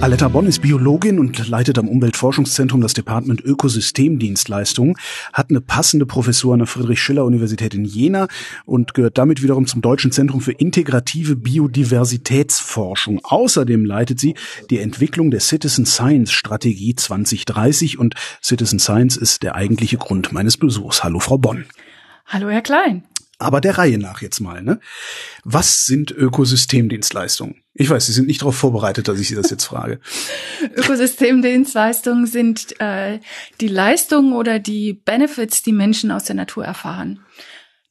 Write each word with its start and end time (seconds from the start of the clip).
Aletta 0.00 0.28
Bonn 0.28 0.46
ist 0.46 0.60
Biologin 0.60 1.18
und 1.18 1.48
leitet 1.48 1.78
am 1.78 1.88
Umweltforschungszentrum 1.88 2.82
das 2.82 2.92
Department 2.92 3.40
Ökosystemdienstleistungen, 3.40 4.96
hat 5.32 5.48
eine 5.48 5.62
passende 5.62 6.04
Professur 6.04 6.52
an 6.52 6.58
der 6.58 6.66
Friedrich-Schiller-Universität 6.66 7.74
in 7.74 7.86
Jena 7.86 8.28
und 8.66 8.92
gehört 8.92 9.16
damit 9.16 9.42
wiederum 9.42 9.66
zum 9.66 9.80
Deutschen 9.80 10.12
Zentrum 10.12 10.42
für 10.42 10.52
integrative 10.52 11.36
Biodiversitätsforschung. 11.36 13.20
Außerdem 13.24 13.86
leitet 13.86 14.20
sie 14.20 14.34
die 14.68 14.78
Entwicklung 14.78 15.30
der 15.30 15.40
Citizen 15.40 15.86
Science 15.86 16.32
Strategie 16.32 16.94
2030 16.94 17.98
und 17.98 18.14
Citizen 18.42 18.78
Science 18.78 19.16
ist 19.16 19.42
der 19.42 19.54
eigentliche 19.54 19.96
Grund 19.96 20.32
meines 20.32 20.58
Besuchs. 20.58 21.02
Hallo, 21.02 21.18
Frau 21.18 21.38
Bonn. 21.38 21.64
Hallo, 22.26 22.50
Herr 22.50 22.62
Klein. 22.62 23.04
Aber 23.38 23.60
der 23.60 23.78
Reihe 23.78 23.98
nach 23.98 24.22
jetzt 24.22 24.40
mal, 24.40 24.62
ne? 24.62 24.80
Was 25.44 25.86
sind 25.86 26.10
Ökosystemdienstleistungen? 26.10 27.63
Ich 27.74 27.90
weiß, 27.90 28.06
Sie 28.06 28.12
sind 28.12 28.28
nicht 28.28 28.40
darauf 28.40 28.56
vorbereitet, 28.56 29.08
dass 29.08 29.18
ich 29.18 29.28
Sie 29.28 29.34
das 29.34 29.50
jetzt 29.50 29.64
frage. 29.64 29.98
Ökosystemdienstleistungen 30.76 32.26
sind 32.26 32.80
äh, 32.80 33.18
die 33.60 33.68
Leistungen 33.68 34.32
oder 34.32 34.60
die 34.60 34.92
Benefits, 34.92 35.62
die 35.62 35.72
Menschen 35.72 36.12
aus 36.12 36.24
der 36.24 36.36
Natur 36.36 36.64
erfahren. 36.64 37.20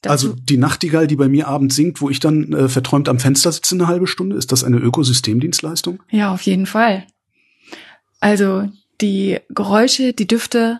Dazu 0.02 0.30
also 0.30 0.42
die 0.42 0.58
Nachtigall, 0.58 1.08
die 1.08 1.18
bei 1.18 1.28
mir 1.28 1.48
abends 1.48 1.76
singt, 1.76 2.02
wo 2.02 2.10
ich 2.10 2.20
dann 2.20 2.54
äh, 2.54 2.70
verträumt 2.70 3.10
am 3.10 3.20
Fenster 3.20 3.52
sitze 3.52 3.76
eine 3.76 3.88
halbe 3.88 4.08
Stunde, 4.08 4.38
ist 4.38 4.52
das 4.52 4.64
eine 4.64 4.78
Ökosystemdienstleistung? 4.78 6.02
Ja, 6.10 6.34
auf 6.34 6.42
jeden 6.42 6.66
Fall. 6.66 7.06
Also 8.20 8.70
die 9.02 9.40
Geräusche, 9.50 10.14
die 10.14 10.28
Düfte, 10.28 10.80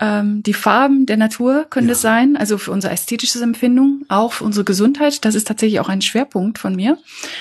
ähm, 0.00 0.42
die 0.42 0.54
Farben 0.54 1.06
der 1.06 1.16
Natur 1.16 1.66
können 1.68 1.88
ja. 1.88 1.92
das 1.92 2.00
sein, 2.00 2.36
also 2.36 2.58
für 2.58 2.70
unser 2.70 2.90
ästhetisches 2.90 3.42
Empfinden, 3.42 4.04
auch 4.08 4.32
für 4.32 4.44
unsere 4.44 4.64
Gesundheit. 4.64 5.24
Das 5.24 5.34
ist 5.34 5.46
tatsächlich 5.46 5.80
auch 5.80 5.88
ein 5.88 6.00
Schwerpunkt 6.00 6.58
von 6.58 6.74
mir. 6.74 6.98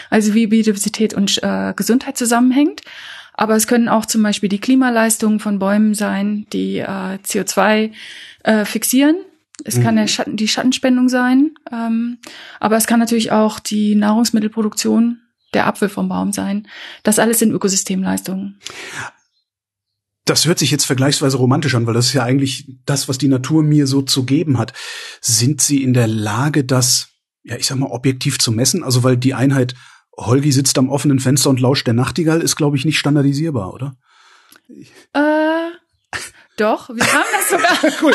Also 0.10 0.34
wie 0.34 0.48
Biodiversität 0.48 1.14
und 1.14 1.42
äh, 1.44 1.74
Gesundheit 1.76 2.18
zusammenhängt. 2.18 2.82
Aber 3.34 3.56
es 3.56 3.68
können 3.68 3.88
auch 3.88 4.06
zum 4.06 4.22
Beispiel 4.22 4.50
die 4.50 4.60
Klimaleistungen 4.60 5.40
von 5.40 5.60
Bäumen 5.60 5.94
sein, 5.94 6.46
die 6.52 6.80
äh, 6.80 7.18
CO2 7.26 7.92
äh, 8.44 8.66
fixieren. 8.66 9.16
Es 9.64 9.78
mhm. 9.78 9.84
kann 9.84 9.96
der 9.96 10.08
Schatten, 10.08 10.36
die 10.36 10.48
Schattenspendung 10.48 11.08
sein, 11.08 11.52
ähm, 11.72 12.18
aber 12.60 12.78
es 12.78 12.88
kann 12.88 13.00
natürlich 13.00 13.32
auch 13.32 13.60
die 13.60 13.96
Nahrungsmittelproduktion, 13.96 15.22
der 15.54 15.68
Apfel 15.68 15.88
vom 15.88 16.10
Baum 16.10 16.34
sein. 16.34 16.68
Das 17.04 17.20
alles 17.20 17.40
sind 17.40 17.52
Ökosystemleistungen 17.52 18.60
das 20.26 20.46
hört 20.46 20.60
sich 20.60 20.72
jetzt 20.72 20.86
vergleichsweise 20.86 21.38
romantisch 21.38 21.76
an, 21.76 21.88
weil 21.88 21.94
das 21.94 22.08
ist 22.08 22.14
ja 22.14 22.24
eigentlich 22.24 22.68
das, 22.86 23.10
was 23.10 23.18
die 23.18 23.28
Natur 23.28 23.64
mir 23.64 23.88
so 23.88 24.02
zu 24.02 24.24
geben 24.24 24.58
hat. 24.58 24.74
Sind 25.20 25.62
Sie 25.62 25.84
in 25.84 25.94
der 25.94 26.08
Lage, 26.08 26.64
das, 26.64 27.10
ja, 27.44 27.56
ich 27.56 27.66
sag 27.66 27.78
mal, 27.78 27.88
objektiv 27.88 28.38
zu 28.40 28.52
messen? 28.52 28.84
Also, 28.84 29.04
weil 29.04 29.18
die 29.18 29.34
Einheit 29.34 29.74
Holgi 30.18 30.52
sitzt 30.52 30.78
am 30.78 30.90
offenen 30.90 31.20
Fenster 31.20 31.50
und 31.50 31.60
lauscht 31.60 31.88
der 31.88 31.94
Nachtigall 31.94 32.42
ist, 32.42 32.56
glaube 32.56 32.78
ich, 32.78 32.86
nicht 32.86 33.00
standardisierbar, 33.00 33.74
oder? 33.74 33.96
Äh, 35.14 35.72
doch, 36.58 36.90
wir 36.90 37.14
haben 37.14 37.26
das 37.32 37.50
sogar. 37.50 38.02
cool. 38.02 38.14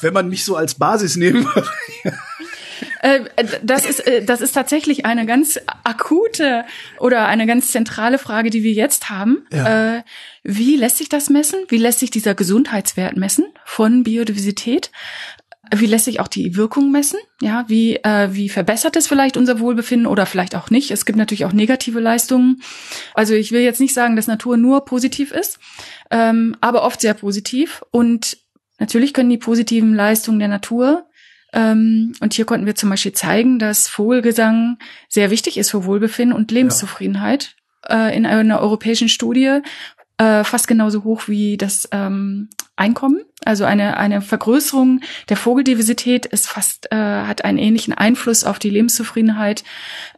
Wenn 0.00 0.14
man 0.14 0.28
mich 0.28 0.44
so 0.44 0.56
als 0.56 0.74
Basis 0.74 1.16
nehmen 1.16 1.44
würde. 1.44 1.68
Äh, 3.04 3.20
das 3.62 3.84
ist, 3.84 4.00
äh, 4.06 4.24
das 4.24 4.40
ist 4.40 4.52
tatsächlich 4.52 5.04
eine 5.04 5.26
ganz 5.26 5.60
akute 5.84 6.64
oder 6.98 7.26
eine 7.26 7.46
ganz 7.46 7.70
zentrale 7.70 8.16
Frage, 8.16 8.48
die 8.48 8.62
wir 8.62 8.72
jetzt 8.72 9.10
haben. 9.10 9.46
Ja. 9.52 9.98
Äh, 9.98 10.02
wie 10.42 10.76
lässt 10.76 10.96
sich 10.96 11.10
das 11.10 11.28
messen? 11.28 11.58
Wie 11.68 11.76
lässt 11.76 11.98
sich 11.98 12.10
dieser 12.10 12.34
Gesundheitswert 12.34 13.18
messen 13.18 13.44
von 13.66 14.04
Biodiversität? 14.04 14.90
Wie 15.74 15.84
lässt 15.84 16.06
sich 16.06 16.18
auch 16.18 16.28
die 16.28 16.56
Wirkung 16.56 16.90
messen? 16.92 17.18
Ja, 17.42 17.66
wie, 17.68 17.96
äh, 17.96 18.28
wie 18.32 18.48
verbessert 18.48 18.96
es 18.96 19.06
vielleicht 19.06 19.36
unser 19.36 19.60
Wohlbefinden 19.60 20.06
oder 20.06 20.24
vielleicht 20.24 20.54
auch 20.54 20.70
nicht? 20.70 20.90
Es 20.90 21.04
gibt 21.04 21.18
natürlich 21.18 21.44
auch 21.44 21.52
negative 21.52 22.00
Leistungen. 22.00 22.62
Also 23.12 23.34
ich 23.34 23.52
will 23.52 23.60
jetzt 23.60 23.80
nicht 23.80 23.92
sagen, 23.92 24.16
dass 24.16 24.28
Natur 24.28 24.56
nur 24.56 24.86
positiv 24.86 25.30
ist, 25.30 25.58
ähm, 26.10 26.56
aber 26.62 26.82
oft 26.82 27.02
sehr 27.02 27.14
positiv. 27.14 27.82
Und 27.90 28.38
natürlich 28.78 29.12
können 29.12 29.30
die 29.30 29.36
positiven 29.36 29.94
Leistungen 29.94 30.38
der 30.38 30.48
Natur 30.48 31.06
und 31.54 32.32
hier 32.32 32.44
konnten 32.44 32.66
wir 32.66 32.74
zum 32.74 32.90
Beispiel 32.90 33.12
zeigen, 33.12 33.58
dass 33.58 33.88
Vogelgesang 33.88 34.78
sehr 35.08 35.30
wichtig 35.30 35.56
ist 35.56 35.70
für 35.70 35.84
Wohlbefinden 35.84 36.36
und 36.36 36.50
Lebenszufriedenheit. 36.50 37.54
Ja. 37.88 38.08
Äh, 38.08 38.16
in 38.16 38.26
einer 38.26 38.60
europäischen 38.60 39.08
Studie 39.08 39.60
äh, 40.18 40.44
fast 40.44 40.68
genauso 40.68 41.04
hoch 41.04 41.28
wie 41.28 41.56
das 41.56 41.88
ähm, 41.92 42.48
Einkommen. 42.76 43.20
Also 43.44 43.64
eine, 43.64 43.98
eine 43.98 44.20
Vergrößerung 44.20 45.00
der 45.28 45.36
Vogeldiversität 45.36 46.26
ist 46.26 46.48
fast, 46.48 46.90
äh, 46.90 46.96
hat 46.96 47.44
einen 47.44 47.58
ähnlichen 47.58 47.94
Einfluss 47.94 48.44
auf 48.44 48.58
die 48.58 48.70
Lebenszufriedenheit 48.70 49.64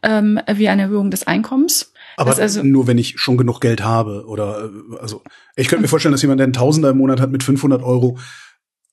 ähm, 0.01 0.39
wie 0.51 0.69
eine 0.69 0.83
Erhöhung 0.83 1.11
des 1.11 1.27
Einkommens. 1.27 1.93
Aber 2.15 2.35
also, 2.35 2.63
nur 2.63 2.87
wenn 2.87 2.97
ich 2.97 3.19
schon 3.19 3.37
genug 3.37 3.61
Geld 3.61 3.83
habe 3.83 4.25
oder 4.27 4.65
äh, 4.65 4.97
also 4.99 5.21
ich 5.55 5.67
könnte 5.67 5.83
mir 5.83 5.87
vorstellen, 5.87 6.13
dass 6.13 6.21
jemand, 6.23 6.39
der 6.39 6.45
einen 6.45 6.53
Tausender 6.53 6.89
im 6.89 6.97
Monat 6.97 7.19
hat 7.19 7.31
mit 7.31 7.43
500 7.43 7.83
Euro, 7.83 8.17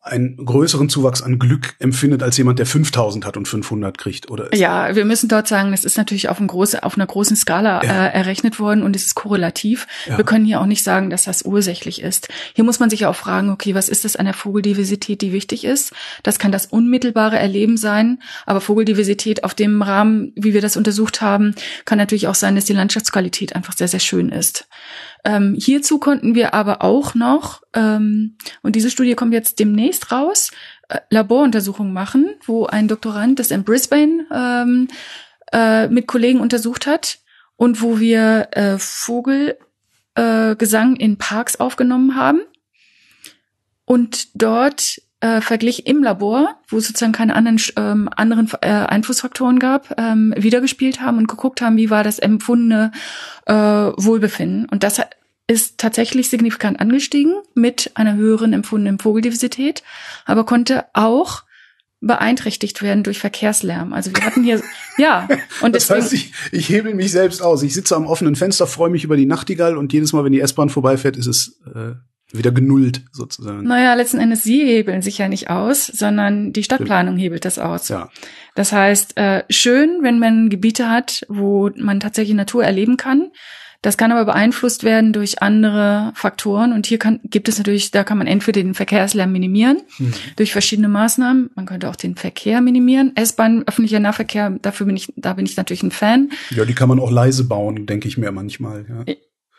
einen 0.04 0.37
größeren 0.37 0.91
Zuwachs 0.91 1.22
an 1.22 1.38
Glück 1.38 1.76
empfindet 1.78 2.22
als 2.22 2.37
jemand, 2.37 2.59
der 2.59 2.66
5000 2.66 3.25
hat 3.25 3.38
und 3.38 3.48
500 3.48 3.97
kriegt, 3.97 4.31
oder? 4.31 4.54
Ja, 4.54 4.94
wir 4.94 5.06
müssen 5.06 5.31
dort 5.31 5.48
sagen, 5.48 5.70
das 5.70 5.84
ist 5.87 5.97
natürlich 5.97 6.28
auf, 6.28 6.38
einem 6.38 6.48
große, 6.48 6.82
auf 6.82 6.97
einer 6.97 7.06
großen 7.06 7.37
Skala 7.37 7.82
ja. 7.82 8.06
äh, 8.06 8.12
errechnet 8.12 8.60
worden 8.60 8.82
und 8.82 8.94
es 8.94 9.06
ist 9.06 9.14
korrelativ. 9.14 9.87
Ja. 10.06 10.19
Wir 10.19 10.25
können 10.25 10.44
hier 10.44 10.60
auch 10.60 10.66
nicht 10.66 10.84
sagen, 10.84 11.09
dass 11.09 11.25
das 11.25 11.43
ursächlich 11.43 12.03
ist. 12.03 12.28
Hier 12.54 12.64
muss 12.64 12.81
man 12.81 12.91
sich 12.91 13.06
auch 13.06 13.16
fragen, 13.16 13.48
okay, 13.48 13.75
was 13.75 13.88
ist 13.88 14.04
das 14.04 14.16
an 14.16 14.26
der 14.26 14.34
Vogeldiversität, 14.34 15.22
die 15.22 15.32
wichtig 15.32 15.64
ist? 15.64 15.94
Das 16.22 16.38
kann 16.38 16.53
das 16.53 16.66
unmittelbare 16.66 17.38
Erleben 17.38 17.78
sein, 17.78 18.20
aber 18.44 18.60
Vogeldiversität 18.60 19.43
auf 19.43 19.54
dem 19.54 19.81
Rahmen, 19.81 20.32
wie 20.37 20.53
wir 20.53 20.60
das 20.60 20.76
untersucht 20.76 21.22
haben, 21.22 21.54
kann 21.87 21.97
natürlich 21.97 22.28
auch 22.28 22.34
sein, 22.34 22.56
dass 22.56 22.66
die 22.66 22.75
Landschaftsqualität 22.75 23.56
einfach 23.56 23.75
sehr, 23.75 23.88
sehr 23.88 24.00
schön 24.00 24.28
ist. 24.28 24.69
Ähm, 25.24 25.54
hierzu 25.58 25.98
konnten 25.98 26.34
wir 26.34 26.52
aber 26.52 26.82
auch 26.82 27.14
noch, 27.14 27.62
ähm, 27.72 28.36
und 28.62 28.76
diese 28.76 28.90
Studie 28.90 29.14
kommt 29.14 29.32
jetzt 29.32 29.58
demnächst 29.58 30.12
raus, 30.12 30.50
äh, 30.88 31.00
Laboruntersuchungen 31.08 31.94
machen, 31.94 32.34
wo 32.44 32.66
ein 32.66 32.88
Doktorand 32.88 33.38
das 33.38 33.50
in 33.50 33.64
Brisbane 33.64 34.26
ähm, 34.32 34.88
äh, 35.52 35.88
mit 35.88 36.06
Kollegen 36.06 36.40
untersucht 36.40 36.86
hat 36.86 37.20
und 37.56 37.80
wo 37.80 37.98
wir 37.98 38.48
äh, 38.52 38.76
Vogelgesang 38.78 39.46
äh, 40.96 41.02
in 41.02 41.16
Parks 41.16 41.56
aufgenommen 41.56 42.16
haben. 42.16 42.40
Und 43.86 44.28
dort 44.34 45.00
äh, 45.24 45.40
verglich 45.40 45.86
im 45.86 46.02
Labor, 46.02 46.54
wo 46.68 46.76
es 46.76 46.86
sozusagen 46.86 47.14
keine 47.14 47.34
anderen 47.34 47.58
ähm, 47.76 48.10
anderen 48.14 48.50
äh, 48.60 48.68
Einflussfaktoren 48.68 49.58
gab, 49.58 49.98
ähm, 49.98 50.34
wiedergespielt 50.36 51.00
haben 51.00 51.16
und 51.16 51.28
geguckt 51.28 51.62
haben, 51.62 51.78
wie 51.78 51.88
war 51.88 52.04
das 52.04 52.18
empfundene 52.18 52.92
äh, 53.46 53.54
Wohlbefinden. 53.54 54.68
Und 54.68 54.82
das 54.82 55.00
ist 55.46 55.78
tatsächlich 55.78 56.28
signifikant 56.28 56.78
angestiegen 56.78 57.36
mit 57.54 57.92
einer 57.94 58.16
höheren 58.16 58.52
empfundenen 58.52 58.98
Vogeldiversität, 58.98 59.82
aber 60.26 60.44
konnte 60.44 60.84
auch 60.92 61.44
beeinträchtigt 62.02 62.82
werden 62.82 63.02
durch 63.02 63.18
Verkehrslärm. 63.18 63.94
Also 63.94 64.14
wir 64.14 64.26
hatten 64.26 64.44
hier, 64.44 64.60
ja. 64.98 65.26
Und 65.62 65.74
das 65.74 65.88
heißt, 65.88 66.12
ich, 66.12 66.34
ich 66.52 66.68
hebel 66.68 66.92
mich 66.92 67.12
selbst 67.12 67.40
aus. 67.40 67.62
Ich 67.62 67.72
sitze 67.72 67.96
am 67.96 68.04
offenen 68.04 68.36
Fenster, 68.36 68.66
freue 68.66 68.90
mich 68.90 69.04
über 69.04 69.16
die 69.16 69.24
Nachtigall 69.24 69.78
und 69.78 69.90
jedes 69.94 70.12
Mal, 70.12 70.22
wenn 70.22 70.32
die 70.32 70.40
S-Bahn 70.40 70.68
vorbeifährt, 70.68 71.16
ist 71.16 71.28
es 71.28 71.62
äh, 71.74 71.94
wieder 72.36 72.52
genullt 72.52 73.02
sozusagen. 73.12 73.62
Naja, 73.62 73.94
letzten 73.94 74.18
Endes, 74.18 74.42
sie 74.42 74.64
hebeln 74.64 75.02
sich 75.02 75.18
ja 75.18 75.28
nicht 75.28 75.50
aus, 75.50 75.86
sondern 75.86 76.52
die 76.52 76.62
Stadtplanung 76.62 77.16
hebelt 77.16 77.44
das 77.44 77.58
aus. 77.58 77.88
Ja. 77.88 78.10
Das 78.54 78.72
heißt, 78.72 79.16
äh, 79.16 79.44
schön, 79.50 80.00
wenn 80.02 80.18
man 80.18 80.50
Gebiete 80.50 80.90
hat, 80.90 81.24
wo 81.28 81.70
man 81.76 82.00
tatsächlich 82.00 82.36
Natur 82.36 82.64
erleben 82.64 82.96
kann. 82.96 83.30
Das 83.82 83.98
kann 83.98 84.12
aber 84.12 84.24
beeinflusst 84.24 84.82
werden 84.82 85.12
durch 85.12 85.42
andere 85.42 86.12
Faktoren. 86.14 86.72
Und 86.72 86.86
hier 86.86 86.98
kann, 86.98 87.20
gibt 87.22 87.50
es 87.50 87.58
natürlich, 87.58 87.90
da 87.90 88.02
kann 88.02 88.16
man 88.16 88.26
entweder 88.26 88.62
den 88.62 88.72
Verkehrslärm 88.72 89.30
minimieren 89.30 89.82
mhm. 89.98 90.14
durch 90.36 90.52
verschiedene 90.52 90.88
Maßnahmen. 90.88 91.50
Man 91.54 91.66
könnte 91.66 91.90
auch 91.90 91.96
den 91.96 92.16
Verkehr 92.16 92.62
minimieren. 92.62 93.12
S-Bahn, 93.14 93.62
öffentlicher 93.66 94.00
Nahverkehr, 94.00 94.56
dafür 94.62 94.87
bin 94.87 94.96
ich, 94.96 95.12
da 95.16 95.34
bin 95.34 95.44
ich 95.44 95.58
natürlich 95.58 95.82
ein 95.82 95.90
Fan. 95.90 96.30
Ja, 96.48 96.64
die 96.64 96.72
kann 96.72 96.88
man 96.88 96.98
auch 96.98 97.10
leise 97.10 97.44
bauen, 97.44 97.84
denke 97.84 98.08
ich 98.08 98.16
mir 98.16 98.32
manchmal. 98.32 98.87
Ja. 98.88 99.14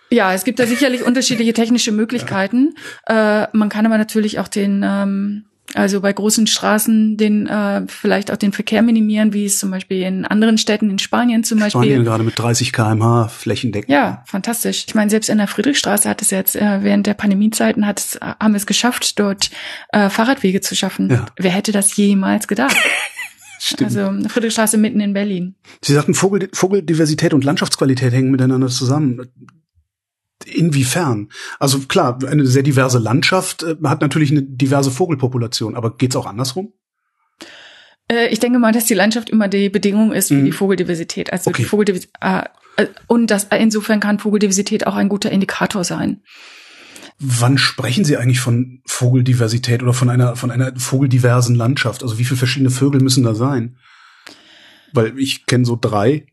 Ja, 0.10 0.34
es 0.34 0.44
gibt 0.44 0.60
da 0.60 0.68
sicherlich 0.68 1.04
unterschiedliche 1.04 1.54
technische 1.54 1.92
Möglichkeiten. 1.92 2.75
Ja. 3.10 3.44
Äh, 3.44 3.48
man 3.54 3.69
kann 3.69 3.86
aber 3.86 3.98
natürlich 3.98 4.40
auch 4.40 4.48
den, 4.48 4.84
ähm, 4.86 5.46
also 5.74 6.00
bei 6.00 6.13
großen 6.13 6.46
Straßen 6.46 7.18
den 7.18 7.48
äh, 7.48 7.84
vielleicht 7.88 8.31
auch 8.31 8.38
den 8.38 8.54
Verkehr 8.54 8.81
minimieren, 8.81 9.34
wie 9.34 9.46
es 9.46 9.57
zum 9.57 9.72
Beispiel 9.72 10.04
in 10.04 10.24
anderen 10.24 10.57
Städten 10.57 10.90
in 10.90 11.00
Spanien 11.00 11.44
zum 11.44 11.60
Beispiel. 11.60 11.81
Spanien 11.81 12.06
gerade 12.06 12.24
mit 12.24 12.38
30 12.38 12.72
km/h 12.72 13.30
flächendeckend. 13.30 13.90
Ja, 13.90 14.24
fantastisch. 14.28 14.86
Ich 14.88 14.96
meine, 14.96 15.10
selbst 15.10 15.30
in 15.30 15.40
der 15.40 15.48
Friedrichstraße 15.48 16.07
hat 16.07 16.22
es 16.22 16.30
jetzt 16.30 16.56
äh, 16.56 16.84
während 16.84 17.07
der 17.07 17.16
Pandemiezeiten 17.16 17.88
hat 17.88 18.00
es, 18.00 18.19
haben 18.22 18.54
wir 18.54 18.57
es 18.57 18.68
geschafft, 18.68 19.19
dort 19.19 19.50
äh, 19.92 20.10
Fahrradwege 20.10 20.62
zu 20.62 20.75
schaffen. 20.75 21.10
Ja. 21.10 21.25
Wer 21.38 21.52
hätte 21.52 21.72
das 21.72 21.96
jemals 21.98 22.48
gedacht? 22.48 22.78
Stimmt. 23.60 23.98
Also 23.98 24.30
Friedrichstraße 24.30 24.78
mitten 24.78 25.00
in 25.00 25.13
Berlin. 25.13 25.56
Sie 25.81 25.94
sagten, 25.94 26.13
Vogel, 26.13 26.50
Vogeldiversität 26.54 27.34
und 27.34 27.44
Landschaftsqualität 27.44 28.13
hängen 28.13 28.30
miteinander 28.30 28.68
zusammen 28.68 29.22
Inwiefern? 30.46 31.30
Also 31.60 31.80
klar, 31.80 32.20
eine 32.28 32.46
sehr 32.46 32.64
diverse 32.64 33.00
Landschaft 33.00 33.64
äh, 33.64 33.76
hat 33.84 34.02
natürlich 34.02 34.32
eine 34.32 34.44
diverse 34.44 34.92
Vogelpopulation, 34.92 35.76
aber 35.76 35.96
geht's 35.96 36.16
auch 36.16 36.26
andersrum? 36.26 36.74
Äh, 38.12 38.28
ich 38.28 38.40
denke 38.40 38.60
mal, 38.60 38.72
dass 38.72 38.86
die 38.86 38.94
Landschaft 38.94 39.30
immer 39.30 39.48
die 39.48 39.70
Bedingung 39.70 40.12
ist 40.12 40.28
für 40.28 40.36
mhm. 40.36 40.46
die 40.46 40.52
Vogeldiversität. 40.52 41.32
Also 41.32 41.50
okay. 41.50 41.64
die 41.64 41.70
Vogeldiversität, 41.70 42.16
äh, 42.22 42.44
äh, 42.78 42.88
und 43.08 43.32
das, 43.32 43.48
insofern 43.58 44.00
kann 44.00 44.20
Vogeldiversität 44.20 44.88
auch 44.88 44.96
ein 44.96 45.10
guter 45.10 45.32
Indikator 45.32 45.84
sein. 45.84 46.22
Wann 47.18 47.58
sprechen 47.58 48.04
Sie 48.04 48.18
eigentlich 48.18 48.42
von 48.42 48.81
Vogeldiversität 48.86 49.81
oder 49.81 49.94
von 49.94 50.10
einer, 50.10 50.36
von 50.36 50.52
einer 50.52 50.76
vogeldiversen 50.76 51.56
Landschaft? 51.56 52.04
Also 52.04 52.18
wie 52.20 52.26
viele 52.26 52.38
verschiedene 52.38 52.72
Vögel 52.72 53.02
müssen 53.02 53.24
da 53.24 53.34
sein? 53.34 53.78
Weil 54.92 55.18
ich 55.18 55.46
kenne 55.46 55.66
so 55.66 55.78
drei. 55.80 56.28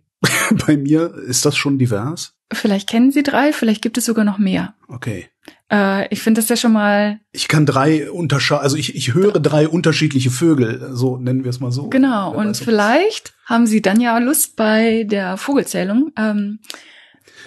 Bei 0.67 0.77
mir 0.77 1.15
ist 1.15 1.45
das 1.45 1.57
schon 1.57 1.79
divers. 1.79 2.35
Vielleicht 2.53 2.89
kennen 2.89 3.13
Sie 3.13 3.23
drei, 3.23 3.53
vielleicht 3.53 3.83
gibt 3.83 3.97
es 3.99 4.05
sogar 4.05 4.25
noch 4.25 4.39
mehr. 4.39 4.75
Okay. 4.89 5.29
Äh, 5.71 6.07
ich 6.13 6.21
finde 6.21 6.41
das 6.41 6.51
ja 6.51 6.57
schon 6.57 6.73
mal. 6.73 7.19
Ich 7.33 7.49
kann 7.49 7.65
drei 7.65 8.11
unterscheiden, 8.11 8.63
also 8.63 8.77
ich, 8.77 8.95
ich 8.95 9.15
höre 9.15 9.41
drei 9.41 9.67
unterschiedliche 9.69 10.31
Vögel, 10.31 10.91
so 10.93 11.17
nennen 11.17 11.45
wir 11.45 11.51
es 11.51 11.61
mal 11.61 11.73
so. 11.73 11.89
Genau, 11.89 12.35
und 12.35 12.57
vielleicht 12.57 13.35
haben 13.47 13.67
Sie 13.67 13.81
dann 13.81 14.01
ja 14.01 14.19
Lust 14.19 14.57
bei 14.57 15.05
der 15.05 15.39
Vogelzählung. 15.39 16.13
Ähm, 16.17 16.59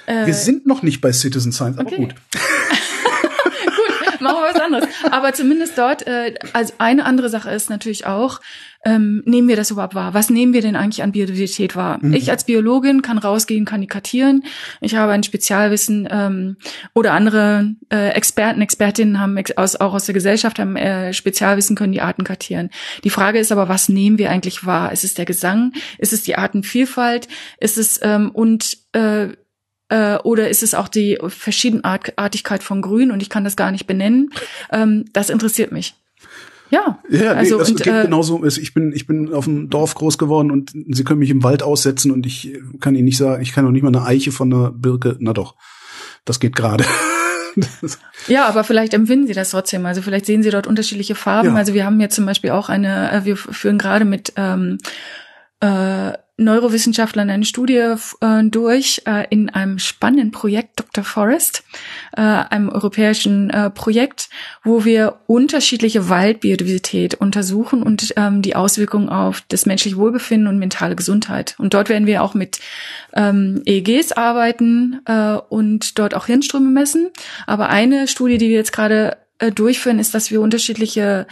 äh, 0.07 0.25
wir 0.25 0.33
sind 0.33 0.65
noch 0.65 0.81
nicht 0.81 1.01
bei 1.01 1.13
Citizen 1.13 1.51
Science, 1.51 1.77
aber 1.77 1.87
okay. 1.87 1.97
gut. 1.97 2.15
Machen 4.25 4.43
wir 4.43 4.53
was 4.53 4.61
anderes. 4.61 4.87
Aber 5.11 5.33
zumindest 5.33 5.77
dort, 5.77 6.05
äh, 6.07 6.35
also 6.53 6.73
eine 6.77 7.05
andere 7.05 7.29
Sache 7.29 7.49
ist 7.51 7.69
natürlich 7.69 8.05
auch, 8.05 8.41
ähm, 8.85 9.23
nehmen 9.25 9.47
wir 9.47 9.55
das 9.55 9.71
überhaupt 9.71 9.95
wahr? 9.95 10.13
Was 10.13 10.29
nehmen 10.29 10.53
wir 10.53 10.61
denn 10.61 10.75
eigentlich 10.75 11.01
an 11.01 11.11
Biodiversität 11.11 11.75
wahr? 11.75 11.97
Mhm. 12.01 12.13
Ich 12.13 12.29
als 12.29 12.43
Biologin 12.43 13.01
kann 13.01 13.17
rausgehen, 13.17 13.65
kann 13.65 13.81
die 13.81 13.87
kartieren. 13.87 14.43
Ich 14.79 14.95
habe 14.95 15.11
ein 15.11 15.23
Spezialwissen 15.23 16.07
ähm, 16.11 16.57
oder 16.93 17.13
andere 17.13 17.73
äh, 17.91 18.09
Experten, 18.09 18.61
Expertinnen 18.61 19.19
haben 19.19 19.37
ex 19.37 19.57
aus, 19.57 19.75
auch 19.75 19.95
aus 19.95 20.05
der 20.05 20.13
Gesellschaft 20.13 20.59
haben 20.59 20.75
äh, 20.75 21.13
Spezialwissen, 21.13 21.75
können 21.75 21.93
die 21.93 22.01
Arten 22.01 22.23
kartieren. 22.23 22.69
Die 23.03 23.09
Frage 23.09 23.39
ist 23.39 23.51
aber, 23.51 23.67
was 23.69 23.89
nehmen 23.89 24.19
wir 24.19 24.29
eigentlich 24.29 24.67
wahr? 24.67 24.91
Ist 24.91 25.03
es 25.03 25.15
der 25.15 25.25
Gesang? 25.25 25.73
Ist 25.97 26.13
es 26.13 26.21
die 26.21 26.37
Artenvielfalt? 26.37 27.27
Ist 27.59 27.79
es 27.79 27.99
ähm, 28.03 28.29
und 28.29 28.77
äh, 28.93 29.29
äh, 29.89 30.17
oder 30.17 30.49
ist 30.49 30.63
es 30.63 30.73
auch 30.73 30.87
die 30.87 31.17
Verschiedenartigkeit 31.27 32.63
von 32.63 32.81
Grün 32.81 33.11
und 33.11 33.21
ich 33.21 33.29
kann 33.29 33.43
das 33.43 33.55
gar 33.55 33.71
nicht 33.71 33.87
benennen? 33.87 34.29
Ähm, 34.71 35.05
das 35.13 35.29
interessiert 35.29 35.71
mich. 35.71 35.95
Ja, 36.71 36.99
ja 37.09 37.33
also 37.33 37.55
nee, 37.55 37.59
das 37.59 37.69
und, 37.69 37.77
geht 37.77 37.87
äh, 37.87 38.03
genauso. 38.03 38.43
Ich 38.45 38.73
bin 38.73 38.91
ich 38.91 39.05
bin 39.05 39.33
auf 39.33 39.45
dem 39.45 39.69
Dorf 39.69 39.93
groß 39.95 40.17
geworden 40.17 40.51
und 40.51 40.71
Sie 40.89 41.03
können 41.03 41.19
mich 41.19 41.29
im 41.29 41.43
Wald 41.43 41.63
aussetzen 41.63 42.11
und 42.11 42.25
ich 42.25 42.57
kann 42.79 42.95
Ihnen 42.95 43.05
nicht 43.05 43.17
sagen, 43.17 43.41
ich 43.41 43.53
kann 43.53 43.65
noch 43.65 43.71
nicht 43.71 43.83
mal 43.83 43.95
eine 43.95 44.05
Eiche 44.05 44.31
von 44.31 44.51
einer 44.51 44.71
Birke. 44.71 45.17
Na 45.19 45.33
doch, 45.33 45.55
das 46.25 46.39
geht 46.39 46.55
gerade. 46.55 46.85
ja, 48.27 48.47
aber 48.47 48.63
vielleicht 48.63 48.93
empfinden 48.93 49.27
Sie 49.27 49.33
das 49.33 49.51
trotzdem. 49.51 49.85
Also 49.85 50.01
vielleicht 50.01 50.25
sehen 50.25 50.43
Sie 50.43 50.49
dort 50.49 50.67
unterschiedliche 50.67 51.15
Farben. 51.15 51.49
Ja. 51.49 51.55
Also 51.55 51.73
wir 51.73 51.85
haben 51.85 51.99
jetzt 52.01 52.15
zum 52.15 52.25
Beispiel 52.25 52.49
auch 52.49 52.69
eine, 52.69 53.11
äh, 53.11 53.25
wir 53.25 53.37
führen 53.37 53.77
gerade 53.77 54.05
mit 54.05 54.33
ähm, 54.35 54.77
äh, 55.59 56.13
Neurowissenschaftlern 56.37 57.29
eine 57.29 57.45
Studie 57.45 57.95
äh, 58.19 58.43
durch 58.43 59.01
äh, 59.05 59.25
in 59.29 59.49
einem 59.49 59.79
spannenden 59.79 60.31
Projekt 60.31 60.79
Dr. 60.79 61.05
Forest, 61.05 61.63
äh, 62.15 62.21
einem 62.21 62.67
europäischen 62.69 63.49
äh, 63.49 63.69
Projekt, 63.69 64.29
wo 64.63 64.83
wir 64.83 65.19
unterschiedliche 65.27 66.09
Waldbiodiversität 66.09 67.15
untersuchen 67.15 67.81
und 67.83 68.13
ähm, 68.17 68.41
die 68.41 68.55
Auswirkungen 68.55 69.07
auf 69.07 69.43
das 69.47 69.65
menschliche 69.65 69.95
Wohlbefinden 69.95 70.47
und 70.47 70.59
mentale 70.59 70.97
Gesundheit. 70.97 71.55
Und 71.57 71.73
dort 71.73 71.87
werden 71.87 72.05
wir 72.05 72.21
auch 72.21 72.33
mit 72.33 72.59
ähm, 73.13 73.61
EEGs 73.65 74.11
arbeiten 74.11 75.01
äh, 75.05 75.37
und 75.49 75.97
dort 75.97 76.15
auch 76.15 76.25
Hirnströme 76.25 76.69
messen. 76.69 77.11
Aber 77.47 77.69
eine 77.69 78.09
Studie, 78.09 78.37
die 78.37 78.49
wir 78.49 78.57
jetzt 78.57 78.73
gerade 78.73 79.17
äh, 79.39 79.51
durchführen, 79.51 79.99
ist, 79.99 80.13
dass 80.13 80.31
wir 80.31 80.41
unterschiedliche 80.41 81.27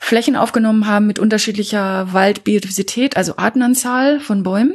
Flächen 0.00 0.34
aufgenommen 0.34 0.86
haben 0.86 1.06
mit 1.06 1.18
unterschiedlicher 1.18 2.12
Waldbiodiversität, 2.12 3.16
also 3.16 3.36
Artenanzahl 3.36 4.18
von 4.18 4.42
Bäumen. 4.42 4.74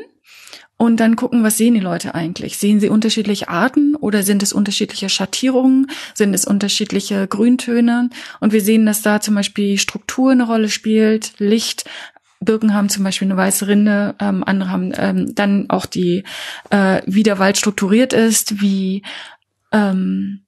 Und 0.77 0.99
dann 0.99 1.15
gucken, 1.15 1.41
was 1.41 1.57
sehen 1.57 1.73
die 1.73 1.79
Leute 1.79 2.15
eigentlich? 2.15 2.57
Sehen 2.57 2.79
sie 2.81 2.89
unterschiedliche 2.89 3.47
Arten 3.47 3.95
oder 3.95 4.23
sind 4.23 4.43
es 4.43 4.51
unterschiedliche 4.53 5.09
Schattierungen? 5.09 5.87
Sind 6.13 6.33
es 6.33 6.45
unterschiedliche 6.45 7.27
Grüntöne? 7.27 8.09
Und 8.41 8.53
wir 8.53 8.61
sehen, 8.61 8.85
dass 8.85 9.01
da 9.01 9.21
zum 9.21 9.35
Beispiel 9.35 9.77
Struktur 9.77 10.31
eine 10.31 10.45
Rolle 10.45 10.69
spielt, 10.69 11.33
Licht. 11.39 11.85
Birken 12.41 12.73
haben 12.73 12.89
zum 12.89 13.03
Beispiel 13.05 13.27
eine 13.27 13.37
weiße 13.37 13.67
Rinde, 13.67 14.15
ähm, 14.19 14.43
andere 14.45 14.69
haben 14.69 14.91
ähm, 14.97 15.33
dann 15.33 15.69
auch 15.69 15.85
die, 15.85 16.23
äh, 16.69 17.01
wie 17.05 17.23
der 17.23 17.39
Wald 17.39 17.57
strukturiert 17.57 18.11
ist, 18.11 18.61
wie 18.61 19.01
ähm, 19.71 20.44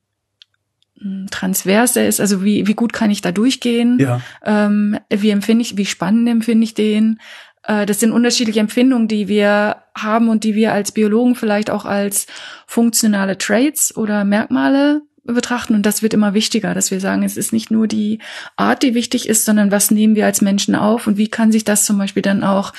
transvers 1.29 1.95
er 1.95 2.07
ist, 2.07 2.19
also 2.19 2.43
wie, 2.43 2.67
wie 2.67 2.73
gut 2.73 2.93
kann 2.93 3.11
ich 3.11 3.21
da 3.21 3.31
durchgehen, 3.31 3.97
ja. 3.99 4.21
ähm, 4.43 4.97
wie 5.09 5.29
empfinde 5.29 5.61
ich, 5.61 5.77
wie 5.77 5.85
spannend 5.85 6.27
empfinde 6.29 6.63
ich 6.63 6.73
den. 6.73 7.19
Äh, 7.63 7.85
das 7.85 7.99
sind 7.99 8.11
unterschiedliche 8.11 8.59
Empfindungen, 8.59 9.07
die 9.07 9.27
wir 9.27 9.77
haben 9.95 10.29
und 10.29 10.43
die 10.43 10.55
wir 10.55 10.73
als 10.73 10.91
Biologen 10.91 11.35
vielleicht 11.35 11.69
auch 11.69 11.85
als 11.85 12.27
funktionale 12.65 13.37
Traits 13.37 13.95
oder 13.95 14.23
Merkmale 14.23 15.01
betrachten. 15.23 15.75
Und 15.75 15.85
das 15.85 16.01
wird 16.01 16.13
immer 16.13 16.33
wichtiger, 16.33 16.73
dass 16.73 16.89
wir 16.89 16.99
sagen, 16.99 17.23
es 17.23 17.37
ist 17.37 17.53
nicht 17.53 17.69
nur 17.69 17.87
die 17.87 18.19
Art, 18.55 18.81
die 18.81 18.95
wichtig 18.95 19.27
ist, 19.27 19.45
sondern 19.45 19.71
was 19.71 19.91
nehmen 19.91 20.15
wir 20.15 20.25
als 20.25 20.41
Menschen 20.41 20.73
auf 20.73 21.05
und 21.05 21.17
wie 21.17 21.27
kann 21.27 21.51
sich 21.51 21.65
das 21.65 21.85
zum 21.85 21.97
Beispiel 21.97 22.21
dann 22.21 22.43
auch 22.43 22.73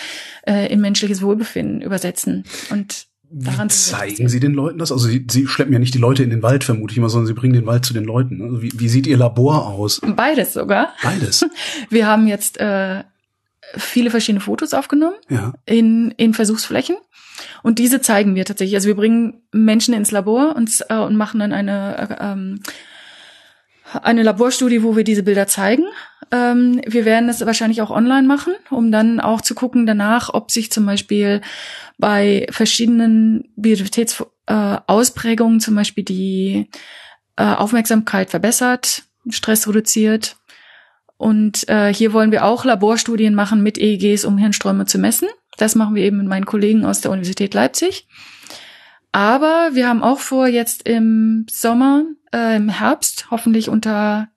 äh, 0.46 0.72
in 0.72 0.80
menschliches 0.80 1.22
Wohlbefinden 1.22 1.82
übersetzen. 1.82 2.44
Und 2.70 3.07
Daran 3.30 3.68
wie 3.68 3.74
zeigen 3.74 4.28
Sie 4.28 4.40
den 4.40 4.54
Leuten 4.54 4.78
das? 4.78 4.90
Also 4.90 5.06
Sie, 5.06 5.26
Sie 5.30 5.46
schleppen 5.46 5.72
ja 5.72 5.78
nicht 5.78 5.94
die 5.94 5.98
Leute 5.98 6.22
in 6.22 6.30
den 6.30 6.42
Wald, 6.42 6.64
vermute 6.64 6.92
ich 6.92 7.00
mal, 7.00 7.10
sondern 7.10 7.26
Sie 7.26 7.34
bringen 7.34 7.52
den 7.52 7.66
Wald 7.66 7.84
zu 7.84 7.92
den 7.92 8.04
Leuten. 8.04 8.40
Also 8.40 8.62
wie, 8.62 8.72
wie 8.74 8.88
sieht 8.88 9.06
Ihr 9.06 9.18
Labor 9.18 9.66
aus? 9.66 10.00
Beides 10.04 10.54
sogar. 10.54 10.94
Beides. 11.02 11.44
Wir 11.90 12.06
haben 12.06 12.26
jetzt 12.26 12.58
äh, 12.58 13.04
viele 13.76 14.10
verschiedene 14.10 14.40
Fotos 14.40 14.72
aufgenommen 14.72 15.16
ja. 15.28 15.52
in, 15.66 16.12
in 16.12 16.32
Versuchsflächen. 16.32 16.96
Und 17.62 17.78
diese 17.78 18.00
zeigen 18.00 18.34
wir 18.34 18.44
tatsächlich. 18.44 18.76
Also 18.76 18.88
wir 18.88 18.96
bringen 18.96 19.42
Menschen 19.52 19.94
ins 19.94 20.10
Labor 20.10 20.56
und, 20.56 20.84
äh, 20.88 20.96
und 20.96 21.16
machen 21.16 21.40
dann 21.40 21.52
eine, 21.52 21.98
äh, 21.98 22.16
ähm, 22.20 22.60
eine 24.02 24.22
Laborstudie, 24.22 24.82
wo 24.82 24.96
wir 24.96 25.04
diese 25.04 25.22
Bilder 25.22 25.46
zeigen. 25.46 25.84
Ähm, 26.30 26.80
wir 26.86 27.04
werden 27.04 27.28
es 27.28 27.44
wahrscheinlich 27.44 27.82
auch 27.82 27.90
online 27.90 28.26
machen, 28.26 28.54
um 28.70 28.92
dann 28.92 29.20
auch 29.20 29.40
zu 29.40 29.54
gucken 29.54 29.86
danach, 29.86 30.32
ob 30.32 30.50
sich 30.50 30.72
zum 30.72 30.86
Beispiel 30.86 31.40
bei 31.96 32.46
verschiedenen 32.50 33.50
Biodiversitätsausprägungen 33.56 35.58
äh, 35.58 35.60
zum 35.60 35.74
Beispiel 35.74 36.04
die 36.04 36.68
äh, 37.36 37.44
Aufmerksamkeit 37.44 38.30
verbessert, 38.30 39.04
Stress 39.30 39.68
reduziert. 39.68 40.36
Und 41.16 41.68
äh, 41.68 41.92
hier 41.92 42.12
wollen 42.12 42.30
wir 42.30 42.44
auch 42.44 42.64
Laborstudien 42.64 43.34
machen 43.34 43.62
mit 43.62 43.78
EEGs, 43.78 44.24
um 44.24 44.38
Hirnströme 44.38 44.86
zu 44.86 44.98
messen. 44.98 45.28
Das 45.56 45.74
machen 45.74 45.96
wir 45.96 46.04
eben 46.04 46.18
mit 46.18 46.28
meinen 46.28 46.46
Kollegen 46.46 46.84
aus 46.84 47.00
der 47.00 47.10
Universität 47.10 47.54
Leipzig. 47.54 48.06
Aber 49.12 49.70
wir 49.72 49.88
haben 49.88 50.02
auch 50.02 50.20
vor, 50.20 50.46
jetzt 50.46 50.88
im 50.88 51.46
Sommer, 51.50 52.04
äh, 52.32 52.56
im 52.56 52.68
Herbst, 52.68 53.28
hoffentlich 53.30 53.68
unter, 53.68 54.28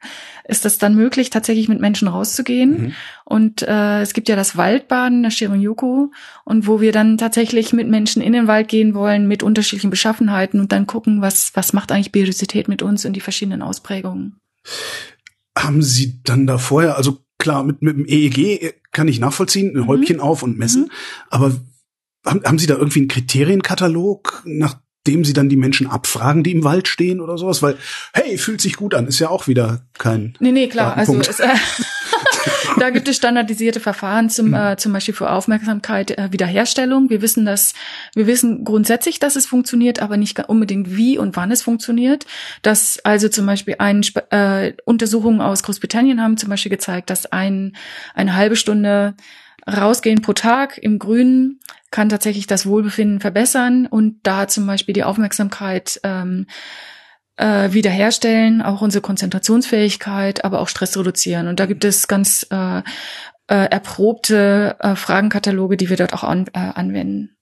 ist 0.51 0.65
das 0.65 0.77
dann 0.77 0.95
möglich, 0.95 1.29
tatsächlich 1.29 1.69
mit 1.69 1.79
Menschen 1.79 2.07
rauszugehen. 2.07 2.81
Mhm. 2.81 2.93
Und 3.25 3.61
äh, 3.63 4.01
es 4.01 4.13
gibt 4.13 4.27
ja 4.29 4.35
das 4.35 4.57
Waldbaden, 4.57 5.23
das 5.23 5.33
Shirin-Yoku, 5.33 6.09
und 6.43 6.67
wo 6.67 6.81
wir 6.81 6.91
dann 6.91 7.17
tatsächlich 7.17 7.73
mit 7.73 7.87
Menschen 7.87 8.21
in 8.21 8.33
den 8.33 8.47
Wald 8.47 8.67
gehen 8.67 8.93
wollen, 8.93 9.27
mit 9.27 9.43
unterschiedlichen 9.43 9.89
Beschaffenheiten 9.89 10.59
und 10.59 10.71
dann 10.71 10.85
gucken, 10.85 11.21
was, 11.21 11.51
was 11.55 11.73
macht 11.73 11.91
eigentlich 11.91 12.11
Biodiversität 12.11 12.67
mit 12.67 12.81
uns 12.81 13.05
und 13.05 13.13
die 13.13 13.21
verschiedenen 13.21 13.61
Ausprägungen. 13.61 14.35
Haben 15.57 15.81
Sie 15.81 16.21
dann 16.23 16.45
da 16.45 16.57
vorher, 16.57 16.97
also 16.97 17.19
klar, 17.39 17.63
mit, 17.63 17.81
mit 17.81 17.97
dem 17.97 18.05
EEG 18.05 18.75
kann 18.91 19.07
ich 19.07 19.19
nachvollziehen, 19.19 19.75
ein 19.75 19.83
mhm. 19.83 19.87
Häubchen 19.87 20.19
auf 20.19 20.43
und 20.43 20.59
messen, 20.59 20.83
mhm. 20.83 20.91
aber 21.29 21.55
haben, 22.25 22.43
haben 22.43 22.59
Sie 22.59 22.67
da 22.67 22.75
irgendwie 22.75 22.99
einen 22.99 23.07
Kriterienkatalog, 23.07 24.43
nachdem 25.03 25.25
Sie 25.25 25.33
dann 25.33 25.49
die 25.49 25.57
Menschen 25.57 25.87
abfragen, 25.87 26.43
die 26.43 26.51
im 26.51 26.63
Wald 26.63 26.87
stehen 26.87 27.21
oder 27.21 27.37
sowas? 27.37 27.63
Weil, 27.63 27.75
hey, 28.13 28.37
fühlt 28.37 28.61
sich 28.61 28.75
gut 28.75 28.93
an, 28.93 29.07
ist 29.07 29.19
ja 29.19 29.29
auch 29.29 29.47
wieder 29.47 29.81
kein. 29.97 30.35
Nee, 30.39 30.51
nee, 30.51 30.67
klar. 30.67 30.95
Also 30.95 31.19
es, 31.19 31.39
äh, 31.39 31.47
da 32.79 32.91
gibt 32.91 33.07
es 33.07 33.15
standardisierte 33.15 33.79
Verfahren 33.79 34.29
zum, 34.29 34.53
äh, 34.53 34.77
zum 34.77 34.93
Beispiel 34.93 35.15
für 35.15 35.31
Aufmerksamkeit, 35.31 36.11
äh, 36.11 36.31
Wiederherstellung. 36.31 37.09
Wir 37.09 37.23
wissen, 37.23 37.45
dass 37.45 37.73
wir 38.13 38.27
wissen 38.27 38.63
grundsätzlich, 38.63 39.17
dass 39.17 39.35
es 39.35 39.47
funktioniert, 39.47 40.03
aber 40.03 40.17
nicht 40.17 40.37
unbedingt 40.47 40.95
wie 40.95 41.17
und 41.17 41.35
wann 41.35 41.49
es 41.49 41.63
funktioniert. 41.63 42.27
Dass 42.61 42.99
also 43.03 43.27
zum 43.27 43.47
Beispiel 43.47 43.77
ein, 43.79 44.05
äh, 44.29 44.73
Untersuchungen 44.85 45.41
aus 45.41 45.63
Großbritannien 45.63 46.21
haben 46.21 46.37
zum 46.37 46.49
Beispiel 46.49 46.69
gezeigt, 46.69 47.09
dass 47.09 47.25
ein, 47.25 47.75
eine 48.13 48.35
halbe 48.35 48.55
Stunde 48.55 49.15
rausgehen 49.67 50.21
pro 50.21 50.33
Tag 50.33 50.77
im 50.77 50.99
Grünen 50.99 51.59
kann 51.91 52.09
tatsächlich 52.09 52.47
das 52.47 52.65
Wohlbefinden 52.65 53.19
verbessern 53.19 53.85
und 53.85 54.19
da 54.23 54.47
zum 54.47 54.65
Beispiel 54.65 54.93
die 54.93 55.03
Aufmerksamkeit 55.03 55.99
ähm, 56.03 56.47
äh, 57.35 57.73
wiederherstellen, 57.73 58.61
auch 58.61 58.81
unsere 58.81 59.01
Konzentrationsfähigkeit, 59.01 60.45
aber 60.45 60.59
auch 60.59 60.69
Stress 60.69 60.97
reduzieren. 60.97 61.47
Und 61.47 61.59
da 61.59 61.65
gibt 61.65 61.83
es 61.83 62.07
ganz 62.07 62.45
äh, 62.49 62.79
äh, 62.79 62.83
erprobte 63.47 64.77
äh, 64.79 64.95
Fragenkataloge, 64.95 65.75
die 65.75 65.89
wir 65.89 65.97
dort 65.97 66.13
auch 66.13 66.23
an, 66.23 66.47
äh, 66.53 66.59
anwenden. 66.59 67.35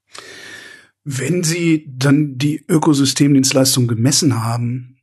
Wenn 1.03 1.43
Sie 1.43 1.85
dann 1.87 2.37
die 2.37 2.65
Ökosystemdienstleistung 2.67 3.87
gemessen 3.87 4.43
haben, 4.43 4.97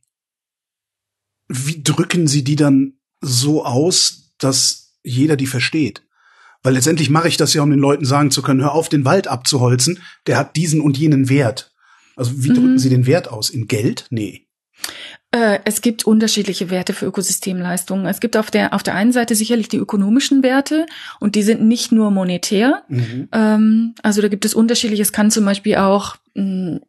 wie 1.47 1.81
drücken 1.81 2.27
Sie 2.27 2.43
die 2.43 2.55
dann 2.55 2.93
so 3.21 3.65
aus, 3.65 4.33
dass 4.37 4.97
jeder 5.03 5.37
die 5.37 5.47
versteht? 5.47 6.06
Weil 6.63 6.73
letztendlich 6.73 7.09
mache 7.09 7.27
ich 7.27 7.37
das 7.37 7.53
ja, 7.53 7.61
um 7.61 7.69
den 7.69 7.79
Leuten 7.79 8.05
sagen 8.05 8.31
zu 8.31 8.41
können, 8.41 8.61
hör 8.61 8.73
auf, 8.73 8.89
den 8.89 9.05
Wald 9.05 9.27
abzuholzen, 9.27 9.99
der 10.25 10.37
hat 10.37 10.55
diesen 10.55 10.81
und 10.81 10.97
jenen 10.97 11.29
Wert. 11.29 11.71
Also 12.15 12.43
wie 12.43 12.49
mhm. 12.49 12.55
drücken 12.55 12.79
Sie 12.79 12.89
den 12.89 13.05
Wert 13.05 13.29
aus? 13.29 13.49
In 13.49 13.67
Geld? 13.67 14.07
Nee. 14.09 14.47
Äh, 15.31 15.59
es 15.65 15.81
gibt 15.81 16.05
unterschiedliche 16.05 16.69
Werte 16.69 16.93
für 16.93 17.05
Ökosystemleistungen. 17.05 18.05
Es 18.05 18.19
gibt 18.19 18.37
auf 18.37 18.49
der, 18.49 18.73
auf 18.73 18.81
der 18.81 18.95
einen 18.95 19.11
Seite 19.11 19.35
sicherlich 19.35 19.67
die 19.67 19.77
ökonomischen 19.77 20.41
Werte 20.41 20.85
und 21.19 21.35
die 21.35 21.43
sind 21.43 21.63
nicht 21.63 21.91
nur 21.91 22.11
monetär. 22.11 22.83
Mhm. 22.87 23.27
Ähm, 23.31 23.95
also 24.03 24.21
da 24.21 24.29
gibt 24.29 24.45
es 24.45 24.53
unterschiedliche. 24.53 25.01
Es 25.01 25.11
kann 25.11 25.29
zum 25.29 25.45
Beispiel 25.45 25.75
auch 25.75 26.15
mh, 26.33 26.79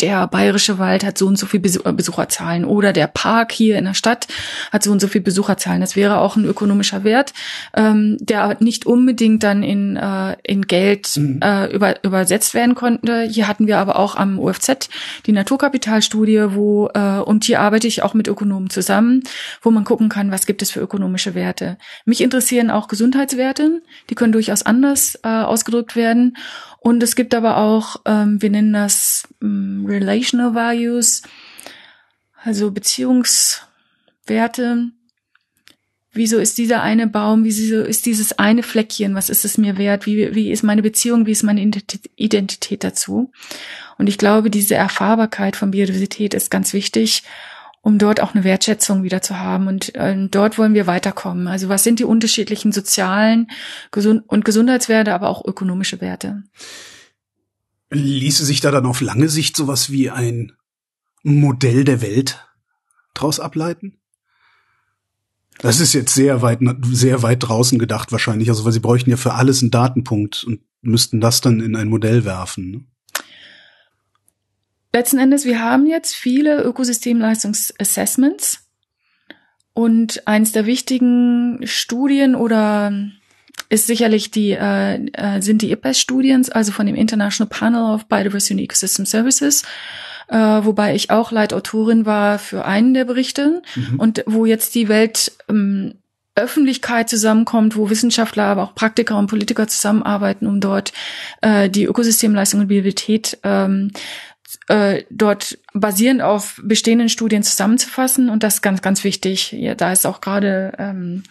der 0.00 0.26
bayerische 0.28 0.78
Wald 0.78 1.04
hat 1.04 1.18
so 1.18 1.26
und 1.26 1.36
so 1.36 1.46
viel 1.46 1.60
äh, 1.60 1.92
Besucherzahlen 1.92 2.64
oder 2.64 2.92
der 2.92 3.06
Park 3.06 3.52
hier 3.52 3.78
in 3.78 3.84
der 3.84 3.94
Stadt 3.94 4.28
hat 4.72 4.82
so 4.82 4.92
und 4.92 5.00
so 5.00 5.08
viel 5.08 5.20
Besucherzahlen. 5.20 5.80
Das 5.80 5.96
wäre 5.96 6.18
auch 6.18 6.36
ein 6.36 6.44
ökonomischer 6.44 7.04
Wert, 7.04 7.32
ähm, 7.74 8.16
der 8.20 8.56
nicht 8.60 8.86
unbedingt 8.86 9.42
dann 9.42 9.62
in, 9.62 9.96
äh, 9.96 10.36
in 10.42 10.62
Geld 10.62 11.16
mhm. 11.16 11.40
äh, 11.42 11.66
über, 11.66 12.02
übersetzt 12.04 12.54
werden 12.54 12.74
konnte. 12.74 13.22
Hier 13.22 13.48
hatten 13.48 13.66
wir 13.66 13.78
aber 13.78 13.96
auch 13.96 14.16
am 14.16 14.38
UFZ 14.38 14.88
die 15.26 15.32
Naturkapitalstudie, 15.32 16.54
wo 16.54 16.88
äh, 16.94 17.18
und 17.18 17.44
hier 17.44 17.60
arbeite 17.60 17.86
ich 17.86 18.02
auch 18.02 18.14
mit 18.14 18.28
Ökonomen 18.28 18.70
zusammen, 18.70 19.22
wo 19.62 19.70
man 19.70 19.84
gucken 19.84 20.08
kann, 20.08 20.30
was 20.30 20.46
gibt 20.46 20.62
es 20.62 20.70
für 20.70 20.80
ökonomische 20.80 21.34
Werte. 21.34 21.76
Mich 22.04 22.22
interessieren 22.22 22.70
auch 22.70 22.88
Gesundheitswerte, 22.88 23.82
die 24.08 24.14
können 24.14 24.32
durchaus 24.32 24.62
anders 24.62 25.18
äh, 25.22 25.28
ausgedrückt 25.28 25.96
werden. 25.96 26.36
Und 26.80 27.02
es 27.02 27.14
gibt 27.14 27.34
aber 27.34 27.58
auch, 27.58 27.96
ähm, 28.06 28.40
wir 28.40 28.50
nennen 28.50 28.72
das 28.72 29.28
ähm, 29.42 29.84
Relational 29.86 30.54
Values, 30.54 31.22
also 32.42 32.70
Beziehungswerte. 32.70 34.88
Wieso 36.12 36.38
ist 36.38 36.58
dieser 36.58 36.82
eine 36.82 37.06
Baum, 37.06 37.44
wieso 37.44 37.82
ist 37.82 38.06
dieses 38.06 38.38
eine 38.38 38.62
Fleckchen, 38.62 39.14
was 39.14 39.28
ist 39.28 39.44
es 39.44 39.58
mir 39.58 39.78
wert, 39.78 40.06
wie, 40.06 40.34
wie 40.34 40.50
ist 40.50 40.64
meine 40.64 40.82
Beziehung, 40.82 41.26
wie 41.26 41.32
ist 41.32 41.44
meine 41.44 41.60
Identität 42.16 42.82
dazu? 42.82 43.30
Und 43.98 44.08
ich 44.08 44.18
glaube, 44.18 44.50
diese 44.50 44.74
Erfahrbarkeit 44.74 45.56
von 45.56 45.70
Biodiversität 45.70 46.34
ist 46.34 46.50
ganz 46.50 46.72
wichtig 46.72 47.22
um 47.82 47.98
dort 47.98 48.20
auch 48.20 48.34
eine 48.34 48.44
Wertschätzung 48.44 49.02
wieder 49.02 49.22
zu 49.22 49.38
haben. 49.38 49.66
Und 49.66 49.94
äh, 49.94 50.28
dort 50.30 50.58
wollen 50.58 50.74
wir 50.74 50.86
weiterkommen. 50.86 51.46
Also 51.46 51.68
was 51.68 51.82
sind 51.82 51.98
die 51.98 52.04
unterschiedlichen 52.04 52.72
sozialen 52.72 53.50
Gesund 53.90 54.22
und 54.26 54.44
Gesundheitswerte, 54.44 55.14
aber 55.14 55.28
auch 55.28 55.44
ökonomische 55.44 56.00
Werte? 56.00 56.42
Ließe 57.90 58.44
sich 58.44 58.60
da 58.60 58.70
dann 58.70 58.86
auf 58.86 59.00
lange 59.00 59.28
Sicht 59.28 59.56
sowas 59.56 59.90
wie 59.90 60.10
ein 60.10 60.52
Modell 61.22 61.84
der 61.84 62.02
Welt 62.02 62.46
draus 63.14 63.40
ableiten? 63.40 63.96
Das 65.58 65.80
ist 65.80 65.92
jetzt 65.92 66.14
sehr 66.14 66.40
weit, 66.40 66.60
sehr 66.82 67.22
weit 67.22 67.42
draußen 67.42 67.78
gedacht 67.78 68.12
wahrscheinlich. 68.12 68.48
Also, 68.48 68.64
weil 68.64 68.72
sie 68.72 68.80
bräuchten 68.80 69.10
ja 69.10 69.16
für 69.16 69.34
alles 69.34 69.60
einen 69.60 69.70
Datenpunkt 69.70 70.44
und 70.44 70.60
müssten 70.80 71.20
das 71.20 71.40
dann 71.40 71.60
in 71.60 71.76
ein 71.76 71.88
Modell 71.88 72.24
werfen. 72.24 72.70
Ne? 72.70 72.84
Letzten 74.92 75.18
Endes, 75.18 75.44
wir 75.44 75.62
haben 75.62 75.86
jetzt 75.86 76.14
viele 76.14 76.62
Ökosystemleistungsassessments 76.62 78.66
und 79.72 80.26
eins 80.26 80.52
der 80.52 80.66
wichtigen 80.66 81.60
Studien 81.64 82.34
oder 82.34 82.92
ist 83.68 83.86
sicherlich 83.86 84.30
die 84.30 84.50
äh, 84.50 85.06
äh 85.12 85.40
sind 85.40 85.62
die 85.62 85.70
IPBES-Studien, 85.70 86.44
also 86.50 86.72
von 86.72 86.86
dem 86.86 86.96
International 86.96 87.48
Panel 87.48 87.94
of 87.94 88.06
Biodiversity 88.06 88.54
and 88.54 88.62
Ecosystem 88.62 89.06
Services, 89.06 89.62
äh, 90.28 90.36
wobei 90.36 90.94
ich 90.94 91.10
auch 91.10 91.30
Leitautorin 91.30 92.04
war 92.04 92.38
für 92.38 92.64
einen 92.64 92.94
der 92.94 93.04
Berichte 93.04 93.62
mhm. 93.76 94.00
und 94.00 94.24
wo 94.26 94.44
jetzt 94.44 94.74
die 94.74 94.88
Welt 94.88 95.32
ähm, 95.48 95.94
Öffentlichkeit 96.36 97.08
zusammenkommt, 97.08 97.76
wo 97.76 97.90
Wissenschaftler, 97.90 98.44
aber 98.44 98.62
auch 98.62 98.74
Praktiker 98.74 99.18
und 99.18 99.26
Politiker 99.26 99.68
zusammenarbeiten, 99.68 100.46
um 100.46 100.60
dort 100.60 100.92
äh, 101.42 101.68
die 101.68 101.84
Ökosystemleistung 101.84 102.60
und 102.60 102.68
Biodiversität 102.68 103.38
ähm, 103.42 103.90
äh, 104.68 105.04
dort 105.10 105.58
basierend 105.72 106.22
auf 106.22 106.60
bestehenden 106.64 107.08
Studien 107.08 107.42
zusammenzufassen. 107.42 108.28
Und 108.28 108.42
das 108.42 108.56
ist 108.56 108.62
ganz, 108.62 108.82
ganz 108.82 109.04
wichtig. 109.04 109.52
Ja, 109.52 109.74
da 109.74 109.92
ist 109.92 110.06
auch 110.06 110.20
gerade 110.20 110.72
ähm, 110.78 111.22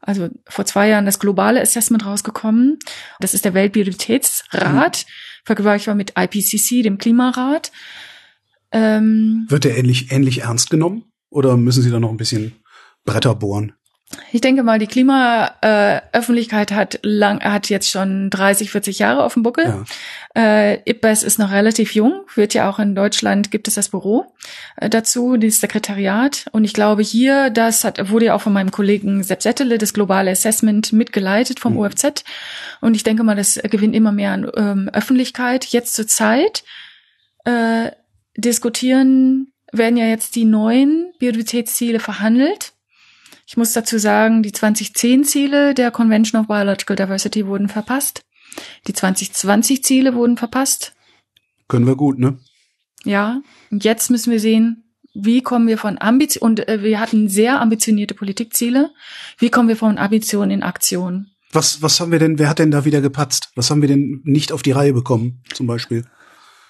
also 0.00 0.28
vor 0.46 0.66
zwei 0.66 0.88
Jahren 0.88 1.06
das 1.06 1.18
globale 1.18 1.60
Assessment 1.60 2.04
rausgekommen. 2.04 2.78
Das 3.20 3.34
ist 3.34 3.44
der 3.44 3.54
Weltbiodiversitätsrat, 3.54 5.06
mhm. 5.06 5.10
vergleichbar 5.44 5.94
mit 5.94 6.12
IPCC, 6.16 6.82
dem 6.82 6.98
Klimarat. 6.98 7.72
Ähm, 8.70 9.46
Wird 9.48 9.64
der 9.64 9.78
ähnlich, 9.78 10.12
ähnlich 10.12 10.42
ernst 10.42 10.68
genommen? 10.68 11.04
Oder 11.30 11.56
müssen 11.56 11.82
Sie 11.82 11.90
da 11.90 12.00
noch 12.00 12.10
ein 12.10 12.16
bisschen 12.16 12.52
Bretter 13.04 13.34
bohren? 13.34 13.72
Ich 14.32 14.40
denke 14.40 14.62
mal, 14.62 14.78
die 14.78 14.86
Klimaöffentlichkeit 14.86 16.70
äh, 16.70 16.74
hat 16.74 16.98
lang, 17.02 17.42
hat 17.42 17.68
jetzt 17.68 17.90
schon 17.90 18.30
30, 18.30 18.70
40 18.70 18.98
Jahre 18.98 19.22
auf 19.22 19.34
dem 19.34 19.42
Buckel. 19.42 19.64
Ja. 19.64 19.84
Äh, 20.36 20.90
IPBES 20.90 21.22
ist 21.22 21.38
noch 21.38 21.52
relativ 21.52 21.94
jung, 21.94 22.24
wird 22.34 22.54
ja 22.54 22.68
auch 22.68 22.78
in 22.78 22.94
Deutschland 22.94 23.50
gibt 23.50 23.68
es 23.68 23.74
das 23.74 23.88
Büro 23.90 24.34
äh, 24.76 24.90
dazu, 24.90 25.36
dieses 25.36 25.60
Sekretariat. 25.60 26.46
Und 26.52 26.64
ich 26.64 26.72
glaube 26.72 27.02
hier, 27.02 27.50
das 27.50 27.84
hat, 27.84 28.10
wurde 28.10 28.26
ja 28.26 28.34
auch 28.34 28.40
von 28.40 28.52
meinem 28.52 28.70
Kollegen 28.70 29.22
Sepp 29.22 29.42
Settele, 29.42 29.78
das 29.78 29.94
globale 29.94 30.30
Assessment 30.30 30.92
mitgeleitet 30.92 31.60
vom 31.60 31.74
mhm. 31.74 31.80
UFZ. 31.80 32.24
Und 32.80 32.94
ich 32.94 33.04
denke 33.04 33.22
mal, 33.22 33.36
das 33.36 33.60
gewinnt 33.62 33.94
immer 33.94 34.12
mehr 34.12 34.32
an 34.32 34.50
ähm, 34.56 34.90
Öffentlichkeit. 34.92 35.66
Jetzt 35.66 35.94
zur 35.94 36.06
Zeit 36.06 36.64
äh, 37.44 37.90
diskutieren 38.36 39.52
werden 39.72 39.96
ja 39.96 40.06
jetzt 40.06 40.36
die 40.36 40.44
neuen 40.44 41.12
Biodiversitätsziele 41.18 42.00
verhandelt. 42.00 42.73
Ich 43.54 43.56
muss 43.56 43.72
dazu 43.72 43.98
sagen, 43.98 44.42
die 44.42 44.50
2010-Ziele 44.50 45.74
der 45.74 45.92
Convention 45.92 46.40
of 46.40 46.48
Biological 46.48 46.96
Diversity 46.96 47.46
wurden 47.46 47.68
verpasst. 47.68 48.24
Die 48.88 48.92
2020-Ziele 48.92 50.16
wurden 50.16 50.36
verpasst. 50.36 50.92
Können 51.68 51.86
wir 51.86 51.94
gut, 51.94 52.18
ne? 52.18 52.36
Ja. 53.04 53.42
Und 53.70 53.84
jetzt 53.84 54.10
müssen 54.10 54.32
wir 54.32 54.40
sehen, 54.40 54.82
wie 55.14 55.40
kommen 55.40 55.68
wir 55.68 55.78
von 55.78 56.00
Ambition, 56.00 56.42
und 56.50 56.68
äh, 56.68 56.82
wir 56.82 56.98
hatten 56.98 57.28
sehr 57.28 57.60
ambitionierte 57.60 58.14
Politikziele. 58.14 58.90
Wie 59.38 59.50
kommen 59.50 59.68
wir 59.68 59.76
von 59.76 59.98
Ambition 59.98 60.50
in 60.50 60.64
Aktion? 60.64 61.28
Was, 61.52 61.80
was 61.80 62.00
haben 62.00 62.10
wir 62.10 62.18
denn, 62.18 62.40
wer 62.40 62.48
hat 62.48 62.58
denn 62.58 62.72
da 62.72 62.84
wieder 62.84 63.00
gepatzt? 63.00 63.50
Was 63.54 63.70
haben 63.70 63.82
wir 63.82 63.88
denn 63.88 64.20
nicht 64.24 64.50
auf 64.50 64.64
die 64.64 64.72
Reihe 64.72 64.94
bekommen, 64.94 65.44
zum 65.52 65.68
Beispiel? 65.68 66.04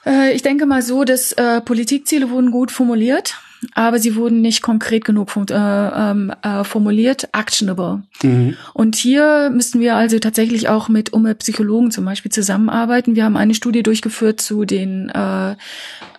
Äh, 0.05 0.35
ich 0.35 0.43
denke 0.43 0.67
mal 0.67 0.83
so, 0.83 1.05
dass 1.05 1.33
äh, 1.33 1.63
Politikziele 1.63 2.29
wurden 2.29 2.51
gut 2.51 2.71
formuliert 2.71 3.39
aber 3.75 3.99
sie 3.99 4.17
wurden 4.17 4.41
nicht 4.41 4.63
konkret 4.63 5.05
genug 5.05 5.31
äh, 5.37 5.55
ähm, 5.55 6.33
äh, 6.43 6.65
formuliert, 6.65 7.29
actionable. 7.33 8.03
Mhm. 8.23 8.57
Und 8.73 8.97
hier 8.97 9.51
müssten 9.53 9.81
wir 9.81 9.97
also 9.97 10.19
tatsächlich 10.19 10.69
auch 10.69 10.89
mit 10.89 11.13
Umweltpsychologen 11.13 11.91
zum 11.91 12.05
Beispiel 12.05 12.33
zusammenarbeiten. 12.33 13.17
Wir 13.17 13.25
haben 13.25 13.37
eine 13.37 13.55
Studie 13.55 13.83
durchgeführt 13.83 14.41
zu 14.41 14.65
den 14.65 15.11
äh, 15.11 15.57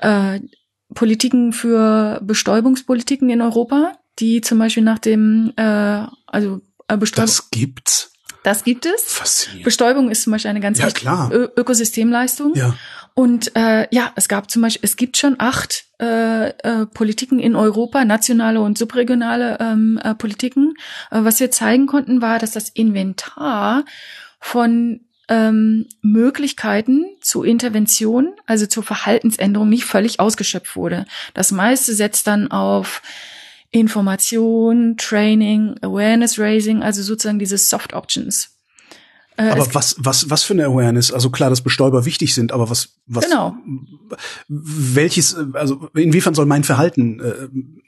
äh, 0.02 0.40
Politiken 0.94 1.54
für 1.54 2.22
Bestäubungspolitiken 2.24 3.30
in 3.30 3.42
Europa, 3.42 3.94
die 4.20 4.42
zum 4.42 4.60
Beispiel 4.60 4.84
nach 4.84 5.00
dem, 5.00 5.54
äh, 5.58 6.06
also 6.28 6.62
äh, 6.88 6.98
Bestäubung. 6.98 7.28
Das 7.28 7.50
gibt's. 7.52 8.12
Das 8.44 8.64
gibt 8.64 8.86
es. 8.86 9.04
Faszinierend. 9.06 9.66
Bestäubung 9.66 10.12
ist 10.12 10.22
zum 10.22 10.32
Beispiel 10.32 10.52
eine 10.52 10.60
ganz 10.60 10.78
ja, 10.78 10.92
klar. 10.92 11.32
Ö 11.34 11.48
Ökosystemleistung. 11.58 12.54
Ja. 12.56 12.76
Und 13.16 13.56
äh, 13.56 13.88
ja, 13.92 14.12
es 14.16 14.28
gab 14.28 14.52
zum 14.52 14.62
Beispiel, 14.62 14.82
es 14.84 14.98
gibt 14.98 15.16
schon 15.16 15.38
acht 15.40 15.86
äh, 16.02 16.50
äh, 16.50 16.86
Politiken 16.86 17.40
in 17.40 17.56
Europa, 17.56 18.04
nationale 18.04 18.60
und 18.60 18.78
subregionale 18.78 19.58
ähm, 19.62 19.98
äh, 20.04 20.14
Politiken. 20.14 20.74
Äh, 21.12 21.24
was 21.24 21.40
wir 21.40 21.50
zeigen 21.50 21.88
konnten, 21.88 22.22
war, 22.22 22.40
dass 22.40 22.52
das 22.52 22.68
Inventar 22.68 23.86
von 24.42 25.00
ähm, 25.30 25.88
Möglichkeiten 26.02 27.06
zu 27.22 27.44
Intervention, 27.44 28.34
also 28.48 28.66
zur 28.68 28.84
Verhaltensänderung, 28.84 29.70
nicht 29.70 29.86
völlig 29.86 30.20
ausgeschöpft 30.20 30.76
wurde. 30.76 31.06
Das 31.34 31.54
meiste 31.54 31.96
setzt 31.96 32.28
dann 32.28 32.52
auf 32.52 33.02
Information, 33.72 34.98
Training, 34.98 35.76
Awareness 35.82 36.38
Raising, 36.38 36.84
also 36.84 37.02
sozusagen 37.02 37.40
diese 37.40 37.58
Soft 37.58 37.94
Options. 37.94 38.55
Äh, 39.38 39.50
aber 39.50 39.74
was, 39.74 39.96
was, 40.00 40.30
was 40.30 40.44
für 40.44 40.54
eine 40.54 40.66
Awareness? 40.66 41.12
Also 41.12 41.30
klar, 41.30 41.50
dass 41.50 41.62
Bestäuber 41.62 42.06
wichtig 42.06 42.34
sind, 42.34 42.52
aber 42.52 42.70
was, 42.70 42.96
was, 43.06 43.26
genau. 43.26 43.56
welches, 44.48 45.36
also 45.54 45.90
inwiefern 45.94 46.34
soll 46.34 46.46
mein 46.46 46.64
Verhalten 46.64 47.20
äh, 47.20 47.34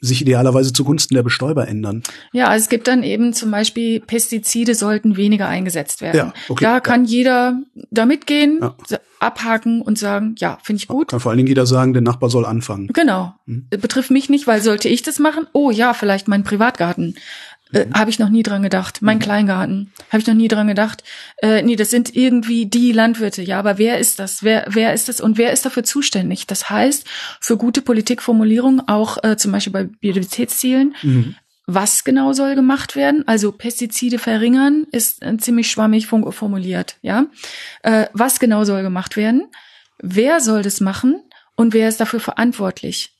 sich 0.01 0.21
idealerweise 0.21 0.73
zugunsten 0.73 1.15
der 1.15 1.23
Bestäuber 1.23 1.67
ändern? 1.67 2.03
Ja, 2.33 2.47
also 2.47 2.63
es 2.63 2.69
gibt 2.69 2.87
dann 2.87 3.01
eben 3.03 3.31
zum 3.33 3.51
Beispiel 3.51 4.01
Pestizide 4.01 4.75
sollten 4.75 5.15
weniger 5.15 5.47
eingesetzt 5.47 6.01
werden. 6.01 6.17
Ja, 6.17 6.33
okay, 6.49 6.63
da 6.63 6.79
kann 6.81 7.05
ja. 7.05 7.11
jeder 7.11 7.61
da 7.91 8.05
mitgehen, 8.05 8.59
ja. 8.89 8.99
abhaken 9.19 9.81
und 9.81 9.97
sagen, 9.97 10.35
ja, 10.39 10.57
finde 10.63 10.81
ich 10.81 10.87
gut. 10.87 11.09
Kann 11.09 11.21
vor 11.21 11.31
allen 11.31 11.37
Dingen 11.37 11.47
jeder 11.47 11.65
sagen, 11.65 11.93
der 11.93 12.01
Nachbar 12.01 12.29
soll 12.29 12.45
anfangen. 12.45 12.87
Genau. 12.87 13.33
Hm. 13.45 13.67
Betrifft 13.69 14.11
mich 14.11 14.29
nicht, 14.29 14.47
weil 14.47 14.61
sollte 14.61 14.89
ich 14.89 15.01
das 15.01 15.19
machen? 15.19 15.47
Oh 15.53 15.71
ja, 15.71 15.93
vielleicht 15.93 16.27
mein 16.27 16.43
Privatgarten 16.43 17.15
Äh, 17.73 17.85
mhm. 17.85 17.93
habe 17.93 18.09
ich 18.09 18.19
noch 18.19 18.29
nie 18.29 18.43
dran 18.43 18.63
gedacht. 18.63 19.01
Mein 19.01 19.17
mhm. 19.17 19.21
Kleingarten, 19.21 19.91
habe 20.09 20.19
ich 20.19 20.27
noch 20.27 20.33
nie 20.33 20.47
dran 20.47 20.67
gedacht. 20.67 21.03
Äh, 21.41 21.61
nee, 21.61 21.75
das 21.75 21.89
sind 21.89 22.15
irgendwie 22.15 22.65
die 22.65 22.91
Landwirte. 22.91 23.41
Ja, 23.41 23.59
aber 23.59 23.77
wer 23.77 23.99
ist 23.99 24.19
das? 24.19 24.43
Wer, 24.43 24.65
wer 24.69 24.93
ist 24.93 25.09
das 25.09 25.21
und 25.21 25.37
wer 25.37 25.51
ist 25.51 25.65
dafür 25.65 25.83
zuständig? 25.83 26.47
Das 26.47 26.69
heißt, 26.69 27.05
für 27.39 27.57
gute 27.57 27.81
Politikformulierung, 27.81 28.87
auch 28.87 29.23
äh, 29.23 29.37
zum 29.37 29.51
Beispiel 29.51 29.73
bei 29.73 29.83
Biodiversitätszielen, 29.83 30.95
mhm. 31.01 31.35
was 31.65 32.03
genau 32.03 32.33
soll 32.33 32.55
gemacht 32.55 32.95
werden? 32.95 33.27
Also 33.27 33.51
Pestizide 33.51 34.19
verringern 34.19 34.85
ist 34.91 35.21
äh, 35.23 35.37
ziemlich 35.37 35.69
schwammig 35.69 36.07
formuliert. 36.07 36.97
Ja, 37.01 37.25
äh, 37.83 38.07
was 38.13 38.39
genau 38.39 38.63
soll 38.63 38.83
gemacht 38.83 39.17
werden? 39.17 39.47
Wer 39.99 40.39
soll 40.39 40.61
das 40.61 40.79
machen 40.79 41.21
und 41.55 41.73
wer 41.73 41.89
ist 41.89 41.99
dafür 41.99 42.19
verantwortlich? 42.19 43.17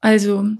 Also 0.00 0.56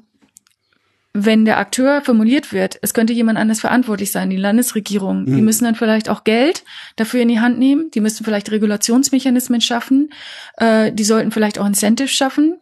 wenn 1.12 1.44
der 1.44 1.58
Akteur 1.58 2.02
formuliert 2.02 2.52
wird, 2.52 2.78
es 2.82 2.94
könnte 2.94 3.12
jemand 3.12 3.36
anders 3.36 3.60
verantwortlich 3.60 4.12
sein, 4.12 4.30
die 4.30 4.36
Landesregierung, 4.36 5.22
mhm. 5.22 5.36
die 5.36 5.42
müssen 5.42 5.64
dann 5.64 5.74
vielleicht 5.74 6.08
auch 6.08 6.22
Geld 6.22 6.64
dafür 6.94 7.20
in 7.22 7.28
die 7.28 7.40
Hand 7.40 7.58
nehmen, 7.58 7.90
die 7.90 8.00
müssen 8.00 8.24
vielleicht 8.24 8.50
Regulationsmechanismen 8.50 9.60
schaffen, 9.60 10.10
äh, 10.56 10.92
die 10.92 11.04
sollten 11.04 11.32
vielleicht 11.32 11.58
auch 11.58 11.66
Incentives 11.66 12.12
schaffen 12.12 12.58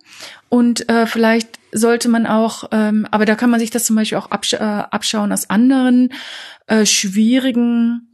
und 0.49 0.89
äh, 0.89 1.07
vielleicht 1.07 1.59
sollte 1.73 2.09
man 2.09 2.27
auch, 2.27 2.65
ähm, 2.73 3.07
aber 3.11 3.27
da 3.27 3.35
kann 3.35 3.51
man 3.51 3.61
sich 3.61 3.71
das 3.71 3.85
zum 3.85 3.97
Beispiel 3.97 4.17
auch 4.17 4.31
absch 4.31 4.55
äh, 4.55 4.57
abschauen 4.57 5.31
aus 5.31 5.51
anderen 5.51 6.15
äh, 6.67 6.87
schwierigen, 6.87 8.09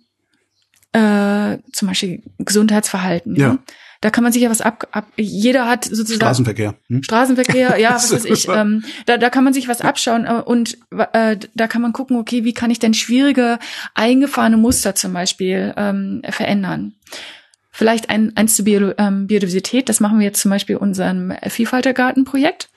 äh, 0.92 1.58
zum 1.72 1.88
Beispiel 1.88 2.22
Gesundheitsverhalten. 2.38 3.36
Ja. 3.36 3.46
ja? 3.46 3.58
Da 4.04 4.10
kann 4.10 4.22
man 4.22 4.34
sich 4.34 4.42
ja 4.42 4.50
was 4.50 4.60
ab, 4.60 4.86
ab 4.92 5.06
jeder 5.16 5.66
hat 5.66 5.86
sozusagen 5.86 6.16
Straßenverkehr. 6.16 6.74
Hm? 6.88 7.02
Straßenverkehr, 7.02 7.78
ja, 7.78 7.94
was 7.94 8.12
weiß 8.12 8.26
ich. 8.26 8.46
Ähm, 8.48 8.84
da, 9.06 9.16
da 9.16 9.30
kann 9.30 9.44
man 9.44 9.54
sich 9.54 9.66
was 9.66 9.80
abschauen 9.80 10.26
äh, 10.26 10.42
und 10.44 10.76
äh, 11.14 11.38
da 11.54 11.66
kann 11.68 11.80
man 11.80 11.94
gucken, 11.94 12.18
okay, 12.18 12.44
wie 12.44 12.52
kann 12.52 12.70
ich 12.70 12.78
denn 12.78 12.92
schwierige 12.92 13.58
eingefahrene 13.94 14.58
Muster 14.58 14.94
zum 14.94 15.14
Beispiel 15.14 15.72
ähm, 15.78 16.20
verändern. 16.28 16.92
Vielleicht 17.70 18.10
ein, 18.10 18.36
eins 18.36 18.56
zur 18.56 18.66
Bio, 18.66 18.92
ähm, 18.98 19.26
Biodiversität, 19.26 19.88
das 19.88 20.00
machen 20.00 20.18
wir 20.18 20.26
jetzt 20.26 20.42
zum 20.42 20.50
Beispiel 20.50 20.76
unserem 20.76 21.32
Vielfaltergartenprojekt. 21.48 22.68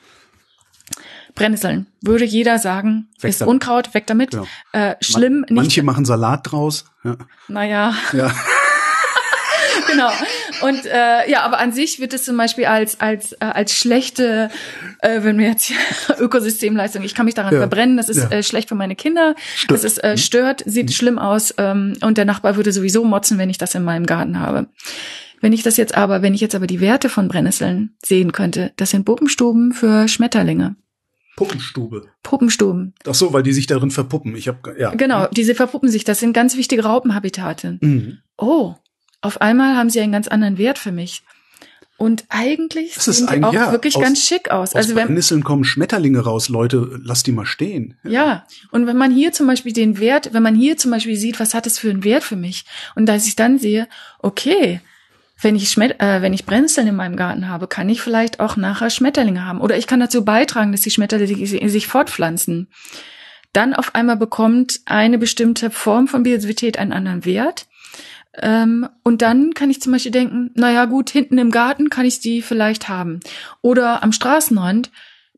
Brennnesseln. 1.36 1.88
Würde 2.02 2.24
jeder 2.24 2.58
sagen, 2.58 3.10
weg 3.20 3.32
ist 3.32 3.42
damit. 3.42 3.54
Unkraut, 3.54 3.94
weg 3.94 4.08
damit. 4.08 4.32
Genau. 4.32 4.48
Äh, 4.72 4.96
schlimm. 5.02 5.42
Man, 5.42 5.56
manche 5.56 5.84
machen 5.84 6.06
Salat 6.06 6.52
draus. 6.52 6.86
Ja. 7.04 7.18
Naja. 7.50 7.94
Ja. 8.14 8.34
genau. 9.88 10.10
Und 10.62 10.86
äh, 10.86 11.30
ja, 11.30 11.42
aber 11.42 11.60
an 11.60 11.72
sich 11.72 12.00
wird 12.00 12.14
es 12.14 12.24
zum 12.24 12.38
Beispiel 12.38 12.66
als 12.66 13.00
als 13.00 13.34
äh, 13.34 13.38
als 13.46 13.74
schlechte, 13.76 14.50
äh, 15.00 15.24
wenn 15.24 15.38
wir 15.38 15.48
jetzt 15.48 15.66
hier 15.66 15.78
Ökosystemleistung, 16.20 17.04
ich 17.04 17.16
kann 17.16 17.26
mich 17.26 17.36
daran 17.36 17.54
ja. 17.54 17.60
verbrennen, 17.60 17.98
das 17.98 18.10
ist 18.10 18.18
ja. 18.18 18.30
äh, 18.30 18.44
schlecht 18.44 18.70
für 18.70 18.76
meine 18.76 18.96
Kinder, 18.96 19.36
stört. 19.56 19.72
das 19.72 19.84
ist 19.84 20.04
äh, 20.04 20.18
stört, 20.18 20.64
sieht 20.66 20.88
mhm. 20.88 20.94
schlimm 20.94 21.20
aus 21.20 21.54
ähm, 21.58 21.94
und 22.02 22.18
der 22.18 22.26
Nachbar 22.26 22.56
würde 22.56 22.72
sowieso 22.72 23.04
motzen, 23.04 23.38
wenn 23.38 23.50
ich 23.50 23.58
das 23.58 23.76
in 23.76 23.84
meinem 23.84 24.06
Garten 24.06 24.40
habe. 24.40 24.68
Wenn 25.40 25.54
ich 25.54 25.64
das 25.64 25.78
jetzt 25.78 25.96
aber, 25.96 26.22
wenn 26.22 26.34
ich 26.34 26.42
jetzt 26.42 26.56
aber 26.56 26.68
die 26.68 26.82
Werte 26.82 27.10
von 27.10 27.28
Brennnesseln 27.28 27.96
sehen 28.04 28.32
könnte, 28.32 28.74
das 28.78 28.90
sind 28.90 29.06
Puppenstuben 29.06 29.74
für 29.74 30.08
Schmetterlinge. 30.08 30.76
Puppenstube. 31.38 32.10
Puppenstuben. 32.24 32.96
Ach 33.08 33.14
so, 33.14 33.32
weil 33.32 33.44
die 33.44 33.54
sich 33.54 33.68
darin 33.68 33.92
verpuppen. 33.92 34.36
Ich 34.36 34.48
habe 34.48 34.76
ja. 34.80 34.90
Genau, 34.96 35.28
diese 35.28 35.54
verpuppen 35.54 35.88
sich. 35.88 36.04
Das 36.04 36.20
sind 36.20 36.34
ganz 36.34 36.58
wichtige 36.58 36.84
Raupenhabitate. 36.84 37.78
Mhm. 37.80 38.18
Oh, 38.38 38.74
auf 39.22 39.42
einmal 39.42 39.76
haben 39.76 39.90
sie 39.90 40.00
einen 40.00 40.12
ganz 40.12 40.28
anderen 40.28 40.58
Wert 40.58 40.78
für 40.78 40.92
mich. 40.92 41.24
Und 41.98 42.26
eigentlich 42.30 42.94
das 42.94 43.06
sehen 43.06 43.28
die 43.28 43.44
auch 43.44 43.54
ja, 43.54 43.72
wirklich 43.72 43.96
aus, 43.96 44.04
ganz 44.04 44.22
schick 44.22 44.52
aus. 44.52 44.70
aus 44.70 44.76
also 44.76 44.96
wenn 44.96 45.16
Nisseln 45.16 45.44
kommen 45.44 45.64
Schmetterlinge 45.64 46.20
raus, 46.20 46.48
Leute, 46.48 47.00
lass 47.04 47.24
die 47.24 47.32
mal 47.32 47.48
stehen. 47.48 47.98
Ja. 48.04 48.12
ja. 48.12 48.46
und 48.70 48.86
wenn 48.86 48.98
man 48.98 49.12
hier 49.12 49.32
zum 49.32 49.48
Beispiel 49.48 49.74
den 49.74 50.00
Wert, 50.00 50.32
wenn 50.32 50.44
man 50.44 50.54
hier 50.54 50.78
zum 50.78 50.92
Beispiel 50.92 51.18
sieht, 51.18 51.40
was 51.40 51.56
hat 51.56 51.66
es 51.66 51.80
für 51.80 51.90
einen 51.90 52.04
Wert 52.04 52.24
für 52.24 52.36
mich, 52.36 52.66
und 52.96 53.08
dass 53.08 53.26
ich 53.26 53.36
dann 53.36 53.58
sehe, 53.58 53.88
okay, 54.20 54.80
wenn 55.42 55.56
ich 55.56 55.70
Schmet 55.70 56.00
äh, 56.00 56.22
wenn 56.22 56.34
ich 56.34 56.46
Brennnesseln 56.46 56.88
in 56.88 56.96
meinem 56.96 57.16
Garten 57.16 57.50
habe, 57.50 57.68
kann 57.68 57.90
ich 57.90 58.02
vielleicht 58.02 58.40
auch 58.40 58.58
nachher 58.58 58.92
Schmetterlinge 58.92 59.44
haben, 59.44 59.60
oder 59.60 59.76
ich 59.76 59.88
kann 59.88 60.00
dazu 60.00 60.24
beitragen, 60.24 60.72
dass 60.72 60.82
die 60.82 60.92
Schmetterlinge 60.92 61.70
sich 61.70 61.88
fortpflanzen. 61.88 62.68
Dann 63.54 63.74
auf 63.74 63.96
einmal 63.96 64.18
bekommt 64.18 64.82
eine 64.86 65.18
bestimmte 65.18 65.72
Form 65.72 66.08
von 66.08 66.22
Biodiversität 66.22 66.78
einen 66.78 66.94
anderen 66.94 67.26
Wert 67.26 67.66
ähm, 68.42 68.88
und 69.04 69.22
dann 69.22 69.54
kann 69.54 69.70
ich 69.70 69.82
zum 69.82 69.92
Beispiel 69.92 70.12
denken, 70.12 70.52
naja 70.56 70.86
gut, 70.86 71.10
hinten 71.10 71.38
im 71.38 71.52
Garten 71.52 71.90
kann 71.90 72.06
ich 72.06 72.20
die 72.20 72.42
vielleicht 72.42 72.88
haben. 72.88 73.20
Oder 73.62 74.04
am 74.04 74.12
Straßenrand 74.12 74.92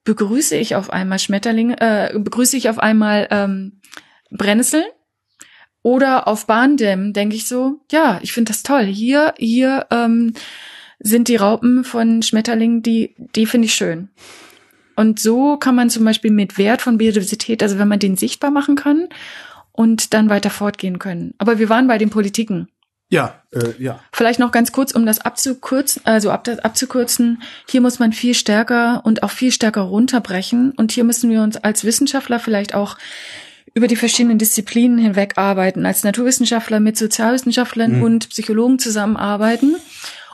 begrüße 0.03 0.55
ich 0.55 0.75
auf 0.75 0.89
einmal 0.89 1.19
Schmetterlinge, 1.19 1.79
äh, 1.79 2.17
begrüße 2.17 2.57
ich 2.57 2.69
auf 2.69 2.79
einmal 2.79 3.27
ähm, 3.31 3.81
Brennnesseln. 4.31 4.85
Oder 5.81 6.27
auf 6.27 6.45
Bahndämmen 6.45 7.13
denke 7.13 7.35
ich 7.35 7.47
so, 7.47 7.79
ja, 7.91 8.19
ich 8.21 8.33
finde 8.33 8.51
das 8.51 8.63
toll. 8.63 8.83
Hier, 8.83 9.33
hier 9.38 9.88
ähm, 9.91 10.33
sind 10.99 11.29
die 11.29 11.38
Raupen 11.38 11.85
von 11.85 12.21
Schmetterlingen, 12.21 12.81
die, 12.81 13.15
die 13.35 13.45
finde 13.45 13.67
ich 13.67 13.75
schön. 13.75 14.09
Und 14.97 15.19
so 15.19 15.55
kann 15.55 15.75
man 15.75 15.89
zum 15.89 16.03
Beispiel 16.03 16.31
mit 16.31 16.57
Wert 16.57 16.81
von 16.81 16.97
Biodiversität, 16.97 17.63
also 17.63 17.79
wenn 17.79 17.88
man 17.88 17.99
den 17.99 18.17
sichtbar 18.17 18.51
machen 18.51 18.75
kann 18.75 19.07
und 19.71 20.13
dann 20.13 20.29
weiter 20.29 20.49
fortgehen 20.49 20.99
können. 20.99 21.33
Aber 21.38 21.57
wir 21.57 21.69
waren 21.69 21.88
bei 21.88 21.97
den 21.97 22.09
Politiken. 22.09 22.67
Ja, 23.09 23.41
äh, 23.51 23.73
ja. 23.79 23.99
Vielleicht 24.13 24.39
noch 24.39 24.51
ganz 24.51 24.71
kurz, 24.71 24.91
um 24.91 25.05
das 25.05 25.19
abzukürzen, 25.19 26.03
also 26.05 26.29
ab, 26.29 26.47
abzukürzen. 26.61 27.41
Hier 27.67 27.81
muss 27.81 27.97
man 27.97 28.13
viel 28.13 28.35
stärker 28.35 29.01
und 29.03 29.23
auch 29.23 29.31
viel 29.31 29.51
stärker 29.51 29.81
runterbrechen. 29.81 30.73
Und 30.73 30.91
hier 30.91 31.03
müssen 31.03 31.29
wir 31.31 31.41
uns 31.41 31.57
als 31.57 31.83
Wissenschaftler 31.83 32.39
vielleicht 32.39 32.75
auch 32.75 32.97
über 33.73 33.87
die 33.87 33.95
verschiedenen 33.95 34.37
Disziplinen 34.37 34.97
hinweg 34.97 35.37
arbeiten, 35.37 35.85
als 35.85 36.03
Naturwissenschaftler 36.03 36.79
mit 36.79 36.97
Sozialwissenschaftlern 36.97 37.97
mhm. 37.97 38.03
und 38.03 38.29
Psychologen 38.29 38.79
zusammenarbeiten, 38.79 39.75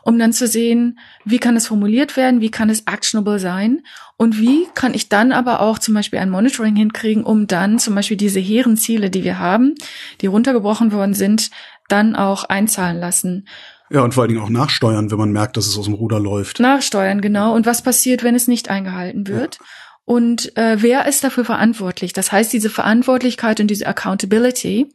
um 0.03 0.19
dann 0.19 0.33
zu 0.33 0.47
sehen, 0.47 0.99
wie 1.25 1.39
kann 1.39 1.55
es 1.55 1.67
formuliert 1.67 2.15
werden, 2.15 2.39
wie 2.39 2.51
kann 2.51 2.69
es 2.69 2.81
actionable 2.81 3.39
sein 3.39 3.81
und 4.17 4.39
wie 4.39 4.67
kann 4.73 4.93
ich 4.93 5.09
dann 5.09 5.31
aber 5.31 5.61
auch 5.61 5.79
zum 5.79 5.93
Beispiel 5.93 6.19
ein 6.19 6.29
Monitoring 6.29 6.75
hinkriegen, 6.75 7.23
um 7.23 7.47
dann 7.47 7.79
zum 7.79 7.95
Beispiel 7.95 8.17
diese 8.17 8.39
hehren 8.39 8.77
Ziele, 8.77 9.09
die 9.09 9.23
wir 9.23 9.39
haben, 9.39 9.75
die 10.21 10.27
runtergebrochen 10.27 10.91
worden 10.91 11.13
sind, 11.13 11.49
dann 11.88 12.15
auch 12.15 12.43
einzahlen 12.45 13.00
lassen. 13.00 13.48
Ja, 13.89 14.02
und 14.02 14.13
vor 14.13 14.24
allen 14.24 14.30
Dingen 14.30 14.41
auch 14.41 14.50
nachsteuern, 14.50 15.12
wenn 15.12 15.17
man 15.17 15.32
merkt, 15.32 15.58
dass 15.58 15.67
es 15.67 15.78
aus 15.78 15.86
dem 15.86 15.93
Ruder 15.93 16.19
läuft. 16.19 16.60
Nachsteuern, 16.60 17.21
genau. 17.21 17.54
Und 17.54 17.65
was 17.65 17.84
passiert, 17.84 18.24
wenn 18.24 18.36
es 18.36 18.48
nicht 18.48 18.69
eingehalten 18.69 19.28
wird? 19.28 19.56
Ja. 19.60 19.65
Und 20.06 20.56
äh, 20.58 20.82
wer 20.82 21.08
ist 21.08 21.24
dafür 21.24 21.45
verantwortlich? 21.45 22.13
Das 22.13 22.32
heißt, 22.32 22.52
diese 22.54 22.69
Verantwortlichkeit 22.69 23.60
und 23.60 23.67
diese 23.67 23.88
Accountability 23.88 24.93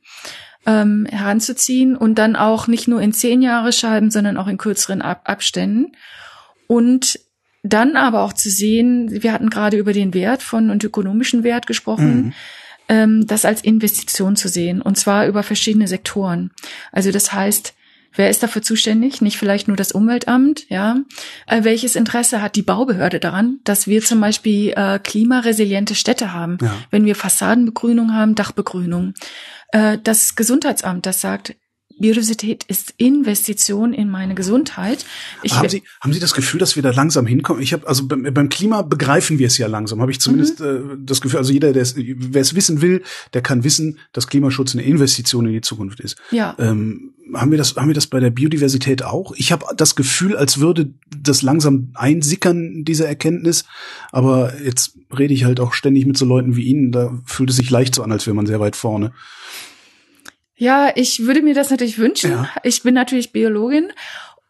ähm, 0.67 1.07
heranzuziehen 1.11 1.97
und 1.97 2.17
dann 2.17 2.37
auch 2.37 2.67
nicht 2.67 2.89
nur 2.89 3.01
in 3.01 3.13
zehn 3.13 3.43
Jahre 3.43 3.73
Scheiben, 3.73 4.11
sondern 4.11 4.37
auch 4.37 4.47
in 4.49 4.59
kürzeren 4.59 5.03
Ab 5.03 5.23
Abständen. 5.25 5.93
Und 6.67 7.19
dann 7.63 7.97
aber 7.97 8.23
auch 8.23 8.33
zu 8.33 8.51
sehen, 8.51 9.23
wir 9.23 9.33
hatten 9.33 9.51
gerade 9.51 9.77
über 9.77 9.93
den 9.93 10.15
Wert 10.15 10.43
von 10.43 10.71
und 10.71 10.83
ökonomischen 10.83 11.45
Wert 11.45 11.67
gesprochen. 11.67 12.17
Mhm 12.17 12.33
ähm, 12.91 13.27
das 13.27 13.47
als 13.47 13.63
Investition 13.63 14.37
zu 14.37 14.49
sehen 14.49 14.83
und 14.83 14.99
zwar 14.99 15.27
über 15.27 15.43
verschiedene 15.43 15.89
Sektoren. 15.89 16.51
Also 16.93 17.11
das 17.11 17.33
heißt, 17.33 17.75
Wer 18.13 18.29
ist 18.29 18.43
dafür 18.43 18.61
zuständig? 18.61 19.21
Nicht 19.21 19.37
vielleicht 19.37 19.69
nur 19.69 19.77
das 19.77 19.93
Umweltamt, 19.93 20.69
ja? 20.69 20.97
Äh, 21.47 21.63
welches 21.63 21.95
Interesse 21.95 22.43
hat 22.43 22.57
die 22.57 22.63
Baubehörde 22.63 23.21
daran, 23.21 23.61
dass 23.63 23.87
wir 23.87 24.03
zum 24.03 24.21
Beispiel 24.21 24.73
äh, 24.75 24.99
klimaresiliente 24.99 25.95
Städte 25.95 26.33
haben? 26.33 26.59
Ja. 26.61 26.75
Wenn 26.91 27.05
wir 27.05 27.15
Fassadenbegrünung 27.15 28.13
haben, 28.13 28.35
Dachbegrünung. 28.35 29.15
Äh, 29.71 29.99
das 30.03 30.35
Gesundheitsamt, 30.35 31.07
das 31.07 31.21
sagt, 31.21 31.55
Biodiversität 31.99 32.65
ist 32.65 32.95
Investition 32.97 33.93
in 33.93 34.09
meine 34.09 34.35
Gesundheit. 34.35 35.05
Ich 35.43 35.55
haben 35.55 35.69
Sie, 35.69 35.83
haben 36.01 36.13
Sie 36.13 36.21
das 36.21 36.33
Gefühl, 36.33 36.59
dass 36.59 36.77
wir 36.77 36.83
da 36.83 36.91
langsam 36.91 37.27
hinkommen? 37.27 37.63
Ich 37.63 37.73
habe 37.73 37.87
also 37.87 38.07
beim, 38.07 38.23
beim, 38.33 38.49
Klima 38.49 38.83
begreifen 38.83 39.39
wir 39.39 39.47
es 39.47 39.59
ja 39.59 39.67
langsam. 39.67 40.01
Habe 40.01 40.11
ich 40.11 40.21
zumindest 40.21 40.61
mhm. 40.61 40.67
äh, 40.67 40.97
das 41.05 41.21
Gefühl. 41.21 41.39
Also 41.39 41.53
jeder, 41.53 41.73
der 41.73 41.83
es, 41.83 41.95
wer 41.97 42.41
es 42.41 42.55
wissen 42.55 42.81
will, 42.81 43.03
der 43.35 43.43
kann 43.43 43.65
wissen, 43.65 43.99
dass 44.13 44.29
Klimaschutz 44.29 44.75
eine 44.75 44.83
Investition 44.83 45.47
in 45.47 45.53
die 45.53 45.61
Zukunft 45.61 46.01
ist. 46.01 46.17
Ja. 46.31 46.55
Ähm, 46.59 47.13
haben 47.35 47.51
wir 47.51 47.59
das, 47.59 47.77
haben 47.77 47.89
wir 47.89 47.95
das 47.95 48.07
bei 48.07 48.19
der 48.19 48.31
Biodiversität 48.31 49.03
auch? 49.03 49.33
Ich 49.37 49.53
habe 49.53 49.67
das 49.77 49.95
Gefühl, 49.95 50.37
als 50.37 50.59
würde 50.59 50.93
das 51.17 51.43
langsam 51.43 51.91
einsickern 51.95 52.85
diese 52.85 53.07
Erkenntnis. 53.07 53.65
Aber 54.11 54.55
jetzt 54.65 54.97
rede 55.17 55.35
ich 55.35 55.45
halt 55.45 55.61
auch 55.61 55.75
ständig 55.75 56.07
mit 56.07 56.17
so 56.17 56.25
Leuten 56.25 56.57
wie 56.57 56.65
Ihnen. 56.65 56.93
Da 56.93 57.19
fühlt 57.25 57.51
es 57.51 57.57
sich 57.57 57.71
leicht 57.71 57.95
so 57.95 58.03
an, 58.03 58.13
als 58.13 58.27
wäre 58.27 58.35
man 58.35 58.47
sehr 58.47 58.61
weit 58.61 58.77
vorne. 58.77 59.13
Ja, 60.61 60.93
ich 60.95 61.25
würde 61.25 61.41
mir 61.41 61.55
das 61.55 61.71
natürlich 61.71 61.97
wünschen. 61.97 62.33
Ja. 62.33 62.51
Ich 62.65 62.83
bin 62.83 62.93
natürlich 62.93 63.33
Biologin 63.33 63.95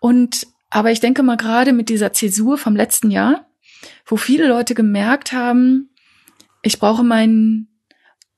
und 0.00 0.48
aber 0.68 0.90
ich 0.90 0.98
denke 0.98 1.22
mal 1.22 1.36
gerade 1.36 1.72
mit 1.72 1.88
dieser 1.88 2.12
Zäsur 2.12 2.58
vom 2.58 2.74
letzten 2.74 3.12
Jahr, 3.12 3.46
wo 4.04 4.16
viele 4.16 4.48
Leute 4.48 4.74
gemerkt 4.74 5.32
haben, 5.32 5.90
ich 6.62 6.80
brauche 6.80 7.04
meinen, 7.04 7.68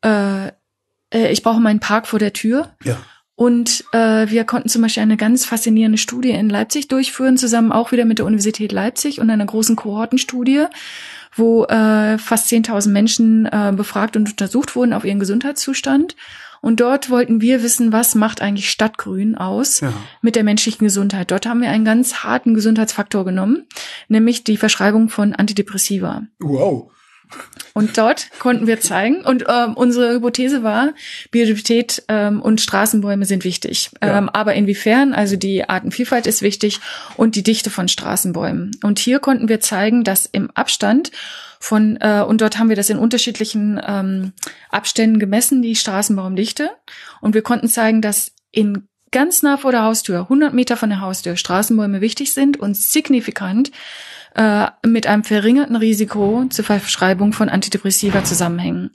äh, 0.04 0.48
äh, 0.48 1.32
ich 1.32 1.42
brauche 1.42 1.60
meinen 1.60 1.80
Park 1.80 2.06
vor 2.06 2.18
der 2.18 2.34
Tür. 2.34 2.76
Ja. 2.84 2.98
Und 3.36 3.84
äh, 3.92 4.28
wir 4.28 4.44
konnten 4.44 4.68
zum 4.68 4.82
Beispiel 4.82 5.02
eine 5.02 5.16
ganz 5.16 5.46
faszinierende 5.46 5.96
Studie 5.96 6.30
in 6.30 6.50
Leipzig 6.50 6.88
durchführen, 6.88 7.38
zusammen 7.38 7.72
auch 7.72 7.90
wieder 7.90 8.04
mit 8.04 8.18
der 8.18 8.26
Universität 8.26 8.72
Leipzig 8.72 9.18
und 9.18 9.30
einer 9.30 9.46
großen 9.46 9.76
Kohortenstudie, 9.76 10.66
wo 11.34 11.64
äh, 11.64 12.18
fast 12.18 12.52
10.000 12.52 12.90
Menschen 12.90 13.46
äh, 13.46 13.72
befragt 13.74 14.14
und 14.18 14.28
untersucht 14.28 14.76
wurden 14.76 14.92
auf 14.92 15.06
ihren 15.06 15.20
Gesundheitszustand. 15.20 16.16
Und 16.62 16.78
dort 16.78 17.10
wollten 17.10 17.40
wir 17.40 17.62
wissen, 17.62 17.92
was 17.92 18.14
macht 18.14 18.40
eigentlich 18.40 18.70
Stadtgrün 18.70 19.34
aus 19.34 19.80
ja. 19.80 19.92
mit 20.22 20.36
der 20.36 20.44
menschlichen 20.44 20.86
Gesundheit. 20.86 21.32
Dort 21.32 21.44
haben 21.44 21.60
wir 21.60 21.68
einen 21.68 21.84
ganz 21.84 22.22
harten 22.22 22.54
Gesundheitsfaktor 22.54 23.24
genommen, 23.24 23.66
nämlich 24.08 24.44
die 24.44 24.56
Verschreibung 24.56 25.08
von 25.08 25.34
Antidepressiva. 25.34 26.22
Wow. 26.38 26.92
Und 27.74 27.98
dort 27.98 28.28
konnten 28.38 28.66
wir 28.66 28.80
zeigen, 28.80 29.22
und 29.22 29.46
ähm, 29.48 29.74
unsere 29.74 30.14
Hypothese 30.14 30.62
war, 30.62 30.92
Biodiversität 31.30 32.04
ähm, 32.08 32.40
und 32.40 32.60
Straßenbäume 32.60 33.24
sind 33.24 33.44
wichtig. 33.44 33.90
Ja. 34.02 34.18
Ähm, 34.18 34.28
aber 34.28 34.54
inwiefern? 34.54 35.14
Also 35.14 35.36
die 35.36 35.68
Artenvielfalt 35.68 36.26
ist 36.26 36.42
wichtig 36.42 36.80
und 37.16 37.34
die 37.34 37.42
Dichte 37.42 37.70
von 37.70 37.88
Straßenbäumen. 37.88 38.72
Und 38.82 38.98
hier 38.98 39.18
konnten 39.18 39.48
wir 39.48 39.60
zeigen, 39.60 40.04
dass 40.04 40.26
im 40.26 40.50
Abstand 40.52 41.10
von, 41.62 41.96
äh, 42.00 42.24
und 42.26 42.40
dort 42.40 42.58
haben 42.58 42.70
wir 42.70 42.74
das 42.74 42.90
in 42.90 42.98
unterschiedlichen 42.98 43.80
ähm, 43.86 44.32
Abständen 44.68 45.20
gemessen, 45.20 45.62
die 45.62 45.76
Straßenbaumdichte. 45.76 46.70
Und 47.20 47.34
wir 47.34 47.42
konnten 47.42 47.68
zeigen, 47.68 48.02
dass 48.02 48.32
in 48.50 48.88
ganz 49.12 49.44
nah 49.44 49.56
vor 49.56 49.70
der 49.70 49.84
Haustür, 49.84 50.22
100 50.22 50.52
Meter 50.52 50.76
von 50.76 50.90
der 50.90 51.00
Haustür, 51.00 51.36
Straßenbäume 51.36 52.00
wichtig 52.00 52.34
sind 52.34 52.58
und 52.58 52.76
signifikant 52.76 53.70
äh, 54.34 54.66
mit 54.84 55.06
einem 55.06 55.22
verringerten 55.22 55.76
Risiko 55.76 56.46
zur 56.50 56.64
Verschreibung 56.64 57.32
von 57.32 57.48
Antidepressiva 57.48 58.24
zusammenhängen. 58.24 58.90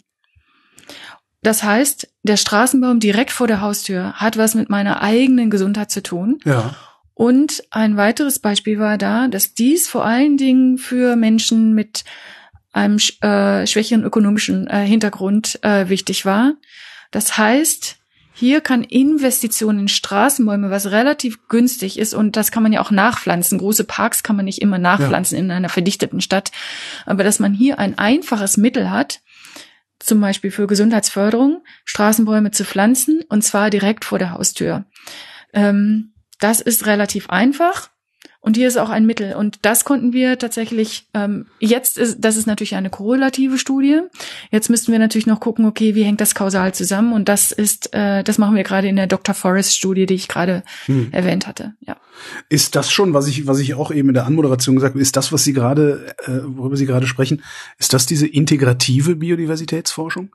Das 1.42 1.64
heißt, 1.64 2.10
der 2.24 2.36
Straßenbaum 2.36 3.00
direkt 3.00 3.32
vor 3.32 3.48
der 3.48 3.62
Haustür 3.62 4.12
hat 4.14 4.36
was 4.36 4.56
mit 4.56 4.70
meiner 4.70 5.02
eigenen 5.02 5.50
Gesundheit 5.50 5.90
zu 5.90 6.04
tun. 6.04 6.40
Ja. 6.44 6.76
Und 7.14 7.64
ein 7.72 7.96
weiteres 7.96 8.40
Beispiel 8.40 8.78
war 8.78 8.98
da, 8.98 9.30
dass 9.30 9.54
dies 9.54 9.88
vor 9.88 10.04
allen 10.04 10.36
Dingen 10.36 10.78
für 10.78 11.16
Menschen 11.16 11.74
mit 11.74 12.04
einem 12.78 12.98
äh, 13.22 13.68
schwächeren 13.68 14.04
ökonomischen 14.04 14.68
äh, 14.68 14.86
Hintergrund 14.86 15.60
äh, 15.64 15.90
wichtig 15.90 16.26
war. 16.26 16.54
Das 17.12 17.38
heißt, 17.38 17.98
hier 18.34 18.62
kann 18.62 18.84
Investitionen 18.84 19.80
in 19.80 19.88
Straßenbäume, 19.88 20.70
was 20.70 20.92
relativ 20.92 21.48
günstig 21.48 21.98
ist, 21.98 22.14
und 22.14 22.36
das 22.36 22.52
kann 22.52 22.62
man 22.62 22.72
ja 22.72 22.82
auch 22.82 22.92
nachpflanzen. 22.92 23.58
Große 23.58 23.84
Parks 23.84 24.22
kann 24.22 24.36
man 24.36 24.46
nicht 24.46 24.62
immer 24.62 24.78
nachpflanzen 24.78 25.38
ja. 25.38 25.44
in 25.44 25.52
einer 25.52 25.70
verdichteten 25.70 26.22
Stadt. 26.22 26.52
Aber 27.08 27.24
dass 27.24 27.40
man 27.40 27.54
hier 27.54 27.80
ein 27.80 27.98
einfaches 27.98 28.58
Mittel 28.58 28.92
hat, 28.92 29.22
zum 29.98 30.22
Beispiel 30.22 30.52
für 30.52 30.68
Gesundheitsförderung, 30.68 31.64
Straßenbäume 31.84 32.52
zu 32.52 32.64
pflanzen, 32.64 33.22
und 33.28 33.44
zwar 33.44 33.72
direkt 33.72 34.06
vor 34.06 34.20
der 34.20 34.34
Haustür. 34.34 34.86
Ähm, 35.54 36.14
das 36.40 36.62
ist 36.62 36.86
relativ 36.86 37.32
einfach 37.32 37.90
und 38.48 38.56
hier 38.56 38.70
ist 38.70 38.78
auch 38.78 38.90
ein 38.90 39.06
Mittel. 39.06 39.36
Und 39.36 39.60
das 39.64 39.84
konnten 39.84 40.14
wir 40.14 40.40
tatsächlich, 40.40 41.06
ähm, 41.14 41.48
jetzt 41.60 41.98
ist, 41.98 42.20
das 42.22 42.38
ist 42.38 42.48
natürlich 42.48 42.76
eine 42.76 42.90
korrelative 42.90 43.58
Studie. 43.58 44.00
Jetzt 44.52 44.70
müssten 44.70 44.94
wir 44.94 45.00
natürlich 45.00 45.28
noch 45.28 45.42
gucken, 45.42 45.66
okay, 45.66 45.96
wie 45.96 46.04
hängt 46.04 46.22
das 46.22 46.34
kausal 46.34 46.74
zusammen? 46.74 47.12
Und 47.12 47.28
das 47.28 47.52
ist, 47.52 47.94
äh, 47.94 48.24
das 48.24 48.38
machen 48.38 48.56
wir 48.56 48.64
gerade 48.64 48.88
in 48.88 48.96
der 48.96 49.08
Dr. 49.08 49.36
Forrest-Studie, 49.36 50.06
die 50.06 50.14
ich 50.14 50.30
gerade 50.30 50.64
hm. 50.86 51.10
erwähnt 51.12 51.46
hatte. 51.46 51.74
Ja. 51.82 51.98
Ist 52.48 52.78
das 52.78 52.90
schon, 52.90 53.14
was 53.14 53.28
ich, 53.28 53.48
was 53.48 53.60
ich 53.60 53.74
auch 53.74 53.92
eben 53.92 54.08
in 54.08 54.14
der 54.14 54.26
Anmoderation 54.26 54.78
gesagt 54.78 54.94
habe, 54.94 55.02
ist 55.02 55.18
das, 55.18 55.34
was 55.34 55.44
Sie 55.44 55.52
gerade, 55.52 56.16
äh, 56.24 56.40
worüber 56.46 56.78
Sie 56.78 56.86
gerade 56.86 57.06
sprechen, 57.06 57.44
ist 57.80 57.92
das 57.92 58.06
diese 58.06 58.28
integrative 58.28 59.18
Biodiversitätsforschung? 59.18 60.30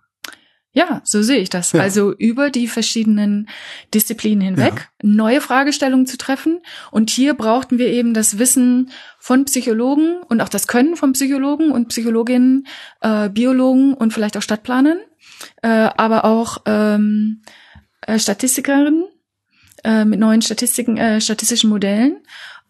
Ja, 0.75 1.03
so 1.05 1.23
sehe 1.23 1.39
ich 1.39 1.51
das. 1.51 1.73
Ja. 1.73 1.81
Also 1.81 2.15
über 2.15 2.49
die 2.49 2.67
verschiedenen 2.67 3.49
Disziplinen 3.93 4.41
hinweg 4.41 4.75
ja. 4.75 5.09
neue 5.09 5.43
Fragestellungen 5.43 6.07
zu 6.07 6.17
treffen. 6.17 6.61
Und 6.91 7.11
hier 7.11 7.35
brauchten 7.35 7.79
wir 7.79 7.89
eben 7.89 8.15
das 8.15 8.39
Wissen 8.39 8.91
von 9.19 9.45
Psychologen 9.45 10.23
und 10.29 10.41
auch 10.41 10.49
das 10.49 10.67
Können 10.67 10.97
von 10.97 11.13
Psychologen 11.13 11.73
und 11.73 11.89
Psychologinnen, 11.89 12.67
äh, 13.03 13.29
Biologen 13.29 13.93
und 13.93 14.15
vielleicht 14.15 14.37
auch 14.39 14.43
Stadtplanern, 14.43 14.99
äh, 15.61 15.69
aber 15.69 16.25
auch 16.25 16.63
ähm, 16.65 17.43
äh, 18.07 18.19
Statistikerinnen 18.19 19.05
äh, 19.85 20.07
mit 20.07 20.21
neuen 20.21 20.41
Statistiken, 20.41 20.97
äh, 20.97 21.21
statistischen 21.21 21.69
Modellen. 21.69 22.17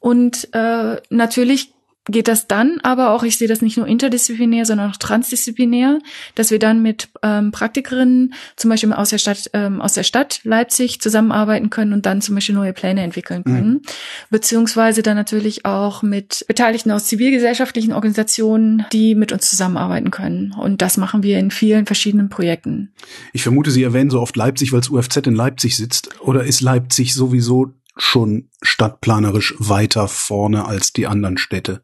Und 0.01 0.49
äh, 0.55 0.97
natürlich 1.11 1.73
geht 2.07 2.27
das 2.27 2.49
dann 2.49 2.81
aber 2.83 3.11
auch, 3.11 3.23
ich 3.23 3.39
sehe 3.39 3.47
das 3.47 3.63
nicht 3.63 3.77
nur 3.77 3.87
interdisziplinär, 3.87 4.67
sondern 4.67 4.91
auch 4.91 4.97
transdisziplinär, 4.97 6.01
dass 6.35 6.51
wir 6.51 6.59
dann 6.59 6.83
mit 6.83 7.09
ähm, 7.23 7.53
Praktikerinnen 7.53 8.35
zum 8.57 8.71
Beispiel 8.71 8.93
aus 8.93 9.11
der 9.11 9.19
Stadt, 9.19 9.51
ähm, 9.53 9.81
aus 9.81 9.95
der 9.95 10.03
Stadt 10.03 10.41
Leipzig 10.43 11.01
zusammenarbeiten 11.01 11.71
können 11.71 11.93
und 11.93 12.05
dann 12.05 12.21
zum 12.21 12.35
Beispiel 12.35 12.57
neue 12.57 12.73
Pläne 12.73 13.03
entwickeln 13.03 13.45
können. 13.45 13.75
Mhm. 13.75 13.83
Beziehungsweise 14.31 15.03
dann 15.03 15.17
natürlich 15.17 15.65
auch 15.65 16.03
mit 16.03 16.45
Beteiligten 16.49 16.91
aus 16.91 17.07
zivilgesellschaftlichen 17.07 17.93
Organisationen, 17.93 18.85
die 18.93 19.15
mit 19.15 19.31
uns 19.31 19.49
zusammenarbeiten 19.49 20.11
können. 20.11 20.53
Und 20.53 20.83
das 20.83 20.97
machen 20.97 21.23
wir 21.23 21.39
in 21.39 21.53
vielen 21.53 21.87
verschiedenen 21.87 22.29
Projekten. 22.29 22.93
Ich 23.33 23.45
vermute, 23.45 23.71
Sie 23.71 23.83
erwähnen 23.85 24.11
so 24.11 24.21
oft 24.21 24.37
Leipzig, 24.37 24.73
weil 24.73 24.81
das 24.81 24.91
UFZ 24.91 25.19
in 25.19 25.37
Leipzig 25.37 25.77
sitzt. 25.77 26.21
Oder 26.21 26.43
ist 26.43 26.63
Leipzig 26.63 27.15
sowieso 27.15 27.75
schon 27.97 28.49
stadtplanerisch 28.63 29.55
weiter 29.59 30.09
vorne 30.09 30.65
als 30.65 30.93
die 30.93 31.07
anderen 31.07 31.39
Städte? 31.39 31.83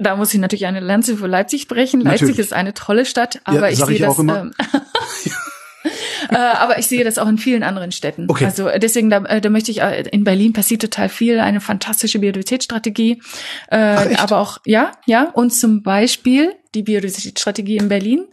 Da 0.00 0.16
muss 0.16 0.32
ich 0.32 0.40
natürlich 0.40 0.66
eine 0.66 0.80
Lanze 0.80 1.16
für 1.16 1.26
Leipzig 1.26 1.68
brechen. 1.68 2.00
Leipzig 2.00 2.22
natürlich. 2.22 2.38
ist 2.38 2.52
eine 2.52 2.74
tolle 2.74 3.04
Stadt, 3.04 3.40
aber 3.44 3.68
ja, 3.70 3.72
ich 3.72 3.84
sehe 3.84 3.98
das. 3.98 4.18
Ähm, 4.18 4.52
äh, 6.30 6.36
aber 6.36 6.78
ich 6.78 6.86
sehe 6.86 7.04
das 7.04 7.18
auch 7.18 7.28
in 7.28 7.36
vielen 7.36 7.62
anderen 7.62 7.92
Städten. 7.92 8.26
Okay. 8.28 8.46
Also 8.46 8.66
äh, 8.66 8.80
deswegen, 8.80 9.10
da, 9.10 9.18
äh, 9.24 9.40
da 9.40 9.50
möchte 9.50 9.70
ich, 9.70 9.80
in 9.80 10.24
Berlin 10.24 10.54
passiert 10.54 10.80
total 10.80 11.10
viel, 11.10 11.38
eine 11.38 11.60
fantastische 11.60 12.18
Biodiversitätsstrategie. 12.18 13.22
Äh, 13.68 14.16
aber 14.16 14.38
auch, 14.38 14.58
ja, 14.64 14.92
ja, 15.06 15.30
und 15.30 15.50
zum 15.50 15.82
Beispiel 15.82 16.54
die 16.74 16.82
Biodiversitätsstrategie 16.82 17.76
in 17.76 17.88
Berlin 17.88 18.26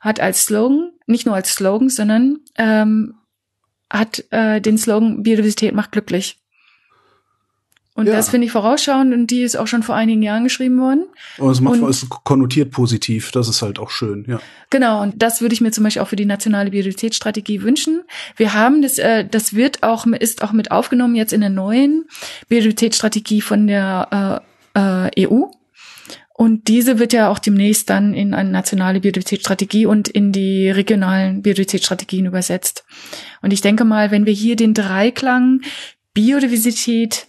hat 0.00 0.20
als 0.20 0.44
Slogan, 0.44 0.92
nicht 1.06 1.24
nur 1.24 1.34
als 1.34 1.54
Slogan, 1.54 1.88
sondern 1.88 2.40
ähm, 2.56 3.14
hat 3.90 4.24
äh, 4.30 4.60
den 4.60 4.76
Slogan 4.76 5.22
Biodiversität 5.22 5.74
macht 5.74 5.92
glücklich. 5.92 6.38
Und 7.96 8.06
ja. 8.06 8.12
das 8.12 8.28
finde 8.28 8.46
ich 8.46 8.52
vorausschauend 8.52 9.14
und 9.14 9.28
die 9.30 9.40
ist 9.40 9.56
auch 9.56 9.66
schon 9.66 9.82
vor 9.82 9.94
einigen 9.94 10.22
Jahren 10.22 10.44
geschrieben 10.44 10.78
worden. 10.78 11.06
Und 11.38 11.50
es 11.50 11.62
macht 11.62 11.80
und, 11.80 11.88
es 11.88 12.06
konnotiert 12.08 12.70
positiv, 12.70 13.32
das 13.32 13.48
ist 13.48 13.62
halt 13.62 13.78
auch 13.78 13.90
schön, 13.90 14.26
ja. 14.28 14.38
Genau, 14.68 15.02
und 15.02 15.22
das 15.22 15.40
würde 15.40 15.54
ich 15.54 15.62
mir 15.62 15.70
zum 15.70 15.84
Beispiel 15.84 16.02
auch 16.02 16.08
für 16.08 16.16
die 16.16 16.26
nationale 16.26 16.70
Biodiversitätsstrategie 16.70 17.62
wünschen. 17.62 18.02
Wir 18.36 18.52
haben 18.52 18.82
das, 18.82 18.98
äh, 18.98 19.24
das 19.26 19.54
wird 19.54 19.82
auch, 19.82 20.06
ist 20.06 20.42
auch 20.42 20.52
mit 20.52 20.70
aufgenommen 20.70 21.14
jetzt 21.14 21.32
in 21.32 21.40
der 21.40 21.50
neuen 21.50 22.04
Biodiversitätsstrategie 22.48 23.40
von 23.40 23.66
der 23.66 24.42
äh, 24.74 25.08
äh, 25.16 25.26
EU. 25.26 25.44
Und 26.34 26.68
diese 26.68 26.98
wird 26.98 27.14
ja 27.14 27.30
auch 27.30 27.38
demnächst 27.38 27.88
dann 27.88 28.12
in 28.12 28.34
eine 28.34 28.50
nationale 28.50 29.00
Biodiversitätsstrategie 29.00 29.86
und 29.86 30.08
in 30.08 30.32
die 30.32 30.68
regionalen 30.68 31.40
Biodiversitätsstrategien 31.40 32.26
übersetzt. 32.26 32.84
Und 33.40 33.54
ich 33.54 33.62
denke 33.62 33.86
mal, 33.86 34.10
wenn 34.10 34.26
wir 34.26 34.34
hier 34.34 34.54
den 34.54 34.74
Dreiklang 34.74 35.62
Biodiversität, 36.12 37.26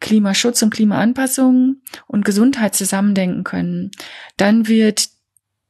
Klimaschutz 0.00 0.62
und 0.62 0.70
Klimaanpassung 0.70 1.76
und 2.06 2.24
Gesundheit 2.24 2.74
zusammendenken 2.74 3.44
können, 3.44 3.90
dann 4.36 4.66
wird 4.66 5.08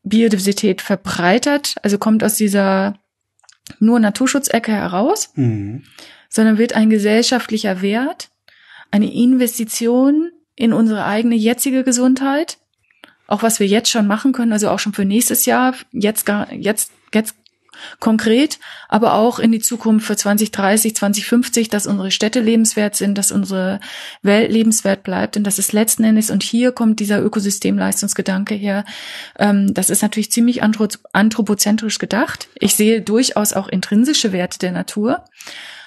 Biodiversität 0.03 0.81
verbreitert, 0.81 1.75
also 1.83 1.99
kommt 1.99 2.25
aus 2.25 2.37
dieser 2.37 2.99
nur 3.79 4.01
Naturschutzecke 4.01 4.73
heraus, 4.73 5.31
mhm. 5.35 5.85
sondern 6.29 6.59
wird 6.59 6.73
ein 6.73 6.91
gesellschaftlicher 6.91 7.83
Wert, 7.83 8.31
eine 8.91 9.13
Investition 9.13 10.31
in 10.57 10.73
unsere 10.73 11.05
eigene 11.05 11.37
jetzige 11.37 11.85
Gesundheit, 11.85 12.59
auch 13.27 13.43
was 13.43 13.61
wir 13.61 13.67
jetzt 13.67 13.91
schon 13.91 14.07
machen 14.07 14.33
können, 14.33 14.53
also 14.53 14.71
auch 14.71 14.79
schon 14.79 14.93
für 14.93 15.05
nächstes 15.05 15.47
Jahr, 15.47 15.75
jetzt 15.93 16.27
gar, 16.27 16.53
jetzt, 16.53 16.93
jetzt 17.15 17.37
konkret, 17.99 18.59
aber 18.89 19.15
auch 19.15 19.39
in 19.39 19.53
die 19.53 19.61
Zukunft 19.61 20.07
für 20.07 20.17
2030, 20.17 20.95
2050, 20.97 21.69
dass 21.69 21.87
unsere 21.87 22.11
Städte 22.11 22.41
lebenswert 22.41 22.97
sind, 22.97 23.17
dass 23.17 23.33
unsere 23.33 23.81
Welt 24.23 24.51
lebenswert 24.51 25.03
bleibt 25.03 25.37
und 25.37 25.45
dass 25.45 25.59
es 25.59 25.73
letzten 25.73 26.05
Endes, 26.05 26.31
und 26.31 26.43
hier 26.43 26.73
kommt 26.73 27.01
dieser 27.01 27.23
Ökosystemleistungsgedanke 27.23 28.55
her, 28.55 28.85
ähm, 29.39 29.73
das 29.75 29.91
ist 29.91 30.03
natürlich 30.03 30.31
ziemlich 30.31 30.63
anthropozentrisch 30.63 31.99
gedacht. 31.99 32.49
Ich 32.55 32.75
sehe 32.75 33.03
durchaus 33.03 33.53
auch 33.53 33.69
intrinsische 33.69 34.33
Werte 34.33 34.59
der 34.59 34.73
Natur. 34.73 35.25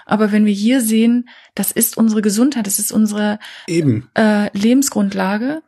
Aber 0.05 0.31
wenn 0.31 0.45
wir 0.45 0.53
hier 0.53 0.81
sehen, 0.81 1.29
das 1.55 1.71
ist 1.71 1.97
unsere 1.97 2.21
Gesundheit, 2.21 2.67
das 2.67 2.79
ist 2.79 2.91
unsere 2.91 3.39
Eben. 3.67 4.09
Äh, 4.15 4.49
Lebensgrundlage. 4.57 5.61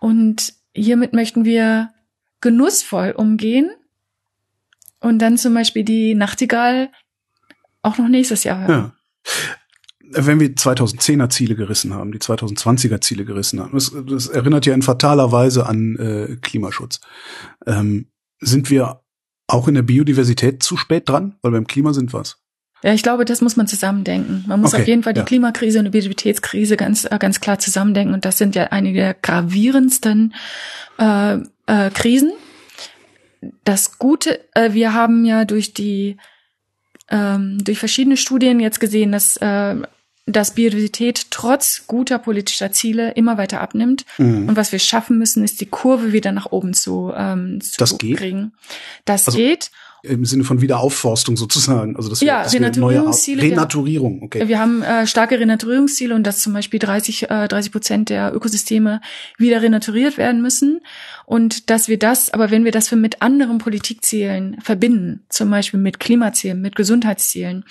Und 0.00 0.54
hiermit 0.72 1.12
möchten 1.12 1.44
wir 1.44 1.90
genussvoll 2.40 3.12
umgehen 3.16 3.70
und 5.04 5.18
dann 5.18 5.36
zum 5.36 5.54
Beispiel 5.54 5.84
die 5.84 6.14
Nachtigall 6.14 6.90
auch 7.82 7.98
noch 7.98 8.08
nächstes 8.08 8.44
Jahr 8.44 8.60
hören. 8.60 8.70
Ja. 8.70 8.92
Wenn 10.16 10.38
wir 10.38 10.48
2010er 10.48 11.30
Ziele 11.30 11.56
gerissen 11.56 11.94
haben, 11.94 12.12
die 12.12 12.18
2020er 12.18 13.00
Ziele 13.00 13.24
gerissen 13.24 13.60
haben, 13.60 13.72
das, 13.72 13.92
das 14.06 14.28
erinnert 14.28 14.66
ja 14.66 14.74
in 14.74 14.82
fataler 14.82 15.32
Weise 15.32 15.66
an 15.66 15.96
äh, 15.96 16.36
Klimaschutz. 16.40 17.00
Ähm, 17.66 18.06
sind 18.40 18.70
wir 18.70 19.00
auch 19.46 19.68
in 19.68 19.74
der 19.74 19.82
Biodiversität 19.82 20.62
zu 20.62 20.76
spät 20.76 21.08
dran? 21.08 21.36
Weil 21.42 21.52
beim 21.52 21.66
Klima 21.66 21.92
sind 21.92 22.12
wir's. 22.12 22.38
Ja, 22.82 22.92
ich 22.92 23.02
glaube, 23.02 23.24
das 23.24 23.40
muss 23.40 23.56
man 23.56 23.66
zusammendenken. 23.66 24.44
Man 24.46 24.60
muss 24.60 24.74
Okay, 24.74 24.82
auf 24.82 24.88
jeden 24.88 25.02
Fall 25.02 25.14
die 25.14 25.20
ja. 25.20 25.24
Klimakrise 25.24 25.78
und 25.78 25.86
die 25.86 25.90
Biodiversitätskrise 25.90 26.76
ganz, 26.76 27.06
äh, 27.10 27.18
ganz 27.18 27.40
klar 27.40 27.58
zusammendenken. 27.58 28.12
Und 28.12 28.24
das 28.26 28.36
sind 28.36 28.54
ja 28.54 28.64
einige 28.64 29.00
der 29.00 29.14
gravierendsten 29.14 30.34
äh, 30.98 31.36
äh, 31.66 31.90
Krisen. 31.94 32.32
Das 33.64 33.98
Gute, 33.98 34.40
äh, 34.54 34.72
wir 34.72 34.94
haben 34.94 35.24
ja 35.24 35.44
durch 35.44 35.74
die 35.74 36.16
ähm, 37.10 37.62
durch 37.62 37.78
verschiedene 37.78 38.16
Studien 38.16 38.60
jetzt 38.60 38.80
gesehen, 38.80 39.12
dass 39.12 39.36
äh, 39.36 39.76
dass 40.26 40.54
Biodiversität 40.54 41.26
trotz 41.30 41.86
guter 41.86 42.18
politischer 42.18 42.72
Ziele 42.72 43.12
immer 43.12 43.36
weiter 43.36 43.60
abnimmt. 43.60 44.06
Mhm. 44.16 44.48
Und 44.48 44.56
was 44.56 44.72
wir 44.72 44.78
schaffen 44.78 45.18
müssen, 45.18 45.44
ist 45.44 45.60
die 45.60 45.66
Kurve 45.66 46.12
wieder 46.12 46.32
nach 46.32 46.50
oben 46.50 46.72
zu, 46.72 47.12
ähm, 47.14 47.60
zu 47.60 47.76
Das 47.76 47.98
geht? 47.98 48.16
kriegen. 48.16 48.52
Das 49.04 49.26
Also, 49.26 49.36
geht. 49.38 49.70
Im 50.04 50.24
Sinne 50.24 50.44
von 50.44 50.60
Wiederaufforstung 50.60 51.36
sozusagen. 51.36 51.96
Also 51.96 52.08
das 52.10 52.20
Ja, 52.20 52.42
Au- 52.44 52.48
Renaturierungsziele. 52.48 53.42
Renaturierung, 53.42 54.22
okay. 54.22 54.46
Wir 54.48 54.58
haben 54.58 54.82
äh, 54.82 55.06
starke 55.06 55.38
Renaturierungsziele 55.40 56.14
und 56.14 56.24
dass 56.26 56.40
zum 56.40 56.52
Beispiel 56.52 56.78
30, 56.78 57.30
äh, 57.30 57.48
30 57.48 57.72
Prozent 57.72 58.10
der 58.10 58.34
Ökosysteme 58.34 59.00
wieder 59.38 59.62
renaturiert 59.62 60.18
werden 60.18 60.42
müssen. 60.42 60.80
Und 61.26 61.70
dass 61.70 61.88
wir 61.88 61.98
das, 61.98 62.30
aber 62.30 62.50
wenn 62.50 62.64
wir 62.64 62.72
das 62.72 62.88
für 62.88 62.96
mit 62.96 63.22
anderen 63.22 63.58
Politikzielen 63.58 64.58
verbinden, 64.60 65.24
zum 65.28 65.50
Beispiel 65.50 65.80
mit 65.80 66.00
Klimazielen, 66.00 66.60
mit 66.60 66.76
Gesundheitszielen, 66.76 67.64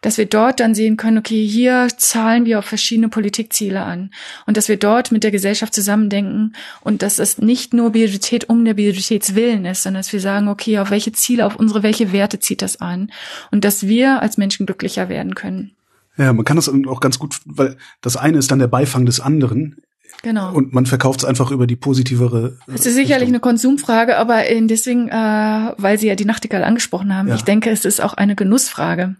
dass 0.00 0.16
wir 0.16 0.26
dort 0.26 0.60
dann 0.60 0.74
sehen 0.76 0.96
können, 0.96 1.18
okay, 1.18 1.44
hier 1.46 1.88
zahlen 1.96 2.44
wir 2.44 2.60
auf 2.60 2.64
verschiedene 2.66 3.08
Politikziele 3.08 3.82
an 3.82 4.10
und 4.46 4.56
dass 4.56 4.68
wir 4.68 4.76
dort 4.76 5.10
mit 5.10 5.24
der 5.24 5.32
Gesellschaft 5.32 5.74
zusammendenken 5.74 6.54
und 6.82 7.02
dass 7.02 7.18
es 7.18 7.38
nicht 7.38 7.74
nur 7.74 7.90
Biodiversität 7.90 8.48
um 8.48 8.64
der 8.64 8.74
Biodiversitätswillen 8.74 9.64
ist, 9.64 9.82
sondern 9.82 10.00
dass 10.00 10.12
wir 10.12 10.20
sagen, 10.20 10.46
okay, 10.48 10.78
auf 10.78 10.90
welche 10.90 11.10
Ziele, 11.12 11.44
auf 11.44 11.56
unsere, 11.56 11.82
welche 11.82 12.12
Werte 12.12 12.38
zieht 12.38 12.62
das 12.62 12.80
an 12.80 13.10
und 13.50 13.64
dass 13.64 13.88
wir 13.88 14.22
als 14.22 14.38
Menschen 14.38 14.66
glücklicher 14.66 15.08
werden 15.08 15.34
können. 15.34 15.72
Ja, 16.16 16.32
man 16.32 16.44
kann 16.44 16.56
das 16.56 16.68
auch 16.68 17.00
ganz 17.00 17.18
gut, 17.18 17.40
weil 17.44 17.76
das 18.00 18.16
eine 18.16 18.38
ist 18.38 18.50
dann 18.50 18.58
der 18.60 18.66
Beifang 18.68 19.04
des 19.06 19.20
anderen 19.20 19.82
Genau. 20.22 20.52
und 20.52 20.72
man 20.72 20.86
verkauft 20.86 21.20
es 21.20 21.24
einfach 21.24 21.50
über 21.52 21.66
die 21.68 21.76
positivere. 21.76 22.56
äh, 22.66 22.72
Es 22.74 22.86
ist 22.86 22.94
sicherlich 22.94 23.14
Richtung. 23.14 23.28
eine 23.34 23.40
Konsumfrage, 23.40 24.16
aber 24.16 24.48
äh, 24.48 24.60
deswegen, 24.66 25.08
äh, 25.08 25.12
weil 25.12 25.98
Sie 25.98 26.08
ja 26.08 26.16
die 26.16 26.24
Nachtigall 26.24 26.64
angesprochen 26.64 27.14
haben, 27.14 27.28
Ja. 27.28 27.34
ich 27.36 27.42
denke, 27.42 27.70
es 27.70 27.84
ist 27.84 28.00
auch 28.00 28.14
eine 28.14 28.34
Genussfrage. 28.34 29.14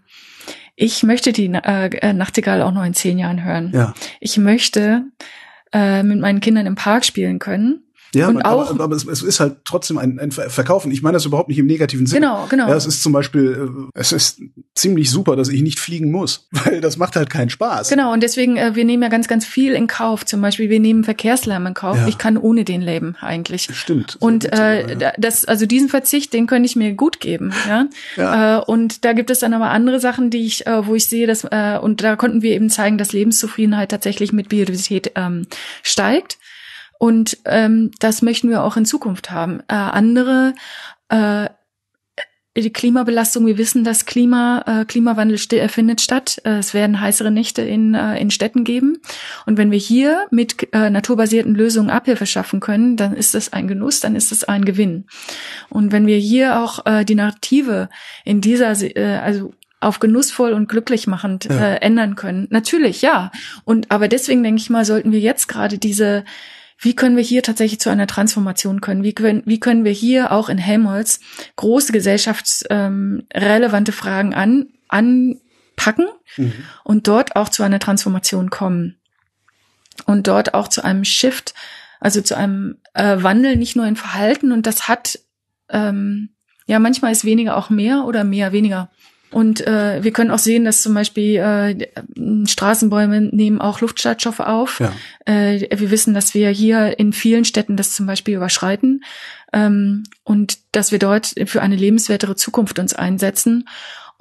Ich 0.81 1.03
möchte 1.03 1.33
die 1.33 1.47
äh, 1.47 1.89
äh, 1.97 2.13
Nachtigall 2.13 2.61
auch 2.61 2.71
noch 2.71 2.85
in 2.85 2.93
zehn 2.93 3.19
Jahren 3.19 3.43
hören. 3.43 3.71
Ja. 3.73 3.93
Ich 4.21 4.37
möchte 4.37 5.03
äh, 5.73 6.03
mit 6.03 6.21
meinen 6.21 6.39
Kindern 6.39 6.65
im 6.67 6.75
Park 6.75 7.03
spielen 7.03 7.37
können. 7.37 7.83
Ja, 8.15 8.27
Und 8.27 8.41
aber, 8.41 8.55
auch- 8.63 8.69
aber, 8.69 8.83
aber 8.83 8.95
es, 8.95 9.05
es 9.05 9.21
ist 9.21 9.39
halt 9.39 9.57
trotzdem 9.65 9.97
ein, 9.97 10.19
ein 10.19 10.31
Ver- 10.31 10.49
Verkaufen. 10.49 10.91
Ich 10.91 11.01
meine 11.01 11.13
das 11.13 11.25
überhaupt 11.25 11.49
nicht 11.49 11.59
im 11.59 11.67
negativen 11.67 12.05
Sinne. 12.07 12.21
Genau, 12.21 12.47
genau. 12.49 12.67
Ja, 12.67 12.75
es 12.75 12.85
ist 12.85 13.03
zum 13.03 13.11
Beispiel, 13.13 13.69
äh, 13.93 13.99
es 13.99 14.11
ist 14.11 14.41
ziemlich 14.75 15.11
super, 15.11 15.35
dass 15.35 15.49
ich 15.49 15.61
nicht 15.61 15.79
fliegen 15.79 16.11
muss, 16.11 16.47
weil 16.51 16.81
das 16.81 16.97
macht 16.97 17.15
halt 17.15 17.29
keinen 17.29 17.49
Spaß. 17.49 17.89
Genau, 17.89 18.11
und 18.13 18.23
deswegen, 18.23 18.57
äh, 18.57 18.75
wir 18.75 18.83
nehmen 18.85 19.03
ja 19.03 19.09
ganz, 19.09 19.27
ganz 19.27 19.45
viel 19.45 19.73
in 19.73 19.87
Kauf. 19.87 20.25
Zum 20.25 20.41
Beispiel, 20.41 20.69
wir 20.69 20.79
nehmen 20.79 21.03
Verkehrslärm 21.03 21.65
in 21.67 21.73
Kauf. 21.75 21.97
Ja. 21.97 22.07
Ich 22.07 22.17
kann 22.17 22.37
ohne 22.37 22.65
den 22.65 22.81
leben 22.81 23.15
eigentlich. 23.21 23.67
Stimmt. 23.71 24.17
Und 24.19 24.51
äh, 24.51 24.89
ja. 24.89 24.95
da- 24.95 25.13
das, 25.17 25.45
also 25.45 25.65
diesen 25.67 25.89
Verzicht, 25.89 26.33
den 26.33 26.47
könnte 26.47 26.65
ich 26.65 26.75
mir 26.75 26.93
gut 26.93 27.19
geben, 27.19 27.53
ja. 27.67 27.85
Ja. 28.15 28.59
Äh, 28.59 28.63
und 28.63 29.05
da 29.05 29.13
gibt 29.13 29.29
es 29.29 29.39
dann 29.39 29.53
aber 29.53 29.69
andere 29.69 29.99
Sachen, 29.99 30.31
die 30.31 30.45
ich, 30.47 30.65
äh, 30.65 30.87
wo 30.87 30.95
ich 30.95 31.05
sehe, 31.05 31.27
dass 31.27 31.43
äh, 31.43 31.77
und 31.79 32.01
da 32.01 32.15
konnten 32.15 32.41
wir 32.41 32.51
eben 32.55 32.69
zeigen, 32.71 32.97
dass 32.97 33.13
Lebenszufriedenheit 33.13 33.91
tatsächlich 33.91 34.33
mit 34.33 34.49
Biodiversität 34.49 35.11
ähm, 35.15 35.45
steigt. 35.83 36.38
Und 36.99 37.37
ähm, 37.45 37.89
das 37.99 38.21
möchten 38.21 38.49
wir 38.49 38.63
auch 38.63 38.77
in 38.77 38.85
Zukunft 38.85 39.31
haben. 39.31 39.61
Äh, 39.67 39.73
andere 39.73 40.53
äh, 41.09 41.47
die 42.57 42.73
Klimabelastung, 42.73 43.45
wir 43.45 43.57
wissen, 43.57 43.85
dass 43.85 44.05
Klima, 44.05 44.63
äh, 44.67 44.83
Klimawandel 44.83 45.39
äh, 45.53 45.67
findet 45.69 46.01
statt. 46.01 46.41
Äh, 46.43 46.57
es 46.57 46.73
werden 46.73 46.99
heißere 46.99 47.31
Nächte 47.31 47.61
in, 47.61 47.93
äh, 47.93 48.19
in 48.19 48.31
Städten 48.31 48.65
geben. 48.65 48.97
Und 49.45 49.57
wenn 49.57 49.71
wir 49.71 49.77
hier 49.77 50.27
mit 50.29 50.67
äh, 50.73 50.89
naturbasierten 50.89 51.55
Lösungen 51.55 51.89
Abhilfe 51.89 52.25
schaffen 52.25 52.59
können, 52.59 52.97
dann 52.97 53.15
ist 53.15 53.33
das 53.33 53.53
ein 53.53 53.69
Genuss, 53.69 54.01
dann 54.01 54.13
ist 54.15 54.31
das 54.31 54.43
ein 54.43 54.65
Gewinn. 54.65 55.05
Und 55.69 55.93
wenn 55.93 56.05
wir 56.05 56.17
hier 56.17 56.59
auch 56.59 56.85
äh, 56.85 57.05
die 57.05 57.15
Narrative 57.15 57.87
in 58.25 58.41
dieser, 58.41 58.75
Se- 58.75 58.93
äh, 58.93 59.19
also 59.19 59.53
auf 59.79 59.99
genussvoll 59.99 60.51
und 60.51 60.67
glücklich 60.67 61.07
machend 61.07 61.45
Ja. 61.45 61.55
äh, 61.55 61.75
ändern 61.77 62.15
können. 62.15 62.47
Natürlich, 62.49 63.01
ja. 63.01 63.31
Und 63.63 63.89
aber 63.89 64.09
deswegen 64.09 64.43
denke 64.43 64.59
ich 64.59 64.69
mal, 64.69 64.83
sollten 64.83 65.13
wir 65.13 65.21
jetzt 65.21 65.47
gerade 65.47 65.77
diese 65.77 66.25
wie 66.79 66.95
können 66.95 67.17
wir 67.17 67.23
hier 67.23 67.43
tatsächlich 67.43 67.79
zu 67.79 67.89
einer 67.89 68.07
Transformation 68.07 68.79
können? 68.79 69.03
Wie 69.03 69.13
können, 69.13 69.43
wie 69.45 69.59
können 69.59 69.83
wir 69.83 69.91
hier 69.91 70.31
auch 70.31 70.47
in 70.47 70.57
Helmholtz 70.57 71.19
große 71.57 71.91
gesellschaftsrelevante 71.91 73.91
ähm, 73.91 73.97
Fragen 73.97 74.33
an, 74.33 74.67
anpacken 74.87 76.07
Mhm. 76.37 76.53
und 76.83 77.07
dort 77.07 77.35
auch 77.35 77.49
zu 77.49 77.63
einer 77.63 77.79
Transformation 77.79 78.49
kommen? 78.49 78.95
Und 80.05 80.27
dort 80.27 80.53
auch 80.53 80.69
zu 80.69 80.81
einem 80.81 81.03
Shift, 81.03 81.53
also 81.99 82.21
zu 82.21 82.37
einem 82.37 82.77
äh, 82.93 83.21
Wandel, 83.21 83.57
nicht 83.57 83.75
nur 83.75 83.85
in 83.85 83.97
Verhalten. 83.97 84.53
Und 84.53 84.65
das 84.65 84.87
hat, 84.87 85.19
ähm, 85.67 86.29
ja, 86.65 86.79
manchmal 86.79 87.11
ist 87.11 87.25
weniger 87.25 87.57
auch 87.57 87.69
mehr 87.69 88.05
oder 88.05 88.23
mehr 88.23 88.53
weniger. 88.53 88.89
Und 89.31 89.65
äh, 89.67 90.03
wir 90.03 90.11
können 90.11 90.31
auch 90.31 90.39
sehen, 90.39 90.65
dass 90.65 90.81
zum 90.81 90.93
Beispiel 90.93 91.35
äh, 91.35 92.47
Straßenbäume 92.47 93.21
nehmen 93.21 93.61
auch 93.61 93.81
Luftschadstoffe 93.81 94.39
auf. 94.39 94.79
Ja. 94.79 94.93
Äh, 95.25 95.67
wir 95.77 95.91
wissen, 95.91 96.13
dass 96.13 96.33
wir 96.33 96.49
hier 96.49 96.97
in 96.97 97.13
vielen 97.13 97.45
Städten 97.45 97.77
das 97.77 97.93
zum 97.93 98.07
Beispiel 98.07 98.35
überschreiten 98.35 99.03
ähm, 99.53 100.03
und 100.23 100.57
dass 100.71 100.91
wir 100.91 100.99
dort 100.99 101.35
für 101.45 101.61
eine 101.61 101.75
lebenswertere 101.75 102.35
Zukunft 102.35 102.79
uns 102.79 102.93
einsetzen. 102.93 103.67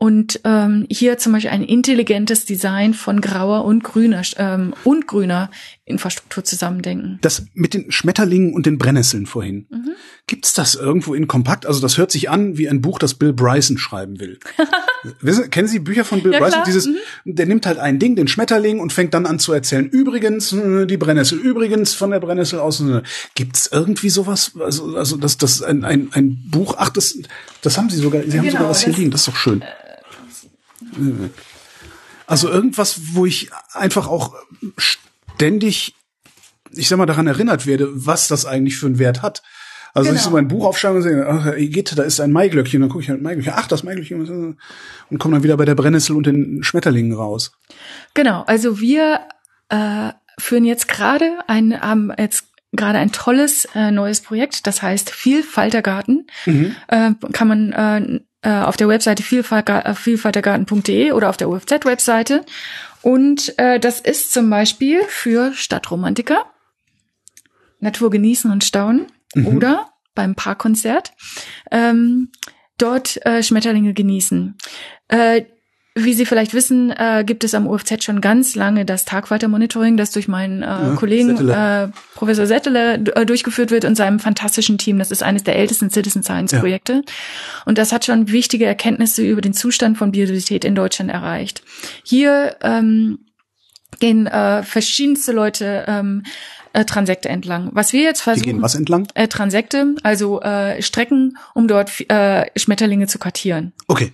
Und 0.00 0.40
ähm, 0.44 0.86
hier 0.88 1.18
zum 1.18 1.32
Beispiel 1.32 1.50
ein 1.50 1.64
intelligentes 1.64 2.44
Design 2.44 2.94
von 2.94 3.20
grauer 3.20 3.64
und 3.64 3.82
grüner 3.82 4.22
ähm, 4.36 4.72
und 4.84 5.08
grüner 5.08 5.50
Infrastruktur 5.88 6.44
zusammendenken. 6.44 7.18
Das 7.22 7.46
mit 7.54 7.74
den 7.74 7.90
Schmetterlingen 7.90 8.52
und 8.54 8.66
den 8.66 8.78
Brennnesseln 8.78 9.26
vorhin. 9.26 9.66
Mhm. 9.70 9.90
Gibt's 10.26 10.52
das 10.52 10.74
irgendwo 10.74 11.14
in 11.14 11.26
kompakt? 11.26 11.64
Also 11.66 11.80
das 11.80 11.96
hört 11.98 12.10
sich 12.12 12.28
an 12.30 12.58
wie 12.58 12.68
ein 12.68 12.80
Buch, 12.82 12.98
das 12.98 13.14
Bill 13.14 13.32
Bryson 13.32 13.78
schreiben 13.78 14.20
will. 14.20 14.38
Wissen, 15.20 15.48
kennen 15.50 15.68
Sie 15.68 15.78
Bücher 15.78 16.04
von 16.04 16.22
Bill 16.22 16.32
Ja, 16.32 16.38
Bryson? 16.40 16.52
klar. 16.54 16.64
Dieses, 16.66 16.86
Mhm. 16.86 16.96
der 17.24 17.46
nimmt 17.46 17.66
halt 17.66 17.78
ein 17.78 17.98
Ding, 17.98 18.14
den 18.16 18.28
Schmetterling 18.28 18.78
und 18.80 18.92
fängt 18.92 19.14
dann 19.14 19.26
an 19.26 19.38
zu 19.38 19.52
erzählen. 19.52 19.86
Übrigens 19.88 20.52
äh, 20.52 20.86
die 20.86 20.96
Brennnessel. 20.96 21.38
Übrigens 21.38 21.94
von 21.94 22.10
der 22.10 22.20
Brennnessel 22.20 22.58
aus. 22.58 22.80
äh, 22.80 23.02
Gibt's 23.34 23.68
irgendwie 23.72 24.10
sowas? 24.10 24.52
Also, 24.60 24.96
also 24.96 25.16
das, 25.16 25.38
das 25.38 25.62
ein, 25.62 25.84
ein, 25.84 26.08
ein 26.12 26.42
Buch. 26.50 26.74
Ach, 26.78 26.90
das, 26.90 27.18
das 27.62 27.78
haben 27.78 27.88
Sie 27.90 27.96
sogar. 27.96 28.22
Sie 28.22 28.38
haben 28.38 28.44
Genau, 28.46 28.58
sogar 28.58 28.70
was 28.70 28.84
hier 28.84 28.92
liegen. 28.92 29.10
Das 29.10 29.22
ist 29.22 29.28
doch 29.28 29.36
schön. 29.36 29.64
Also 32.26 32.48
irgendwas, 32.50 33.00
wo 33.14 33.24
ich 33.26 33.50
einfach 33.72 34.06
auch 34.08 34.34
ständig, 35.38 35.94
ich 36.72 36.88
sag 36.88 36.98
mal, 36.98 37.06
daran 37.06 37.28
erinnert 37.28 37.64
werde, 37.64 37.88
was 37.92 38.26
das 38.26 38.44
eigentlich 38.44 38.76
für 38.76 38.86
einen 38.86 38.98
Wert 38.98 39.22
hat. 39.22 39.42
Also 39.94 40.10
ich 40.10 40.16
Genau. 40.16 40.24
so 40.24 40.30
mein 40.30 40.48
Buch 40.48 40.66
aufschlagen 40.66 40.96
und 40.98 41.02
sehe, 41.02 41.26
ach, 41.26 41.56
Igitt, 41.56 41.96
da 41.96 42.02
ist 42.02 42.20
ein 42.20 42.32
Maiglöckchen, 42.32 42.80
dann 42.80 42.90
gucke 42.90 43.04
ich 43.04 43.08
halt 43.08 43.22
Maiglöckchen, 43.22 43.54
ach, 43.56 43.68
das 43.68 43.84
Maiglöckchen 43.84 44.56
und 45.10 45.18
komme 45.18 45.36
dann 45.36 45.44
wieder 45.44 45.56
bei 45.56 45.64
der 45.64 45.76
Brennnessel 45.76 46.16
und 46.16 46.26
den 46.26 46.62
Schmetterlingen 46.62 47.14
raus. 47.14 47.52
Genau, 48.14 48.42
also 48.46 48.80
wir 48.80 49.20
äh, 49.68 50.10
führen 50.38 50.64
jetzt 50.64 50.88
gerade 50.88 51.38
ein, 51.46 51.80
haben 51.80 52.12
jetzt 52.18 52.44
gerade 52.72 52.98
ein 52.98 53.12
tolles 53.12 53.66
äh, 53.74 53.92
neues 53.92 54.20
Projekt, 54.20 54.66
das 54.66 54.82
heißt 54.82 55.10
Vielfaltergarten. 55.10 56.26
Äh, 56.88 57.12
kann 57.32 57.48
man 57.48 57.72
äh, 57.72 58.20
äh, 58.42 58.62
auf 58.62 58.76
der 58.76 58.88
Webseite 58.88 59.22
äh, 59.22 59.94
vielfaltergarten.de 59.94 61.12
oder 61.12 61.28
auf 61.28 61.36
der 61.36 61.48
UFZ-Webseite. 61.48 62.44
Und 63.02 63.58
äh, 63.58 63.78
das 63.78 64.00
ist 64.00 64.32
zum 64.32 64.50
Beispiel 64.50 65.02
für 65.08 65.52
Stadtromantiker, 65.52 66.44
Natur 67.80 68.10
genießen 68.10 68.50
und 68.50 68.64
staunen 68.64 69.06
oder 69.44 69.90
beim 70.14 70.34
Parkkonzert. 70.34 71.12
Ähm, 71.70 72.30
dort 72.76 73.24
äh, 73.26 73.42
Schmetterlinge 73.42 73.94
genießen. 73.94 74.56
Äh, 75.08 75.44
wie 76.04 76.14
Sie 76.14 76.26
vielleicht 76.26 76.54
wissen, 76.54 76.90
äh, 76.90 77.24
gibt 77.26 77.44
es 77.44 77.54
am 77.54 77.66
UFZ 77.66 78.04
schon 78.04 78.20
ganz 78.20 78.54
lange 78.54 78.84
das 78.84 79.04
Tagwalter-Monitoring, 79.04 79.96
das 79.96 80.10
durch 80.10 80.28
meinen 80.28 80.62
äh, 80.62 80.94
Kollegen 80.96 81.36
Settele. 81.36 81.90
äh, 81.92 81.98
Professor 82.14 82.46
Settele 82.46 82.94
äh, 82.94 83.26
durchgeführt 83.26 83.70
wird 83.70 83.84
und 83.84 83.94
seinem 83.96 84.18
fantastischen 84.20 84.78
Team. 84.78 84.98
Das 84.98 85.10
ist 85.10 85.22
eines 85.22 85.44
der 85.44 85.56
ältesten 85.56 85.90
Citizen 85.90 86.22
Science-Projekte. 86.22 87.02
Und 87.64 87.78
das 87.78 87.92
hat 87.92 88.04
schon 88.04 88.30
wichtige 88.30 88.66
Erkenntnisse 88.66 89.22
über 89.22 89.40
den 89.40 89.52
Zustand 89.52 89.98
von 89.98 90.12
Biodiversität 90.12 90.64
in 90.64 90.74
Deutschland 90.74 91.10
erreicht. 91.10 91.62
Hier 92.04 92.56
ähm, 92.62 93.18
gehen 94.00 94.26
äh, 94.26 94.62
verschiedenste 94.62 95.32
Leute 95.32 95.84
ähm, 95.88 96.22
äh, 96.72 96.84
Transekte 96.84 97.28
entlang. 97.28 97.70
Was 97.72 97.92
wir 97.92 98.02
jetzt 98.02 98.20
Die 98.20 98.24
versuchen, 98.24 98.44
gehen 98.44 98.62
was 98.62 98.74
entlang? 98.74 99.08
äh, 99.14 99.26
Transekte, 99.28 99.94
also 100.02 100.40
äh, 100.42 100.80
Strecken, 100.82 101.38
um 101.54 101.66
dort 101.66 101.90
äh, 102.10 102.46
Schmetterlinge 102.56 103.06
zu 103.06 103.18
kartieren. 103.18 103.72
Okay. 103.86 104.12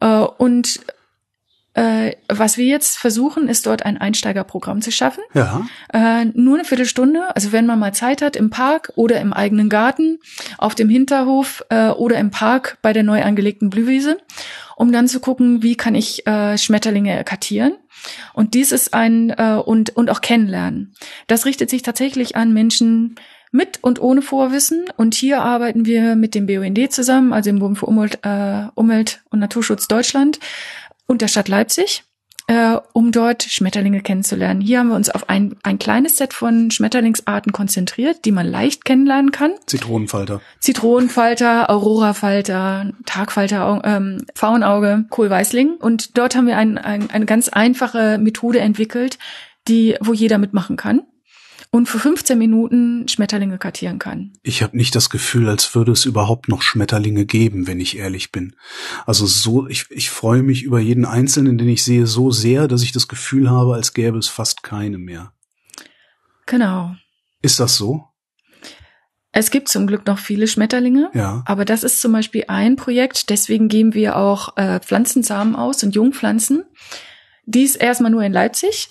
Äh, 0.00 0.06
und 0.38 0.80
äh, 1.80 2.16
was 2.28 2.58
wir 2.58 2.66
jetzt 2.66 2.98
versuchen, 2.98 3.48
ist 3.48 3.64
dort 3.64 3.86
ein 3.86 3.96
Einsteigerprogramm 3.96 4.82
zu 4.82 4.92
schaffen. 4.92 5.22
Ja. 5.32 5.66
Äh, 5.92 6.26
nur 6.34 6.56
eine 6.56 6.64
Viertelstunde, 6.66 7.34
also 7.34 7.52
wenn 7.52 7.64
man 7.64 7.78
mal 7.78 7.94
Zeit 7.94 8.20
hat, 8.20 8.36
im 8.36 8.50
Park 8.50 8.92
oder 8.96 9.18
im 9.18 9.32
eigenen 9.32 9.70
Garten, 9.70 10.18
auf 10.58 10.74
dem 10.74 10.90
Hinterhof 10.90 11.64
äh, 11.70 11.88
oder 11.88 12.18
im 12.18 12.30
Park 12.30 12.76
bei 12.82 12.92
der 12.92 13.02
neu 13.02 13.22
angelegten 13.22 13.70
Blühwiese, 13.70 14.18
um 14.76 14.92
dann 14.92 15.08
zu 15.08 15.20
gucken, 15.20 15.62
wie 15.62 15.74
kann 15.74 15.94
ich 15.94 16.26
äh, 16.26 16.58
Schmetterlinge 16.58 17.24
kartieren. 17.24 17.72
Und 18.34 18.52
dies 18.52 18.72
ist 18.72 18.92
ein 18.92 19.30
äh, 19.30 19.60
und 19.64 19.96
und 19.96 20.10
auch 20.10 20.20
kennenlernen. 20.20 20.94
Das 21.28 21.46
richtet 21.46 21.70
sich 21.70 21.80
tatsächlich 21.80 22.36
an 22.36 22.52
Menschen 22.52 23.16
mit 23.52 23.82
und 23.82 24.00
ohne 24.00 24.22
Vorwissen. 24.22 24.84
Und 24.96 25.14
hier 25.14 25.42
arbeiten 25.42 25.84
wir 25.84 26.14
mit 26.14 26.34
dem 26.34 26.46
BUND 26.46 26.92
zusammen, 26.92 27.32
also 27.32 27.50
dem 27.50 27.58
Bund 27.58 27.78
für 27.78 27.86
Umwelt, 27.86 28.20
äh, 28.22 28.68
Umwelt 28.74 29.22
und 29.30 29.40
Naturschutz 29.40 29.88
Deutschland 29.88 30.38
und 31.10 31.22
der 31.22 31.28
Stadt 31.28 31.48
Leipzig 31.48 32.04
äh, 32.46 32.76
um 32.92 33.10
dort 33.10 33.42
Schmetterlinge 33.42 34.00
kennenzulernen. 34.00 34.60
Hier 34.60 34.78
haben 34.78 34.88
wir 34.88 34.94
uns 34.94 35.10
auf 35.10 35.28
ein, 35.28 35.56
ein 35.64 35.78
kleines 35.78 36.16
Set 36.16 36.32
von 36.32 36.70
Schmetterlingsarten 36.70 37.52
konzentriert, 37.52 38.24
die 38.24 38.30
man 38.30 38.46
leicht 38.46 38.84
kennenlernen 38.84 39.32
kann. 39.32 39.52
Zitronenfalter. 39.66 40.40
Zitronenfalter, 40.60 41.68
Aurorafalter, 41.68 42.92
Tagfalter, 43.06 43.82
ähm, 43.84 44.24
Faunauge, 44.36 45.04
Kohlweißling. 45.10 45.76
Und 45.80 46.16
dort 46.16 46.36
haben 46.36 46.46
wir 46.46 46.56
ein, 46.56 46.78
ein, 46.78 47.10
eine 47.10 47.26
ganz 47.26 47.48
einfache 47.48 48.18
Methode 48.18 48.60
entwickelt, 48.60 49.18
die, 49.66 49.96
wo 50.00 50.12
jeder 50.12 50.38
mitmachen 50.38 50.76
kann 50.76 51.02
und 51.70 51.86
für 51.86 51.98
15 51.98 52.36
Minuten 52.36 53.06
Schmetterlinge 53.06 53.58
kartieren 53.58 53.98
kann. 53.98 54.32
Ich 54.42 54.62
habe 54.62 54.76
nicht 54.76 54.94
das 54.96 55.08
Gefühl, 55.08 55.48
als 55.48 55.74
würde 55.74 55.92
es 55.92 56.04
überhaupt 56.04 56.48
noch 56.48 56.62
Schmetterlinge 56.62 57.26
geben, 57.26 57.66
wenn 57.66 57.78
ich 57.78 57.96
ehrlich 57.96 58.32
bin. 58.32 58.56
Also 59.06 59.26
so, 59.26 59.68
ich, 59.68 59.86
ich 59.90 60.10
freue 60.10 60.42
mich 60.42 60.64
über 60.64 60.80
jeden 60.80 61.04
einzelnen, 61.04 61.58
den 61.58 61.68
ich 61.68 61.84
sehe, 61.84 62.06
so 62.06 62.30
sehr, 62.30 62.66
dass 62.66 62.82
ich 62.82 62.92
das 62.92 63.06
Gefühl 63.06 63.50
habe, 63.50 63.74
als 63.74 63.94
gäbe 63.94 64.18
es 64.18 64.28
fast 64.28 64.62
keine 64.62 64.98
mehr. 64.98 65.32
Genau. 66.46 66.96
Ist 67.42 67.60
das 67.60 67.76
so? 67.76 68.04
Es 69.32 69.52
gibt 69.52 69.68
zum 69.68 69.86
Glück 69.86 70.06
noch 70.06 70.18
viele 70.18 70.48
Schmetterlinge, 70.48 71.08
ja. 71.14 71.44
aber 71.46 71.64
das 71.64 71.84
ist 71.84 72.00
zum 72.00 72.10
Beispiel 72.10 72.46
ein 72.48 72.74
Projekt, 72.74 73.30
deswegen 73.30 73.68
geben 73.68 73.94
wir 73.94 74.16
auch 74.16 74.56
äh, 74.56 74.80
Pflanzensamen 74.80 75.54
aus 75.54 75.84
und 75.84 75.94
Jungpflanzen. 75.94 76.64
Dies 77.46 77.76
erstmal 77.76 78.10
nur 78.10 78.24
in 78.24 78.32
Leipzig, 78.32 78.88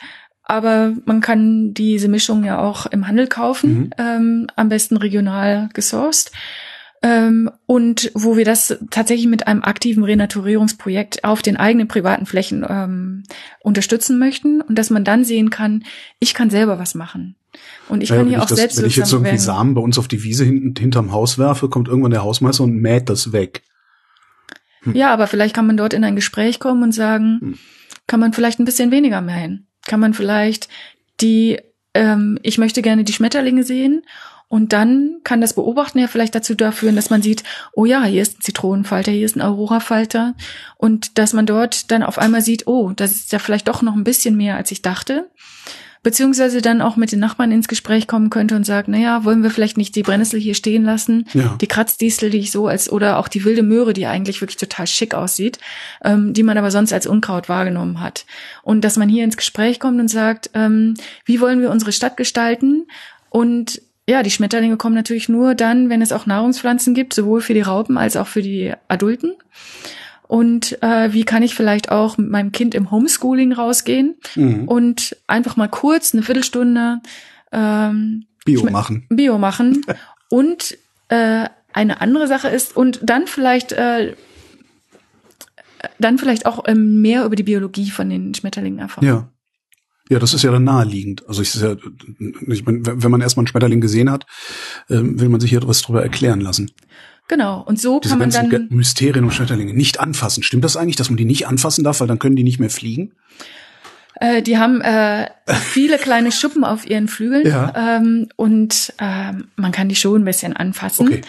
aber 0.49 0.93
man 1.05 1.21
kann 1.21 1.75
diese 1.75 2.07
Mischung 2.07 2.43
ja 2.43 2.57
auch 2.57 2.88
im 2.88 3.07
Handel 3.07 3.27
kaufen, 3.27 3.71
mhm. 3.71 3.89
ähm, 3.99 4.47
am 4.55 4.67
besten 4.67 4.97
regional 4.97 5.69
gesourced. 5.73 6.31
Ähm, 7.03 7.51
und 7.67 8.12
wo 8.15 8.35
wir 8.35 8.45
das 8.45 8.77
tatsächlich 8.89 9.27
mit 9.27 9.47
einem 9.47 9.62
aktiven 9.62 10.03
Renaturierungsprojekt 10.03 11.23
auf 11.23 11.43
den 11.43 11.55
eigenen 11.55 11.88
privaten 11.88 12.25
Flächen 12.25 12.65
ähm, 12.67 13.23
unterstützen 13.62 14.17
möchten 14.17 14.62
und 14.62 14.75
dass 14.75 14.89
man 14.89 15.03
dann 15.03 15.23
sehen 15.23 15.51
kann, 15.51 15.83
ich 16.17 16.33
kann 16.33 16.49
selber 16.49 16.79
was 16.79 16.95
machen. 16.95 17.35
Und 17.88 18.01
ich 18.01 18.09
ja, 18.09 18.17
kann 18.17 18.27
hier 18.27 18.41
auch 18.41 18.47
das, 18.47 18.57
selbst 18.57 18.79
Wenn 18.79 18.88
ich 18.88 18.95
jetzt 18.95 19.13
irgendwie 19.13 19.31
werden. 19.31 19.39
Samen 19.39 19.75
bei 19.75 19.81
uns 19.81 19.99
auf 19.99 20.07
die 20.07 20.23
Wiese 20.23 20.45
hinten, 20.45 20.73
hinterm 20.79 21.12
Haus 21.12 21.38
werfe, 21.38 21.69
kommt 21.69 21.88
irgendwann 21.88 22.12
der 22.12 22.23
Hausmeister 22.23 22.63
und 22.63 22.73
mäht 22.73 23.07
das 23.07 23.31
weg. 23.31 23.62
Hm. 24.81 24.95
Ja, 24.95 25.13
aber 25.13 25.27
vielleicht 25.27 25.55
kann 25.55 25.67
man 25.67 25.77
dort 25.77 25.93
in 25.93 26.03
ein 26.03 26.15
Gespräch 26.15 26.59
kommen 26.59 26.81
und 26.81 26.91
sagen, 26.91 27.38
hm. 27.39 27.57
kann 28.07 28.19
man 28.19 28.33
vielleicht 28.33 28.59
ein 28.59 28.65
bisschen 28.65 28.89
weniger 28.89 29.21
mähen 29.21 29.68
kann 29.89 29.99
man 29.99 30.13
vielleicht 30.13 30.69
die, 31.19 31.60
ähm, 31.93 32.39
ich 32.43 32.58
möchte 32.58 32.82
gerne 32.82 33.04
die 33.04 33.12
Schmetterlinge 33.12 33.63
sehen 33.63 34.04
und 34.47 34.73
dann 34.73 35.17
kann 35.23 35.41
das 35.41 35.54
Beobachten 35.54 35.99
ja 35.99 36.08
vielleicht 36.08 36.34
dazu 36.34 36.56
führen, 36.71 36.95
dass 36.95 37.12
man 37.12 37.21
sieht, 37.21 37.43
oh 37.73 37.86
ja, 37.86 38.04
hier 38.04 38.21
ist 38.21 38.39
ein 38.39 38.41
Zitronenfalter, 38.41 39.12
hier 39.12 39.25
ist 39.25 39.36
ein 39.36 39.43
Aurora-Falter. 39.43 40.34
Und 40.75 41.19
dass 41.19 41.34
man 41.34 41.45
dort 41.45 41.91
dann 41.91 42.02
auf 42.02 42.17
einmal 42.17 42.41
sieht, 42.41 42.65
oh, 42.65 42.91
das 42.95 43.12
ist 43.12 43.32
ja 43.32 43.38
vielleicht 43.38 43.67
doch 43.67 43.84
noch 43.84 43.93
ein 43.93 44.04
bisschen 44.04 44.36
mehr, 44.36 44.56
als 44.56 44.71
ich 44.71 44.82
dachte 44.82 45.30
beziehungsweise 46.01 46.62
dann 46.62 46.81
auch 46.81 46.95
mit 46.95 47.12
den 47.12 47.19
Nachbarn 47.19 47.51
ins 47.51 47.67
Gespräch 47.67 48.07
kommen 48.07 48.29
könnte 48.29 48.55
und 48.55 48.65
sagt, 48.65 48.88
naja, 48.88 49.25
wollen 49.25 49.43
wir 49.43 49.49
vielleicht 49.49 49.77
nicht 49.77 49.95
die 49.95 50.03
Brennnessel 50.03 50.39
hier 50.39 50.55
stehen 50.55 50.83
lassen, 50.83 51.25
ja. 51.33 51.55
die 51.59 51.67
Kratzdistel, 51.67 52.29
die 52.29 52.39
ich 52.39 52.51
so 52.51 52.67
als, 52.67 52.91
oder 52.91 53.17
auch 53.17 53.27
die 53.27 53.43
wilde 53.43 53.63
Möhre, 53.63 53.93
die 53.93 54.05
eigentlich 54.05 54.41
wirklich 54.41 54.57
total 54.57 54.88
schick 54.88 55.13
aussieht, 55.13 55.59
ähm, 56.03 56.33
die 56.33 56.43
man 56.43 56.57
aber 56.57 56.71
sonst 56.71 56.93
als 56.93 57.07
Unkraut 57.07 57.49
wahrgenommen 57.49 57.99
hat. 57.99 58.25
Und 58.63 58.81
dass 58.85 58.97
man 58.97 59.09
hier 59.09 59.23
ins 59.23 59.38
Gespräch 59.38 59.79
kommt 59.79 59.99
und 59.99 60.07
sagt, 60.07 60.49
ähm, 60.53 60.93
wie 61.25 61.41
wollen 61.41 61.62
wir 61.62 61.71
unsere 61.71 61.91
Stadt 61.91 62.15
gestalten 62.17 62.88
und 63.29 63.81
ja, 64.07 64.23
die 64.23 64.31
Schmetterlinge 64.31 64.77
kommen 64.77 64.95
natürlich 64.95 65.29
nur 65.29 65.53
dann, 65.53 65.89
wenn 65.89 66.01
es 66.01 66.12
auch 66.12 66.25
Nahrungspflanzen 66.25 66.95
gibt, 66.95 67.13
sowohl 67.13 67.41
für 67.41 67.53
die 67.53 67.62
Raupen 67.62 67.95
als 67.95 68.17
auch 68.17 68.25
für 68.25 68.41
die 68.41 68.73
Adulten 68.88 69.35
und 70.29 70.77
äh, 70.83 71.11
wie 71.11 71.23
kann 71.23 71.41
ich 71.41 71.55
vielleicht 71.55 71.91
auch 71.91 72.19
mit 72.19 72.29
meinem 72.29 72.51
Kind 72.51 72.75
im 72.75 72.91
Homeschooling 72.91 73.51
rausgehen 73.51 74.15
mhm. 74.35 74.67
und 74.67 75.17
einfach 75.25 75.57
mal 75.57 75.67
kurz 75.67 76.13
eine 76.13 76.21
Viertelstunde 76.21 77.01
ähm, 77.51 78.27
Bio 78.45 78.63
machen. 78.69 79.07
Bio 79.09 79.39
machen. 79.39 79.83
und 80.29 80.77
äh, 81.07 81.49
eine 81.73 82.01
andere 82.01 82.27
Sache 82.27 82.47
ist, 82.47 82.77
und 82.77 82.99
dann 83.01 83.25
vielleicht 83.25 83.71
äh, 83.71 84.15
dann 85.97 86.19
vielleicht 86.19 86.45
auch 86.45 86.63
ähm, 86.67 87.01
mehr 87.01 87.25
über 87.25 87.35
die 87.35 87.41
Biologie 87.41 87.89
von 87.89 88.07
den 88.07 88.35
Schmetterlingen 88.35 88.77
erfahren. 88.77 89.07
Ja. 89.07 89.31
Ja, 90.11 90.19
das 90.19 90.35
ist 90.35 90.43
ja 90.43 90.51
dann 90.51 90.63
naheliegend. 90.63 91.27
Also 91.27 91.41
ich, 91.41 91.55
ja, 91.55 91.75
ich 92.47 92.65
meine, 92.65 92.81
wenn 92.83 93.11
man 93.11 93.21
erstmal 93.21 93.43
einen 93.43 93.47
Schmetterling 93.47 93.81
gesehen 93.81 94.11
hat, 94.11 94.27
äh, 94.89 94.97
will 95.01 95.29
man 95.29 95.39
sich 95.39 95.49
hier 95.49 95.59
etwas 95.59 95.81
drüber 95.81 96.03
erklären 96.03 96.41
lassen. 96.41 96.71
Genau. 97.29 97.61
Und 97.61 97.79
so 97.79 97.99
Diese 97.99 98.17
kann 98.17 98.19
man 98.19 98.31
dann 98.31 98.67
Mysterien 98.71 99.23
und 99.23 99.31
Schmetterlinge 99.31 99.73
nicht 99.73 99.99
anfassen. 99.99 100.43
Stimmt 100.43 100.63
das 100.65 100.75
eigentlich, 100.75 100.95
dass 100.95 101.09
man 101.09 101.17
die 101.17 101.25
nicht 101.25 101.47
anfassen 101.47 101.83
darf, 101.83 102.01
weil 102.01 102.07
dann 102.07 102.19
können 102.19 102.35
die 102.35 102.43
nicht 102.43 102.59
mehr 102.59 102.71
fliegen? 102.71 103.13
Äh, 104.15 104.41
die 104.41 104.57
haben 104.57 104.81
äh, 104.81 105.29
viele 105.61 105.99
kleine 105.99 106.31
Schuppen 106.31 106.63
auf 106.63 106.89
ihren 106.89 107.07
Flügeln 107.07 107.45
ja. 107.45 107.97
ähm, 107.97 108.29
und 108.35 108.93
äh, 108.97 109.33
man 109.55 109.71
kann 109.71 109.87
die 109.89 109.95
schon 109.95 110.23
ein 110.23 110.25
bisschen 110.25 110.57
anfassen. 110.57 111.07
Okay. 111.07 111.21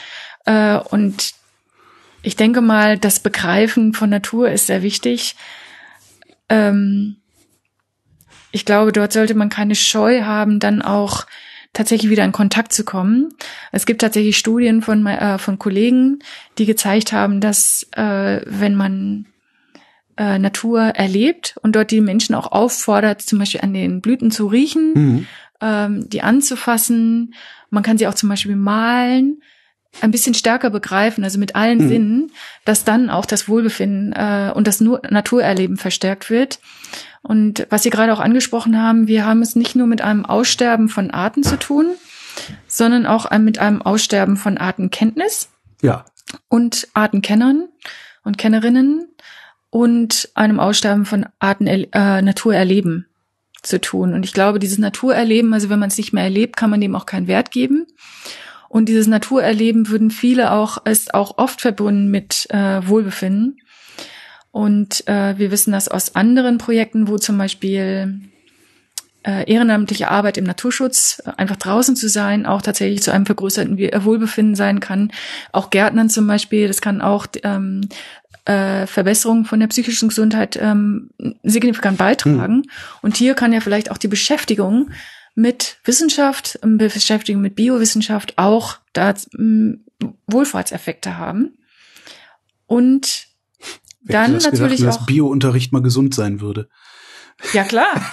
Äh, 0.47 0.79
und 0.79 1.35
ich 2.23 2.35
denke 2.35 2.63
mal, 2.63 2.99
das 2.99 3.21
Begreifen 3.21 3.93
von 3.93 4.09
Natur 4.09 4.51
ist 4.51 4.69
sehr 4.69 4.83
wichtig. 4.83 5.37
Ähm, 6.49 7.17
ich 8.53 8.65
glaube, 8.65 8.93
dort 8.93 9.13
sollte 9.13 9.35
man 9.35 9.51
keine 9.51 9.75
Scheu 9.75 10.23
haben, 10.23 10.61
dann 10.61 10.81
auch 10.81 11.27
tatsächlich 11.73 12.11
wieder 12.11 12.25
in 12.25 12.33
Kontakt 12.33 12.73
zu 12.73 12.85
kommen. 12.85 13.29
Es 13.73 13.87
gibt 13.87 14.01
tatsächlich 14.01 14.37
Studien 14.37 14.83
von, 14.83 15.07
äh, 15.07 15.39
von 15.39 15.59
Kollegen, 15.59 16.19
die 16.59 16.67
gezeigt 16.67 17.13
haben, 17.13 17.41
dass 17.41 17.87
äh, 17.93 18.41
wenn 18.45 18.75
man 18.75 19.27
äh, 20.17 20.39
Natur 20.39 20.81
erlebt 20.81 21.57
und 21.63 21.77
dort 21.77 21.91
die 21.91 22.01
Menschen 22.01 22.35
auch 22.35 22.53
auffordert, 22.53 23.23
zum 23.23 23.39
Beispiel 23.39 23.61
an 23.61 23.73
den 23.73 24.01
Blüten 24.01 24.31
zu 24.31 24.49
riechen, 24.49 24.93
mhm. 24.95 25.27
ähm, 25.61 26.09
die 26.09 26.23
anzufassen, 26.23 27.35
man 27.71 27.83
kann 27.83 27.99
sie 27.99 28.07
auch 28.07 28.15
zum 28.15 28.29
Beispiel 28.29 28.57
malen, 28.57 29.41
ein 30.01 30.11
bisschen 30.11 30.35
stärker 30.35 30.71
begreifen, 30.71 31.25
also 31.25 31.39
mit 31.39 31.57
allen 31.57 31.85
mhm. 31.85 31.89
Sinnen, 31.89 32.33
dass 32.65 32.85
dann 32.85 33.11
auch 33.11 33.27
das 33.27 33.49
Wohlbefinden 33.49 34.13
äh, 34.13 34.53
und 34.55 34.67
das 34.67 34.81
Naturerleben 34.81 35.77
verstärkt 35.77 36.31
wird. 36.31 36.61
Und 37.23 37.67
was 37.71 37.83
Sie 37.83 37.91
gerade 37.91 38.13
auch 38.13 38.21
angesprochen 38.21 38.81
haben, 38.81 39.07
wir 39.07 39.27
haben 39.27 39.43
es 39.43 39.57
nicht 39.57 39.77
nur 39.77 39.87
mit 39.87 40.01
einem 40.01 40.25
Aussterben 40.25 40.89
von 40.89 41.11
Arten 41.11 41.43
zu 41.43 41.59
tun, 41.59 41.91
sondern 42.67 43.07
auch 43.07 43.31
mit 43.39 43.59
einem 43.59 43.83
Aussterben 43.83 44.37
von 44.37 44.59
Artenkenntnis. 44.59 45.51
Ja. 45.83 46.05
Und 46.49 46.89
Artenkennern 46.95 47.69
und 48.25 48.39
Kennerinnen 48.39 49.09
und 49.71 50.31
einem 50.35 50.61
Aussterben 50.61 51.05
von 51.05 51.27
Arten 51.39 51.67
äh, 51.67 52.23
Naturerleben 52.23 53.07
zu 53.63 53.81
tun. 53.81 54.15
Und 54.15 54.25
ich 54.25 54.33
glaube, 54.33 54.59
dieses 54.59 54.79
Naturerleben, 54.79 55.53
also 55.53 55.69
wenn 55.69 55.79
man 55.79 55.89
es 55.89 55.99
nicht 55.99 56.13
mehr 56.13 56.25
erlebt, 56.25 56.57
kann 56.57 56.71
man 56.71 56.81
dem 56.81 56.97
auch 56.97 57.07
keinen 57.07 57.27
Wert 57.27 57.51
geben. 57.51 57.87
Und 58.69 58.89
dieses 58.89 59.07
Naturerleben 59.07 59.89
würden 59.89 60.11
viele 60.11 60.53
auch, 60.53 60.85
ist 60.87 61.15
auch 61.15 61.39
oft 61.39 61.61
verbunden 61.61 62.11
mit 62.11 62.49
äh, 62.51 62.87
Wohlbefinden. 62.87 63.59
Und 64.53 65.07
äh, 65.07 65.39
wir 65.39 65.51
wissen 65.51 65.73
das 65.73 65.89
aus 65.89 66.17
anderen 66.17 66.59
Projekten, 66.59 67.09
wo 67.09 67.19
zum 67.19 67.39
Beispiel 67.39 68.21
äh, 69.23 69.51
ehrenamtliche 69.51 70.11
Arbeit 70.11 70.39
im 70.39 70.45
Naturschutz, 70.45 71.23
äh, 71.25 71.33
einfach 71.37 71.57
draußen 71.57 71.95
zu 71.95 72.09
sein, 72.09 72.47
auch 72.47 72.63
tatsächlich 72.63 73.03
zu 73.03 73.13
einem 73.13 73.27
vergrößerten 73.27 73.79
Wohlbefinden 73.79 74.55
sein 74.55 74.81
kann. 74.81 75.13
Auch 75.53 75.71
Gärtnern 75.71 76.09
zum 76.09 76.27
Beispiel, 76.27 76.69
das 76.69 76.81
kann 76.81 77.01
auch 77.01 77.27
ähm, 77.43 77.89
äh, 78.47 78.87
Verbesserungen 78.87 79.45
von 79.45 79.61
der 79.61 79.69
psychischen 79.69 80.09
Gesundheit 80.09 80.59
ähm, 80.61 81.11
signifikant 81.43 81.99
beitragen. 81.99 82.57
Mhm. 82.57 82.65
Und 83.03 83.17
hier 83.17 83.35
kann 83.35 83.53
ja 83.53 83.61
vielleicht 83.61 83.91
auch 83.91 83.99
die 83.99 84.09
Beschäftigung 84.09 84.91
mit 85.35 85.79
Wissenschaft, 85.85 86.59
ähm, 86.63 86.79
Beschäftigung 86.79 87.43
mit 87.43 87.55
Biowissenschaft 87.55 88.39
auch 88.39 88.79
da 88.93 89.15
ähm, 89.39 89.85
Wohlfahrtseffekte 90.27 91.19
haben. 91.19 91.59
Und 92.67 93.30
Wer 94.03 94.23
dann 94.23 94.33
natürlich 94.33 94.81
gedacht, 94.81 94.95
auch 94.95 94.99
dass 94.99 95.07
Biounterricht 95.07 95.73
mal 95.73 95.83
gesund 95.83 96.15
sein 96.15 96.41
würde. 96.41 96.69
Ja 97.53 97.65
klar. 97.65 97.93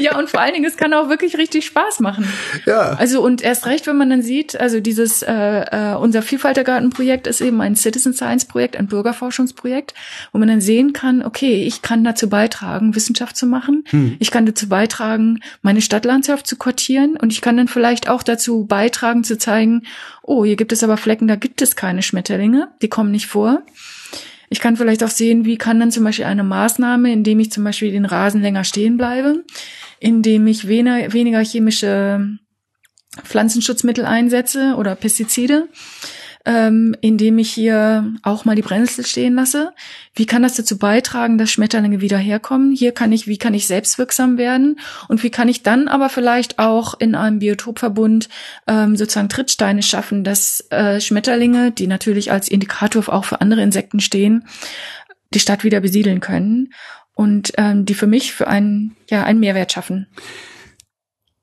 ja, 0.00 0.18
und 0.18 0.28
vor 0.30 0.40
allen 0.40 0.54
Dingen, 0.54 0.64
es 0.64 0.76
kann 0.76 0.92
auch 0.94 1.08
wirklich 1.08 1.36
richtig 1.38 1.66
Spaß 1.66 2.00
machen. 2.00 2.26
Ja. 2.66 2.92
Also 2.92 3.22
und 3.22 3.42
erst 3.42 3.66
recht, 3.66 3.86
wenn 3.86 3.96
man 3.96 4.10
dann 4.10 4.22
sieht, 4.22 4.58
also 4.58 4.80
dieses 4.80 5.22
äh, 5.22 5.32
äh, 5.32 5.94
unser 5.94 6.22
Vielfaltergartenprojekt 6.22 7.26
ist 7.26 7.40
eben 7.40 7.60
ein 7.60 7.76
Citizen 7.76 8.12
Science 8.12 8.44
Projekt, 8.44 8.76
ein 8.76 8.86
Bürgerforschungsprojekt, 8.86 9.94
wo 10.32 10.38
man 10.38 10.48
dann 10.48 10.60
sehen 10.60 10.92
kann, 10.92 11.24
okay, 11.24 11.62
ich 11.64 11.82
kann 11.82 12.04
dazu 12.04 12.28
beitragen, 12.28 12.94
Wissenschaft 12.94 13.36
zu 13.36 13.46
machen. 13.46 13.84
Hm. 13.90 14.16
Ich 14.18 14.30
kann 14.30 14.46
dazu 14.46 14.68
beitragen, 14.68 15.40
meine 15.62 15.80
Stadtlandschaft 15.82 16.46
zu 16.46 16.56
quartieren 16.56 17.16
und 17.16 17.32
ich 17.32 17.40
kann 17.40 17.56
dann 17.56 17.68
vielleicht 17.68 18.08
auch 18.08 18.22
dazu 18.22 18.64
beitragen 18.64 19.24
zu 19.24 19.38
zeigen, 19.38 19.82
oh, 20.22 20.44
hier 20.44 20.56
gibt 20.56 20.72
es 20.72 20.82
aber 20.82 20.96
Flecken, 20.96 21.28
da 21.28 21.36
gibt 21.36 21.62
es 21.62 21.76
keine 21.76 22.02
Schmetterlinge, 22.02 22.68
die 22.82 22.88
kommen 22.88 23.10
nicht 23.10 23.26
vor. 23.26 23.62
Ich 24.52 24.58
kann 24.58 24.76
vielleicht 24.76 25.04
auch 25.04 25.10
sehen, 25.10 25.44
wie 25.44 25.56
kann 25.56 25.78
dann 25.78 25.92
zum 25.92 26.02
Beispiel 26.02 26.24
eine 26.24 26.42
Maßnahme, 26.42 27.12
indem 27.12 27.38
ich 27.38 27.52
zum 27.52 27.62
Beispiel 27.62 27.92
den 27.92 28.04
Rasen 28.04 28.42
länger 28.42 28.64
stehen 28.64 28.96
bleibe, 28.96 29.44
indem 30.00 30.46
ich 30.48 30.66
weniger, 30.66 31.12
weniger 31.12 31.42
chemische 31.42 32.36
Pflanzenschutzmittel 33.22 34.04
einsetze 34.04 34.74
oder 34.76 34.96
Pestizide, 34.96 35.68
ähm, 36.46 36.96
indem 37.00 37.38
ich 37.38 37.50
hier 37.50 38.14
auch 38.22 38.44
mal 38.44 38.56
die 38.56 38.62
Brennnessel 38.62 39.04
stehen 39.04 39.34
lasse. 39.34 39.72
Wie 40.14 40.26
kann 40.26 40.42
das 40.42 40.54
dazu 40.54 40.78
beitragen, 40.78 41.38
dass 41.38 41.50
Schmetterlinge 41.50 42.00
wieder 42.00 42.18
herkommen? 42.18 42.72
Hier 42.72 42.92
kann 42.92 43.12
ich, 43.12 43.26
wie 43.26 43.38
kann 43.38 43.54
ich 43.54 43.66
selbstwirksam 43.66 44.38
werden? 44.38 44.80
Und 45.08 45.22
wie 45.22 45.30
kann 45.30 45.48
ich 45.48 45.62
dann 45.62 45.88
aber 45.88 46.08
vielleicht 46.08 46.58
auch 46.58 46.94
in 46.98 47.14
einem 47.14 47.40
Biotopverbund 47.40 48.28
ähm, 48.66 48.96
sozusagen 48.96 49.28
Trittsteine 49.28 49.82
schaffen, 49.82 50.24
dass 50.24 50.66
äh, 50.70 51.00
Schmetterlinge, 51.00 51.72
die 51.72 51.86
natürlich 51.86 52.32
als 52.32 52.48
Indikator 52.48 53.08
auch 53.08 53.24
für 53.24 53.40
andere 53.40 53.62
Insekten 53.62 54.00
stehen, 54.00 54.46
die 55.32 55.40
Stadt 55.40 55.62
wieder 55.64 55.80
besiedeln 55.80 56.20
können 56.20 56.72
und 57.14 57.52
ähm, 57.56 57.84
die 57.84 57.94
für 57.94 58.06
mich 58.06 58.32
für 58.32 58.48
einen, 58.48 58.96
ja, 59.08 59.24
einen 59.24 59.40
Mehrwert 59.40 59.72
schaffen. 59.72 60.06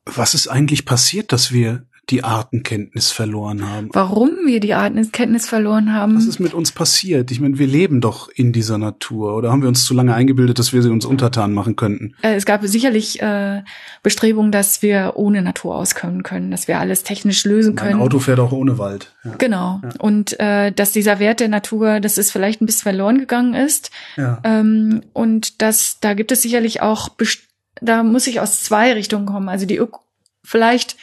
Was 0.06 0.34
ist 0.34 0.48
eigentlich 0.48 0.86
passiert, 0.86 1.32
dass 1.32 1.52
wir 1.52 1.87
die 2.10 2.24
Artenkenntnis 2.24 3.12
verloren 3.12 3.70
haben. 3.70 3.90
Warum 3.92 4.30
wir 4.46 4.62
die 4.62 4.74
Artenkenntnis 4.74 5.48
verloren 5.48 5.94
haben? 5.94 6.16
Was 6.16 6.26
ist 6.26 6.40
mit 6.40 6.54
uns 6.54 6.72
passiert? 6.72 7.32
Ich 7.32 7.42
meine, 7.42 7.60
wir 7.60 7.68
leben 7.68 8.00
doch 8.00 8.30
in 8.30 8.54
dieser 8.54 8.78
Natur. 8.78 9.36
Oder 9.36 9.52
haben 9.52 9.62
wir 9.62 9.68
uns 9.68 9.84
zu 9.84 9.94
lange 9.94 10.14
eingebildet, 10.14 10.58
dass 10.58 10.72
wir 10.72 10.82
sie 10.82 10.90
uns 10.90 11.06
untertan 11.06 11.54
machen 11.54 11.76
könnten? 11.76 12.16
Äh, 12.22 12.36
es 12.36 12.46
gab 12.46 12.66
sicherlich 12.66 13.22
äh, 13.22 13.62
Bestrebungen, 14.04 14.54
dass 14.54 14.82
wir 14.82 15.14
ohne 15.16 15.42
Natur 15.42 15.76
auskommen 15.76 16.24
können, 16.24 16.50
dass 16.50 16.70
wir 16.70 16.80
alles 16.80 17.04
technisch 17.04 17.44
lösen 17.44 17.76
können. 17.76 17.96
Ein 17.96 18.02
Auto 18.02 18.20
fährt 18.20 18.40
auch 18.40 18.54
ohne 18.54 18.78
Wald. 18.78 19.14
Ja. 19.26 19.36
Genau. 19.38 19.82
Ja. 19.84 19.90
Und 20.00 20.40
äh, 20.40 20.72
dass 20.72 20.94
dieser 20.94 21.20
Wert 21.20 21.42
der 21.42 21.50
Natur, 21.50 22.00
dass 22.00 22.18
es 22.18 22.32
vielleicht 22.32 22.62
ein 22.62 22.66
bisschen 22.68 22.84
verloren 22.84 23.20
gegangen 23.20 23.54
ist. 23.54 23.92
Ja. 24.16 24.40
Ähm, 24.46 25.02
und 25.12 25.62
dass 25.62 26.00
da 26.00 26.14
gibt 26.14 26.32
es 26.32 26.42
sicherlich 26.42 26.82
auch, 26.82 27.10
da 27.82 28.04
muss 28.04 28.28
ich 28.28 28.40
aus 28.40 28.64
zwei 28.64 28.94
Richtungen 28.94 29.26
kommen. 29.26 29.50
Also 29.50 29.66
die 29.66 29.78
Öko 29.78 30.00
vielleicht 30.48 30.96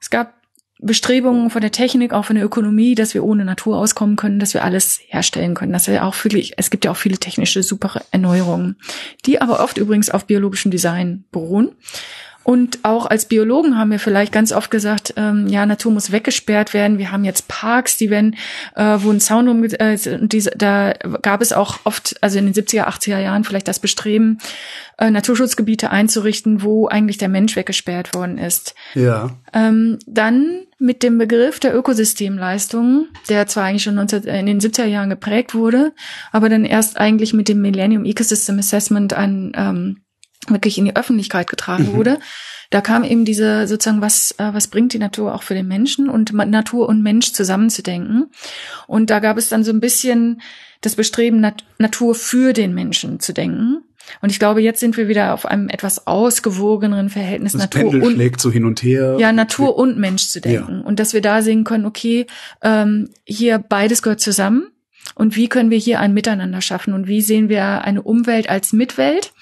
es 0.00 0.10
gab 0.10 0.40
Bestrebungen 0.82 1.50
von 1.50 1.60
der 1.60 1.72
Technik, 1.72 2.14
auch 2.14 2.24
von 2.24 2.36
der 2.36 2.44
Ökonomie, 2.44 2.94
dass 2.94 3.12
wir 3.12 3.22
ohne 3.22 3.44
Natur 3.44 3.76
auskommen 3.76 4.16
können, 4.16 4.38
dass 4.38 4.54
wir 4.54 4.64
alles 4.64 4.98
herstellen 5.08 5.54
können. 5.54 5.72
Dass 5.72 5.88
wir 5.88 6.04
auch 6.04 6.14
wirklich, 6.24 6.54
es 6.56 6.70
gibt 6.70 6.86
ja 6.86 6.90
auch 6.90 6.96
viele 6.96 7.18
technische 7.18 7.62
super 7.62 8.00
Erneuerungen, 8.10 8.76
die 9.26 9.42
aber 9.42 9.60
oft 9.60 9.76
übrigens 9.76 10.08
auf 10.08 10.26
biologischem 10.26 10.70
Design 10.70 11.24
beruhen. 11.32 11.72
Und 12.42 12.78
auch 12.84 13.06
als 13.06 13.26
Biologen 13.26 13.76
haben 13.76 13.90
wir 13.90 13.98
vielleicht 13.98 14.32
ganz 14.32 14.50
oft 14.50 14.70
gesagt, 14.70 15.14
ähm, 15.16 15.46
ja, 15.46 15.66
Natur 15.66 15.92
muss 15.92 16.10
weggesperrt 16.10 16.72
werden. 16.72 16.98
Wir 16.98 17.12
haben 17.12 17.24
jetzt 17.24 17.48
Parks, 17.48 17.98
die 17.98 18.08
werden, 18.08 18.36
äh, 18.74 18.96
wo 19.00 19.10
ein 19.10 19.20
Zaun 19.20 19.48
um, 19.48 19.62
äh, 19.62 19.98
diese, 20.20 20.50
da 20.56 20.94
gab 21.22 21.42
es 21.42 21.52
auch 21.52 21.80
oft, 21.84 22.16
also 22.22 22.38
in 22.38 22.46
den 22.46 22.54
70er, 22.54 22.88
80er 22.88 23.18
Jahren 23.18 23.44
vielleicht 23.44 23.68
das 23.68 23.78
Bestreben, 23.78 24.38
äh, 24.96 25.10
Naturschutzgebiete 25.10 25.90
einzurichten, 25.90 26.62
wo 26.62 26.88
eigentlich 26.88 27.18
der 27.18 27.28
Mensch 27.28 27.56
weggesperrt 27.56 28.14
worden 28.14 28.38
ist. 28.38 28.74
Ja. 28.94 29.30
Ähm, 29.52 29.98
dann 30.06 30.62
mit 30.78 31.02
dem 31.02 31.18
Begriff 31.18 31.60
der 31.60 31.76
Ökosystemleistung, 31.76 33.08
der 33.28 33.46
zwar 33.48 33.64
eigentlich 33.64 33.82
schon 33.82 33.96
19, 33.96 34.24
in 34.24 34.46
den 34.46 34.60
70er 34.60 34.86
Jahren 34.86 35.10
geprägt 35.10 35.54
wurde, 35.54 35.92
aber 36.32 36.48
dann 36.48 36.64
erst 36.64 36.98
eigentlich 36.98 37.34
mit 37.34 37.48
dem 37.48 37.60
Millennium 37.60 38.06
Ecosystem 38.06 38.58
Assessment 38.58 39.12
ein 39.12 39.52
ähm, 39.54 40.00
wirklich 40.48 40.78
in 40.78 40.86
die 40.86 40.96
Öffentlichkeit 40.96 41.48
getragen 41.48 41.92
mhm. 41.92 41.96
wurde. 41.96 42.18
Da 42.70 42.80
kam 42.80 43.02
eben 43.02 43.24
diese 43.24 43.66
sozusagen, 43.66 44.00
was, 44.00 44.32
äh, 44.38 44.54
was 44.54 44.68
bringt 44.68 44.92
die 44.92 44.98
Natur 44.98 45.34
auch 45.34 45.42
für 45.42 45.54
den 45.54 45.66
Menschen 45.66 46.08
und 46.08 46.32
Natur 46.32 46.88
und 46.88 47.02
Mensch 47.02 47.32
zusammenzudenken. 47.32 48.30
Und 48.86 49.10
da 49.10 49.18
gab 49.18 49.36
es 49.36 49.48
dann 49.48 49.64
so 49.64 49.72
ein 49.72 49.80
bisschen 49.80 50.40
das 50.80 50.94
Bestreben, 50.94 51.40
Nat 51.40 51.64
Natur 51.78 52.14
für 52.14 52.52
den 52.52 52.74
Menschen 52.74 53.20
zu 53.20 53.32
denken. 53.32 53.82
Und 54.22 54.30
ich 54.30 54.38
glaube, 54.38 54.62
jetzt 54.62 54.80
sind 54.80 54.96
wir 54.96 55.08
wieder 55.08 55.34
auf 55.34 55.46
einem 55.46 55.68
etwas 55.68 56.06
ausgewogeneren 56.06 57.10
Verhältnis 57.10 57.52
das 57.52 57.62
Natur 57.62 57.82
Pendel 57.82 58.02
und 58.02 58.14
schlägt 58.14 58.40
so 58.40 58.50
hin 58.50 58.64
und 58.64 58.82
her. 58.82 59.16
Ja, 59.18 59.32
Natur 59.32 59.76
und 59.76 59.98
Mensch 59.98 60.28
zu 60.28 60.40
denken 60.40 60.78
ja. 60.78 60.84
und 60.84 60.98
dass 60.98 61.12
wir 61.12 61.20
da 61.20 61.42
sehen 61.42 61.64
können, 61.64 61.84
okay, 61.84 62.26
ähm, 62.62 63.10
hier 63.24 63.58
beides 63.58 64.02
gehört 64.02 64.20
zusammen 64.20 64.68
und 65.14 65.36
wie 65.36 65.48
können 65.48 65.70
wir 65.70 65.78
hier 65.78 66.00
ein 66.00 66.14
Miteinander 66.14 66.60
schaffen 66.60 66.94
und 66.94 67.08
wie 67.08 67.20
sehen 67.20 67.48
wir 67.48 67.82
eine 67.82 68.02
Umwelt 68.02 68.48
als 68.48 68.72
Mitwelt 68.72 69.32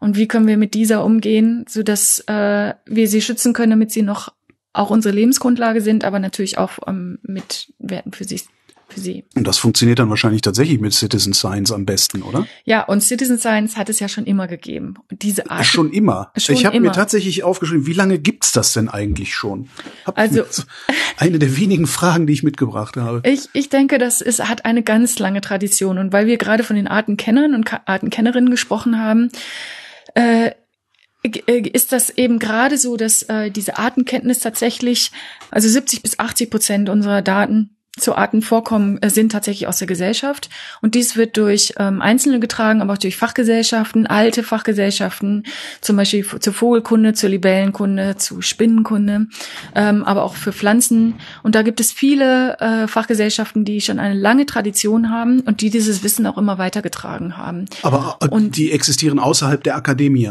und 0.00 0.16
wie 0.16 0.26
können 0.26 0.48
wir 0.48 0.56
mit 0.56 0.74
dieser 0.74 1.04
umgehen, 1.04 1.64
so 1.68 1.82
dass 1.82 2.20
äh, 2.26 2.74
wir 2.86 3.08
sie 3.08 3.20
schützen 3.20 3.52
können, 3.52 3.70
damit 3.70 3.92
sie 3.92 4.02
noch 4.02 4.32
auch 4.72 4.90
unsere 4.90 5.14
Lebensgrundlage 5.14 5.80
sind, 5.80 6.04
aber 6.04 6.18
natürlich 6.18 6.58
auch 6.58 6.78
ähm, 6.86 7.18
mit 7.22 7.72
Werten 7.78 8.12
für 8.12 8.24
sich 8.24 8.46
für 8.92 9.00
sie. 9.00 9.24
Und 9.34 9.46
das 9.46 9.58
funktioniert 9.58 9.98
dann 9.98 10.10
wahrscheinlich 10.10 10.42
tatsächlich 10.42 10.80
mit 10.80 10.92
Citizen 10.92 11.32
Science 11.32 11.72
am 11.72 11.86
besten, 11.86 12.22
oder? 12.22 12.46
Ja, 12.64 12.82
und 12.82 13.02
Citizen 13.02 13.38
Science 13.38 13.76
hat 13.76 13.88
es 13.88 14.00
ja 14.00 14.08
schon 14.08 14.24
immer 14.24 14.48
gegeben. 14.48 14.94
diese 15.10 15.50
Art. 15.50 15.64
Schon 15.64 15.92
immer. 15.92 16.32
Schon 16.36 16.54
ich 16.54 16.66
habe 16.66 16.80
mir 16.80 16.92
tatsächlich 16.92 17.42
aufgeschrieben, 17.42 17.86
wie 17.86 17.92
lange 17.92 18.18
gibt's 18.18 18.52
das 18.52 18.72
denn 18.72 18.88
eigentlich 18.88 19.34
schon? 19.34 19.68
Hab 20.04 20.18
also 20.18 20.42
eine 21.16 21.38
der 21.38 21.56
wenigen 21.56 21.86
Fragen, 21.86 22.26
die 22.26 22.32
ich 22.32 22.42
mitgebracht 22.42 22.96
habe. 22.96 23.22
Ich, 23.28 23.48
ich 23.52 23.68
denke, 23.68 23.98
das 23.98 24.20
ist, 24.20 24.48
hat 24.48 24.64
eine 24.64 24.82
ganz 24.82 25.18
lange 25.18 25.40
Tradition. 25.40 25.98
Und 25.98 26.12
weil 26.12 26.26
wir 26.26 26.36
gerade 26.36 26.64
von 26.64 26.76
den 26.76 26.88
Artenkennern 26.88 27.54
und 27.54 27.70
Artenkennerinnen 27.86 28.50
gesprochen 28.50 28.98
haben, 28.98 29.30
äh, 30.14 30.52
äh, 31.22 31.68
ist 31.68 31.92
das 31.92 32.10
eben 32.10 32.38
gerade 32.38 32.78
so, 32.78 32.96
dass 32.96 33.22
äh, 33.22 33.50
diese 33.50 33.78
Artenkenntnis 33.78 34.40
tatsächlich, 34.40 35.10
also 35.50 35.68
70 35.68 36.02
bis 36.02 36.18
80 36.18 36.50
Prozent 36.50 36.88
unserer 36.88 37.22
Daten 37.22 37.76
zu 37.98 38.14
Artenvorkommen 38.14 39.02
äh, 39.02 39.10
sind 39.10 39.32
tatsächlich 39.32 39.66
aus 39.66 39.78
der 39.78 39.86
Gesellschaft. 39.86 40.48
Und 40.80 40.94
dies 40.94 41.16
wird 41.16 41.36
durch 41.36 41.74
ähm, 41.78 42.00
Einzelne 42.00 42.38
getragen, 42.38 42.82
aber 42.82 42.94
auch 42.94 42.98
durch 42.98 43.16
Fachgesellschaften, 43.16 44.06
alte 44.06 44.42
Fachgesellschaften, 44.42 45.44
zum 45.80 45.96
Beispiel 45.96 46.24
zur 46.24 46.52
Vogelkunde, 46.52 47.14
zur 47.14 47.30
Libellenkunde, 47.30 48.16
zu 48.16 48.42
Spinnenkunde, 48.42 49.26
ähm, 49.74 50.04
aber 50.04 50.22
auch 50.22 50.34
für 50.34 50.52
Pflanzen. 50.52 51.14
Und 51.42 51.54
da 51.54 51.62
gibt 51.62 51.80
es 51.80 51.90
viele 51.92 52.58
äh, 52.60 52.86
Fachgesellschaften, 52.86 53.64
die 53.64 53.80
schon 53.80 53.98
eine 53.98 54.14
lange 54.14 54.46
Tradition 54.46 55.10
haben 55.10 55.40
und 55.40 55.60
die 55.60 55.70
dieses 55.70 56.04
Wissen 56.04 56.26
auch 56.26 56.38
immer 56.38 56.58
weitergetragen 56.58 57.36
haben. 57.36 57.66
Aber 57.82 58.18
äh, 58.20 58.28
und, 58.28 58.56
die 58.56 58.70
existieren 58.72 59.18
außerhalb 59.18 59.62
der 59.64 59.76
Akademie. 59.76 60.30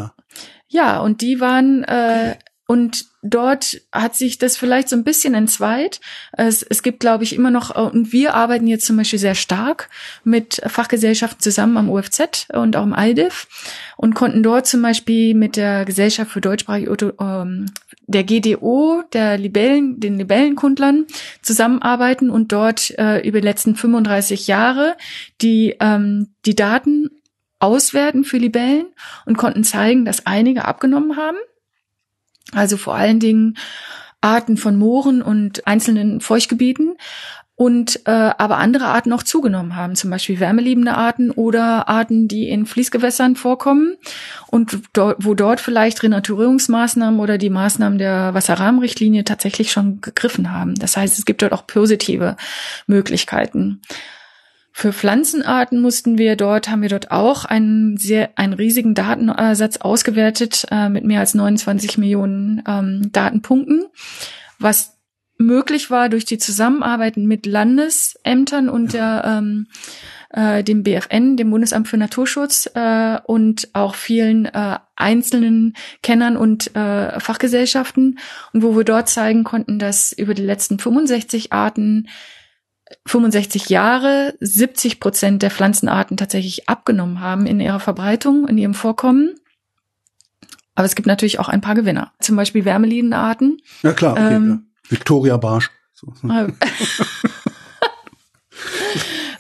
Ja, 0.70 1.00
und 1.00 1.22
die 1.22 1.40
waren 1.40 1.84
äh, 1.84 2.36
und 2.70 3.06
dort 3.24 3.82
hat 3.92 4.16
sich 4.16 4.38
das 4.38 4.56
vielleicht 4.56 4.90
so 4.90 4.96
ein 4.96 5.04
bisschen 5.04 5.34
entzweit. 5.34 6.00
Es, 6.34 6.62
es 6.62 6.84
gibt, 6.84 7.00
glaube 7.00 7.24
ich, 7.24 7.34
immer 7.34 7.50
noch, 7.50 7.76
und 7.76 8.14
wir 8.14 8.36
arbeiten 8.36 8.68
jetzt 8.68 8.86
zum 8.86 8.96
Beispiel 8.96 9.18
sehr 9.18 9.34
stark 9.34 9.90
mit 10.24 10.62
Fachgesellschaften 10.68 11.42
zusammen 11.42 11.78
am 11.78 11.90
UFZ 11.90 12.50
und 12.54 12.76
auch 12.76 12.84
im 12.84 12.94
ALDIF 12.94 13.48
und 13.98 14.14
konnten 14.14 14.44
dort 14.44 14.68
zum 14.68 14.84
Beispiel 14.84 15.34
mit 15.34 15.56
der 15.56 15.84
Gesellschaft 15.84 16.30
für 16.30 16.42
deutschsprachige 16.42 17.16
ähm, 17.20 17.72
der 18.06 18.24
GDO, 18.24 19.02
der 19.14 19.40
Libellen, 19.40 20.00
den 20.00 20.20
Libellenkundlern 20.20 21.08
zusammenarbeiten 21.42 22.30
und 22.30 22.52
dort 22.52 22.92
äh, 23.00 23.28
über 23.28 23.42
die 23.42 23.48
letzten 23.48 23.76
35 23.76 24.46
Jahre 24.46 24.96
die, 25.42 25.76
ähm, 25.80 26.36
die 26.46 26.54
Daten 26.54 27.10
auswerten 27.58 28.26
für 28.26 28.38
Libellen 28.38 28.86
und 29.26 29.40
konnten 29.40 29.64
zeigen, 29.64 30.06
dass 30.06 30.28
einige 30.28 30.66
abgenommen 30.66 31.18
haben 31.18 31.38
also 32.54 32.78
vor 32.78 32.96
allen 32.96 33.20
Dingen 33.20 33.58
Arten 34.22 34.58
von 34.58 34.78
Mooren 34.78 35.22
und 35.22 35.66
einzelnen 35.66 36.22
Feuchtgebieten 36.22 36.96
und 37.60 38.02
äh, 38.06 38.12
aber 38.12 38.58
andere 38.58 38.86
Arten 38.86 39.12
auch 39.12 39.22
zugenommen 39.22 39.76
haben, 39.76 39.98
zum 39.98 40.10
Beispiel 40.10 40.40
wärmeliebende 40.40 40.94
Arten 40.94 41.30
oder 41.30 41.90
Arten, 41.90 42.30
die 42.30 42.48
in 42.48 42.66
Fließgewässern 42.66 43.36
vorkommen 43.36 43.98
und 44.48 44.80
dort, 44.94 45.18
wo 45.20 45.34
dort 45.34 45.60
vielleicht 45.60 46.02
Renaturierungsmaßnahmen 46.02 47.20
oder 47.20 47.38
die 47.38 47.50
Maßnahmen 47.50 47.98
der 47.98 48.34
Wasserrahmenrichtlinie 48.34 49.26
tatsächlich 49.26 49.74
schon 49.74 50.00
gegriffen 50.00 50.54
haben. 50.54 50.76
Das 50.76 50.96
heißt, 50.96 51.20
es 51.20 51.26
gibt 51.26 51.42
dort 51.42 51.52
auch 51.52 51.68
positive 51.68 52.38
Möglichkeiten. 52.88 53.82
Für 54.80 54.94
Pflanzenarten 54.94 55.82
mussten 55.82 56.18
wir 56.18 56.38
dort, 56.38 56.70
haben 56.70 56.82
wir 56.82 56.88
dort 56.88 57.12
auch 57.12 57.44
einen 57.44 57.98
sehr, 57.98 58.30
einen 58.38 58.54
riesigen 58.54 58.96
Datensatz 58.96 59.76
ausgewertet 59.76 60.68
äh, 60.72 60.88
mit 60.88 61.04
mehr 61.04 61.20
als 61.20 61.34
29 61.34 61.98
Millionen 61.98 62.64
ähm, 62.66 63.12
Datenpunkten, 63.12 63.88
was 64.58 64.96
möglich 65.38 65.92
war 65.92 66.08
durch 66.08 66.24
die 66.24 66.38
Zusammenarbeit 66.38 67.18
mit 67.18 67.46
Landesämtern 67.46 68.70
und 68.70 68.94
der 68.94 69.24
ähm, 69.26 69.68
äh, 70.30 70.64
dem 70.64 70.84
BFN, 70.84 71.36
dem 71.36 71.50
Bundesamt 71.52 71.90
für 71.90 71.98
Naturschutz 71.98 72.70
äh, 72.74 73.20
und 73.26 73.68
auch 73.74 73.96
vielen 73.96 74.46
äh, 74.46 74.80
einzelnen 74.96 75.76
Kennern 76.04 76.38
und 76.38 76.74
äh, 76.78 77.20
Fachgesellschaften. 77.20 78.18
Und 78.54 78.64
wo 78.64 78.78
wir 78.78 78.86
dort 78.86 79.10
zeigen 79.10 79.44
konnten, 79.44 79.78
dass 79.78 80.14
über 80.14 80.34
die 80.34 80.46
letzten 80.46 80.80
65 80.80 81.52
Arten 81.52 82.08
65 83.06 83.70
Jahre 83.70 84.36
70 84.40 85.00
Prozent 85.00 85.42
der 85.42 85.52
Pflanzenarten 85.52 86.18
tatsächlich 86.18 86.70
abgenommen 86.70 87.20
haben 87.20 87.46
in 87.46 87.60
ihrer 87.60 87.80
Verbreitung, 87.80 88.48
in 88.48 88.58
ihrem 88.58 88.74
Vorkommen. 88.74 89.36
Aber 90.76 90.86
es 90.86 90.96
gibt 90.96 91.08
natürlich 91.08 91.40
auch 91.40 91.50
ein 91.50 91.62
paar 91.62 91.76
Gewinner. 91.76 92.14
Zum 92.20 92.36
Beispiel 92.36 92.66
Wärmelinenarten. 92.66 93.62
Ja 93.84 93.94
klar, 93.94 94.14
okay, 94.14 94.36
ähm, 94.36 94.50
ja. 94.50 94.60
Victoria 94.90 95.38
Barsch. 95.38 95.72
So. 95.94 96.14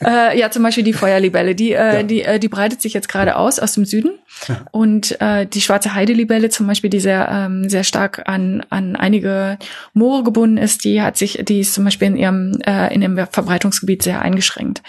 äh, 0.03 0.39
ja, 0.39 0.51
zum 0.51 0.63
Beispiel 0.63 0.83
die 0.83 0.93
Feuerlibelle, 0.93 1.55
die, 1.55 1.73
äh, 1.73 1.95
ja. 1.95 2.03
die, 2.03 2.21
äh, 2.21 2.39
die 2.39 2.47
breitet 2.47 2.81
sich 2.81 2.93
jetzt 2.93 3.09
gerade 3.09 3.35
aus 3.35 3.59
aus 3.59 3.73
dem 3.73 3.85
Süden. 3.85 4.11
Ja. 4.47 4.65
Und 4.71 5.19
äh, 5.21 5.45
die 5.45 5.61
schwarze 5.61 5.93
Heidelibelle 5.93 6.49
zum 6.49 6.67
Beispiel, 6.67 6.89
die 6.89 6.99
sehr, 6.99 7.29
ähm, 7.31 7.69
sehr 7.69 7.83
stark 7.83 8.27
an, 8.27 8.65
an 8.69 8.95
einige 8.95 9.57
Moore 9.93 10.23
gebunden 10.23 10.57
ist, 10.57 10.85
die 10.85 11.01
hat 11.01 11.17
sich, 11.17 11.43
die 11.43 11.59
ist 11.59 11.73
zum 11.73 11.83
Beispiel 11.83 12.07
in 12.07 12.17
ihrem, 12.17 12.59
äh, 12.65 12.93
in 12.93 13.01
ihrem 13.01 13.17
Verbreitungsgebiet 13.31 14.03
sehr 14.03 14.21
eingeschränkt. 14.21 14.81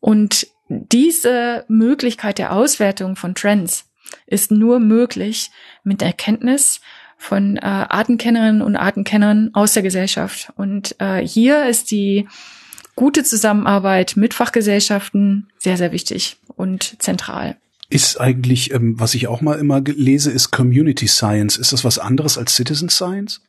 Und 0.00 0.46
diese 0.68 1.64
Möglichkeit 1.68 2.38
der 2.38 2.52
Auswertung 2.52 3.16
von 3.16 3.34
Trends 3.34 3.86
ist 4.26 4.50
nur 4.50 4.80
möglich 4.80 5.50
mit 5.82 6.00
der 6.00 6.08
Erkenntnis 6.08 6.80
von 7.16 7.56
äh, 7.56 7.60
Artenkennerinnen 7.62 8.62
und 8.62 8.76
Artenkennern 8.76 9.50
aus 9.52 9.72
der 9.72 9.82
Gesellschaft. 9.82 10.52
Und 10.56 10.94
äh, 11.00 11.26
hier 11.26 11.66
ist 11.66 11.90
die 11.90 12.28
gute 12.98 13.22
Zusammenarbeit 13.22 14.14
mit 14.16 14.34
Fachgesellschaften 14.34 15.46
sehr, 15.56 15.76
sehr 15.76 15.92
wichtig 15.92 16.36
und 16.56 17.00
zentral. 17.00 17.56
Ist 17.90 18.20
eigentlich, 18.20 18.74
ähm, 18.74 18.98
was 18.98 19.14
ich 19.14 19.28
auch 19.28 19.40
mal 19.40 19.56
immer 19.60 19.80
lese, 19.80 20.32
ist 20.32 20.50
Community 20.50 21.06
Science. 21.06 21.56
Ist 21.56 21.72
das 21.72 21.84
was 21.84 22.00
anderes 22.00 22.36
als 22.36 22.56
Citizen 22.56 22.88
Science? 22.88 23.40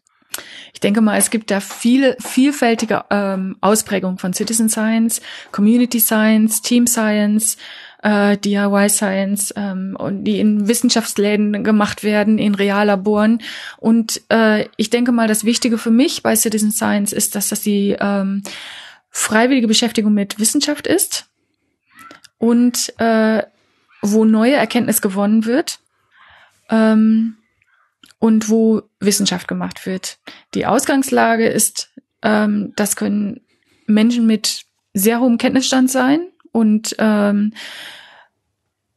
Ich 0.71 0.79
denke 0.79 1.01
mal, 1.01 1.17
es 1.17 1.31
gibt 1.31 1.49
da 1.49 1.61
viele 1.61 2.15
vielfältige 2.19 3.05
ähm, 3.09 3.57
Ausprägungen 3.59 4.19
von 4.19 4.33
Citizen 4.33 4.69
Science, 4.69 5.19
Community 5.51 5.99
Science, 5.99 6.61
Team 6.61 6.85
Science, 6.85 7.57
äh, 8.03 8.37
DIY 8.37 8.87
Science 8.87 9.51
ähm, 9.57 9.97
und 9.97 10.25
die 10.25 10.39
in 10.39 10.67
Wissenschaftsläden 10.67 11.63
gemacht 11.63 12.03
werden, 12.03 12.37
in 12.37 12.53
Reallaboren. 12.53 13.41
Und 13.77 14.21
äh, 14.29 14.67
ich 14.77 14.91
denke 14.91 15.11
mal, 15.11 15.27
das 15.27 15.43
Wichtige 15.43 15.79
für 15.79 15.91
mich 15.91 16.21
bei 16.21 16.35
Citizen 16.35 16.71
Science 16.71 17.13
ist, 17.13 17.33
dass 17.33 17.49
das 17.49 17.61
die 17.61 17.97
ähm, 17.99 18.43
freiwillige 19.09 19.67
Beschäftigung 19.67 20.13
mit 20.13 20.39
Wissenschaft 20.39 20.87
ist 20.87 21.29
und 22.37 22.93
äh, 22.99 23.43
wo 24.01 24.25
neue 24.25 24.55
Erkenntnis 24.55 25.01
gewonnen 25.01 25.45
wird 25.45 25.79
ähm, 26.69 27.37
und 28.19 28.49
wo 28.49 28.83
Wissenschaft 28.99 29.47
gemacht 29.47 29.85
wird. 29.85 30.19
Die 30.53 30.65
Ausgangslage 30.65 31.47
ist, 31.47 31.91
ähm, 32.21 32.73
das 32.75 32.95
können 32.95 33.41
Menschen 33.87 34.25
mit 34.25 34.65
sehr 34.93 35.19
hohem 35.19 35.37
Kenntnisstand 35.37 35.89
sein 35.89 36.27
und 36.51 36.95
ähm, 36.99 37.53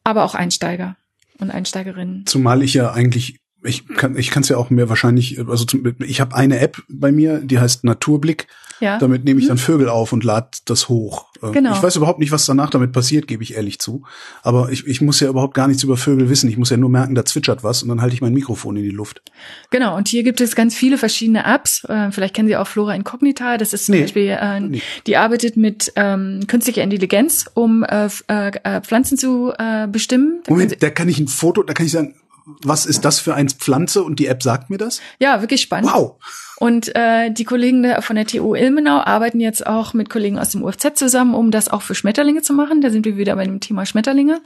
aber 0.05 0.25
auch 0.25 0.35
Einsteiger 0.35 0.97
und 1.39 1.51
Einsteigerinnen. 1.51 2.27
Zumal 2.27 2.63
ich 2.63 2.75
ja 2.75 2.93
eigentlich 2.93 3.42
ich 3.65 3.87
kann 3.89 4.17
ich 4.17 4.31
kann 4.31 4.43
es 4.43 4.49
ja 4.49 4.57
auch 4.57 4.71
mehr 4.71 4.89
wahrscheinlich 4.89 5.39
also 5.39 5.65
zum, 5.65 5.95
ich 6.01 6.21
habe 6.21 6.35
eine 6.35 6.59
App 6.61 6.83
bei 6.89 7.13
mir, 7.13 7.39
die 7.39 7.59
heißt 7.59 7.85
Naturblick 7.85 8.47
ja. 8.83 8.99
Damit 8.99 9.25
nehme 9.25 9.39
ich 9.39 9.47
dann 9.47 9.59
mhm. 9.59 9.61
Vögel 9.61 9.89
auf 9.89 10.13
und 10.13 10.25
lade 10.25 10.49
das 10.65 10.89
hoch. 10.89 11.27
Ähm, 11.41 11.53
genau. 11.53 11.73
Ich 11.73 11.81
weiß 11.81 11.95
überhaupt 11.95 12.19
nicht, 12.19 12.33
was 12.33 12.47
danach 12.47 12.69
damit 12.69 12.91
passiert, 12.91 13.29
gebe 13.29 13.45
ich 13.45 13.55
ehrlich 13.55 13.79
zu. 13.79 14.03
Aber 14.43 14.71
ich, 14.73 14.89
ich 14.89 15.01
muss 15.01 15.21
ja 15.21 15.29
überhaupt 15.29 15.55
gar 15.55 15.69
nichts 15.69 15.85
über 15.85 15.97
Vögel 15.97 16.29
wissen. 16.29 16.51
Ich 16.51 16.57
muss 16.57 16.71
ja 16.71 16.77
nur 16.77 16.91
merken, 16.91 17.15
da 17.15 17.25
zwitschert 17.25 17.63
was 17.63 17.85
und 17.85 17.91
dann 17.91 18.03
halte 18.03 18.17
ich 18.17 18.21
mein 18.21 18.33
Mikrofon 18.33 18.75
in 18.77 18.83
die 18.83 18.91
Luft. 18.91 19.23
Genau, 19.71 19.97
und 19.97 20.09
hier 20.09 20.25
gibt 20.25 20.41
es 20.41 20.57
ganz 20.57 20.75
viele 20.75 20.99
verschiedene 20.99 21.45
Apps. 21.45 21.85
Äh, 21.85 22.11
vielleicht 22.11 22.35
kennen 22.35 22.49
Sie 22.49 22.57
auch 22.57 22.67
Flora 22.67 22.93
Incognita. 22.97 23.57
Das 23.57 23.73
ist 23.73 23.87
zum 23.87 23.95
nee. 23.95 24.01
Beispiel, 24.01 24.37
äh, 24.41 24.59
nee. 24.59 24.83
die 25.07 25.17
arbeitet 25.17 25.57
mit 25.57 25.93
ähm, 25.95 26.41
künstlicher 26.49 26.83
Intelligenz, 26.83 27.49
um 27.55 27.85
äh, 27.85 28.09
äh, 28.27 28.51
äh 28.65 28.81
Pflanzen 28.81 29.17
zu 29.17 29.53
äh, 29.57 29.87
bestimmen. 29.87 30.41
Da 30.45 30.53
Moment, 30.53 30.83
da 30.83 30.91
kann 30.91 31.09
ich 31.09 31.21
ein 31.21 31.29
Foto, 31.29 31.63
da 31.63 31.73
kann 31.73 31.87
ich 31.87 31.93
sagen, 31.93 32.17
was 32.45 32.87
ist 32.87 33.05
das 33.05 33.21
für 33.21 33.35
eine 33.35 33.51
Pflanze 33.51 34.03
und 34.03 34.19
die 34.19 34.27
App 34.27 34.43
sagt 34.43 34.71
mir 34.71 34.79
das? 34.79 35.01
Ja, 35.19 35.41
wirklich 35.41 35.63
spannend. 35.63 35.93
Wow. 35.93 36.17
Und 36.59 36.95
äh, 36.95 37.31
die 37.31 37.45
Kollegen 37.45 37.85
von 38.03 38.17
der 38.17 38.27
TU 38.27 38.55
Ilmenau 38.55 39.01
arbeiten 39.01 39.41
jetzt 39.41 39.67
auch 39.67 39.95
mit 39.95 40.11
Kollegen 40.11 40.39
aus 40.39 40.51
dem 40.51 40.63
UFZ 40.63 40.95
zusammen, 40.95 41.35
um 41.35 41.51
das 41.51 41.69
auch 41.69 41.83
für 41.83 41.95
Schmetterlinge 41.95 42.43
zu 42.43 42.53
machen. 42.53 42.81
Da 42.81 42.91
sind 42.91 43.05
wir 43.05 43.17
wieder 43.17 43.35
bei 43.37 43.45
dem 43.45 43.61
Thema 43.61 43.85
Schmetterlinge. 43.85 44.41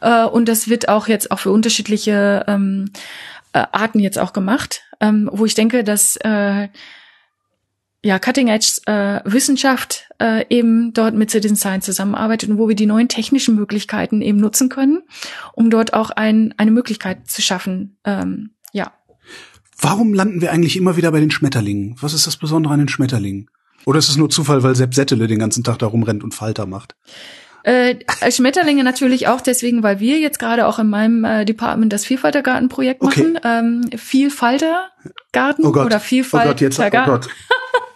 Äh, 0.00 0.24
und 0.24 0.48
das 0.48 0.68
wird 0.68 0.88
auch 0.88 1.08
jetzt 1.08 1.30
auch 1.30 1.40
für 1.40 1.50
unterschiedliche 1.50 2.44
ähm, 2.48 2.90
äh, 3.52 3.64
Arten 3.72 4.00
jetzt 4.00 4.18
auch 4.18 4.32
gemacht, 4.32 4.82
ähm, 5.00 5.28
wo 5.32 5.44
ich 5.44 5.54
denke, 5.54 5.84
dass 5.84 6.16
äh, 6.16 6.68
ja, 8.04 8.18
Cutting 8.18 8.48
Edge 8.48 8.80
äh, 8.86 9.20
Wissenschaft 9.24 10.08
äh, 10.20 10.44
eben 10.50 10.92
dort 10.92 11.14
mit 11.14 11.30
Citizen 11.30 11.56
Science 11.56 11.84
zusammenarbeitet 11.86 12.48
und 12.50 12.58
wo 12.58 12.68
wir 12.68 12.76
die 12.76 12.86
neuen 12.86 13.08
technischen 13.08 13.56
Möglichkeiten 13.56 14.22
eben 14.22 14.38
nutzen 14.38 14.68
können, 14.68 15.02
um 15.52 15.70
dort 15.70 15.94
auch 15.94 16.10
ein, 16.10 16.54
eine 16.58 16.70
Möglichkeit 16.70 17.28
zu 17.28 17.42
schaffen, 17.42 17.98
ähm, 18.04 18.50
ja, 18.72 18.92
Warum 19.80 20.12
landen 20.12 20.40
wir 20.40 20.50
eigentlich 20.50 20.76
immer 20.76 20.96
wieder 20.96 21.12
bei 21.12 21.20
den 21.20 21.30
Schmetterlingen? 21.30 21.96
Was 22.00 22.12
ist 22.12 22.26
das 22.26 22.36
Besondere 22.36 22.74
an 22.74 22.80
den 22.80 22.88
Schmetterlingen? 22.88 23.48
Oder 23.84 24.00
ist 24.00 24.08
es 24.08 24.16
nur 24.16 24.28
Zufall, 24.28 24.62
weil 24.62 24.74
Sepp 24.74 24.94
Settele 24.94 25.28
den 25.28 25.38
ganzen 25.38 25.62
Tag 25.62 25.78
da 25.78 25.86
rumrennt 25.86 26.24
und 26.24 26.34
Falter 26.34 26.66
macht? 26.66 26.96
Äh, 27.62 27.96
Schmetterlinge 28.30 28.82
natürlich 28.82 29.28
auch 29.28 29.40
deswegen, 29.40 29.82
weil 29.82 30.00
wir 30.00 30.18
jetzt 30.18 30.38
gerade 30.38 30.66
auch 30.66 30.78
in 30.78 30.88
meinem 30.88 31.24
äh, 31.24 31.44
Department 31.44 31.92
das 31.92 32.04
Vielfaltergartenprojekt 32.04 33.02
machen. 33.02 33.36
Okay. 33.36 33.48
Ähm, 33.48 33.88
Vielfaltergarten 33.96 35.64
oh 35.64 35.72
Gott. 35.72 35.86
oder 35.86 36.00
Vielfalt. 36.00 36.46
Oh 36.46 36.48
Gott, 36.48 36.60
jetzt, 36.60 36.80
oh 36.80 36.90
Gott. 36.90 37.28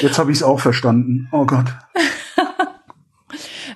Jetzt 0.00 0.18
habe 0.18 0.30
ich 0.30 0.38
es 0.38 0.42
auch 0.42 0.60
verstanden. 0.60 1.28
Oh 1.32 1.46
Gott. 1.46 1.66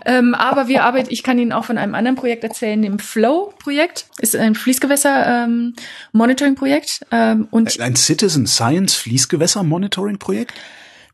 Ähm, 0.06 0.34
aber 0.34 0.68
wir 0.68 0.84
arbeiten, 0.84 1.08
ich 1.10 1.22
kann 1.22 1.38
Ihnen 1.38 1.52
auch 1.52 1.66
von 1.66 1.76
einem 1.76 1.94
anderen 1.94 2.16
Projekt 2.16 2.42
erzählen, 2.42 2.80
dem 2.80 2.98
Flow-Projekt. 2.98 4.06
Ist 4.18 4.34
ein 4.34 4.54
Fließgewässer-Monitoring-Projekt. 4.54 7.04
Ähm, 7.10 7.48
und 7.50 7.78
ein 7.80 7.96
Citizen 7.96 8.46
Science 8.46 8.94
Fließgewässer-Monitoring-Projekt? 8.94 10.54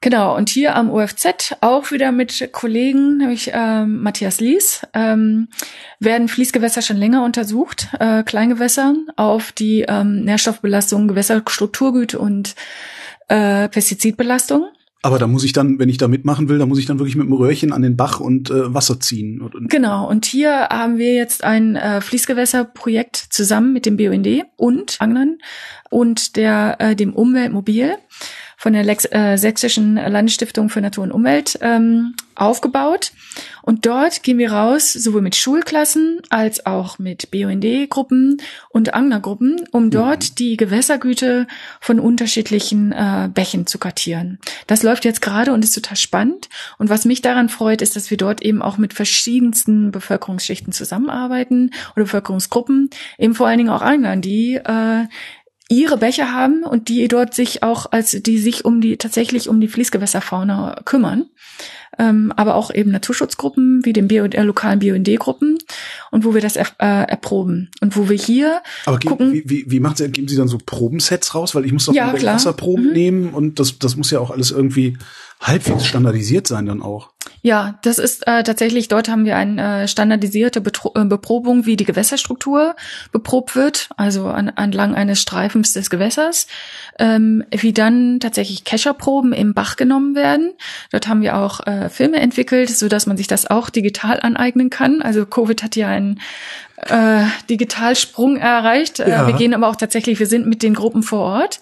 Genau, 0.03 0.37
und 0.37 0.51
hier 0.51 0.77
am 0.77 0.91
UFZ 0.91 1.57
auch 1.63 1.91
wieder 1.91 2.13
mit 2.13 2.51
Kollegen, 2.53 3.17
nämlich 3.17 3.51
ähm, 3.53 4.03
Matthias 4.03 4.41
Lies, 4.41 4.87
ähm, 4.93 5.49
werden 6.01 6.29
Fließgewässer 6.29 6.83
schon 6.83 6.99
länger 6.99 7.25
untersucht, 7.25 7.89
äh, 7.99 8.23
Kleingewässer, 8.23 8.95
auf 9.17 9.53
die 9.53 9.87
ähm, 9.89 10.21
Nährstoffbelastung, 10.23 11.09
Gewässerstrukturgüte 11.09 12.19
und 12.19 12.55
äh, 13.29 13.69
Pestizidbelastung. 13.69 14.69
Aber 15.07 15.21
da 15.21 15.29
muss 15.29 15.45
ich 15.45 15.53
dann, 15.53 15.79
wenn 15.79 15.89
ich 15.89 15.99
da 15.99 16.09
mitmachen 16.09 16.49
will, 16.49 16.59
da 16.59 16.67
muss 16.67 16.81
ich 16.81 16.87
dann 16.87 16.99
wirklich 16.99 17.15
mit 17.15 17.29
dem 17.29 17.33
Röhrchen 17.33 17.73
an 17.73 17.81
den 17.81 17.97
Bach 17.97 18.19
und 18.19 18.51
äh, 18.51 18.75
Wasser 18.75 18.99
ziehen. 18.99 19.41
Und, 19.41 19.55
und 19.55 19.71
genau, 19.71 20.09
und 20.09 20.27
hier 20.27 20.67
haben 20.69 20.99
wir 20.99 21.15
jetzt 21.15 21.45
ein 21.45 21.77
äh, 21.77 22.01
Fließgewässerprojekt 22.01 23.15
zusammen 23.31 23.73
mit 23.73 23.87
dem 23.87 23.97
BUND 23.97 24.27
und 24.57 24.97
Anglern 24.99 25.39
und 25.91 26.35
der 26.35 26.79
äh, 26.81 26.97
dem 26.97 27.15
Umweltmobil 27.15 27.95
von 28.57 28.73
der 28.73 28.83
Lex 28.83 29.05
äh, 29.13 29.37
Sächsischen 29.37 29.95
Landesstiftung 29.95 30.71
für 30.71 30.81
Natur 30.81 31.05
und 31.05 31.13
Umwelt 31.13 31.57
ähm, 31.63 32.17
aufgebaut. 32.35 33.13
Und 33.67 33.85
dort 33.85 34.23
gehen 34.23 34.39
wir 34.39 34.53
raus, 34.53 34.93
sowohl 34.93 35.23
mit 35.23 35.35
Schulklassen 35.35 36.21
als 36.31 36.67
auch 36.67 37.01
mit 37.01 37.33
BUND-Gruppen 37.33 38.41
und 38.69 38.95
Anglergruppen, 38.95 39.67
um 39.73 39.91
dort 39.91 40.31
mhm. 40.31 40.35
die 40.37 40.57
Gewässergüte 40.57 41.49
von 41.81 41.99
unterschiedlichen 41.99 42.93
äh, 42.93 43.29
Bächen 43.35 43.67
zu 43.67 43.79
kartieren. 43.79 44.39
Das 44.69 44.85
läuft 44.85 45.05
jetzt 45.05 45.21
gerade 45.21 45.53
und 45.53 45.65
ist 45.65 45.73
total 45.73 45.97
spannend. 45.97 46.49
Und 46.79 46.91
was 46.91 47.05
mich 47.07 47.23
daran 47.23 47.49
freut, 47.49 47.83
ist, 47.83 47.97
dass 47.97 48.09
wir 48.09 48.17
dort 48.17 48.41
eben 48.41 48.63
auch 48.63 48.79
mit 48.79 48.95
verschiedensten 48.95 49.91
Bevölkerungsschichten 49.91 50.73
zusammenarbeiten 50.73 51.73
oder 51.97 52.05
Bevölkerungsgruppen, 52.05 52.91
eben 53.19 53.35
vor 53.35 53.49
allen 53.49 53.59
Dingen 53.59 53.71
auch 53.71 53.83
Anglern, 53.83 54.23
die 54.23 54.55
äh, 54.55 55.07
ihre 55.69 55.97
Bäche 55.99 56.33
haben 56.33 56.63
und 56.63 56.89
die 56.89 57.09
dort 57.09 57.35
sich 57.35 57.65
auch 57.65 57.91
als 57.91 58.13
die 58.13 58.39
sich 58.39 58.65
um 58.65 58.81
die 58.81 58.97
tatsächlich 58.97 59.49
um 59.49 59.61
die 59.61 59.67
Fließgewässerfauna 59.67 60.83
kümmern 60.85 61.29
ähm, 61.99 62.33
aber 62.37 62.55
auch 62.55 62.73
eben 62.73 62.91
Naturschutzgruppen 62.91 63.85
wie 63.85 63.93
den 63.93 64.09
Bio, 64.09 64.25
äh, 64.25 64.43
lokalen 64.43 64.81
BUND-Gruppen 64.81 65.59
und 66.11 66.25
wo 66.25 66.35
wir 66.35 66.41
das 66.41 66.57
er, 66.57 66.67
äh, 66.79 67.09
erproben 67.11 67.71
und 67.81 67.97
wo 67.97 68.09
wir 68.09 68.17
hier 68.17 68.63
aber 68.85 68.99
gucken. 68.99 69.33
Wie, 69.33 69.45
wie, 69.47 69.71
wie 69.71 69.81
macht 69.81 69.99
Sie, 69.99 70.09
geben 70.11 70.29
Sie 70.29 70.37
dann 70.37 70.49
so 70.49 70.59
Probensets 70.65 71.35
raus, 71.35 71.55
weil 71.55 71.65
ich 71.65 71.73
muss 71.73 71.87
doch 71.87 71.95
ja, 71.95 72.13
Wasserproben 72.13 72.89
mhm. 72.89 72.93
nehmen 72.93 73.31
und 73.31 73.59
das 73.59 73.79
das 73.79 73.97
muss 73.97 74.11
ja 74.11 74.21
auch 74.21 74.31
alles 74.31 74.51
irgendwie 74.51 74.97
halbwegs 75.41 75.87
standardisiert 75.87 76.47
sein 76.47 76.67
dann 76.67 76.83
auch. 76.83 77.11
Ja, 77.43 77.79
das 77.83 77.99
ist 77.99 78.27
äh, 78.27 78.43
tatsächlich, 78.43 78.89
dort 78.89 79.09
haben 79.09 79.25
wir 79.25 79.37
eine 79.37 79.83
äh, 79.83 79.89
standardisierte 79.89 80.61
Betro 80.61 80.93
äh, 80.95 81.05
Beprobung, 81.05 81.67
wie 81.67 81.77
die 81.77 81.85
Gewässerstruktur 81.85 82.75
beprobt 83.13 83.55
wird, 83.55 83.89
also 83.97 84.27
an, 84.29 84.49
entlang 84.49 84.95
eines 84.95 85.21
Streifens 85.21 85.73
des 85.73 85.91
Gewässers, 85.91 86.47
ähm, 86.99 87.45
wie 87.51 87.73
dann 87.73 88.21
tatsächlich 88.21 88.65
Kescherproben 88.65 89.33
im 89.33 89.55
Bach 89.55 89.77
genommen 89.77 90.15
werden. 90.15 90.55
Dort 90.91 91.07
haben 91.09 91.21
wir 91.21 91.37
auch 91.37 91.46
äh, 91.67 91.89
Filme 91.89 92.19
entwickelt, 92.19 92.71
so 92.71 92.89
dass 92.89 93.07
man 93.07 93.17
sich 93.17 93.27
das 93.27 93.47
auch 93.47 93.71
digital 93.71 94.21
aneignen 94.21 94.71
kann. 94.71 95.03
Also 95.03 95.27
Covid 95.27 95.63
hat 95.63 95.77
ja 95.77 95.89
einen 95.89 96.21
äh, 96.77 97.25
Digitalsprung 97.49 98.37
erreicht. 98.37 99.01
Äh, 99.01 99.11
ja. 99.11 99.27
wir 99.27 99.35
gehen 99.35 99.55
aber 99.55 99.69
auch 99.69 99.77
tatsächlich, 99.77 100.19
wir 100.19 100.27
sind 100.27 100.47
mit 100.47 100.63
den 100.63 100.75
Gruppen 100.75 101.03
vor 101.03 101.21
Ort. 101.21 101.61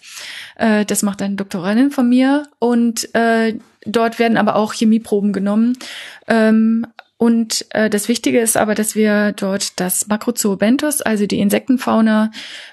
Äh, 0.57 0.85
das 0.85 1.03
macht 1.03 1.23
eine 1.23 1.37
Doktorandin 1.37 1.91
von 1.91 2.09
mir 2.09 2.45
und 2.59 3.15
äh, 3.15 3.55
Dort 3.87 4.19
werden 4.19 4.37
aber 4.37 4.57
auch 4.57 4.73
Chemieproben 4.73 5.33
genommen. 5.33 5.79
Ähm, 6.27 6.87
und 7.17 7.67
äh, 7.71 7.89
das 7.89 8.09
Wichtige 8.09 8.41
ist 8.41 8.57
aber, 8.57 8.75
dass 8.75 8.95
wir 8.95 9.33
dort 9.33 9.79
das 9.81 10.09
Macrozoobentos, 10.09 11.01
also 11.01 11.27
die 11.27 11.39
Insektenfauna 11.39 12.31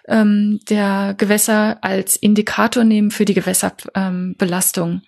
ähm, 0.08 0.60
der 0.70 1.14
Gewässer, 1.18 1.78
als 1.82 2.16
Indikator 2.16 2.84
nehmen 2.84 3.12
für 3.12 3.26
die 3.26 3.34
Gewässerbelastung. 3.34 4.90
Ähm, 4.90 5.02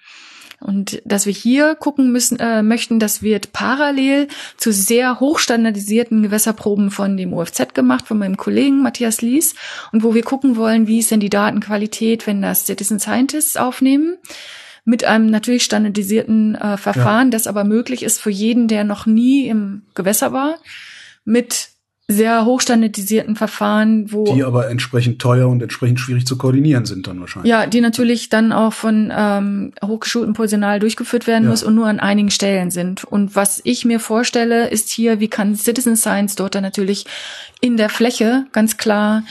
und 0.64 1.02
dass 1.06 1.26
wir 1.26 1.34
hier 1.34 1.76
gucken 1.76 2.12
müssen, 2.12 2.40
äh, 2.40 2.64
möchten, 2.64 3.00
das 3.00 3.22
wird 3.22 3.54
parallel 3.54 4.28
zu 4.58 4.72
sehr 4.72 5.20
hochstandardisierten 5.20 6.24
Gewässerproben 6.24 6.90
von 6.90 7.18
dem 7.18 7.34
UFZ 7.34 7.74
gemacht, 7.74 8.08
von 8.08 8.18
meinem 8.18 8.38
Kollegen 8.38 8.82
Matthias 8.82 9.22
Lies. 9.22 9.56
Und 9.92 10.04
wo 10.04 10.14
wir 10.14 10.24
gucken 10.24 10.56
wollen, 10.56 10.88
wie 10.88 11.00
ist 11.00 11.12
denn 11.12 11.20
die 11.20 11.30
Datenqualität, 11.30 12.26
wenn 12.26 12.42
das 12.42 12.66
Citizen 12.66 13.00
Scientists 13.00 13.58
aufnehmen 13.58 14.18
mit 14.86 15.04
einem 15.04 15.28
natürlich 15.28 15.64
standardisierten 15.64 16.56
äh, 16.56 16.78
Verfahren, 16.78 17.28
ja. 17.28 17.32
das 17.32 17.48
aber 17.48 17.64
möglich 17.64 18.04
ist 18.04 18.20
für 18.20 18.32
jeden, 18.32 18.68
der 18.68 18.84
noch 18.84 19.06
nie 19.06 19.48
im 19.48 19.84
Gewässer 19.96 20.34
war, 20.34 20.56
mit 21.26 21.70
sehr 22.10 22.44
hochstandardisierten 22.44 23.38
Verfahren, 23.38 24.12
wo 24.12 24.26
die 24.26 24.44
aber 24.44 24.70
entsprechend 24.70 25.22
teuer 25.22 25.48
und 25.48 25.62
entsprechend 25.62 26.02
schwierig 26.02 26.28
zu 26.28 26.38
koordinieren 26.38 26.86
sind 26.86 27.08
dann 27.08 27.22
wahrscheinlich. 27.22 27.50
Ja, 27.50 27.66
die 27.66 27.80
natürlich 27.80 28.28
dann 28.28 28.52
auch 28.52 28.74
von 28.74 29.12
ähm, 29.16 29.72
hochgeschultem 29.82 30.34
Personal 30.34 30.80
durchgeführt 30.80 31.28
werden 31.28 31.46
ja. 31.46 31.50
muss 31.50 31.64
und 31.64 31.76
nur 31.76 31.88
an 31.88 32.02
einigen 32.02 32.30
Stellen 32.30 32.72
sind. 32.72 33.06
Und 33.06 33.38
was 33.38 33.62
ich 33.64 33.86
mir 33.86 34.02
vorstelle, 34.02 34.70
ist 34.70 34.90
hier, 34.90 35.22
wie 35.22 35.30
kann 35.30 35.56
Citizen 35.56 35.96
Science 35.96 36.36
dort 36.36 36.56
dann 36.56 36.64
natürlich 36.64 37.06
in 37.62 37.78
der 37.78 37.90
Fläche 37.90 38.48
ganz 38.52 38.76
klar 38.76 39.24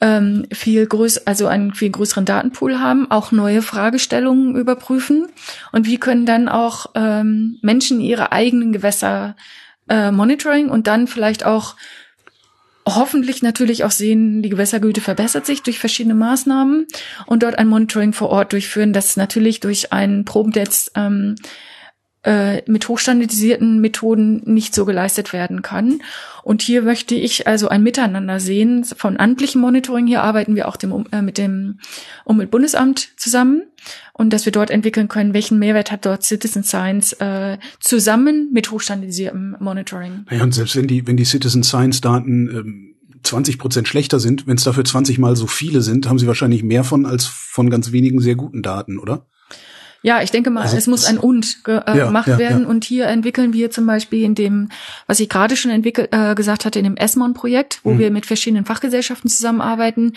ähm, 0.00 0.46
viel 0.52 0.86
größ 0.86 1.26
also 1.26 1.46
einen 1.46 1.74
viel 1.74 1.90
größeren 1.90 2.24
Datenpool 2.24 2.78
haben, 2.78 3.10
auch 3.10 3.32
neue 3.32 3.62
Fragestellungen 3.62 4.56
überprüfen 4.56 5.26
und 5.72 5.86
wie 5.86 5.98
können 5.98 6.26
dann 6.26 6.48
auch 6.48 6.86
ähm, 6.94 7.58
Menschen 7.62 8.00
ihre 8.00 8.30
eigenen 8.32 8.72
Gewässer 8.72 9.34
äh, 9.88 10.12
monitoring 10.12 10.68
und 10.68 10.86
dann 10.86 11.06
vielleicht 11.06 11.44
auch 11.44 11.74
hoffentlich 12.96 13.42
natürlich 13.42 13.84
auch 13.84 13.90
sehen, 13.90 14.42
die 14.42 14.48
Gewässergüte 14.48 15.00
verbessert 15.00 15.46
sich 15.46 15.62
durch 15.62 15.78
verschiedene 15.78 16.14
Maßnahmen 16.14 16.86
und 17.26 17.42
dort 17.42 17.58
ein 17.58 17.68
Monitoring 17.68 18.12
vor 18.12 18.30
Ort 18.30 18.52
durchführen, 18.52 18.92
das 18.92 19.16
natürlich 19.16 19.60
durch 19.60 19.92
einen 19.92 20.24
Probentest 20.24 20.92
ähm, 20.94 21.36
äh, 22.28 22.62
mit 22.66 22.86
hochstandardisierten 22.86 23.80
Methoden 23.80 24.42
nicht 24.44 24.74
so 24.74 24.84
geleistet 24.84 25.32
werden 25.32 25.62
kann. 25.62 26.02
Und 26.42 26.60
hier 26.60 26.82
möchte 26.82 27.14
ich 27.14 27.46
also 27.46 27.68
ein 27.68 27.82
Miteinander 27.82 28.38
sehen 28.38 28.84
von 28.84 29.18
amtlichem 29.18 29.62
Monitoring. 29.62 30.06
Hier 30.06 30.22
arbeiten 30.22 30.54
wir 30.54 30.68
auch 30.68 30.76
dem, 30.76 31.06
äh, 31.10 31.22
mit 31.22 31.38
dem 31.38 31.78
Umweltbundesamt 32.24 33.08
zusammen 33.16 33.62
und 34.12 34.34
dass 34.34 34.44
wir 34.44 34.52
dort 34.52 34.70
entwickeln 34.70 35.08
können, 35.08 35.32
welchen 35.32 35.58
Mehrwert 35.58 35.90
hat 35.90 36.04
dort 36.04 36.22
Citizen 36.22 36.64
Science 36.64 37.14
äh, 37.14 37.56
zusammen 37.80 38.50
mit 38.52 38.70
hochstandardisiertem 38.70 39.56
Monitoring. 39.58 40.26
Ja, 40.30 40.42
und 40.42 40.52
selbst 40.52 40.76
wenn 40.76 40.86
die, 40.86 41.06
wenn 41.06 41.16
die 41.16 41.24
Citizen 41.24 41.62
Science 41.62 42.02
Daten 42.02 42.48
ähm 42.48 42.84
20 43.22 43.58
Prozent 43.58 43.88
schlechter 43.88 44.20
sind, 44.20 44.46
wenn 44.46 44.56
es 44.56 44.62
dafür 44.62 44.84
20 44.84 45.18
mal 45.18 45.34
so 45.34 45.48
viele 45.48 45.82
sind, 45.82 46.08
haben 46.08 46.20
sie 46.20 46.28
wahrscheinlich 46.28 46.62
mehr 46.62 46.84
von 46.84 47.04
als 47.04 47.24
von 47.26 47.68
ganz 47.68 47.90
wenigen 47.90 48.20
sehr 48.20 48.36
guten 48.36 48.62
Daten, 48.62 48.96
oder? 48.98 49.26
Ja, 50.02 50.22
ich 50.22 50.30
denke 50.30 50.50
mal, 50.50 50.62
also, 50.62 50.76
es 50.76 50.86
muss 50.86 51.04
ein 51.04 51.18
Und 51.18 51.64
ge 51.64 51.78
äh, 51.78 51.98
ja, 51.98 52.06
gemacht 52.06 52.28
ja, 52.28 52.38
werden. 52.38 52.62
Ja. 52.62 52.68
Und 52.68 52.84
hier 52.84 53.06
entwickeln 53.06 53.52
wir 53.52 53.70
zum 53.70 53.86
Beispiel 53.86 54.22
in 54.22 54.34
dem, 54.34 54.68
was 55.06 55.18
ich 55.18 55.28
gerade 55.28 55.56
schon 55.56 55.72
entwickelt, 55.72 56.10
äh, 56.12 56.34
gesagt 56.34 56.64
hatte, 56.64 56.78
in 56.78 56.84
dem 56.84 56.96
ESMON-Projekt, 56.96 57.80
wo 57.82 57.94
mhm. 57.94 57.98
wir 57.98 58.10
mit 58.10 58.26
verschiedenen 58.26 58.64
Fachgesellschaften 58.64 59.28
zusammenarbeiten. 59.28 60.12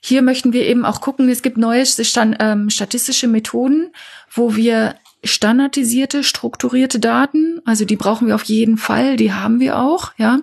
Hier 0.00 0.20
möchten 0.22 0.52
wir 0.52 0.66
eben 0.66 0.84
auch 0.84 1.00
gucken, 1.00 1.28
es 1.30 1.42
gibt 1.42 1.56
neue 1.56 1.86
Stand, 1.86 2.36
ähm, 2.40 2.68
statistische 2.68 3.26
Methoden, 3.26 3.90
wo 4.30 4.54
wir 4.54 4.96
standardisierte, 5.24 6.22
strukturierte 6.22 7.00
Daten, 7.00 7.60
also 7.64 7.84
die 7.84 7.96
brauchen 7.96 8.28
wir 8.28 8.34
auf 8.34 8.44
jeden 8.44 8.76
Fall, 8.76 9.16
die 9.16 9.32
haben 9.32 9.60
wir 9.60 9.78
auch, 9.78 10.12
ja, 10.18 10.40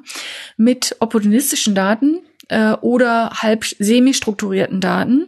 mit 0.57 0.95
opportunistischen 0.99 1.75
Daten 1.75 2.19
äh, 2.49 2.73
oder 2.73 3.29
halb 3.41 3.63
semi-strukturierten 3.65 4.81
Daten 4.81 5.27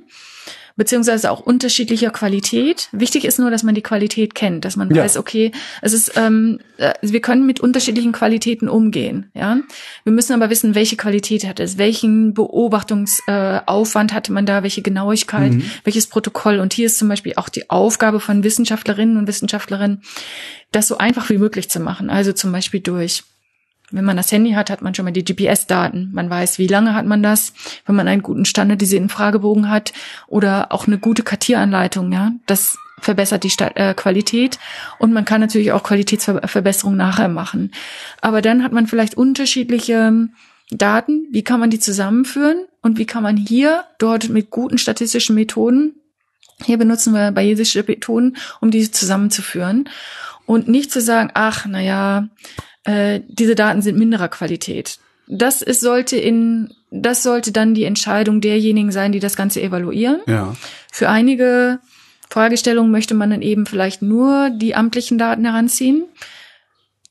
beziehungsweise 0.78 1.32
auch 1.32 1.40
unterschiedlicher 1.40 2.10
Qualität. 2.10 2.90
Wichtig 2.92 3.26
ist 3.26 3.40
nur, 3.40 3.50
dass 3.50 3.64
man 3.64 3.76
die 3.76 3.82
Qualität 3.82 4.36
kennt, 4.36 4.66
dass 4.66 4.76
man 4.76 4.94
ja. 4.94 5.04
weiß, 5.04 5.18
okay, 5.18 5.52
es 5.82 5.94
ist, 5.94 6.14
ähm, 6.18 6.60
äh, 6.78 6.94
wir 7.02 7.22
können 7.22 7.46
mit 7.46 7.62
unterschiedlichen 7.62 8.12
Qualitäten 8.12 8.68
umgehen. 8.68 9.32
Ja, 9.34 9.58
wir 10.04 10.14
müssen 10.14 10.34
aber 10.34 10.50
wissen, 10.50 10.76
welche 10.76 10.98
Qualität 10.98 11.48
hat 11.48 11.60
es, 11.60 11.78
welchen 11.78 12.34
Beobachtungsaufwand 12.34 14.12
äh, 14.12 14.16
hatte 14.16 14.34
man 14.34 14.46
da, 14.46 14.64
welche 14.64 14.82
Genauigkeit, 14.82 15.54
mhm. 15.54 15.64
welches 15.84 16.08
Protokoll. 16.08 16.60
Und 16.60 16.74
hier 16.74 16.88
ist 16.88 16.98
zum 16.98 17.08
Beispiel 17.08 17.34
auch 17.38 17.50
die 17.50 17.70
Aufgabe 17.70 18.20
von 18.20 18.44
Wissenschaftlerinnen 18.44 19.18
und 19.18 19.28
Wissenschaftlerinnen, 19.28 20.02
das 20.72 20.88
so 20.88 20.98
einfach 20.98 21.30
wie 21.30 21.38
möglich 21.38 21.70
zu 21.70 21.80
machen. 21.80 22.10
Also 22.10 22.34
zum 22.34 22.52
Beispiel 22.52 22.82
durch 22.82 23.24
wenn 23.92 24.06
man 24.06 24.18
das 24.18 24.32
Handy 24.32 24.52
hat, 24.52 24.70
hat 24.70 24.82
man 24.82 24.96
schon 24.96 25.06
mal 25.06 25.12
die 25.12 25.24
GPS-Daten. 25.24 26.10
Man 26.14 26.30
weiß, 26.30 26.58
wie 26.60 26.68
lange 26.68 26.94
hat 26.94 27.06
man 27.06 27.22
das, 27.22 27.54
wenn 27.86 27.96
man 27.96 28.08
einen 28.08 28.24
guten 28.24 28.46
standardisierten 28.46 29.10
Fragebogen 29.10 29.70
hat 29.70 29.94
oder 30.28 30.72
auch 30.72 30.88
eine 30.88 30.98
gute 30.98 31.24
Kartieranleitung, 31.24 32.12
ja. 32.12 32.32
Das 32.46 32.78
verbessert 33.00 33.44
die 33.44 33.50
Sta 33.50 33.68
äh, 33.76 33.94
Qualität 33.94 34.58
und 35.00 35.14
man 35.14 35.26
kann 35.26 35.42
natürlich 35.42 35.72
auch 35.72 35.84
Qualitätsverbesserungen 35.84 36.98
nachher 36.98 37.28
machen. 37.28 37.72
Aber 38.22 38.42
dann 38.42 38.64
hat 38.64 38.72
man 38.72 38.88
vielleicht 38.88 39.16
unterschiedliche 39.16 40.30
Daten. 40.72 41.28
Wie 41.32 41.44
kann 41.44 41.60
man 41.60 41.70
die 41.70 41.80
zusammenführen 41.80 42.66
und 42.82 42.98
wie 42.98 43.06
kann 43.06 43.22
man 43.22 43.38
hier 43.38 43.84
dort 44.00 44.30
mit 44.30 44.50
guten 44.50 44.78
statistischen 44.78 45.36
Methoden 45.36 45.94
hier 46.64 46.78
benutzen 46.78 47.14
wir 47.14 47.32
bayesische 47.32 47.84
Methoden, 47.86 48.38
um 48.62 48.72
diese 48.72 48.92
zusammenzuführen 48.92 49.90
und 50.46 50.68
nicht 50.68 50.92
zu 50.92 51.02
sagen, 51.02 51.32
ach, 51.34 51.66
na 51.68 51.82
ja, 51.82 52.30
äh, 52.86 53.22
diese 53.28 53.56
Daten 53.56 53.82
sind 53.82 53.98
minderer 53.98 54.30
Qualität. 54.30 55.00
Das 55.28 55.62
ist, 55.62 55.82
sollte 55.82 56.18
in, 56.18 56.74
das 56.92 57.24
sollte 57.24 57.52
dann 57.52 57.74
die 57.74 57.84
Entscheidung 57.84 58.42
derjenigen 58.42 58.92
sein, 58.92 59.12
die 59.12 59.20
das 59.20 59.36
Ganze 59.36 59.62
evaluieren. 59.62 60.22
Ja. 60.28 60.56
Für 60.92 61.10
einige 61.10 61.80
Fragestellungen 62.30 62.92
möchte 62.92 63.16
man 63.16 63.32
dann 63.32 63.42
eben 63.42 63.66
vielleicht 63.66 64.02
nur 64.02 64.52
die 64.52 64.76
amtlichen 64.76 65.18
Daten 65.18 65.46
heranziehen. 65.46 66.06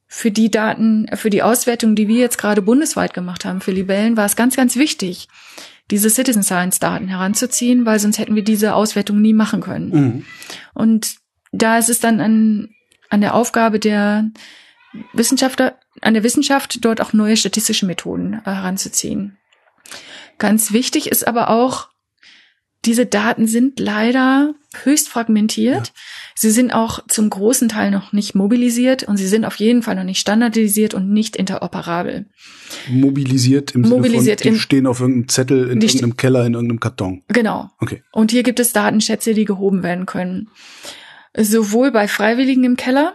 Für 0.07 0.31
die 0.31 0.49
Daten, 0.49 1.09
für 1.15 1.29
die 1.29 1.43
Auswertung, 1.43 1.97
die 1.97 2.07
wir 2.07 2.21
jetzt 2.21 2.39
gerade 2.39 2.63
bundesweit 2.63 3.15
gemacht 3.15 3.45
haben, 3.45 3.61
für 3.61 3.73
Libellen, 3.73 4.17
war 4.17 4.27
es 4.27 4.37
ganz, 4.37 4.55
ganz 4.55 4.77
wichtig, 4.77 5.29
diese 5.91 6.09
Citizen 6.09 6.45
Science 6.45 6.79
Daten 6.79 7.09
heranzuziehen, 7.09 7.85
weil 7.85 7.99
sonst 7.99 8.19
hätten 8.19 8.37
wir 8.37 8.45
diese 8.45 8.75
Auswertung 8.75 9.21
nie 9.21 9.33
machen 9.33 9.61
können. 9.61 9.91
Mhm. 9.91 10.25
Und 10.73 11.17
da 11.51 11.79
ist 11.79 11.89
es 11.89 11.99
dann 11.99 12.21
an, 12.21 12.69
an 13.11 13.21
der 13.21 13.35
Aufgabe 13.35 13.81
der, 13.81 14.31
Wissenschaftler, 15.13 15.79
an 16.01 16.15
der 16.15 16.23
Wissenschaft 16.23 16.85
dort 16.85 17.01
auch 17.01 17.13
neue 17.13 17.37
statistische 17.37 17.87
Methoden 17.87 18.35
äh, 18.45 18.51
heranzuziehen. 18.51 19.39
Ganz 20.39 20.73
wichtig 20.73 21.09
ist 21.09 21.27
aber 21.27 21.51
auch, 21.51 21.89
diese 22.85 23.07
Daten 23.07 23.47
sind 23.47 23.81
leider 23.81 24.55
höchst 24.83 25.09
fragmentiert. 25.09 25.87
Ja. 25.87 25.93
Sie 26.35 26.51
sind 26.51 26.73
auch 26.73 27.01
zum 27.09 27.31
großen 27.31 27.69
Teil 27.69 27.91
noch 27.91 28.13
nicht 28.13 28.35
mobilisiert 28.35 29.05
und 29.05 29.17
sie 29.17 29.27
sind 29.27 29.45
auf 29.45 29.57
jeden 29.57 29.83
Fall 29.83 29.95
noch 29.95 30.05
nicht 30.05 30.21
standardisiert 30.21 30.93
und 30.93 31.11
nicht 31.11 31.37
interoperabel. 31.37 32.27
Mobilisiert 32.91 33.75
im 33.75 33.83
mobilisiert 33.83 34.41
Sinne 34.41 34.51
von, 34.51 34.55
die 34.55 34.61
stehen 34.61 34.87
auf 34.87 35.01
irgendeinem 35.01 35.29
Zettel 35.29 35.71
in 35.71 35.81
irgendeinem 35.81 36.17
Keller, 36.17 36.45
in 36.45 36.55
irgendeinem 36.55 36.81
Karton. 36.81 37.23
Genau. 37.29 37.71
Okay. 37.81 38.03
Und 38.13 38.33
hier 38.33 38.43
gibt 38.43 38.61
es 38.61 38.73
Datenschätze, 38.73 39.33
die 39.33 39.45
gehoben 39.45 39.83
werden 39.83 40.07
können. 40.07 40.51
Sowohl 41.37 41.91
bei 41.91 42.07
Freiwilligen 42.07 42.65
im 42.65 42.77
Keller, 42.77 43.15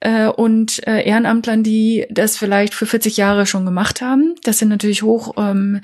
äh, 0.00 0.26
und 0.26 0.86
äh, 0.86 1.02
Ehrenamtlern, 1.02 1.62
die 1.62 2.06
das 2.10 2.36
vielleicht 2.36 2.74
für 2.74 2.86
40 2.86 3.16
Jahre 3.16 3.46
schon 3.46 3.64
gemacht 3.64 4.00
haben. 4.00 4.34
Das 4.42 4.58
sind 4.58 4.68
natürlich 4.68 5.02
hoch 5.02 5.34
ähm, 5.36 5.80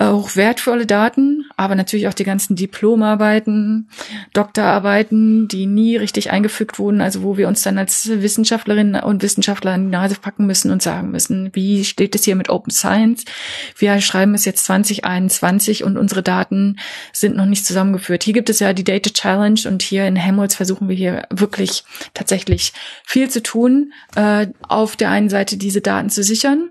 auch 0.00 0.34
wertvolle 0.34 0.86
Daten, 0.86 1.44
aber 1.58 1.74
natürlich 1.74 2.08
auch 2.08 2.14
die 2.14 2.24
ganzen 2.24 2.56
Diplomarbeiten, 2.56 3.90
Doktorarbeiten, 4.32 5.46
die 5.46 5.66
nie 5.66 5.96
richtig 5.98 6.30
eingefügt 6.30 6.78
wurden, 6.78 7.02
also 7.02 7.22
wo 7.22 7.36
wir 7.36 7.48
uns 7.48 7.60
dann 7.62 7.76
als 7.76 8.08
Wissenschaftlerinnen 8.08 9.02
und 9.02 9.22
Wissenschaftler 9.22 9.72
an 9.72 9.84
die 9.84 9.90
Nase 9.90 10.16
packen 10.18 10.46
müssen 10.46 10.70
und 10.70 10.82
sagen 10.82 11.10
müssen, 11.10 11.50
wie 11.52 11.84
steht 11.84 12.14
es 12.14 12.24
hier 12.24 12.34
mit 12.34 12.48
Open 12.48 12.70
Science? 12.70 13.26
Wir 13.76 14.00
schreiben 14.00 14.32
es 14.32 14.46
jetzt 14.46 14.64
2021 14.64 15.84
und 15.84 15.98
unsere 15.98 16.22
Daten 16.22 16.78
sind 17.12 17.36
noch 17.36 17.46
nicht 17.46 17.66
zusammengeführt. 17.66 18.24
Hier 18.24 18.34
gibt 18.34 18.48
es 18.48 18.58
ja 18.60 18.72
die 18.72 18.84
Data 18.84 19.10
Challenge 19.10 19.60
und 19.66 19.82
hier 19.82 20.06
in 20.06 20.16
Helmholtz 20.16 20.54
versuchen 20.54 20.88
wir 20.88 20.96
hier 20.96 21.26
wirklich 21.28 21.84
tatsächlich 22.14 22.72
viel 23.04 23.28
zu 23.28 23.42
tun, 23.42 23.92
äh, 24.16 24.46
auf 24.66 24.96
der 24.96 25.10
einen 25.10 25.28
Seite 25.28 25.58
diese 25.58 25.82
Daten 25.82 26.08
zu 26.08 26.22
sichern 26.22 26.70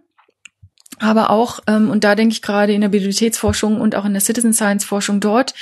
aber 0.99 1.29
auch, 1.29 1.59
ähm, 1.67 1.89
und 1.89 2.03
da 2.03 2.15
denke 2.15 2.33
ich 2.33 2.41
gerade 2.41 2.73
in 2.73 2.81
der 2.81 2.89
Biodiversitätsforschung 2.89 3.79
und 3.79 3.95
auch 3.95 4.05
in 4.05 4.13
der 4.13 4.21
Citizen 4.21 4.53
Science 4.53 4.85
Forschung 4.85 5.19
dort, 5.19 5.53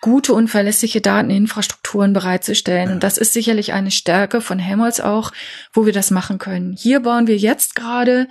gute 0.00 0.32
und 0.32 0.48
verlässliche 0.48 1.00
Dateninfrastrukturen 1.00 2.12
bereitzustellen. 2.12 2.90
Und 2.90 3.02
das 3.02 3.18
ist 3.18 3.32
sicherlich 3.32 3.72
eine 3.72 3.90
Stärke 3.90 4.40
von 4.40 4.58
Helmholtz 4.58 5.00
auch, 5.00 5.32
wo 5.72 5.84
wir 5.84 5.92
das 5.92 6.10
machen 6.10 6.38
können. 6.38 6.74
Hier 6.78 7.00
bauen 7.00 7.26
wir 7.26 7.36
jetzt 7.36 7.76
gerade 7.76 8.26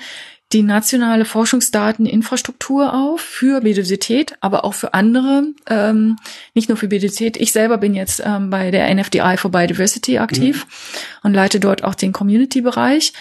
die 0.51 0.63
nationale 0.63 1.25
Forschungsdateninfrastruktur 1.25 2.91
auf 2.91 3.21
für 3.21 3.61
Biodiversität, 3.61 4.35
aber 4.41 4.65
auch 4.65 4.73
für 4.73 4.95
andere, 4.95 5.43
ähm, 5.69 6.15
nicht 6.55 6.69
nur 6.69 6.77
für 6.77 6.87
Biodiversität. 6.87 7.37
Ich 7.37 7.51
selber 7.51 7.77
bin 7.77 7.93
jetzt 7.93 8.23
ähm, 8.25 8.49
bei 8.49 8.71
der 8.71 8.91
NFDI 8.93 9.37
for 9.37 9.51
Biodiversity 9.51 10.17
aktiv 10.17 10.65
mhm. 10.65 11.19
und 11.21 11.33
leite 11.35 11.59
dort 11.59 11.83
auch 11.83 11.93
den 11.93 12.13
Community-Bereich 12.13 13.13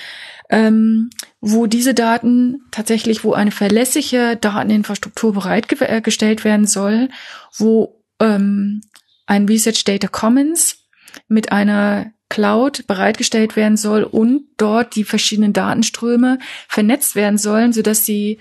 ähm, 0.48 1.10
wo 1.41 1.66
diese 1.66 1.95
Daten 1.95 2.62
tatsächlich, 2.70 3.22
wo 3.22 3.32
eine 3.32 3.53
verlässliche 3.53 4.36
Dateninfrastruktur 4.36 5.32
bereitgestellt 5.34 6.45
werden 6.45 6.66
soll, 6.66 7.09
wo 7.57 8.03
ähm, 8.20 8.80
ein 9.26 9.47
Research 9.47 9.84
Data 9.84 10.09
Commons 10.09 10.84
mit 11.28 11.53
einer 11.53 12.12
Cloud 12.28 12.86
bereitgestellt 12.86 13.57
werden 13.57 13.76
soll 13.76 14.03
und 14.03 14.43
dort 14.57 14.97
die 14.97 15.05
verschiedenen 15.05 15.53
Datenströme 15.53 16.39
vernetzt 16.68 17.14
werden 17.14 17.39
sollen, 17.39 17.72
sodass 17.72 18.05
sie 18.05 18.39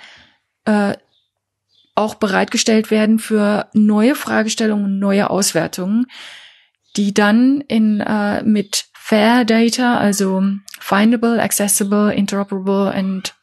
äh, 0.65 0.93
auch 1.95 2.15
bereitgestellt 2.15 2.91
werden 2.91 3.19
für 3.19 3.69
neue 3.73 4.15
Fragestellungen 4.15 4.99
neue 4.99 5.29
Auswertungen, 5.29 6.07
die 6.95 7.13
dann 7.13 7.61
in, 7.61 8.01
äh, 8.01 8.43
mit 8.43 8.85
Fair 9.07 9.45
Data, 9.45 9.97
also 9.99 10.43
findable, 10.81 11.39
accessible, 11.39 12.11
interoperable 12.11 12.89
and 12.93 13.33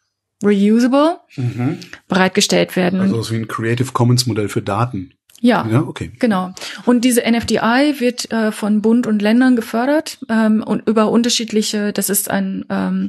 reusable, 0.42 1.20
mhm. 1.36 1.78
bereitgestellt 2.06 2.76
werden. 2.76 3.00
Also 3.00 3.22
so 3.22 3.32
wie 3.32 3.38
ein 3.38 3.48
Creative 3.48 3.90
Commons 3.92 4.26
Modell 4.26 4.50
für 4.50 4.60
Daten. 4.60 5.14
Ja, 5.40 5.66
ja, 5.66 5.80
okay. 5.80 6.12
Genau. 6.18 6.52
Und 6.84 7.02
diese 7.06 7.22
NFDI 7.22 7.94
wird 7.98 8.30
äh, 8.30 8.52
von 8.52 8.82
Bund 8.82 9.06
und 9.06 9.22
Ländern 9.22 9.56
gefördert 9.56 10.18
ähm, 10.28 10.62
und 10.62 10.86
über 10.86 11.10
unterschiedliche, 11.10 11.94
das 11.94 12.10
ist 12.10 12.30
ein 12.30 12.66
ähm, 12.68 13.08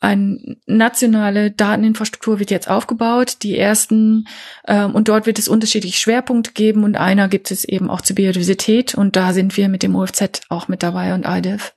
eine 0.00 0.56
nationale 0.66 1.50
Dateninfrastruktur 1.50 2.38
wird 2.38 2.50
jetzt 2.50 2.70
aufgebaut. 2.70 3.38
Die 3.42 3.58
ersten 3.58 4.28
ähm, 4.66 4.94
und 4.94 5.08
dort 5.08 5.26
wird 5.26 5.38
es 5.38 5.48
unterschiedliche 5.48 5.98
Schwerpunkte 5.98 6.52
geben 6.52 6.84
und 6.84 6.96
einer 6.96 7.28
gibt 7.28 7.50
es 7.50 7.64
eben 7.64 7.90
auch 7.90 8.00
zur 8.00 8.16
Biodiversität 8.16 8.94
und 8.94 9.16
da 9.16 9.32
sind 9.32 9.56
wir 9.56 9.68
mit 9.68 9.82
dem 9.82 9.96
OFZ 9.96 10.42
auch 10.48 10.68
mit 10.68 10.82
dabei 10.82 11.14
und 11.14 11.24
IDEF. 11.26 11.74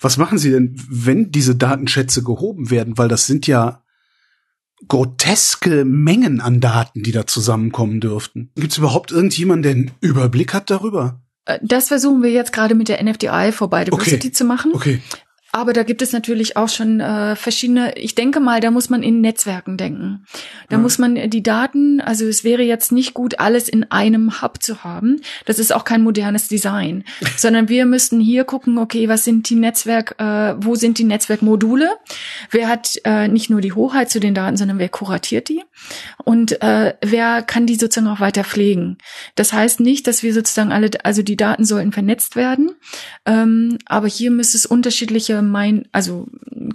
Was 0.00 0.16
machen 0.16 0.38
Sie 0.38 0.50
denn, 0.50 0.76
wenn 0.88 1.32
diese 1.32 1.56
Datenschätze 1.56 2.22
gehoben 2.22 2.70
werden? 2.70 2.96
Weil 2.96 3.08
das 3.08 3.26
sind 3.26 3.48
ja 3.48 3.82
groteske 4.86 5.84
Mengen 5.84 6.40
an 6.40 6.60
Daten, 6.60 7.02
die 7.02 7.10
da 7.10 7.26
zusammenkommen 7.26 8.00
dürften. 8.00 8.52
Gibt 8.54 8.70
es 8.70 8.78
überhaupt 8.78 9.10
irgendjemanden, 9.10 9.62
der 9.62 9.72
einen 9.72 9.90
Überblick 10.00 10.54
hat 10.54 10.70
darüber? 10.70 11.20
Äh, 11.46 11.58
das 11.62 11.88
versuchen 11.88 12.22
wir 12.22 12.30
jetzt 12.30 12.52
gerade 12.52 12.76
mit 12.76 12.88
der 12.88 13.02
NFDI 13.02 13.50
for 13.50 13.68
Biodiversity 13.68 14.28
okay. 14.28 14.32
zu 14.32 14.44
machen. 14.44 14.70
Okay. 14.74 15.00
Aber 15.52 15.72
da 15.72 15.82
gibt 15.82 16.02
es 16.02 16.12
natürlich 16.12 16.56
auch 16.56 16.68
schon 16.68 17.00
äh, 17.00 17.34
verschiedene, 17.34 17.96
ich 17.96 18.14
denke 18.14 18.40
mal, 18.40 18.60
da 18.60 18.70
muss 18.70 18.90
man 18.90 19.02
in 19.02 19.20
Netzwerken 19.20 19.76
denken. 19.76 20.24
Da 20.68 20.76
ja. 20.76 20.82
muss 20.82 20.98
man 20.98 21.30
die 21.30 21.42
Daten, 21.42 22.00
also 22.00 22.26
es 22.26 22.44
wäre 22.44 22.62
jetzt 22.62 22.92
nicht 22.92 23.14
gut, 23.14 23.38
alles 23.38 23.68
in 23.68 23.90
einem 23.90 24.42
Hub 24.42 24.62
zu 24.62 24.84
haben. 24.84 25.20
Das 25.46 25.58
ist 25.58 25.72
auch 25.72 25.84
kein 25.84 26.02
modernes 26.02 26.48
Design. 26.48 27.04
sondern 27.36 27.68
wir 27.68 27.86
müssten 27.86 28.20
hier 28.20 28.44
gucken, 28.44 28.78
okay, 28.78 29.08
was 29.08 29.24
sind 29.24 29.48
die 29.48 29.54
Netzwerk, 29.54 30.16
äh, 30.18 30.54
wo 30.58 30.74
sind 30.74 30.98
die 30.98 31.04
Netzwerkmodule? 31.04 31.90
Wer 32.50 32.68
hat 32.68 32.96
äh, 33.04 33.28
nicht 33.28 33.50
nur 33.50 33.60
die 33.60 33.72
Hoheit 33.72 34.10
zu 34.10 34.20
den 34.20 34.34
Daten, 34.34 34.56
sondern 34.56 34.78
wer 34.78 34.88
kuratiert 34.88 35.48
die? 35.48 35.62
Und 36.24 36.60
äh, 36.62 36.94
wer 37.02 37.42
kann 37.42 37.66
die 37.66 37.76
sozusagen 37.76 38.12
auch 38.12 38.20
weiter 38.20 38.44
pflegen? 38.44 38.98
Das 39.34 39.52
heißt 39.52 39.80
nicht, 39.80 40.06
dass 40.06 40.22
wir 40.22 40.34
sozusagen 40.34 40.72
alle, 40.72 40.90
also 41.04 41.22
die 41.22 41.36
Daten 41.36 41.64
sollten 41.64 41.92
vernetzt 41.92 42.36
werden, 42.36 42.72
ähm, 43.24 43.78
aber 43.86 44.08
hier 44.08 44.30
müsste 44.30 44.56
es 44.56 44.66
unterschiedliche 44.66 45.37
mein, 45.42 45.86
also 45.92 46.26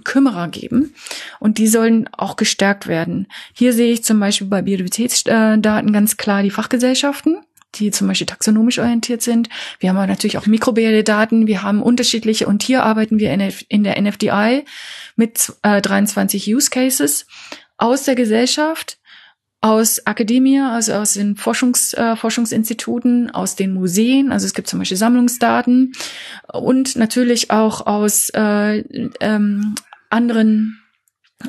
Kümmerer 0.04 0.48
geben 0.48 0.94
und 1.40 1.58
die 1.58 1.68
sollen 1.68 2.08
auch 2.12 2.36
gestärkt 2.36 2.86
werden. 2.86 3.26
Hier 3.52 3.72
sehe 3.72 3.92
ich 3.92 4.04
zum 4.04 4.20
Beispiel 4.20 4.46
bei 4.46 4.62
Biodiversitätsdaten 4.62 5.92
ganz 5.92 6.16
klar 6.16 6.42
die 6.42 6.50
Fachgesellschaften 6.50 7.38
die 7.78 7.90
zum 7.90 8.06
Beispiel 8.06 8.26
taxonomisch 8.26 8.78
orientiert 8.78 9.22
sind. 9.22 9.48
Wir 9.78 9.88
haben 9.88 9.96
aber 9.96 10.06
natürlich 10.06 10.38
auch 10.38 10.46
mikrobielle 10.46 11.04
Daten. 11.04 11.46
Wir 11.46 11.62
haben 11.62 11.82
unterschiedliche 11.82 12.46
und 12.46 12.62
hier 12.62 12.84
arbeiten 12.84 13.18
wir 13.18 13.32
in 13.68 13.84
der 13.84 14.00
NFDI 14.00 14.64
mit 15.16 15.52
äh, 15.62 15.80
23 15.80 16.54
Use 16.54 16.70
Cases 16.70 17.26
aus 17.76 18.04
der 18.04 18.14
Gesellschaft, 18.14 18.98
aus 19.64 20.06
Akademie, 20.06 20.60
also 20.60 20.92
aus 20.92 21.14
den 21.14 21.36
Forschungs, 21.36 21.94
äh, 21.94 22.16
Forschungsinstituten, 22.16 23.30
aus 23.30 23.56
den 23.56 23.72
Museen, 23.72 24.30
also 24.30 24.44
es 24.44 24.52
gibt 24.52 24.68
zum 24.68 24.78
Beispiel 24.78 24.98
Sammlungsdaten 24.98 25.92
und 26.52 26.96
natürlich 26.96 27.50
auch 27.50 27.86
aus 27.86 28.28
äh, 28.34 28.80
ähm, 29.20 29.74
anderen 30.10 30.82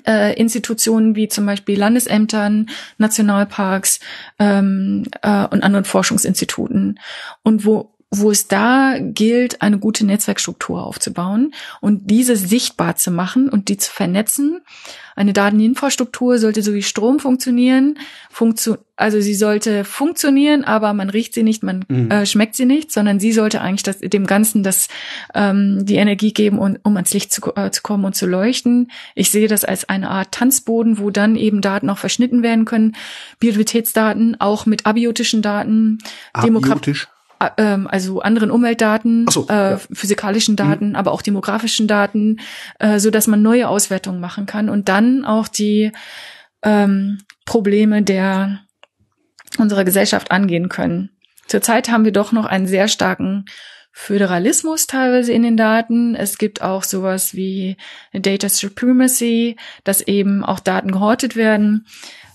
äh, 0.07 0.33
Institutionen 0.39 1.17
wie 1.17 1.27
zum 1.27 1.45
Beispiel 1.45 1.77
Landesämtern, 1.77 2.69
Nationalparks 2.97 3.99
ähm, 4.39 5.03
äh, 5.21 5.45
und 5.47 5.63
anderen 5.63 5.83
Forschungsinstituten. 5.83 6.97
Und 7.43 7.65
wo 7.65 7.94
wo 8.11 8.31
es 8.31 8.47
da 8.47 8.97
gilt, 8.99 9.61
eine 9.61 9.79
gute 9.79 10.05
Netzwerkstruktur 10.05 10.83
aufzubauen 10.83 11.53
und 11.81 12.09
diese 12.09 12.35
sichtbar 12.35 12.95
zu 12.95 13.11
machen 13.11 13.49
und 13.49 13.67
die 13.67 13.77
zu 13.77 13.91
vernetzen. 13.91 14.61
Eine 15.15 15.33
Dateninfrastruktur 15.33 16.37
sollte 16.37 16.61
so 16.61 16.73
wie 16.73 16.83
Strom 16.83 17.19
funktionieren, 17.19 17.97
funktio 18.29 18.77
also 18.97 19.19
sie 19.19 19.35
sollte 19.35 19.83
funktionieren, 19.83 20.63
aber 20.63 20.93
man 20.93 21.09
riecht 21.09 21.33
sie 21.33 21.43
nicht, 21.43 21.63
man 21.63 21.83
mhm. 21.89 22.09
äh, 22.11 22.25
schmeckt 22.25 22.55
sie 22.55 22.65
nicht, 22.65 22.93
sondern 22.93 23.19
sie 23.19 23.33
sollte 23.33 23.59
eigentlich 23.59 23.83
das, 23.83 23.99
dem 23.99 24.25
Ganzen 24.25 24.63
das 24.63 24.87
ähm, 25.33 25.85
die 25.85 25.95
Energie 25.95 26.31
geben, 26.31 26.59
um, 26.59 26.77
um 26.81 26.95
ans 26.95 27.13
Licht 27.13 27.33
zu, 27.33 27.53
äh, 27.55 27.71
zu 27.71 27.81
kommen 27.81 28.05
und 28.05 28.15
zu 28.15 28.25
leuchten. 28.25 28.89
Ich 29.13 29.31
sehe 29.31 29.49
das 29.49 29.65
als 29.65 29.89
eine 29.89 30.09
Art 30.09 30.31
Tanzboden, 30.31 30.97
wo 30.97 31.09
dann 31.09 31.35
eben 31.35 31.59
Daten 31.59 31.89
auch 31.89 31.97
verschnitten 31.97 32.41
werden 32.41 32.63
können, 32.63 32.95
Biodiversitätsdaten, 33.39 34.39
auch 34.39 34.65
mit 34.65 34.85
abiotischen 34.85 35.41
Daten, 35.41 35.97
Abiotisch? 36.31 37.07
Ähm, 37.57 37.87
also 37.87 38.21
anderen 38.21 38.51
Umweltdaten, 38.51 39.27
so, 39.29 39.47
äh, 39.49 39.71
ja. 39.71 39.77
physikalischen 39.77 40.55
Daten, 40.55 40.89
mhm. 40.89 40.95
aber 40.95 41.11
auch 41.11 41.21
demografischen 41.21 41.87
Daten, 41.87 42.39
äh, 42.79 42.99
so 42.99 43.11
dass 43.11 43.27
man 43.27 43.41
neue 43.41 43.67
Auswertungen 43.67 44.19
machen 44.19 44.45
kann 44.45 44.69
und 44.69 44.89
dann 44.89 45.25
auch 45.25 45.47
die 45.47 45.91
ähm, 46.63 47.19
Probleme 47.45 48.01
der 48.01 48.61
unserer 49.57 49.85
Gesellschaft 49.85 50.31
angehen 50.31 50.69
können. 50.69 51.11
Zurzeit 51.47 51.89
haben 51.89 52.05
wir 52.05 52.11
doch 52.11 52.31
noch 52.31 52.45
einen 52.45 52.67
sehr 52.67 52.87
starken 52.87 53.45
Föderalismus 53.91 54.87
teilweise 54.87 55.31
in 55.31 55.43
den 55.43 55.55
Daten. 55.55 56.15
Es 56.15 56.37
gibt 56.37 56.61
auch 56.61 56.83
sowas 56.83 57.33
wie 57.33 57.77
Data 58.11 58.49
Supremacy, 58.49 59.55
dass 59.85 60.01
eben 60.01 60.43
auch 60.43 60.59
Daten 60.59 60.91
gehortet 60.91 61.37
werden, 61.37 61.85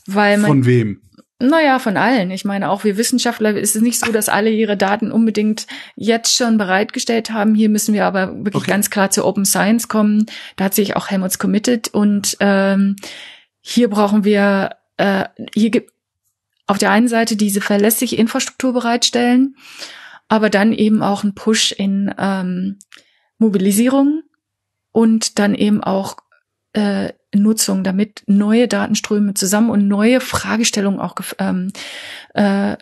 weil 0.06 0.38
man 0.38 0.50
von 0.50 0.64
wem? 0.64 1.02
Naja, 1.42 1.78
von 1.78 1.96
allen. 1.96 2.30
Ich 2.30 2.44
meine, 2.44 2.68
auch 2.68 2.84
wir 2.84 2.98
Wissenschaftler 2.98 3.56
ist 3.56 3.74
es 3.74 3.80
nicht 3.80 3.98
so, 3.98 4.12
dass 4.12 4.28
alle 4.28 4.50
ihre 4.50 4.76
Daten 4.76 5.10
unbedingt 5.10 5.66
jetzt 5.96 6.36
schon 6.36 6.58
bereitgestellt 6.58 7.30
haben. 7.30 7.54
Hier 7.54 7.70
müssen 7.70 7.94
wir 7.94 8.04
aber 8.04 8.36
wirklich 8.44 8.64
okay. 8.64 8.70
ganz 8.70 8.90
klar 8.90 9.10
zu 9.10 9.24
Open 9.24 9.46
Science 9.46 9.88
kommen. 9.88 10.26
Da 10.56 10.64
hat 10.66 10.74
sich 10.74 10.96
auch 10.96 11.08
Helmholtz 11.08 11.38
committed 11.38 11.88
und 11.88 12.36
ähm, 12.40 12.96
hier 13.62 13.88
brauchen 13.88 14.24
wir 14.24 14.76
äh, 14.98 15.24
hier 15.54 15.70
gibt 15.70 15.92
auf 16.66 16.76
der 16.76 16.90
einen 16.90 17.08
Seite 17.08 17.36
diese 17.36 17.62
verlässliche 17.62 18.16
Infrastruktur 18.16 18.74
bereitstellen, 18.74 19.56
aber 20.28 20.50
dann 20.50 20.74
eben 20.74 21.02
auch 21.02 21.24
ein 21.24 21.34
Push 21.34 21.72
in 21.72 22.14
ähm, 22.18 22.78
Mobilisierung 23.38 24.22
und 24.92 25.38
dann 25.38 25.54
eben 25.54 25.82
auch 25.82 26.18
äh, 26.74 27.12
Nutzung, 27.34 27.84
damit 27.84 28.22
neue 28.26 28.68
Datenströme 28.68 29.34
zusammen 29.34 29.70
und 29.70 29.86
neue 29.86 30.20
Fragestellungen 30.20 31.00
auch 31.00 31.14
ähm, 31.38 31.72
äh, 32.34 32.76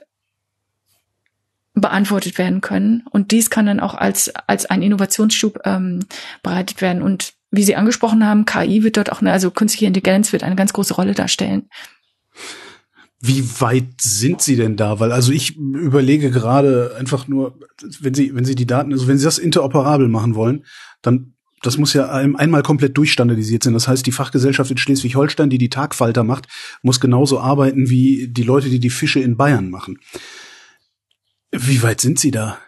beantwortet 1.75 2.39
werden 2.39 2.61
können. 2.61 3.05
Und 3.11 3.31
dies 3.31 3.51
kann 3.51 3.67
dann 3.67 3.81
auch 3.81 3.95
als, 3.95 4.33
als 4.47 4.67
ein 4.67 4.83
Innovationsschub 4.83 5.61
ähm, 5.65 6.01
bereitet 6.43 6.81
werden. 6.81 7.03
Und 7.03 7.35
wie 7.51 7.63
Sie 7.63 7.77
angesprochen 7.77 8.25
haben, 8.25 8.45
KI 8.45 8.83
wird 8.83 8.97
dort 8.97 9.13
auch, 9.13 9.21
eine, 9.21 9.33
also 9.33 9.51
künstliche 9.51 9.87
Intelligenz 9.87 10.33
wird 10.33 10.43
eine 10.43 10.57
ganz 10.57 10.73
große 10.73 10.95
Rolle 10.95 11.15
darstellen. 11.15 11.69
Wie 13.21 13.61
weit 13.61 14.01
sind 14.01 14.43
Sie 14.43 14.57
denn 14.57 14.77
da? 14.77 15.01
Weil 15.01 15.11
also 15.11 15.33
ich 15.33 15.57
überlege 15.57 16.31
gerade 16.31 16.95
einfach 16.99 17.27
nur, 17.27 17.59
wenn 18.01 18.15
Sie, 18.15 18.35
wenn 18.35 18.45
Sie 18.45 18.55
die 18.55 18.67
Daten, 18.67 18.93
also 18.93 19.09
wenn 19.09 19.19
Sie 19.19 19.25
das 19.25 19.39
interoperabel 19.39 20.09
machen 20.09 20.37
wollen, 20.37 20.65
dann 21.03 21.35
das 21.63 21.79
muss 21.79 21.93
ja 21.93 22.09
einmal 22.11 22.63
komplett 22.63 22.97
durchstandardisiert 22.97 23.65
sein. 23.65 23.75
Das 23.75 23.89
heißt, 23.89 24.07
die 24.07 24.13
Fachgesellschaft 24.13 24.71
in 24.71 24.77
Schleswig-Holstein, 24.77 25.51
die 25.51 25.59
die 25.59 25.71
Tagfalter 25.71 26.25
macht, 26.25 26.47
muss 26.83 27.01
genauso 27.01 27.41
arbeiten 27.41 27.91
wie 27.91 28.29
die 28.29 28.43
Leute, 28.43 28.69
die 28.69 28.81
die 28.81 28.91
Fische 28.91 29.21
in 29.21 29.37
Bayern 29.37 29.71
machen. 29.71 29.99
Wie 31.51 31.83
weit 31.83 32.01
sind 32.01 32.19
Sie 32.19 32.31
da? 32.31 32.59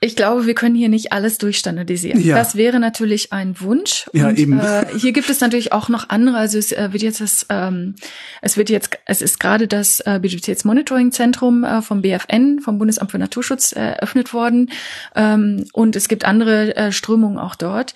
Ich 0.00 0.14
glaube, 0.14 0.46
wir 0.46 0.54
können 0.54 0.76
hier 0.76 0.88
nicht 0.88 1.12
alles 1.12 1.38
durchstandardisieren. 1.38 2.20
Ja. 2.20 2.36
Das 2.36 2.54
wäre 2.54 2.78
natürlich 2.78 3.32
ein 3.32 3.60
Wunsch. 3.60 4.08
Ja, 4.12 4.28
und, 4.28 4.38
eben. 4.38 4.60
Äh, 4.60 4.86
hier 4.96 5.12
gibt 5.12 5.28
es 5.28 5.40
natürlich 5.40 5.72
auch 5.72 5.88
noch 5.88 6.08
andere. 6.08 6.36
Also 6.36 6.56
es 6.56 6.70
äh, 6.70 6.92
wird 6.92 7.02
jetzt 7.02 7.20
das, 7.20 7.46
ähm, 7.50 7.96
es 8.40 8.56
wird 8.56 8.70
jetzt, 8.70 8.96
es 9.06 9.22
ist 9.22 9.40
gerade 9.40 9.66
das 9.66 9.98
äh, 10.00 10.20
Biodiversitätsmonitoring-Zentrum 10.20 11.64
äh, 11.64 11.82
vom 11.82 12.02
BFN, 12.02 12.60
vom 12.60 12.78
Bundesamt 12.78 13.10
für 13.10 13.18
Naturschutz, 13.18 13.72
äh, 13.72 13.80
eröffnet 13.80 14.32
worden. 14.32 14.70
Ähm, 15.16 15.64
und 15.72 15.96
es 15.96 16.06
gibt 16.06 16.24
andere 16.24 16.76
äh, 16.76 16.92
Strömungen 16.92 17.38
auch 17.38 17.56
dort. 17.56 17.94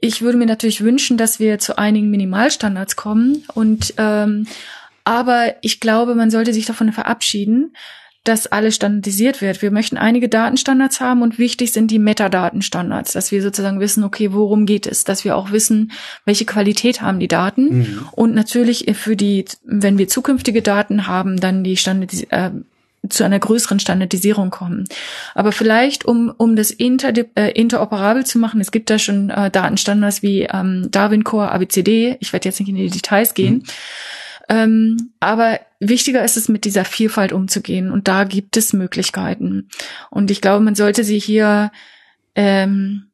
Ich 0.00 0.22
würde 0.22 0.38
mir 0.38 0.46
natürlich 0.46 0.82
wünschen, 0.82 1.18
dass 1.18 1.38
wir 1.38 1.58
zu 1.58 1.76
einigen 1.76 2.10
Minimalstandards 2.10 2.96
kommen. 2.96 3.44
Und 3.54 3.92
ähm, 3.98 4.46
aber 5.04 5.54
ich 5.60 5.80
glaube, 5.80 6.14
man 6.14 6.30
sollte 6.30 6.54
sich 6.54 6.64
davon 6.64 6.92
verabschieden, 6.92 7.74
dass 8.24 8.46
alles 8.46 8.76
standardisiert 8.76 9.40
wird. 9.40 9.62
Wir 9.62 9.72
möchten 9.72 9.96
einige 9.96 10.28
Datenstandards 10.28 11.00
haben 11.00 11.22
und 11.22 11.38
wichtig 11.38 11.72
sind 11.72 11.90
die 11.90 11.98
Metadatenstandards, 11.98 13.12
dass 13.12 13.32
wir 13.32 13.42
sozusagen 13.42 13.80
wissen, 13.80 14.04
okay, 14.04 14.32
worum 14.32 14.64
geht 14.64 14.86
es, 14.86 15.04
dass 15.04 15.24
wir 15.24 15.36
auch 15.36 15.50
wissen, 15.50 15.92
welche 16.24 16.44
Qualität 16.44 17.02
haben 17.02 17.18
die 17.18 17.28
Daten 17.28 17.78
mhm. 17.78 18.08
und 18.12 18.34
natürlich 18.34 18.86
für 18.94 19.16
die, 19.16 19.44
wenn 19.64 19.98
wir 19.98 20.06
zukünftige 20.06 20.62
Daten 20.62 21.08
haben, 21.08 21.40
dann 21.40 21.64
die 21.64 21.76
Standardis 21.76 22.22
äh, 22.30 22.50
zu 23.08 23.24
einer 23.24 23.40
größeren 23.40 23.80
Standardisierung 23.80 24.50
kommen. 24.50 24.84
Aber 25.34 25.50
vielleicht, 25.50 26.04
um, 26.04 26.32
um 26.36 26.54
das 26.54 26.70
inter, 26.70 27.12
äh, 27.34 27.50
interoperabel 27.50 28.24
zu 28.24 28.38
machen, 28.38 28.60
es 28.60 28.70
gibt 28.70 28.90
da 28.90 28.98
schon 28.98 29.30
äh, 29.30 29.50
Datenstandards 29.50 30.22
wie 30.22 30.42
ähm, 30.42 30.88
Darwin 30.90 31.24
Core, 31.24 31.50
ABCD, 31.50 32.16
ich 32.20 32.32
werde 32.32 32.48
jetzt 32.48 32.60
nicht 32.60 32.68
in 32.68 32.76
die 32.76 32.88
Details 32.88 33.34
gehen, 33.34 33.54
mhm. 33.54 33.64
Ähm, 34.52 35.14
aber 35.18 35.60
wichtiger 35.80 36.22
ist 36.22 36.36
es, 36.36 36.50
mit 36.50 36.66
dieser 36.66 36.84
Vielfalt 36.84 37.32
umzugehen. 37.32 37.90
Und 37.90 38.06
da 38.06 38.24
gibt 38.24 38.58
es 38.58 38.74
Möglichkeiten. 38.74 39.70
Und 40.10 40.30
ich 40.30 40.42
glaube, 40.42 40.62
man 40.62 40.74
sollte 40.74 41.04
sie 41.04 41.18
hier 41.18 41.72
ähm, 42.34 43.06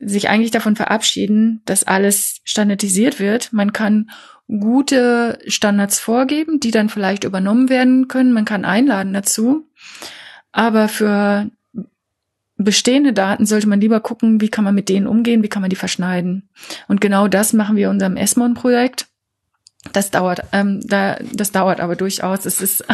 sich 0.00 0.28
eigentlich 0.28 0.50
davon 0.50 0.74
verabschieden, 0.74 1.62
dass 1.66 1.84
alles 1.84 2.40
standardisiert 2.42 3.20
wird. 3.20 3.52
Man 3.52 3.72
kann 3.72 4.10
gute 4.48 5.38
Standards 5.46 6.00
vorgeben, 6.00 6.58
die 6.58 6.72
dann 6.72 6.88
vielleicht 6.88 7.22
übernommen 7.22 7.68
werden 7.68 8.08
können. 8.08 8.32
Man 8.32 8.44
kann 8.44 8.64
einladen 8.64 9.12
dazu. 9.12 9.68
Aber 10.50 10.88
für 10.88 11.48
bestehende 12.56 13.12
Daten 13.12 13.46
sollte 13.46 13.68
man 13.68 13.80
lieber 13.80 14.00
gucken, 14.00 14.40
wie 14.40 14.48
kann 14.48 14.64
man 14.64 14.74
mit 14.74 14.88
denen 14.88 15.06
umgehen, 15.06 15.44
wie 15.44 15.48
kann 15.48 15.62
man 15.62 15.70
die 15.70 15.76
verschneiden. 15.76 16.48
Und 16.88 17.00
genau 17.00 17.28
das 17.28 17.52
machen 17.52 17.76
wir 17.76 17.86
in 17.86 17.92
unserem 17.92 18.16
ESMON-Projekt. 18.16 19.06
Das 19.92 20.10
dauert, 20.10 20.42
ähm, 20.52 20.80
da, 20.84 21.18
das 21.32 21.50
dauert 21.50 21.80
aber 21.80 21.96
durchaus. 21.96 22.46
Es 22.46 22.60
ist 22.60 22.84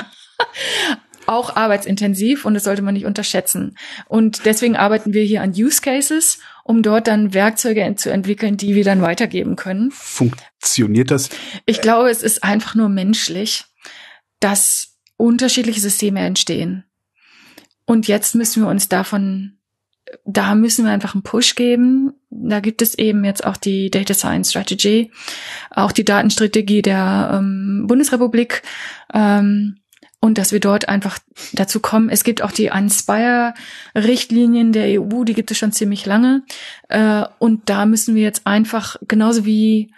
auch 1.27 1.57
arbeitsintensiv 1.57 2.45
und 2.47 2.55
das 2.55 2.65
sollte 2.65 2.83
man 2.83 2.95
nicht 2.95 3.05
unterschätzen. 3.05 3.77
Und 4.07 4.47
deswegen 4.47 4.77
arbeiten 4.77 5.13
wir 5.13 5.23
hier 5.23 5.43
an 5.43 5.51
Use 5.51 5.83
Cases, 5.83 6.39
um 6.65 6.83
dort 6.83 7.07
dann 7.07 7.35
Werkzeuge 7.35 7.95
zu 7.97 8.11
entwickeln, 8.11 8.57
die 8.57 8.75
wir 8.75 8.85
dann 8.85 9.03
weitergeben 9.03 9.55
können. 9.55 9.91
Funktioniert 9.91 11.11
das? 11.11 11.29
Ich 11.67 11.83
glaube, 11.83 12.09
es 12.09 12.23
ist 12.23 12.43
einfach 12.43 12.75
nur 12.75 12.89
menschlich, 12.89 13.67
dass 14.41 14.97
unterschiedliche 15.17 15.81
Systeme 15.81 16.21
entstehen. 16.21 16.85
Und 17.85 18.09
jetzt 18.09 18.35
müssen 18.35 18.63
wir 18.63 18.69
uns 18.69 18.89
davon 18.89 19.58
da 20.25 20.55
müssen 20.55 20.85
wir 20.85 20.93
einfach 20.93 21.15
einen 21.15 21.23
Push 21.23 21.55
geben. 21.55 22.13
Da 22.31 22.61
gibt 22.61 22.83
es 22.83 22.97
eben 22.97 23.25
jetzt 23.25 23.45
auch 23.45 23.57
die 23.57 23.91
Data 23.91 24.15
Science 24.15 24.51
Strategy, 24.51 25.11
auch 25.71 25.93
die 25.93 26.05
Datenstrategie 26.05 26.83
der 26.83 27.31
ähm, 27.35 27.85
Bundesrepublik. 27.87 28.63
Ähm, 29.13 29.79
und 30.21 30.37
dass 30.37 30.51
wir 30.51 30.59
dort 30.59 30.89
einfach 30.89 31.21
dazu 31.53 31.79
kommen. 31.79 32.09
Es 32.09 32.25
gibt 32.25 32.43
auch 32.43 32.51
die 32.51 32.67
Inspire-Richtlinien 32.67 34.73
der 34.73 35.01
EU, 35.01 35.23
die 35.23 35.35
gibt 35.35 35.53
es 35.53 35.59
schon 35.59 35.71
ziemlich 35.71 36.07
lange. 36.07 36.43
Äh, 36.89 37.25
und 37.39 37.71
da 37.71 37.87
müssen 37.87 38.17
wir 38.17 38.23
jetzt 38.23 38.45
einfach, 38.47 38.97
genauso 39.07 39.45
wie 39.45 39.93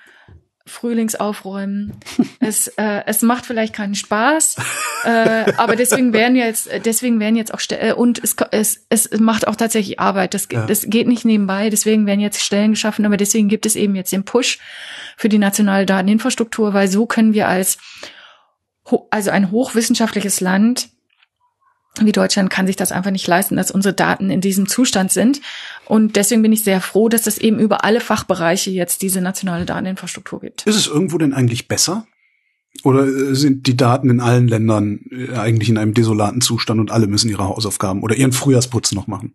Frühlingsaufräumen. 0.71 1.95
es, 2.41 2.69
äh, 2.69 3.03
es 3.07 3.23
macht 3.23 3.47
vielleicht 3.47 3.75
keinen 3.75 3.95
Spaß, 3.95 4.57
äh, 5.05 5.53
aber 5.57 5.77
deswegen 5.77 6.13
werden 6.13 6.37
jetzt, 6.37 6.69
deswegen 6.85 7.21
werden 7.21 7.37
jetzt 7.37 7.53
auch 7.53 7.61
Stellen, 7.61 7.95
und 7.95 8.23
es, 8.23 8.37
es, 8.51 8.87
es 8.89 9.21
macht 9.21 9.47
auch 9.47 9.57
tatsächlich 9.57 9.99
Arbeit. 10.01 10.35
Das, 10.35 10.49
ja. 10.51 10.67
das 10.67 10.87
geht 10.89 11.09
nicht 11.09 11.25
nebenbei, 11.25 11.71
deswegen 11.71 12.07
werden 12.07 12.21
jetzt 12.21 12.43
Stellen 12.43 12.73
geschaffen, 12.73 13.05
aber 13.05 13.17
deswegen 13.17 13.49
gibt 13.49 13.67
es 13.67 13.77
eben 13.77 13.95
jetzt 13.95 14.13
den 14.13 14.25
Push 14.25 14.59
für 15.17 15.29
die 15.29 15.39
nationale 15.39 15.87
Dateninfrastruktur, 15.87 16.73
weil 16.73 16.89
so 16.89 17.07
können 17.07 17.35
wir 17.35 17.49
als, 17.49 17.79
also 19.11 19.31
ein 19.31 19.51
hochwissenschaftliches 19.51 20.41
Land 20.41 20.89
wie 22.01 22.13
Deutschland 22.13 22.51
kann 22.51 22.67
sich 22.67 22.77
das 22.77 22.93
einfach 22.93 23.11
nicht 23.11 23.27
leisten, 23.27 23.57
dass 23.57 23.71
unsere 23.71 23.95
Daten 23.95 24.31
in 24.31 24.41
diesem 24.41 24.69
Zustand 24.69 25.13
sind. 25.13 25.41
Und 25.87 26.17
deswegen 26.17 26.43
bin 26.43 26.53
ich 26.53 26.63
sehr 26.63 26.81
froh, 26.81 27.09
dass 27.09 27.27
es 27.27 27.39
eben 27.39 27.59
über 27.59 27.85
alle 27.85 28.01
Fachbereiche 28.01 28.71
jetzt 28.71 29.03
diese 29.03 29.21
nationale 29.21 29.67
Dateninfrastruktur 29.67 30.41
gibt. 30.41 30.67
Ist 30.67 30.77
es 30.77 30.87
irgendwo 30.87 31.19
denn 31.19 31.35
eigentlich 31.35 31.69
besser? 31.69 32.07
Oder 32.85 33.07
äh, 33.07 33.35
sind 33.35 33.67
die 33.67 33.77
Daten 33.77 34.09
in 34.09 34.21
allen 34.21 34.49
Ländern 34.49 35.01
äh, 35.11 35.35
eigentlich 35.35 35.69
in 35.69 35.79
einem 35.79 35.95
desolaten 35.95 36.41
Zustand 36.41 36.81
und 36.81 36.91
alle 36.91 37.09
müssen 37.09 37.29
ihre 37.29 37.45
Hausaufgaben 37.45 38.03
oder 38.03 38.17
ihren 38.17 38.33
Frühjahrsputz 38.33 38.93
noch 38.93 39.07
machen? 39.07 39.35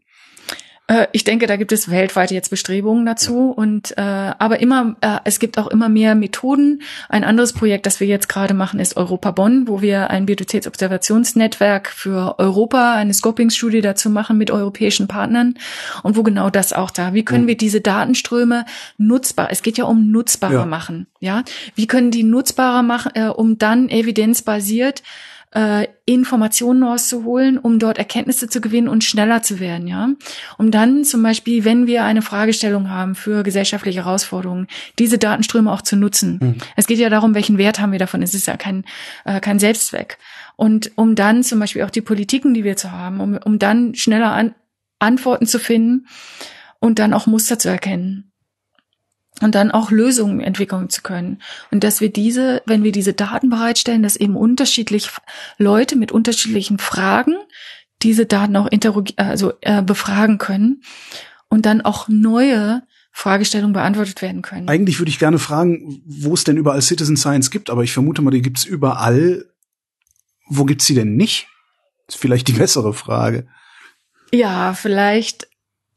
Äh, 0.88 1.08
ich 1.12 1.24
denke, 1.24 1.48
da 1.48 1.56
gibt 1.56 1.72
es 1.72 1.90
weltweit 1.90 2.32
jetzt 2.32 2.50
Bestrebungen 2.50 3.06
dazu 3.06 3.52
und 3.52 3.98
äh, 3.98 4.02
aber 4.02 4.60
immer 4.60 4.96
äh, 5.02 5.18
es 5.24 5.40
gibt 5.40 5.58
auch 5.58 5.68
immer 5.68 5.90
mehr 5.90 6.16
Methoden. 6.16 6.82
Ein 7.10 7.24
anderes 7.24 7.54
Projekt, 7.54 7.86
das 7.86 8.00
wir 8.00 8.08
jetzt 8.08 8.30
gerade 8.30 8.54
machen, 8.54 8.80
ist 8.80 8.96
Europa 8.96 9.32
Bonn, 9.32 9.68
wo 9.68 9.82
wir 9.82 10.10
ein 10.10 10.26
Biodiversitätsobservationsnetzwerk 10.26 11.90
für 11.90 12.38
Europa, 12.38 12.94
eine 12.94 13.14
Scoping-Studie 13.14 13.82
dazu 13.82 14.10
machen 14.10 14.38
mit 14.38 14.52
europäischen 14.52 15.08
Partnern 15.08 15.56
und 16.04 16.16
wo 16.16 16.24
genau 16.24 16.50
das 16.50 16.74
auch 16.74 16.92
da. 16.92 17.14
Wie 17.14 17.26
können 17.26 17.48
wir 17.48 17.58
diese 17.58 17.82
Datenströme 17.82 18.66
nutzbar? 18.98 19.48
Es 19.52 19.64
geht 19.64 19.78
ja 19.78 19.86
um 19.86 20.12
nutzbarer 20.12 20.54
ja. 20.54 20.66
machen, 20.66 21.08
ja? 21.20 21.44
Wie 21.74 21.88
können 21.88 22.12
die 22.12 22.24
nutzbarer 22.24 22.84
machen, 22.84 23.12
äh, 23.16 23.28
um 23.28 23.58
dann 23.58 23.90
evidenzbasiert 23.90 25.02
äh, 25.52 25.88
Informationen 26.06 26.84
rauszuholen, 26.84 27.58
um 27.58 27.80
dort 27.80 27.98
Erkenntnisse 27.98 28.50
zu 28.50 28.62
gewinnen 28.62 28.88
und 28.88 29.04
schneller 29.04 29.42
zu 29.42 29.60
werden, 29.60 29.88
ja. 29.88 30.10
Um 30.58 30.72
dann 30.72 31.04
zum 31.04 31.24
Beispiel, 31.24 31.66
wenn 31.66 31.88
wir 31.88 32.04
eine 32.04 32.22
Fragestellung 32.22 32.90
haben 32.90 33.16
für 33.16 33.44
gesellschaftliche 33.44 34.04
Herausforderungen, 34.04 34.68
diese 35.00 35.18
Datenströme 35.18 35.72
auch 35.72 35.82
zu 35.82 35.96
nutzen. 35.96 36.40
Mhm. 36.42 36.56
Es 36.76 36.88
geht 36.88 37.00
ja 37.00 37.10
darum, 37.10 37.36
welchen 37.36 37.58
Wert 37.58 37.80
haben 37.80 37.92
wir 37.92 38.00
davon. 38.00 38.22
Es 38.22 38.34
ist 38.34 38.48
ja 38.48 38.58
kein, 38.58 38.86
äh, 39.24 39.40
kein 39.40 39.60
Selbstzweck. 39.60 40.18
Und 40.56 40.92
um 40.96 41.16
dann 41.16 41.44
zum 41.44 41.60
Beispiel 41.60 41.84
auch 41.84 41.90
die 41.90 42.02
Politiken, 42.02 42.54
die 42.54 42.64
wir 42.64 42.78
zu 42.78 42.92
haben, 42.92 43.20
um, 43.20 43.38
um 43.44 43.60
dann 43.60 43.96
schneller 43.96 44.32
an, 44.32 44.56
Antworten 45.00 45.46
zu 45.46 45.60
finden 45.60 46.08
und 46.80 47.00
dann 47.00 47.14
auch 47.14 47.28
Muster 47.28 47.60
zu 47.60 47.70
erkennen 47.70 48.32
und 49.42 49.56
dann 49.56 49.72
auch 49.72 49.92
Lösungen 49.92 50.40
entwickeln 50.40 50.90
zu 50.90 51.02
können. 51.02 51.42
Und 51.72 51.84
dass 51.84 52.02
wir 52.02 52.10
diese, 52.12 52.62
wenn 52.66 52.84
wir 52.84 52.92
diese 52.92 53.14
Daten 53.14 53.50
bereitstellen, 53.50 54.04
dass 54.04 54.16
eben 54.16 54.36
unterschiedlich 54.36 55.10
Leute 55.58 55.96
mit 55.96 56.12
unterschiedlichen 56.12 56.80
Fragen 56.80 57.36
diese 58.02 58.26
Daten 58.26 58.56
auch 58.56 58.70
also 59.18 59.54
äh, 59.62 59.82
befragen 59.82 60.38
können 60.38 60.82
und 61.50 61.66
dann 61.66 61.82
auch 61.82 62.08
neue 62.08 62.84
Fragestellungen 63.12 63.74
beantwortet 63.74 64.22
werden 64.22 64.42
können. 64.42 64.68
Eigentlich 64.68 65.00
würde 65.00 65.10
ich 65.10 65.20
gerne 65.20 65.40
fragen, 65.40 66.02
wo 66.06 66.34
es 66.34 66.44
denn 66.44 66.58
überall 66.58 66.82
Citizen 66.82 67.16
Science 67.16 67.50
gibt, 67.50 67.70
aber 67.70 67.84
ich 67.84 67.94
vermute 67.94 68.22
mal, 68.22 68.32
die 68.32 68.42
gibt 68.42 68.58
es 68.58 68.66
überall. 68.66 69.46
Wo 70.48 70.66
gibt's 70.66 70.86
sie 70.86 70.96
denn 70.96 71.16
nicht? 71.16 71.48
ist 72.08 72.18
vielleicht 72.18 72.48
die 72.48 72.54
bessere 72.54 72.94
Frage. 72.94 73.48
Ja, 74.32 74.74
vielleicht 74.74 75.48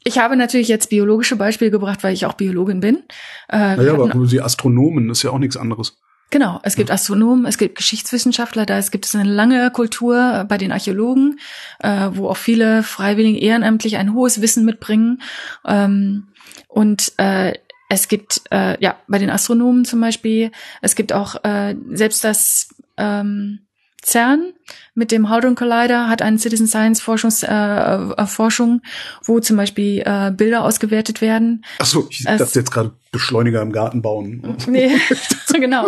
ich 0.04 0.18
habe 0.18 0.36
natürlich 0.36 0.68
jetzt 0.68 0.90
biologische 0.90 1.36
Beispiele 1.36 1.70
gebracht, 1.70 2.02
weil 2.02 2.14
ich 2.14 2.26
auch 2.26 2.34
Biologin 2.34 2.80
bin. 2.80 3.02
Äh, 3.48 3.76
naja, 3.76 3.94
aber 3.94 4.26
Sie 4.26 4.40
Astronomen 4.40 5.10
ist 5.10 5.22
ja 5.22 5.30
auch 5.30 5.38
nichts 5.38 5.56
anderes. 5.56 5.98
Genau, 6.30 6.60
es 6.62 6.76
gibt 6.76 6.90
Astronomen, 6.90 7.46
es 7.46 7.56
gibt 7.56 7.76
Geschichtswissenschaftler, 7.76 8.66
da 8.66 8.76
es 8.76 8.90
gibt 8.90 9.06
es 9.06 9.14
eine 9.14 9.28
lange 9.28 9.70
Kultur 9.70 10.44
bei 10.46 10.58
den 10.58 10.72
Archäologen, 10.72 11.40
äh, 11.78 12.10
wo 12.12 12.28
auch 12.28 12.36
viele 12.36 12.82
Freiwillige 12.82 13.38
ehrenamtlich 13.38 13.96
ein 13.96 14.12
hohes 14.12 14.42
Wissen 14.42 14.66
mitbringen. 14.66 15.22
Ähm, 15.66 16.28
und 16.68 17.12
äh, 17.16 17.54
es 17.88 18.08
gibt 18.08 18.42
äh, 18.50 18.76
ja 18.82 18.96
bei 19.08 19.18
den 19.18 19.30
Astronomen 19.30 19.86
zum 19.86 20.02
Beispiel, 20.02 20.52
es 20.82 20.96
gibt 20.96 21.14
auch 21.14 21.42
äh, 21.44 21.74
selbst 21.92 22.24
das 22.24 22.68
ähm, 22.98 23.60
CERN 24.04 24.52
mit 24.94 25.12
dem 25.12 25.28
Hadron 25.28 25.54
Collider 25.54 26.08
hat 26.08 26.22
eine 26.22 26.38
Citizen 26.38 26.66
Science 26.66 27.00
Forschungs, 27.00 27.42
äh, 27.42 27.48
äh, 27.48 28.26
Forschung, 28.26 28.82
wo 29.24 29.40
zum 29.40 29.56
Beispiel 29.56 30.02
äh, 30.04 30.30
Bilder 30.30 30.64
ausgewertet 30.64 31.20
werden. 31.20 31.64
Ach 31.78 31.86
so, 31.86 32.06
ich 32.10 32.24
es, 32.26 32.38
dachte 32.38 32.58
jetzt 32.58 32.70
gerade 32.70 32.92
Beschleuniger 33.12 33.62
im 33.62 33.72
Garten 33.72 34.02
bauen. 34.02 34.56
Nee, 34.66 34.90
genau. 35.52 35.86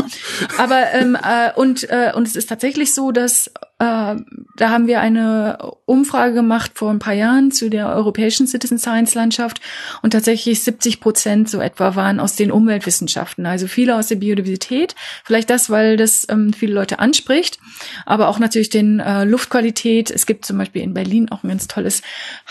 Aber 0.58 0.92
ähm, 0.92 1.16
äh, 1.16 1.52
und 1.54 1.88
äh, 1.90 2.12
und 2.14 2.26
es 2.26 2.36
ist 2.36 2.48
tatsächlich 2.48 2.94
so, 2.94 3.12
dass 3.12 3.50
da 3.80 4.68
haben 4.68 4.86
wir 4.86 5.00
eine 5.00 5.56
Umfrage 5.86 6.34
gemacht 6.34 6.72
vor 6.74 6.90
ein 6.90 6.98
paar 6.98 7.14
Jahren 7.14 7.50
zu 7.50 7.70
der 7.70 7.88
europäischen 7.88 8.46
Citizen 8.46 8.78
Science 8.78 9.14
Landschaft 9.14 9.62
und 10.02 10.10
tatsächlich 10.10 10.62
70 10.62 11.00
Prozent 11.00 11.48
so 11.48 11.60
etwa 11.60 11.96
waren 11.96 12.20
aus 12.20 12.36
den 12.36 12.52
Umweltwissenschaften, 12.52 13.46
also 13.46 13.66
viele 13.68 13.96
aus 13.96 14.08
der 14.08 14.16
Biodiversität. 14.16 14.94
Vielleicht 15.24 15.48
das, 15.48 15.70
weil 15.70 15.96
das 15.96 16.26
ähm, 16.28 16.52
viele 16.52 16.74
Leute 16.74 16.98
anspricht, 16.98 17.58
aber 18.04 18.28
auch 18.28 18.38
natürlich 18.38 18.68
den 18.68 19.00
äh, 19.00 19.24
Luftqualität. 19.24 20.10
Es 20.10 20.26
gibt 20.26 20.44
zum 20.44 20.58
Beispiel 20.58 20.82
in 20.82 20.92
Berlin 20.92 21.30
auch 21.30 21.42
ein 21.42 21.48
ganz 21.48 21.66
tolles 21.66 22.02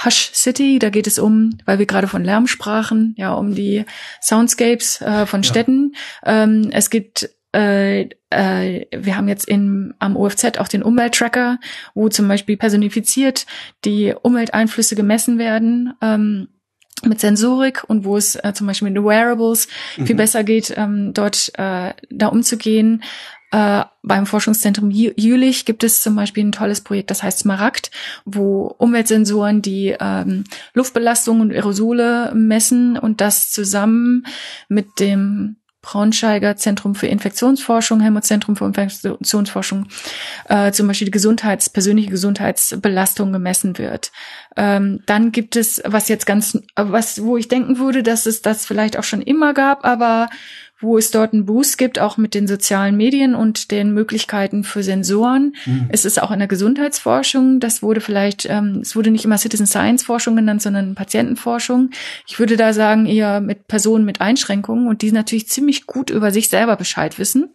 Hush 0.04 0.32
City. 0.34 0.80
Da 0.80 0.90
geht 0.90 1.06
es 1.06 1.20
um, 1.20 1.60
weil 1.66 1.78
wir 1.78 1.86
gerade 1.86 2.08
von 2.08 2.24
Lärm 2.24 2.48
sprachen, 2.48 3.14
ja, 3.18 3.34
um 3.34 3.54
die 3.54 3.86
Soundscapes 4.20 5.02
äh, 5.02 5.28
von 5.28 5.44
Städten. 5.44 5.94
Ja. 6.26 6.46
Ähm, 6.46 6.70
es 6.72 6.90
gibt 6.90 7.30
äh, 7.56 8.10
äh, 8.30 8.86
wir 8.96 9.18
haben 9.18 9.28
jetzt 9.28 9.48
in, 9.48 9.94
am 10.00 10.16
OFZ 10.16 10.60
auch 10.60 10.68
den 10.68 10.84
Umwelttracker, 10.84 11.60
wo 11.94 12.10
zum 12.10 12.28
Beispiel 12.28 12.58
personifiziert 12.58 13.46
die 13.86 14.14
Umwelteinflüsse 14.22 14.96
gemessen 14.96 15.38
werden. 15.38 15.94
Ähm, 16.02 16.50
mit 17.06 17.22
Sensorik 17.22 17.86
und 17.88 18.04
wo 18.04 18.18
es 18.18 18.36
äh, 18.36 18.52
zum 18.54 18.68
Beispiel 18.68 18.90
mit 18.90 19.02
Wearables 19.02 19.70
mhm. 19.96 20.06
viel 20.06 20.16
besser 20.18 20.44
geht, 20.44 20.74
ähm, 20.76 21.14
dort 21.14 21.50
äh, 21.58 21.94
da 22.10 22.28
umzugehen. 22.28 23.04
Äh, 23.52 23.86
beim 24.04 24.26
Forschungszentrum 24.26 24.92
Jülich 24.92 25.66
gibt 25.66 25.84
es 25.84 26.04
zum 26.04 26.16
Beispiel 26.16 26.46
ein 26.46 26.52
tolles 26.52 26.82
Projekt, 26.82 27.10
das 27.10 27.24
heißt 27.24 27.40
Smaragd, 27.40 27.90
wo 28.26 28.68
Umweltsensoren 28.78 29.62
die 29.62 29.96
ähm, 30.00 30.44
Luftbelastung 30.74 31.40
und 31.40 31.52
Aerosole 31.52 32.32
messen 32.36 32.98
und 32.98 33.22
das 33.22 33.50
zusammen 33.50 34.26
mit 34.68 35.00
dem 35.00 35.56
Braunschweiger 35.90 36.56
Zentrum 36.56 36.94
für 36.94 37.08
Infektionsforschung, 37.08 38.00
Helmut 38.00 38.24
Zentrum 38.24 38.56
für 38.56 38.66
Infektionsforschung, 38.66 39.88
äh, 40.48 40.72
zum 40.72 40.88
Beispiel 40.88 41.06
die 41.06 41.12
Gesundheits-, 41.12 41.72
persönliche 41.72 42.12
Gesundheitsbelastung 42.12 43.34
gemessen 43.34 43.80
wird. 43.80 44.12
Ähm, 44.56 45.02
dann 45.08 45.32
gibt 45.32 45.56
es, 45.56 45.82
was 45.84 46.08
jetzt 46.08 46.28
ganz, 46.28 46.60
was, 46.76 47.24
wo 47.24 47.38
ich 47.38 47.48
denken 47.48 47.80
würde, 47.80 48.04
dass 48.04 48.28
es 48.28 48.44
das 48.44 48.68
vielleicht 48.68 49.00
auch 49.00 49.04
schon 49.04 49.24
immer 49.24 49.56
gab, 49.56 49.84
aber 49.84 50.30
wo 50.82 50.98
es 50.98 51.12
dort 51.12 51.34
einen 51.34 51.46
Boost 51.46 51.78
gibt, 51.78 52.00
auch 52.00 52.18
mit 52.18 52.34
den 52.34 52.48
sozialen 52.48 52.96
Medien 52.96 53.36
und 53.36 53.72
den 53.72 53.94
Möglichkeiten 53.94 54.64
für 54.64 54.82
Sensoren. 54.82 55.56
Mhm. 55.66 55.90
Es 55.90 56.06
ist 56.06 56.22
auch 56.22 56.32
in 56.32 56.40
der 56.40 56.48
Gesundheitsforschung. 56.48 57.60
Das 57.60 57.84
wurde 57.84 58.00
vielleicht, 58.00 58.46
ähm, 58.50 58.80
es 58.82 58.96
wurde 58.96 59.12
nicht 59.12 59.26
immer 59.26 59.38
Citizen 59.38 59.68
Science 59.68 60.04
Forschung 60.04 60.38
genannt, 60.38 60.62
sondern 60.62 60.96
Patientenforschung. 60.96 61.90
Ich 62.28 62.40
würde 62.40 62.56
da 62.56 62.72
sagen, 62.72 63.06
eher 63.06 63.42
mit 63.42 63.68
Personen 63.68 64.06
mit 64.06 64.22
Einschränkungen 64.22 64.88
und 64.88 65.02
die 65.02 65.12
natürlich 65.12 65.50
ziemlich 65.50 65.86
gut 65.86 66.10
über 66.10 66.32
sich 66.32 66.48
selber 66.48 66.78
Bescheid 66.78 67.20
wissen. 67.20 67.54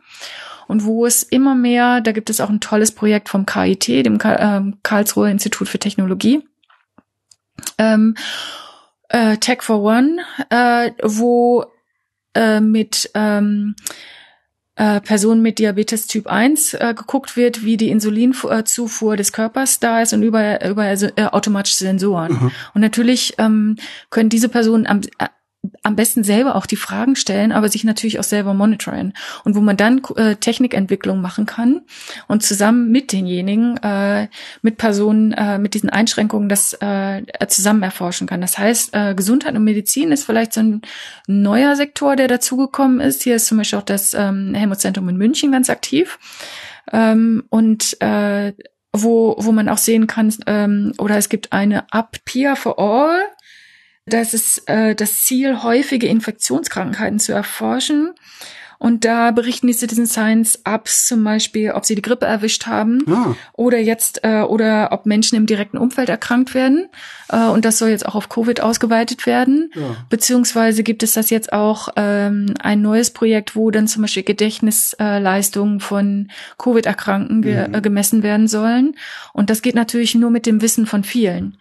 Und 0.66 0.84
wo 0.84 1.06
es 1.06 1.22
immer 1.22 1.54
mehr, 1.54 2.00
da 2.00 2.12
gibt 2.12 2.30
es 2.30 2.40
auch 2.40 2.50
ein 2.50 2.60
tolles 2.60 2.92
Projekt 2.92 3.28
vom 3.28 3.46
KIT, 3.46 3.88
dem 3.88 4.18
äh, 4.20 4.72
Karlsruher 4.82 5.28
Institut 5.28 5.68
für 5.68 5.78
Technologie. 5.78 6.42
Ähm, 7.78 8.16
äh, 9.08 9.36
Tech 9.38 9.62
for 9.62 9.82
One, 9.82 10.18
äh, 10.50 10.90
wo 11.02 11.66
äh, 12.34 12.60
mit 12.60 13.10
ähm, 13.14 13.74
äh, 14.76 15.00
Personen 15.00 15.40
mit 15.42 15.58
Diabetes 15.58 16.06
Typ 16.06 16.26
1 16.26 16.74
äh, 16.74 16.94
geguckt 16.96 17.36
wird, 17.36 17.64
wie 17.64 17.76
die 17.76 17.90
Insulinzufuhr 17.90 19.16
des 19.16 19.32
Körpers 19.32 19.78
da 19.78 20.02
ist 20.02 20.12
und 20.12 20.22
über, 20.22 20.64
über 20.68 20.84
äh, 20.86 21.26
automatische 21.30 21.76
Sensoren. 21.76 22.32
Mhm. 22.32 22.50
Und 22.74 22.80
natürlich 22.80 23.34
ähm, 23.38 23.76
können 24.10 24.30
diese 24.30 24.48
Personen 24.48 24.86
am, 24.86 25.00
äh, 25.18 25.28
am 25.82 25.96
besten 25.96 26.24
selber 26.24 26.56
auch 26.56 26.66
die 26.66 26.76
Fragen 26.76 27.16
stellen, 27.16 27.52
aber 27.52 27.68
sich 27.68 27.84
natürlich 27.84 28.18
auch 28.18 28.24
selber 28.24 28.54
monitoren. 28.54 29.12
Und 29.44 29.54
wo 29.54 29.60
man 29.60 29.76
dann 29.76 30.02
äh, 30.16 30.36
Technikentwicklung 30.36 31.20
machen 31.20 31.46
kann 31.46 31.82
und 32.28 32.42
zusammen 32.42 32.90
mit 32.90 33.12
denjenigen, 33.12 33.76
äh, 33.78 34.28
mit 34.62 34.76
Personen 34.76 35.32
äh, 35.32 35.58
mit 35.58 35.74
diesen 35.74 35.90
Einschränkungen 35.90 36.48
das 36.48 36.74
äh, 36.80 37.22
zusammen 37.48 37.82
erforschen 37.82 38.26
kann. 38.26 38.40
Das 38.40 38.58
heißt, 38.58 38.94
äh, 38.94 39.14
Gesundheit 39.14 39.54
und 39.54 39.64
Medizin 39.64 40.12
ist 40.12 40.24
vielleicht 40.24 40.52
so 40.52 40.60
ein 40.60 40.82
neuer 41.26 41.76
Sektor, 41.76 42.16
der 42.16 42.28
dazugekommen 42.28 43.00
ist. 43.00 43.22
Hier 43.22 43.36
ist 43.36 43.46
zum 43.46 43.58
Beispiel 43.58 43.78
auch 43.78 43.84
das 43.84 44.14
ähm, 44.14 44.54
Helmut-Zentrum 44.54 45.08
in 45.08 45.16
München 45.16 45.52
ganz 45.52 45.70
aktiv. 45.70 46.18
Ähm, 46.92 47.44
und 47.50 48.00
äh, 48.00 48.52
wo, 48.94 49.34
wo 49.38 49.50
man 49.50 49.68
auch 49.68 49.78
sehen 49.78 50.06
kann, 50.06 50.32
ähm, 50.46 50.92
oder 50.98 51.16
es 51.16 51.28
gibt 51.28 51.52
eine 51.52 51.92
Up 51.92 52.16
Peer 52.24 52.54
for 52.54 52.78
All, 52.78 53.18
das 54.06 54.34
ist 54.34 54.68
äh, 54.68 54.94
das 54.94 55.22
Ziel, 55.22 55.62
häufige 55.62 56.06
Infektionskrankheiten 56.06 57.18
zu 57.18 57.32
erforschen. 57.32 58.14
Und 58.78 59.06
da 59.06 59.30
berichten 59.30 59.66
die 59.66 59.72
Citizen 59.72 60.06
Science 60.06 60.60
Apps 60.64 61.06
zum 61.06 61.24
Beispiel, 61.24 61.70
ob 61.70 61.86
sie 61.86 61.94
die 61.94 62.02
Grippe 62.02 62.26
erwischt 62.26 62.66
haben 62.66 62.98
ah. 63.08 63.34
oder 63.54 63.78
jetzt 63.78 64.20
äh, 64.24 64.42
oder 64.42 64.90
ob 64.92 65.06
Menschen 65.06 65.36
im 65.36 65.46
direkten 65.46 65.78
Umfeld 65.78 66.10
erkrankt 66.10 66.52
werden. 66.54 66.88
Äh, 67.30 67.46
und 67.46 67.64
das 67.64 67.78
soll 67.78 67.88
jetzt 67.88 68.04
auch 68.04 68.14
auf 68.14 68.28
Covid 68.28 68.60
ausgeweitet 68.60 69.24
werden. 69.24 69.70
Ja. 69.74 69.96
Beziehungsweise 70.10 70.82
gibt 70.82 71.02
es 71.02 71.14
das 71.14 71.30
jetzt 71.30 71.52
auch 71.52 71.88
ähm, 71.96 72.52
ein 72.60 72.82
neues 72.82 73.10
Projekt, 73.10 73.56
wo 73.56 73.70
dann 73.70 73.86
zum 73.86 74.02
Beispiel 74.02 74.24
Gedächtnisleistungen 74.24 75.78
äh, 75.78 75.80
von 75.80 76.30
Covid-Erkrankten 76.58 77.40
ge 77.40 77.68
mhm. 77.68 77.80
gemessen 77.80 78.22
werden 78.22 78.48
sollen. 78.48 78.96
Und 79.32 79.48
das 79.48 79.62
geht 79.62 79.76
natürlich 79.76 80.14
nur 80.14 80.30
mit 80.30 80.44
dem 80.44 80.60
Wissen 80.60 80.84
von 80.84 81.04
vielen. 81.04 81.56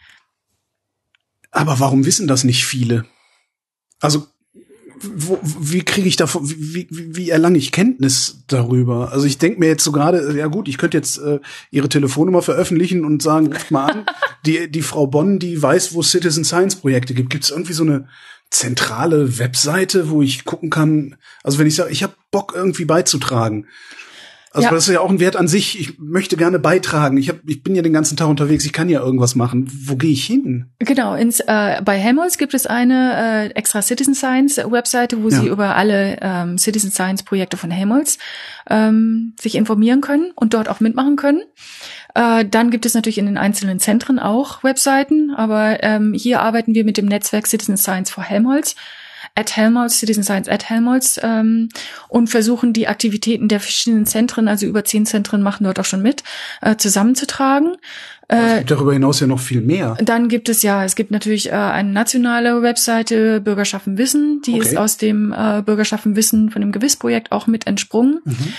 Aber 1.54 1.80
warum 1.80 2.06
wissen 2.06 2.28
das 2.28 2.44
nicht 2.44 2.66
viele? 2.66 3.06
Also 4.00 4.28
wo, 5.00 5.40
wie 5.42 5.84
kriege 5.84 6.08
ich 6.08 6.16
davon, 6.16 6.50
wie, 6.50 6.88
wie, 6.90 7.16
wie 7.16 7.30
erlange 7.30 7.58
ich 7.58 7.72
Kenntnis 7.72 8.44
darüber? 8.48 9.12
Also 9.12 9.26
ich 9.26 9.38
denke 9.38 9.60
mir 9.60 9.68
jetzt 9.68 9.84
so 9.84 9.92
gerade, 9.92 10.36
ja 10.38 10.48
gut, 10.48 10.68
ich 10.68 10.78
könnte 10.78 10.98
jetzt 10.98 11.18
äh, 11.18 11.40
ihre 11.72 11.90
Telefonnummer 11.90 12.42
veröffentlichen 12.42 13.06
und 13.06 13.22
sagen, 13.22 13.48
ruft 13.48 13.72
mal 13.72 13.86
an, 13.86 14.06
die, 14.46 14.70
die 14.72 14.82
Frau 14.82 15.08
Bonn, 15.08 15.40
die 15.40 15.62
weiß, 15.62 15.94
wo 15.94 16.02
es 16.02 16.12
Citizen 16.12 16.44
Science 16.44 16.78
Projekte 16.78 17.14
gibt. 17.14 17.30
Gibt 17.30 17.44
es 17.44 17.52
irgendwie 17.52 17.74
so 17.74 17.84
eine 17.84 18.08
zentrale 18.50 19.40
Webseite, 19.40 20.10
wo 20.10 20.22
ich 20.22 20.46
gucken 20.46 20.70
kann, 20.70 21.18
also 21.44 21.60
wenn 21.60 21.68
ich 21.68 21.76
sage, 21.76 21.92
ich 21.92 22.04
habe 22.04 22.14
Bock 22.32 22.54
irgendwie 22.56 22.86
beizutragen, 22.86 23.68
also 24.54 24.68
ja. 24.68 24.72
das 24.72 24.88
ist 24.88 24.94
ja 24.94 25.00
auch 25.00 25.10
ein 25.10 25.20
Wert 25.20 25.36
an 25.36 25.48
sich. 25.48 25.80
Ich 25.80 25.98
möchte 25.98 26.38
gerne 26.38 26.60
beitragen. 26.60 27.18
Ich, 27.18 27.30
hab, 27.30 27.38
ich 27.48 27.64
bin 27.64 27.74
ja 27.74 27.82
den 27.82 27.92
ganzen 27.92 28.16
Tag 28.18 28.28
unterwegs. 28.28 28.66
Ich 28.66 28.72
kann 28.72 28.88
ja 28.88 29.02
irgendwas 29.02 29.34
machen. 29.34 29.68
Wo 29.86 29.96
gehe 29.96 30.12
ich 30.12 30.26
hin? 30.26 30.68
Genau. 30.78 31.16
Ins, 31.16 31.40
äh, 31.40 31.82
bei 31.84 31.98
Helmholtz 31.98 32.38
gibt 32.38 32.54
es 32.54 32.68
eine 32.68 33.50
äh, 33.50 33.56
extra 33.56 33.82
Citizen 33.82 34.14
Science 34.14 34.58
Webseite, 34.58 35.24
wo 35.24 35.30
ja. 35.30 35.40
Sie 35.40 35.48
über 35.48 35.76
alle 35.76 36.18
ähm, 36.22 36.60
Citizen 36.60 36.92
Science 36.92 37.24
Projekte 37.24 37.58
von 37.58 37.72
Helmholtz 37.72 38.20
ähm, 38.70 39.34
sich 39.42 39.56
informieren 39.56 40.02
können 40.02 40.32
und 40.36 40.54
dort 40.54 40.70
auch 40.70 40.80
mitmachen 40.80 41.16
können. 41.16 41.42
Äh, 42.14 42.46
dann 42.46 42.70
gibt 42.70 42.86
es 42.86 42.94
natürlich 42.94 43.18
in 43.18 43.26
den 43.26 43.40
einzelnen 43.40 43.80
Zentren 43.80 44.20
auch 44.20 44.64
Webseiten, 44.64 45.32
aber 45.36 45.82
ähm, 45.82 46.14
hier 46.14 46.42
arbeiten 46.42 46.76
wir 46.76 46.86
mit 46.86 46.98
dem 46.98 47.08
Netzwerk 47.08 47.48
Citizen 47.48 47.76
Science 47.76 48.12
for 48.12 48.24
Helmholtz 48.24 48.76
at 49.36 49.56
Helmholtz, 49.56 50.00
Citizen 50.00 50.24
Science 50.24 50.48
at 50.48 50.70
Helmholtz 50.70 51.20
ähm, 51.24 51.70
und 52.08 52.30
versuchen 52.30 52.74
die 52.74 52.88
Aktivitäten 52.88 53.48
der 53.48 53.60
verschiedenen 53.60 54.06
Zentren, 54.06 54.48
also 54.48 54.66
über 54.66 54.86
zehn 54.86 55.06
Zentren 55.06 55.42
machen 55.42 55.64
dort 55.64 55.80
auch 55.80 55.86
schon 55.86 56.02
mit, 56.02 56.24
äh, 56.62 56.76
zusammenzutragen. 56.76 57.76
es 58.28 58.38
äh, 58.38 58.58
gibt 58.60 58.72
darüber 58.72 58.94
hinaus 58.94 59.20
ja 59.20 59.28
noch 59.28 59.40
viel 59.40 59.62
mehr. 59.62 59.98
Dann 60.04 60.30
gibt 60.30 60.50
es 60.50 60.62
ja, 60.62 60.86
es 60.86 60.96
gibt 60.96 61.12
natürlich 61.12 61.50
äh, 61.50 61.54
eine 61.54 61.92
nationale 61.92 62.62
Webseite 62.62 63.42
Bürgerschaften 63.42 63.98
Wissen, 63.98 64.42
die 64.46 64.54
okay. 64.56 64.62
ist 64.62 64.78
aus 64.78 64.98
dem 64.98 65.34
äh, 65.34 65.64
Bürgerschaften 65.64 66.16
Wissen 66.16 66.52
von 66.52 66.62
dem 66.62 66.72
Gewissprojekt 66.72 67.32
auch 67.32 67.48
mit 67.48 67.66
entsprungen. 67.66 68.20
Mhm. 68.26 68.54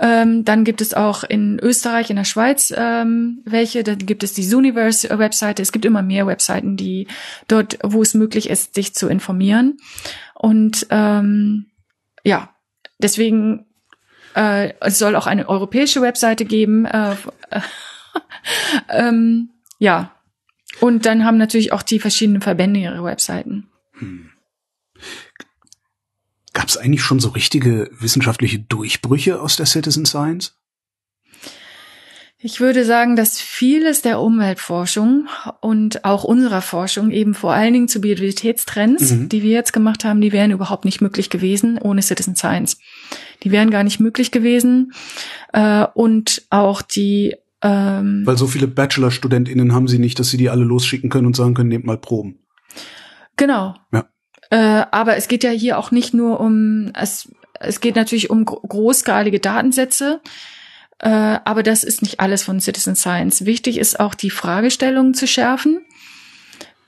Ähm, 0.00 0.44
dann 0.44 0.64
gibt 0.64 0.80
es 0.80 0.94
auch 0.94 1.24
in 1.24 1.58
Österreich, 1.60 2.08
in 2.08 2.16
der 2.16 2.24
Schweiz 2.24 2.72
ähm, 2.74 3.42
welche. 3.44 3.84
Dann 3.84 3.98
gibt 3.98 4.22
es 4.22 4.32
die 4.32 4.46
Zooniverse-Webseite. 4.46 5.60
Es 5.60 5.72
gibt 5.72 5.84
immer 5.84 6.02
mehr 6.02 6.26
Webseiten, 6.26 6.76
die 6.76 7.06
dort, 7.48 7.78
wo 7.82 8.00
es 8.00 8.14
möglich 8.14 8.48
ist, 8.48 8.74
sich 8.74 8.94
zu 8.94 9.08
informieren. 9.08 9.76
Und 10.34 10.86
ähm, 10.90 11.66
ja, 12.24 12.54
deswegen 12.98 13.66
äh, 14.34 14.72
es 14.80 14.98
soll 14.98 15.16
auch 15.16 15.26
eine 15.26 15.48
europäische 15.48 16.02
Webseite 16.02 16.44
geben. 16.44 16.86
Äh, 16.86 17.16
ähm, 18.88 19.50
ja. 19.78 20.12
Und 20.80 21.04
dann 21.04 21.24
haben 21.24 21.36
natürlich 21.36 21.72
auch 21.72 21.82
die 21.82 21.98
verschiedenen 21.98 22.40
Verbände 22.40 22.80
ihre 22.80 23.04
Webseiten. 23.04 23.68
Hm. 23.98 24.29
Gab 26.52 26.68
es 26.68 26.76
eigentlich 26.76 27.02
schon 27.02 27.20
so 27.20 27.30
richtige 27.30 27.90
wissenschaftliche 27.92 28.58
Durchbrüche 28.58 29.40
aus 29.40 29.56
der 29.56 29.66
Citizen 29.66 30.04
Science? 30.04 30.56
Ich 32.42 32.58
würde 32.58 32.86
sagen, 32.86 33.16
dass 33.16 33.38
vieles 33.38 34.00
der 34.00 34.18
Umweltforschung 34.18 35.28
und 35.60 36.06
auch 36.06 36.24
unserer 36.24 36.62
Forschung 36.62 37.10
eben 37.10 37.34
vor 37.34 37.52
allen 37.52 37.74
Dingen 37.74 37.88
zu 37.88 38.00
Biodiversitätstrends, 38.00 39.10
mhm. 39.10 39.28
die 39.28 39.42
wir 39.42 39.50
jetzt 39.50 39.74
gemacht 39.74 40.04
haben, 40.04 40.22
die 40.22 40.32
wären 40.32 40.50
überhaupt 40.50 40.86
nicht 40.86 41.02
möglich 41.02 41.28
gewesen 41.28 41.76
ohne 41.78 42.00
Citizen 42.00 42.36
Science. 42.36 42.78
Die 43.42 43.50
wären 43.50 43.70
gar 43.70 43.84
nicht 43.84 44.00
möglich 44.00 44.30
gewesen. 44.30 44.92
Äh, 45.52 45.86
und 45.92 46.46
auch 46.48 46.80
die 46.80 47.36
ähm, 47.62 48.22
Weil 48.24 48.38
so 48.38 48.46
viele 48.46 48.68
Bachelor-StudentInnen 48.68 49.74
haben 49.74 49.86
sie 49.86 49.98
nicht, 49.98 50.18
dass 50.18 50.30
sie 50.30 50.38
die 50.38 50.48
alle 50.48 50.64
losschicken 50.64 51.10
können 51.10 51.26
und 51.26 51.36
sagen 51.36 51.52
können, 51.52 51.68
nehmt 51.68 51.84
mal 51.84 51.98
Proben. 51.98 52.38
Genau. 53.36 53.74
Ja. 53.92 54.08
Äh, 54.50 54.84
aber 54.90 55.16
es 55.16 55.28
geht 55.28 55.44
ja 55.44 55.50
hier 55.50 55.78
auch 55.78 55.90
nicht 55.90 56.12
nur 56.12 56.40
um, 56.40 56.92
es, 56.94 57.28
es 57.58 57.80
geht 57.80 57.96
natürlich 57.96 58.30
um 58.30 58.44
großskalige 58.44 59.40
Datensätze. 59.40 60.20
Äh, 60.98 61.38
aber 61.44 61.62
das 61.62 61.82
ist 61.82 62.02
nicht 62.02 62.20
alles 62.20 62.42
von 62.42 62.60
Citizen 62.60 62.94
Science. 62.94 63.46
Wichtig 63.46 63.78
ist 63.78 63.98
auch 64.00 64.14
die 64.14 64.30
Fragestellungen 64.30 65.14
zu 65.14 65.26
schärfen, 65.26 65.80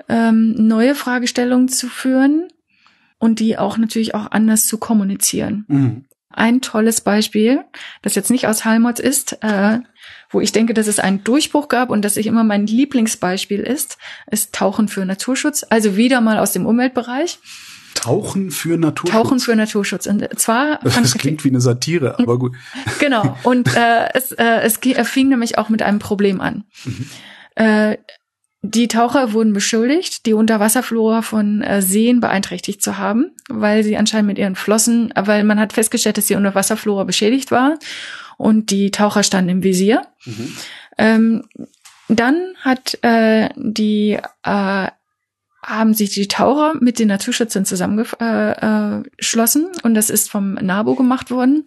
ähm, 0.08 0.54
neue 0.58 0.94
Fragestellungen 0.94 1.68
zu 1.68 1.88
führen 1.88 2.48
und 3.18 3.40
die 3.40 3.56
auch 3.56 3.78
natürlich 3.78 4.14
auch 4.14 4.30
anders 4.30 4.66
zu 4.66 4.76
kommunizieren. 4.76 5.64
Mhm. 5.68 6.04
Ein 6.28 6.60
tolles 6.60 7.00
Beispiel, 7.02 7.64
das 8.02 8.14
jetzt 8.14 8.30
nicht 8.30 8.46
aus 8.46 8.64
Halmholtz 8.64 8.98
ist, 8.98 9.38
äh, 9.42 9.78
wo 10.32 10.40
ich 10.40 10.52
denke, 10.52 10.74
dass 10.74 10.86
es 10.86 10.98
einen 10.98 11.22
Durchbruch 11.22 11.68
gab 11.68 11.90
und 11.90 12.02
dass 12.04 12.16
ich 12.16 12.26
immer 12.26 12.42
mein 12.42 12.66
Lieblingsbeispiel 12.66 13.60
ist, 13.60 13.98
ist 14.30 14.54
Tauchen 14.54 14.88
für 14.88 15.04
Naturschutz. 15.04 15.64
Also 15.68 15.96
wieder 15.96 16.20
mal 16.20 16.38
aus 16.38 16.52
dem 16.52 16.66
Umweltbereich. 16.66 17.38
Tauchen 17.94 18.50
für 18.50 18.78
Naturschutz. 18.78 19.12
Tauchen 19.12 19.38
für 19.38 19.54
Naturschutz. 19.54 20.06
Und 20.06 20.26
zwar. 20.40 20.80
Das 20.82 21.14
klingt 21.14 21.44
wie 21.44 21.48
eine 21.48 21.60
Satire, 21.60 22.18
aber 22.18 22.38
gut. 22.38 22.56
Genau. 22.98 23.36
Und 23.42 23.74
äh, 23.76 24.08
es, 24.14 24.32
äh, 24.32 24.60
es 24.62 24.78
fing 25.08 25.28
nämlich 25.28 25.58
auch 25.58 25.68
mit 25.68 25.82
einem 25.82 25.98
Problem 25.98 26.40
an. 26.40 26.64
Mhm. 26.84 27.06
Äh, 27.54 27.96
die 28.64 28.86
Taucher 28.86 29.32
wurden 29.32 29.52
beschuldigt, 29.52 30.24
die 30.24 30.34
Unterwasserflora 30.34 31.22
von 31.22 31.62
äh, 31.62 31.82
Seen 31.82 32.20
beeinträchtigt 32.20 32.80
zu 32.80 32.96
haben, 32.96 33.32
weil 33.48 33.82
sie 33.82 33.96
anscheinend 33.96 34.28
mit 34.28 34.38
ihren 34.38 34.54
Flossen, 34.54 35.12
weil 35.16 35.42
man 35.42 35.58
hat 35.58 35.72
festgestellt, 35.72 36.16
dass 36.16 36.26
die 36.26 36.36
Unterwasserflora 36.36 37.02
beschädigt 37.02 37.50
war 37.50 37.76
und 38.42 38.70
die 38.70 38.90
Taucher 38.90 39.22
standen 39.22 39.50
im 39.50 39.62
Visier. 39.62 40.02
Mhm. 40.24 40.56
Ähm, 40.98 41.44
dann 42.08 42.54
hat 42.60 42.98
äh, 43.02 43.48
die 43.56 44.18
äh, 44.42 44.88
haben 45.64 45.94
sich 45.94 46.10
die 46.10 46.26
Taucher 46.26 46.74
mit 46.80 46.98
den 46.98 47.06
Naturschützern 47.06 47.64
zusammengeschlossen 47.64 49.62
äh, 49.62 49.68
äh, 49.68 49.80
und 49.84 49.94
das 49.94 50.10
ist 50.10 50.28
vom 50.28 50.54
NABU 50.54 50.96
gemacht 50.96 51.30
worden. 51.30 51.66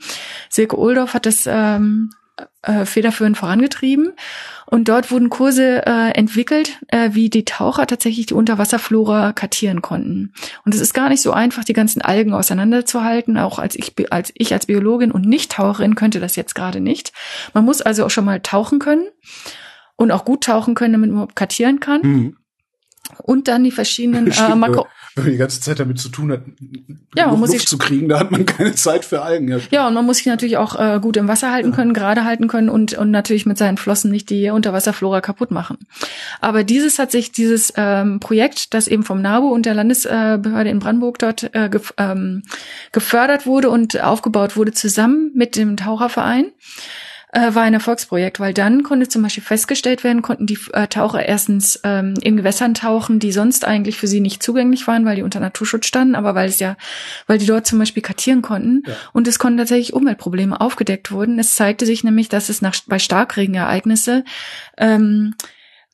Silke 0.49 0.77
Oldorf 0.77 1.13
hat 1.13 1.25
das 1.25 1.45
ähm, 1.47 2.09
äh, 2.61 2.83
federführend 2.83 3.37
vorangetrieben. 3.37 4.11
Und 4.65 4.89
dort 4.89 5.11
wurden 5.11 5.29
Kurse 5.29 5.85
äh, 5.85 6.11
entwickelt, 6.11 6.79
äh, 6.87 7.11
wie 7.13 7.29
die 7.29 7.45
Taucher 7.45 7.85
tatsächlich 7.85 8.25
die 8.25 8.33
Unterwasserflora 8.33 9.33
kartieren 9.33 9.81
konnten. 9.81 10.33
Und 10.65 10.73
es 10.73 10.81
ist 10.81 10.93
gar 10.93 11.09
nicht 11.09 11.21
so 11.21 11.31
einfach, 11.31 11.63
die 11.63 11.73
ganzen 11.73 12.01
Algen 12.01 12.33
auseinanderzuhalten. 12.33 13.37
Auch 13.37 13.59
als 13.59 13.75
ich 13.75 13.93
als 14.11 14.31
ich 14.35 14.53
als 14.53 14.65
Biologin 14.65 15.11
und 15.11 15.25
Nicht-Taucherin 15.25 15.95
könnte 15.95 16.19
das 16.19 16.35
jetzt 16.35 16.55
gerade 16.55 16.79
nicht. 16.79 17.13
Man 17.53 17.65
muss 17.65 17.81
also 17.81 18.05
auch 18.05 18.09
schon 18.09 18.25
mal 18.25 18.39
tauchen 18.39 18.79
können 18.79 19.07
und 19.95 20.11
auch 20.11 20.25
gut 20.25 20.43
tauchen 20.43 20.75
können, 20.75 20.93
damit 20.93 21.11
man 21.11 21.33
kartieren 21.35 21.79
kann. 21.79 22.01
Mhm 22.01 22.37
und 23.23 23.47
dann 23.47 23.63
die 23.63 23.71
verschiedenen 23.71 24.31
äh, 24.31 24.55
Makro 24.55 24.87
wenn 25.15 25.23
man 25.23 25.31
die 25.31 25.37
ganze 25.37 25.61
Zeit 25.61 25.79
damit 25.79 25.97
zu 25.97 26.09
tun 26.09 26.31
hat, 26.33 26.41
ja, 27.15 27.27
man 27.27 27.39
muss 27.39 27.49
Luft 27.49 27.61
sich, 27.61 27.67
zu 27.69 27.77
kriegen, 27.77 28.09
da 28.09 28.19
hat 28.19 28.31
man 28.31 28.45
keine 28.45 28.75
Zeit 28.75 29.05
für 29.05 29.21
Algen. 29.21 29.47
Ja, 29.47 29.59
ja 29.71 29.87
und 29.87 29.93
man 29.93 30.05
muss 30.05 30.17
sich 30.17 30.25
natürlich 30.25 30.57
auch 30.57 30.77
äh, 30.77 30.99
gut 30.99 31.15
im 31.15 31.29
Wasser 31.29 31.53
halten 31.53 31.69
ja. 31.69 31.75
können, 31.75 31.93
gerade 31.93 32.25
halten 32.25 32.49
können 32.49 32.67
und, 32.67 32.93
und 32.95 33.11
natürlich 33.11 33.45
mit 33.45 33.57
seinen 33.57 33.77
Flossen 33.77 34.11
nicht 34.11 34.29
die 34.29 34.49
Unterwasserflora 34.49 35.21
kaputt 35.21 35.51
machen. 35.51 35.77
Aber 36.41 36.65
dieses 36.65 36.99
hat 36.99 37.11
sich, 37.11 37.31
dieses 37.31 37.71
ähm, 37.77 38.19
Projekt, 38.19 38.73
das 38.73 38.89
eben 38.89 39.03
vom 39.03 39.21
NABU 39.21 39.47
und 39.47 39.65
der 39.65 39.73
Landesbehörde 39.73 40.69
in 40.69 40.79
Brandenburg 40.79 41.17
dort 41.19 41.49
äh, 41.55 41.69
gef 41.69 41.93
ähm, 41.97 42.43
gefördert 42.91 43.45
wurde 43.45 43.69
und 43.69 44.01
aufgebaut 44.01 44.57
wurde, 44.57 44.73
zusammen 44.73 45.31
mit 45.33 45.55
dem 45.55 45.77
Taucherverein, 45.77 46.51
äh, 47.35 47.53
war 47.53 47.63
ein 47.63 47.73
Erfolgsprojekt, 47.73 48.39
weil 48.39 48.53
dann 48.53 48.83
konnte 48.83 49.09
zum 49.09 49.21
Beispiel 49.21 49.43
festgestellt 49.43 50.03
werden, 50.05 50.21
konnten 50.21 50.45
die 50.45 50.57
äh, 50.71 50.87
Taucher 50.87 51.27
erstens 51.27 51.79
ähm, 51.83 52.13
in 52.21 52.37
Gewässern 52.37 52.73
tauchen, 52.73 53.19
die 53.19 53.33
sonst 53.33 53.65
eigentlich 53.65 53.97
für 53.97 54.07
sie 54.07 54.21
nicht 54.21 54.41
zugänglich 54.41 54.87
waren, 54.87 55.05
weil 55.05 55.17
die 55.17 55.21
unter 55.21 55.41
Naturschutz 55.41 55.85
standen, 55.85 56.15
aber 56.15 56.33
weil 56.33 56.47
es 56.47 56.59
ja, 56.59 56.77
weil 57.27 57.37
die 57.37 57.45
dort 57.45 57.67
zum 57.67 57.77
Beispiel 57.77 58.01
kartieren 58.01 58.41
konnten. 58.41 58.83
Ja. 58.87 58.93
Und 59.11 59.27
es 59.27 59.37
konnten 59.37 59.57
tatsächlich 59.57 59.93
Umweltprobleme 59.93 60.59
aufgedeckt 60.61 61.11
wurden. 61.11 61.37
Es 61.37 61.55
zeigte 61.55 61.85
sich 61.85 62.05
nämlich, 62.05 62.29
dass 62.29 62.47
es 62.47 62.61
nach, 62.61 62.75
bei 62.87 62.99
Starkregenereignisse 62.99 64.23
ähm, 64.77 65.35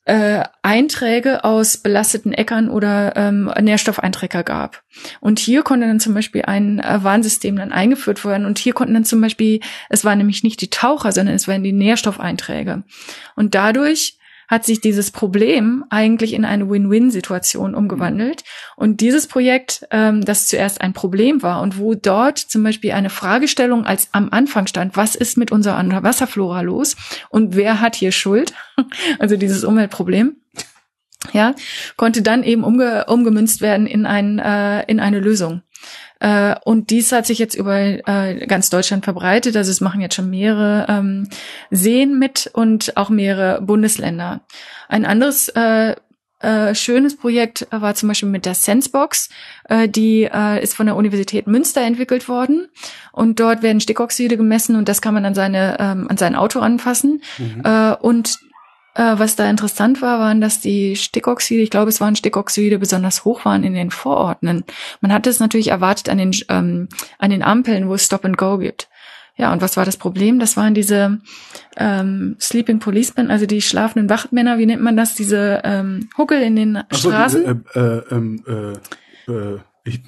äh, 0.04 0.42
Einträge 0.62 1.44
aus 1.44 1.76
belasteten 1.76 2.32
Äckern 2.32 2.68
oder 2.68 3.16
ähm, 3.16 3.52
Nährstoffeinträger 3.60 4.42
gab. 4.42 4.82
Und 5.20 5.38
hier 5.38 5.62
konnte 5.62 5.86
dann 5.86 6.00
zum 6.00 6.14
Beispiel 6.14 6.42
ein 6.42 6.80
äh, 6.80 7.04
Warnsystem 7.04 7.56
dann 7.56 7.72
eingeführt 7.72 8.24
werden. 8.24 8.44
Und 8.44 8.58
hier 8.58 8.72
konnten 8.72 8.94
dann 8.94 9.04
zum 9.04 9.20
Beispiel, 9.20 9.60
es 9.88 10.04
waren 10.04 10.18
nämlich 10.18 10.42
nicht 10.42 10.60
die 10.60 10.70
Taucher, 10.70 11.12
sondern 11.12 11.36
es 11.36 11.46
waren 11.46 11.62
die 11.62 11.72
Nährstoffeinträge. 11.72 12.82
Und 13.36 13.54
dadurch 13.54 14.18
hat 14.52 14.66
sich 14.66 14.82
dieses 14.82 15.10
Problem 15.10 15.82
eigentlich 15.88 16.34
in 16.34 16.44
eine 16.44 16.68
Win-Win-Situation 16.68 17.74
umgewandelt. 17.74 18.44
Und 18.76 19.00
dieses 19.00 19.26
Projekt, 19.26 19.86
ähm, 19.90 20.22
das 20.26 20.46
zuerst 20.46 20.82
ein 20.82 20.92
Problem 20.92 21.42
war 21.42 21.62
und 21.62 21.78
wo 21.78 21.94
dort 21.94 22.36
zum 22.36 22.62
Beispiel 22.62 22.92
eine 22.92 23.08
Fragestellung 23.08 23.86
als 23.86 24.10
am 24.12 24.28
Anfang 24.30 24.66
stand, 24.66 24.94
was 24.94 25.14
ist 25.14 25.38
mit 25.38 25.52
unserer 25.52 26.02
Wasserflora 26.02 26.60
los 26.60 26.96
und 27.30 27.56
wer 27.56 27.80
hat 27.80 27.96
hier 27.96 28.12
Schuld? 28.12 28.52
Also 29.18 29.36
dieses 29.36 29.64
Umweltproblem 29.64 30.36
ja, 31.32 31.54
konnte 31.96 32.22
dann 32.22 32.42
eben 32.42 32.64
umge 32.64 33.04
umgemünzt 33.06 33.60
werden 33.60 33.86
in 33.86 34.06
ein 34.06 34.38
äh, 34.38 34.82
in 34.82 35.00
eine 35.00 35.20
Lösung. 35.20 35.62
Äh, 36.22 36.54
und 36.64 36.90
dies 36.90 37.10
hat 37.10 37.26
sich 37.26 37.40
jetzt 37.40 37.56
über 37.56 37.76
äh, 37.76 38.46
ganz 38.46 38.70
Deutschland 38.70 39.02
verbreitet. 39.04 39.56
Also 39.56 39.72
es 39.72 39.80
machen 39.80 40.00
jetzt 40.00 40.14
schon 40.14 40.30
mehrere 40.30 40.86
ähm, 40.88 41.28
Seen 41.70 42.16
mit 42.18 42.48
und 42.54 42.96
auch 42.96 43.10
mehrere 43.10 43.60
Bundesländer. 43.60 44.42
Ein 44.88 45.04
anderes 45.04 45.48
äh, 45.48 45.96
äh, 46.38 46.76
schönes 46.76 47.16
Projekt 47.16 47.66
war 47.70 47.96
zum 47.96 48.08
Beispiel 48.08 48.28
mit 48.28 48.46
der 48.46 48.54
Sensebox. 48.54 49.30
Äh, 49.68 49.88
die 49.88 50.28
äh, 50.32 50.62
ist 50.62 50.74
von 50.74 50.86
der 50.86 50.94
Universität 50.94 51.48
Münster 51.48 51.80
entwickelt 51.80 52.28
worden. 52.28 52.68
Und 53.10 53.40
dort 53.40 53.64
werden 53.64 53.80
Stickoxide 53.80 54.36
gemessen 54.36 54.76
und 54.76 54.88
das 54.88 55.02
kann 55.02 55.14
man 55.14 55.24
an 55.24 55.34
seine 55.34 55.76
ähm, 55.80 56.06
an 56.08 56.18
sein 56.18 56.36
Auto 56.36 56.60
anfassen. 56.60 57.20
Mhm. 57.38 57.62
Äh, 57.64 57.94
und 57.96 58.38
äh, 58.94 59.18
was 59.18 59.36
da 59.36 59.48
interessant 59.48 60.02
war, 60.02 60.18
waren, 60.18 60.40
dass 60.40 60.60
die 60.60 60.96
Stickoxide, 60.96 61.62
ich 61.62 61.70
glaube, 61.70 61.88
es 61.88 62.00
waren 62.00 62.16
Stickoxide, 62.16 62.78
besonders 62.78 63.24
hoch 63.24 63.44
waren 63.44 63.64
in 63.64 63.74
den 63.74 63.90
Vororten. 63.90 64.64
Man 65.00 65.12
hatte 65.12 65.30
es 65.30 65.40
natürlich 65.40 65.68
erwartet 65.68 66.08
an 66.08 66.18
den, 66.18 66.32
ähm, 66.48 66.88
an 67.18 67.30
den 67.30 67.42
Ampeln, 67.42 67.88
wo 67.88 67.94
es 67.94 68.04
Stop 68.04 68.24
and 68.24 68.36
Go 68.36 68.58
gibt. 68.58 68.88
Ja, 69.36 69.52
und 69.52 69.62
was 69.62 69.78
war 69.78 69.86
das 69.86 69.96
Problem? 69.96 70.38
Das 70.38 70.56
waren 70.56 70.74
diese 70.74 71.20
ähm, 71.78 72.36
Sleeping 72.38 72.80
Policemen, 72.80 73.30
also 73.30 73.46
die 73.46 73.62
schlafenden 73.62 74.10
Wachtmänner, 74.10 74.58
wie 74.58 74.66
nennt 74.66 74.82
man 74.82 74.96
das? 74.96 75.14
Diese 75.14 75.62
ähm, 75.64 76.10
Huckel 76.18 76.42
in 76.42 76.56
den 76.56 76.84
so, 76.90 77.08
Straßen. 77.08 77.40
Diese, 77.40 77.80
äh, 77.80 78.14
äh, 78.14 78.14
ähm, 78.14 78.44
äh, 79.26 79.32
äh, 79.32 79.58
ich, 79.84 80.02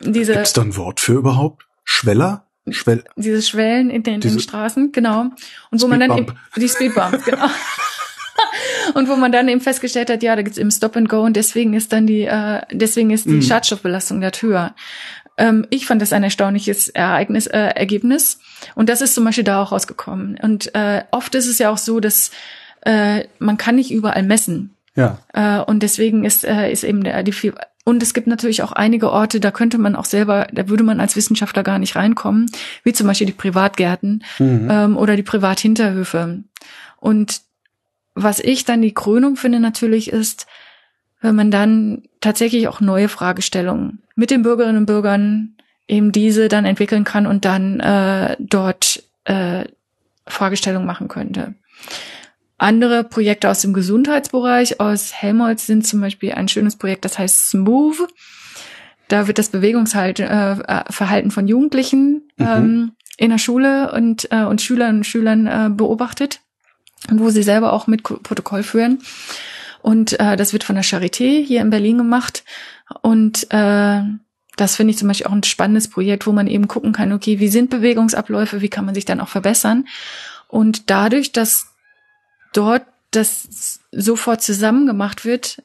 diese, 0.00 0.34
gibt's 0.34 0.52
da 0.52 0.62
ein 0.62 0.76
Wort 0.76 1.00
für 1.00 1.14
überhaupt? 1.14 1.66
Schweller? 1.84 2.46
Schwell 2.70 3.02
diese 3.16 3.42
Schwellen 3.42 3.90
in 3.90 4.04
den, 4.04 4.14
in 4.14 4.20
den 4.20 4.38
Straßen, 4.38 4.92
genau. 4.92 5.30
Und 5.72 5.82
wo 5.82 5.88
man 5.88 5.98
dann 5.98 6.16
eben, 6.16 6.38
die 6.56 6.68
Speedbumps, 6.68 7.24
genau. 7.24 7.46
und 8.94 9.08
wo 9.08 9.16
man 9.16 9.32
dann 9.32 9.48
eben 9.48 9.60
festgestellt 9.60 10.10
hat, 10.10 10.22
ja, 10.22 10.36
da 10.36 10.42
gibt's 10.42 10.58
eben 10.58 10.70
Stop 10.70 10.96
and 10.96 11.08
Go 11.08 11.22
und 11.22 11.36
deswegen 11.36 11.74
ist 11.74 11.92
dann 11.92 12.06
die, 12.06 12.22
äh, 12.22 12.60
deswegen 12.70 13.10
ist 13.10 13.26
die 13.26 13.30
mhm. 13.30 13.42
Schadstoffbelastung 13.42 14.20
der 14.20 14.32
Tür. 14.32 14.74
Ähm, 15.38 15.66
ich 15.70 15.86
fand 15.86 16.02
das 16.02 16.12
ein 16.12 16.22
erstaunliches 16.22 16.88
Ereignis, 16.88 17.46
äh, 17.46 17.58
Ergebnis 17.58 18.38
und 18.74 18.88
das 18.88 19.00
ist 19.00 19.14
zum 19.14 19.24
Beispiel 19.24 19.44
da 19.44 19.62
auch 19.62 19.72
rausgekommen. 19.72 20.38
Und 20.42 20.74
äh, 20.74 21.02
oft 21.10 21.34
ist 21.34 21.48
es 21.48 21.58
ja 21.58 21.70
auch 21.70 21.78
so, 21.78 22.00
dass 22.00 22.30
äh, 22.82 23.24
man 23.38 23.56
kann 23.56 23.76
nicht 23.76 23.92
überall 23.92 24.22
messen. 24.22 24.76
Ja. 24.94 25.18
Äh, 25.32 25.60
und 25.60 25.82
deswegen 25.82 26.24
ist, 26.24 26.44
äh, 26.44 26.70
ist 26.70 26.84
eben 26.84 27.02
der, 27.02 27.22
die 27.22 27.32
viel, 27.32 27.54
und 27.84 28.02
es 28.02 28.14
gibt 28.14 28.26
natürlich 28.26 28.62
auch 28.62 28.72
einige 28.72 29.10
Orte, 29.10 29.40
da 29.40 29.50
könnte 29.50 29.78
man 29.78 29.96
auch 29.96 30.04
selber, 30.04 30.46
da 30.52 30.68
würde 30.68 30.84
man 30.84 31.00
als 31.00 31.16
Wissenschaftler 31.16 31.62
gar 31.62 31.78
nicht 31.78 31.96
reinkommen, 31.96 32.50
wie 32.84 32.92
zum 32.92 33.06
Beispiel 33.06 33.26
die 33.26 33.32
Privatgärten 33.32 34.22
mhm. 34.38 34.68
ähm, 34.70 34.96
oder 34.96 35.16
die 35.16 35.22
Privathinterhöfe. 35.22 36.44
Und 36.98 37.40
was 38.14 38.40
ich 38.40 38.64
dann 38.64 38.82
die 38.82 38.94
Krönung 38.94 39.36
finde 39.36 39.60
natürlich 39.60 40.10
ist, 40.10 40.46
wenn 41.20 41.34
man 41.34 41.50
dann 41.50 42.02
tatsächlich 42.20 42.68
auch 42.68 42.80
neue 42.80 43.08
Fragestellungen 43.08 44.02
mit 44.14 44.30
den 44.30 44.42
Bürgerinnen 44.42 44.78
und 44.78 44.86
Bürgern 44.86 45.56
eben 45.88 46.12
diese 46.12 46.48
dann 46.48 46.64
entwickeln 46.64 47.04
kann 47.04 47.26
und 47.26 47.44
dann 47.44 47.80
äh, 47.80 48.36
dort 48.38 49.02
äh, 49.24 49.64
Fragestellungen 50.26 50.86
machen 50.86 51.08
könnte. 51.08 51.54
Andere 52.58 53.02
Projekte 53.02 53.50
aus 53.50 53.60
dem 53.60 53.72
Gesundheitsbereich 53.72 54.78
aus 54.80 55.12
Helmholtz 55.12 55.66
sind 55.66 55.86
zum 55.86 56.00
Beispiel 56.00 56.32
ein 56.32 56.48
schönes 56.48 56.76
Projekt, 56.76 57.04
das 57.04 57.18
heißt 57.18 57.50
Smooth. 57.50 58.08
Da 59.08 59.26
wird 59.26 59.38
das 59.38 59.48
Bewegungsverhalten 59.48 60.26
äh, 60.26 61.30
von 61.30 61.48
Jugendlichen 61.48 62.30
mhm. 62.36 62.46
ähm, 62.46 62.92
in 63.16 63.30
der 63.30 63.38
Schule 63.38 63.92
und, 63.92 64.28
äh, 64.30 64.44
und 64.44 64.62
Schülerinnen 64.62 64.98
und 64.98 65.04
Schülern 65.04 65.46
äh, 65.46 65.70
beobachtet 65.70 66.40
wo 67.10 67.30
sie 67.30 67.42
selber 67.42 67.72
auch 67.72 67.86
mit 67.86 68.02
Protokoll 68.02 68.62
führen. 68.62 68.98
Und 69.82 70.18
äh, 70.20 70.36
das 70.36 70.52
wird 70.52 70.64
von 70.64 70.76
der 70.76 70.84
Charité 70.84 71.44
hier 71.44 71.60
in 71.60 71.70
Berlin 71.70 71.98
gemacht. 71.98 72.44
Und 73.02 73.46
äh, 73.50 74.02
Das 74.56 74.76
finde 74.76 74.90
ich 74.90 74.98
zum 74.98 75.08
Beispiel 75.08 75.26
auch 75.26 75.32
ein 75.32 75.42
spannendes 75.42 75.88
Projekt, 75.88 76.26
wo 76.26 76.32
man 76.32 76.46
eben 76.46 76.68
gucken 76.68 76.92
kann, 76.92 77.12
okay, 77.12 77.40
wie 77.40 77.48
sind 77.48 77.70
Bewegungsabläufe, 77.70 78.60
wie 78.60 78.68
kann 78.68 78.84
man 78.84 78.94
sich 78.94 79.06
dann 79.06 79.20
auch 79.20 79.28
verbessern? 79.28 79.86
Und 80.46 80.90
dadurch, 80.90 81.32
dass 81.32 81.68
dort 82.52 82.82
das 83.12 83.80
sofort 83.92 84.42
zusammen 84.42 84.86
gemacht 84.86 85.24
wird, 85.24 85.62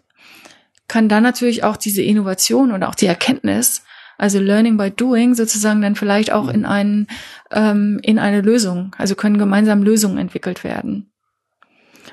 kann 0.88 1.10
dann 1.10 1.24
natürlich 1.24 1.64
auch 1.64 1.76
diese 1.76 2.02
Innovation 2.02 2.72
und 2.72 2.84
auch 2.84 2.96
die 2.96 3.08
Erkenntnis, 3.08 3.84
also 4.18 4.40
Learning 4.40 4.78
by 4.78 4.90
Doing, 4.90 5.36
sozusagen 5.36 5.82
dann 5.82 5.96
vielleicht 5.96 6.32
auch 6.32 6.48
in 6.48 6.66
einen 6.66 7.08
ähm, 7.52 8.00
in 8.02 8.20
eine 8.20 8.42
Lösung, 8.42 8.96
also 8.98 9.16
können 9.16 9.38
gemeinsam 9.38 9.84
Lösungen 9.84 10.18
entwickelt 10.18 10.64
werden. 10.64 11.12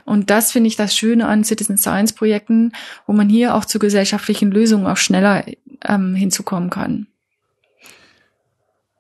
Und 0.05 0.31
das 0.31 0.53
finde 0.53 0.69
ich 0.69 0.77
das 0.77 0.97
Schöne 0.97 1.27
an 1.27 1.45
Citizen 1.45 1.77
Science 1.77 2.13
Projekten, 2.13 2.73
wo 3.07 3.13
man 3.13 3.29
hier 3.29 3.55
auch 3.55 3.65
zu 3.65 3.79
gesellschaftlichen 3.79 4.51
Lösungen 4.51 4.87
auch 4.87 4.97
schneller 4.97 5.45
ähm, 5.85 6.15
hinzukommen 6.15 6.71
kann. 6.71 7.07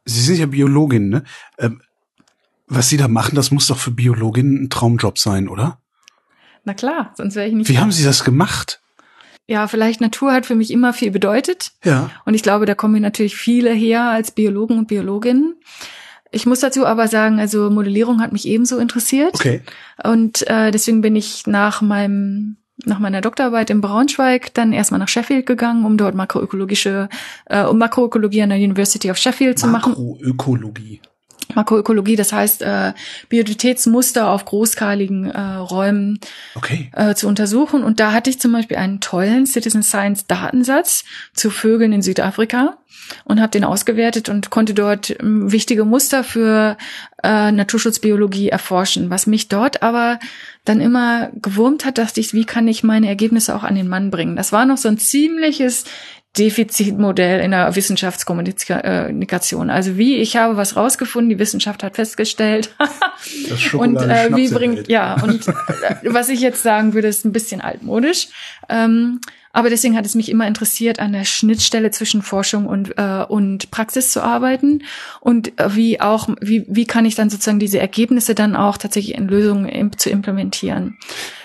Sie 0.04 0.20
sind 0.20 0.38
ja 0.38 0.46
Biologin, 0.46 1.08
ne? 1.08 1.24
Ähm, 1.58 1.80
was 2.66 2.88
Sie 2.88 2.96
da 2.96 3.08
machen, 3.08 3.34
das 3.34 3.50
muss 3.50 3.66
doch 3.66 3.78
für 3.78 3.90
Biologinnen 3.90 4.64
ein 4.64 4.70
Traumjob 4.70 5.18
sein, 5.18 5.48
oder? 5.48 5.78
Na 6.64 6.74
klar, 6.74 7.12
sonst 7.16 7.36
wäre 7.36 7.46
ich 7.46 7.54
nicht. 7.54 7.68
Wie 7.68 7.74
da. 7.74 7.80
haben 7.80 7.92
Sie 7.92 8.04
das 8.04 8.24
gemacht? 8.24 8.80
Ja, 9.46 9.68
vielleicht 9.68 10.00
Natur 10.00 10.32
hat 10.32 10.46
für 10.46 10.54
mich 10.54 10.70
immer 10.70 10.94
viel 10.94 11.10
bedeutet. 11.10 11.72
Ja. 11.84 12.10
Und 12.24 12.34
ich 12.34 12.42
glaube, 12.42 12.64
da 12.64 12.74
kommen 12.74 13.02
natürlich 13.02 13.36
viele 13.36 13.72
her 13.72 14.04
als 14.04 14.30
Biologen 14.30 14.78
und 14.78 14.88
Biologinnen. 14.88 15.56
Ich 16.34 16.46
muss 16.46 16.60
dazu 16.60 16.86
aber 16.86 17.08
sagen, 17.08 17.38
also 17.38 17.70
Modellierung 17.70 18.20
hat 18.20 18.32
mich 18.32 18.46
ebenso 18.46 18.78
interessiert. 18.78 19.34
Okay. 19.34 19.62
Und 20.02 20.46
äh, 20.48 20.70
deswegen 20.70 21.00
bin 21.00 21.16
ich 21.16 21.46
nach 21.46 21.80
meinem 21.80 22.56
nach 22.84 22.98
meiner 22.98 23.20
Doktorarbeit 23.20 23.70
in 23.70 23.80
Braunschweig 23.80 24.52
dann 24.54 24.72
erstmal 24.72 24.98
nach 24.98 25.08
Sheffield 25.08 25.46
gegangen, 25.46 25.84
um 25.84 25.96
dort 25.96 26.14
makroökologische, 26.14 27.08
äh, 27.46 27.62
um 27.64 27.78
Makroökologie 27.78 28.42
an 28.42 28.48
der 28.48 28.58
University 28.58 29.10
of 29.10 29.16
Sheffield 29.16 29.58
zu 29.58 29.68
machen. 29.68 29.92
Makroökologie. 29.92 31.00
Makroökologie, 31.54 32.16
das 32.16 32.32
heißt 32.32 32.62
äh, 32.62 32.92
Biodiversitätsmuster 33.28 34.28
auf 34.28 34.44
großskaligen 34.44 35.30
äh, 35.30 35.40
Räumen 35.56 36.20
okay. 36.54 36.90
äh, 36.92 37.14
zu 37.14 37.28
untersuchen. 37.28 37.82
Und 37.82 38.00
da 38.00 38.12
hatte 38.12 38.30
ich 38.30 38.40
zum 38.40 38.52
Beispiel 38.52 38.76
einen 38.76 39.00
tollen 39.00 39.46
Citizen 39.46 39.82
Science 39.82 40.26
Datensatz 40.26 41.04
zu 41.34 41.50
Vögeln 41.50 41.92
in 41.92 42.02
Südafrika 42.02 42.78
und 43.24 43.40
habe 43.40 43.50
den 43.50 43.64
ausgewertet 43.64 44.28
und 44.28 44.50
konnte 44.50 44.74
dort 44.74 45.10
äh, 45.10 45.16
wichtige 45.20 45.84
Muster 45.84 46.24
für 46.24 46.76
äh, 47.22 47.52
Naturschutzbiologie 47.52 48.48
erforschen. 48.48 49.10
Was 49.10 49.26
mich 49.26 49.48
dort 49.48 49.82
aber 49.82 50.18
dann 50.64 50.80
immer 50.80 51.30
gewurmt 51.34 51.84
hat, 51.84 51.98
dachte 51.98 52.20
ich, 52.20 52.32
wie 52.32 52.44
kann 52.44 52.66
ich 52.68 52.82
meine 52.82 53.08
Ergebnisse 53.08 53.54
auch 53.54 53.64
an 53.64 53.74
den 53.74 53.88
Mann 53.88 54.10
bringen? 54.10 54.36
Das 54.36 54.52
war 54.52 54.64
noch 54.64 54.78
so 54.78 54.88
ein 54.88 54.98
ziemliches 54.98 55.84
Defizitmodell 56.36 57.40
in 57.40 57.52
der 57.52 57.76
Wissenschaftskommunikation. 57.76 59.70
Also 59.70 59.96
wie 59.96 60.16
ich 60.16 60.36
habe 60.36 60.56
was 60.56 60.74
rausgefunden, 60.74 61.30
die 61.30 61.38
Wissenschaft 61.38 61.82
hat 61.84 61.94
festgestellt. 61.94 62.74
und 63.72 63.96
äh, 63.96 64.34
wie 64.34 64.48
bringt 64.48 64.88
ja 64.88 65.22
und 65.22 65.46
äh, 65.46 65.52
was 66.04 66.28
ich 66.28 66.40
jetzt 66.40 66.62
sagen 66.62 66.92
würde, 66.94 67.08
ist 67.08 67.24
ein 67.24 67.32
bisschen 67.32 67.60
altmodisch. 67.60 68.28
Ähm, 68.68 69.20
aber 69.52 69.70
deswegen 69.70 69.96
hat 69.96 70.04
es 70.04 70.16
mich 70.16 70.28
immer 70.28 70.48
interessiert, 70.48 70.98
an 70.98 71.12
der 71.12 71.24
Schnittstelle 71.24 71.92
zwischen 71.92 72.22
Forschung 72.22 72.66
und 72.66 72.98
äh, 72.98 73.24
und 73.28 73.70
Praxis 73.70 74.10
zu 74.10 74.20
arbeiten 74.20 74.82
und 75.20 75.58
äh, 75.60 75.76
wie 75.76 76.00
auch 76.00 76.28
wie 76.40 76.64
wie 76.68 76.86
kann 76.86 77.06
ich 77.06 77.14
dann 77.14 77.30
sozusagen 77.30 77.60
diese 77.60 77.78
Ergebnisse 77.78 78.34
dann 78.34 78.56
auch 78.56 78.76
tatsächlich 78.76 79.16
in 79.16 79.28
Lösungen 79.28 79.66
im, 79.66 79.96
zu 79.96 80.10
implementieren 80.10 80.98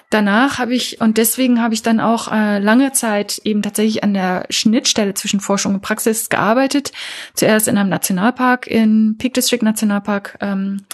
danach 0.10 0.57
habe 0.57 0.73
ich, 0.73 1.02
und 1.02 1.18
deswegen 1.18 1.61
habe 1.61 1.73
ich 1.73 1.81
dann 1.81 1.99
auch 1.99 2.31
äh, 2.31 2.60
lange 2.60 2.91
Zeit 2.91 3.40
eben 3.44 3.61
tatsächlich 3.61 4.03
an 4.03 4.14
der 4.14 4.45
Schnittstelle 4.49 5.14
zwischen 5.14 5.40
Forschung 5.40 5.76
und 5.76 5.81
Praxis 5.81 6.30
gearbeitet. 6.30 6.91
Zuerst 7.34 7.68
in 7.68 7.77
einem 7.77 7.90
Nationalpark, 7.90 8.68
in 8.68 9.18
Peak 9.18 9.34
District 9.34 9.61
Nationalpark, 9.61 10.38
ähm, 10.41 10.86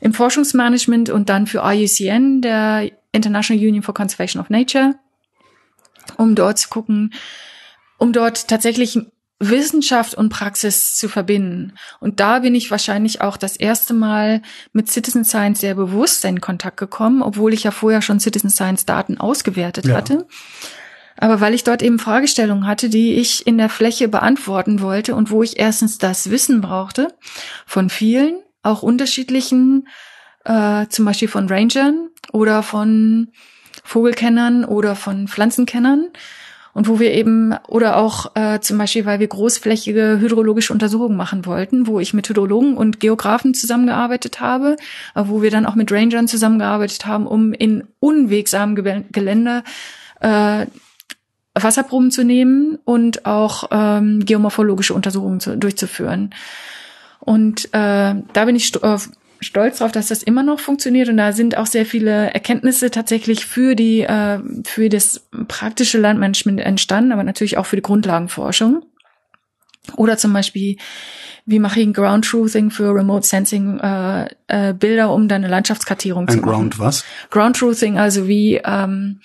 im 0.00 0.12
Forschungsmanagement 0.12 1.10
und 1.10 1.28
dann 1.28 1.46
für 1.46 1.62
IUCN, 1.64 2.42
der 2.42 2.90
International 3.12 3.62
Union 3.62 3.82
for 3.82 3.94
Conservation 3.94 4.40
of 4.40 4.50
Nature, 4.50 4.94
um 6.16 6.34
dort 6.34 6.58
zu 6.58 6.68
gucken, 6.68 7.14
um 7.98 8.12
dort 8.12 8.48
tatsächlich 8.48 8.98
Wissenschaft 9.50 10.14
und 10.14 10.28
Praxis 10.28 10.96
zu 10.96 11.08
verbinden. 11.08 11.74
Und 12.00 12.20
da 12.20 12.40
bin 12.40 12.54
ich 12.54 12.70
wahrscheinlich 12.70 13.20
auch 13.20 13.36
das 13.36 13.56
erste 13.56 13.94
Mal 13.94 14.42
mit 14.72 14.90
Citizen 14.90 15.24
Science 15.24 15.60
sehr 15.60 15.74
bewusst 15.74 16.24
in 16.24 16.40
Kontakt 16.40 16.76
gekommen, 16.76 17.22
obwohl 17.22 17.52
ich 17.52 17.64
ja 17.64 17.70
vorher 17.70 18.02
schon 18.02 18.20
Citizen 18.20 18.50
Science 18.50 18.86
Daten 18.86 19.18
ausgewertet 19.18 19.86
ja. 19.86 19.96
hatte. 19.96 20.26
Aber 21.16 21.40
weil 21.40 21.54
ich 21.54 21.64
dort 21.64 21.82
eben 21.82 21.98
Fragestellungen 21.98 22.66
hatte, 22.66 22.88
die 22.88 23.14
ich 23.14 23.46
in 23.46 23.58
der 23.58 23.68
Fläche 23.68 24.08
beantworten 24.08 24.80
wollte 24.80 25.14
und 25.14 25.30
wo 25.30 25.42
ich 25.42 25.58
erstens 25.58 25.98
das 25.98 26.30
Wissen 26.30 26.60
brauchte 26.60 27.08
von 27.66 27.88
vielen, 27.88 28.40
auch 28.62 28.82
unterschiedlichen, 28.82 29.86
äh, 30.44 30.86
zum 30.88 31.04
Beispiel 31.04 31.28
von 31.28 31.48
Rangern 31.48 32.08
oder 32.32 32.62
von 32.62 33.28
Vogelkennern 33.84 34.64
oder 34.64 34.96
von 34.96 35.28
Pflanzenkennern, 35.28 36.10
und 36.74 36.88
wo 36.88 36.98
wir 36.98 37.12
eben 37.12 37.54
oder 37.68 37.96
auch 37.96 38.34
äh, 38.34 38.60
zum 38.60 38.78
Beispiel, 38.78 39.06
weil 39.06 39.20
wir 39.20 39.28
großflächige 39.28 40.18
hydrologische 40.20 40.72
Untersuchungen 40.72 41.16
machen 41.16 41.46
wollten, 41.46 41.86
wo 41.86 42.00
ich 42.00 42.12
mit 42.12 42.28
Hydrologen 42.28 42.76
und 42.76 43.00
Geografen 43.00 43.54
zusammengearbeitet 43.54 44.40
habe, 44.40 44.76
äh, 45.14 45.22
wo 45.24 45.40
wir 45.40 45.50
dann 45.50 45.66
auch 45.66 45.76
mit 45.76 45.90
Rangern 45.92 46.28
zusammengearbeitet 46.28 47.06
haben, 47.06 47.26
um 47.26 47.52
in 47.52 47.84
unwegsamen 48.00 48.74
Gelände 49.12 49.62
äh, 50.20 50.66
Wasserproben 51.54 52.10
zu 52.10 52.24
nehmen 52.24 52.78
und 52.84 53.26
auch 53.26 53.68
ähm, 53.70 54.24
geomorphologische 54.24 54.94
Untersuchungen 54.94 55.38
zu, 55.38 55.56
durchzuführen. 55.56 56.34
Und 57.20 57.66
äh, 57.66 58.14
da 58.32 58.44
bin 58.44 58.56
ich 58.56 58.74
äh, 58.82 58.98
stolz 59.46 59.78
darauf, 59.78 59.92
dass 59.92 60.08
das 60.08 60.22
immer 60.22 60.42
noch 60.42 60.60
funktioniert 60.60 61.08
und 61.08 61.16
da 61.16 61.32
sind 61.32 61.56
auch 61.56 61.66
sehr 61.66 61.86
viele 61.86 62.32
Erkenntnisse 62.32 62.90
tatsächlich 62.90 63.46
für 63.46 63.74
die 63.74 64.02
äh, 64.02 64.38
für 64.64 64.88
das 64.88 65.26
praktische 65.48 65.98
Landmanagement 65.98 66.60
entstanden, 66.60 67.12
aber 67.12 67.24
natürlich 67.24 67.58
auch 67.58 67.66
für 67.66 67.76
die 67.76 67.82
Grundlagenforschung. 67.82 68.84
Oder 69.96 70.16
zum 70.16 70.32
Beispiel, 70.32 70.76
wie 71.44 71.58
mache 71.58 71.80
ich 71.80 71.86
ein 71.86 71.92
Ground 71.92 72.24
Truthing 72.24 72.70
für 72.70 72.94
Remote 72.94 73.26
Sensing 73.26 73.78
äh, 73.80 74.28
äh, 74.48 74.72
Bilder, 74.72 75.12
um 75.12 75.28
dann 75.28 75.44
eine 75.44 75.50
Landschaftskartierung 75.50 76.26
ein 76.26 76.32
zu 76.32 76.38
machen. 76.38 76.50
Ground 76.50 76.78
was? 76.78 77.04
Ground 77.30 77.56
Truthing, 77.56 77.98
also 77.98 78.26
wie 78.26 78.60
ähm, 78.64 79.20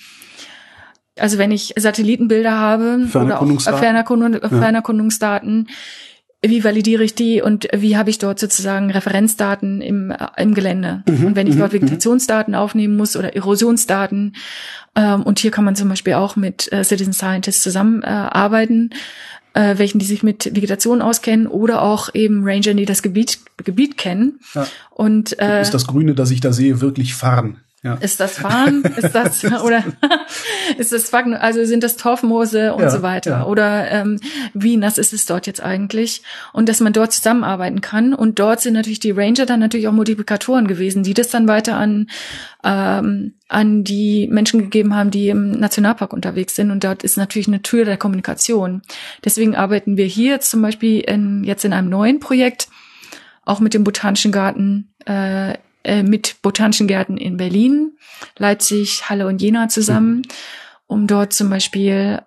also 1.18 1.38
wenn 1.38 1.52
ich 1.52 1.74
Satellitenbilder 1.78 2.58
habe 2.58 3.08
oder 3.14 3.41
auch 3.41 3.62
Fernerkundungsdaten, 3.62 5.68
ja 5.68 5.74
wie 6.41 6.64
validiere 6.64 7.03
ich 7.03 7.16
die 7.16 7.41
und 7.41 7.68
wie 7.76 7.98
habe 7.98 8.10
ich 8.10 8.18
dort 8.18 8.40
sozusagen 8.40 8.91
Referenzdaten 8.91 9.82
im, 9.82 10.11
äh, 10.11 10.28
im 10.38 10.53
Gelände. 10.53 11.03
Mhm, 11.07 11.26
und 11.26 11.36
wenn 11.36 11.48
ich 11.48 11.57
dort 11.57 11.74
mhm, 11.74 11.80
mhm. 11.80 11.84
Vegetationsdaten 11.84 12.56
aufnehmen 12.56 12.95
muss 12.95 13.18
oder 13.18 13.36
Erosionsdaten, 13.36 14.36
ähm, 14.95 15.24
und 15.24 15.40
hier 15.40 15.52
kann 15.52 15.66
man 15.66 15.76
zum 15.76 15.90
Beispiel 15.90 16.14
auch 16.14 16.36
mit 16.36 16.72
äh, 16.72 16.84
Citizen 16.84 17.14
Scientists 17.14 17.61
zusammenarbeiten, 17.61 18.91
äh, 19.53 19.72
äh, 19.72 19.78
welchen 19.78 19.99
die 19.99 20.06
sich 20.06 20.24
mit 20.24 20.56
Vegetation 20.56 21.02
auskennen 21.02 21.48
oder 21.48 21.82
auch 21.82 22.14
eben 22.14 22.44
Ranger, 22.44 22.74
die 22.74 22.86
das 22.86 23.02
Gebiet, 23.02 23.40
Gebiet 23.57 23.98
kennen. 23.98 24.40
Ja. 24.53 24.68
Und 24.91 25.40
äh, 25.40 25.61
ist 25.61 25.74
das 25.74 25.88
Grüne, 25.88 26.14
das 26.14 26.32
ich 26.32 26.40
da 26.40 26.53
sehe, 26.53 26.82
wirklich 26.82 27.16
Farn? 27.16 27.57
Ja. 27.81 27.93
Ist 27.95 28.19
das 28.19 28.38
Farn? 28.39 28.84
ist 28.84 29.15
das 29.15 29.43
oder 29.64 29.84
ist 30.77 30.91
das 30.91 31.10
Fagn 31.10 31.34
also 31.34 31.64
sind 31.64 31.84
das 31.84 31.95
Torfmoose 31.95 32.73
und 32.73 32.84
ja, 32.84 32.89
so 32.89 33.01
weiter? 33.01 33.31
Ja. 33.31 33.45
Oder 33.45 33.89
ähm, 33.89 34.19
wie 34.53 34.77
nass 34.77 34.97
ist 34.97 35.14
es 35.14 35.26
dort 35.26 35.47
jetzt 35.47 35.61
eigentlich? 35.61 36.23
Und 36.51 36.68
dass 36.68 36.81
man 36.81 36.93
dort 36.93 37.14
zusammenarbeiten 37.14 37.81
kann. 37.81 38.14
Und 38.14 38.39
dort 38.39 38.61
sind 38.61 38.73
natürlich 38.73 38.99
die 38.99 39.11
Ranger 39.11 39.45
dann 39.45 39.60
natürlich 39.61 39.88
auch 39.88 39.93
Multiplikatoren 39.93 40.68
gewesen, 40.68 41.03
die 41.03 41.14
das 41.14 41.30
dann 41.30 41.47
weiter 41.47 41.77
an 41.77 42.07
ähm, 42.64 43.34
an 43.47 43.84
die 43.84 44.27
Menschen 44.30 44.60
gegeben 44.60 44.93
haben, 44.95 45.11
die 45.11 45.30
im 45.30 45.51
Nationalpark 45.51 46.14
unterwegs 46.14 46.56
sind. 46.56 46.72
Und 46.72 46.84
dort 46.84 47.03
ist 47.03 47.18
natürlich 47.18 47.47
eine 47.47 47.61
Tür 47.61 47.85
der 47.85 47.97
Kommunikation. 47.97 48.81
Deswegen 49.23 49.56
arbeiten 49.56 49.97
wir 49.97 50.06
hier 50.06 50.39
zum 50.39 50.61
Beispiel 50.61 50.99
in, 50.99 51.43
jetzt 51.43 51.65
in 51.65 51.73
einem 51.73 51.89
neuen 51.89 52.19
Projekt 52.19 52.68
auch 53.45 53.60
mit 53.60 53.73
dem 53.73 53.84
Botanischen 53.84 54.31
Garten 54.31 54.89
äh, 55.06 55.56
äh, 55.90 56.03
mit 56.03 56.41
Botanischen 56.44 56.86
Gärten 56.86 57.18
in 57.18 57.38
Berlin, 57.38 57.98
Leipzig, 58.38 59.10
Halle 59.10 59.26
und 59.26 59.41
Jena 59.41 59.70
zusammen, 59.70 60.22
um 60.86 61.07
dort 61.07 61.34
zum 61.34 61.49
Beispiel, 61.49 62.22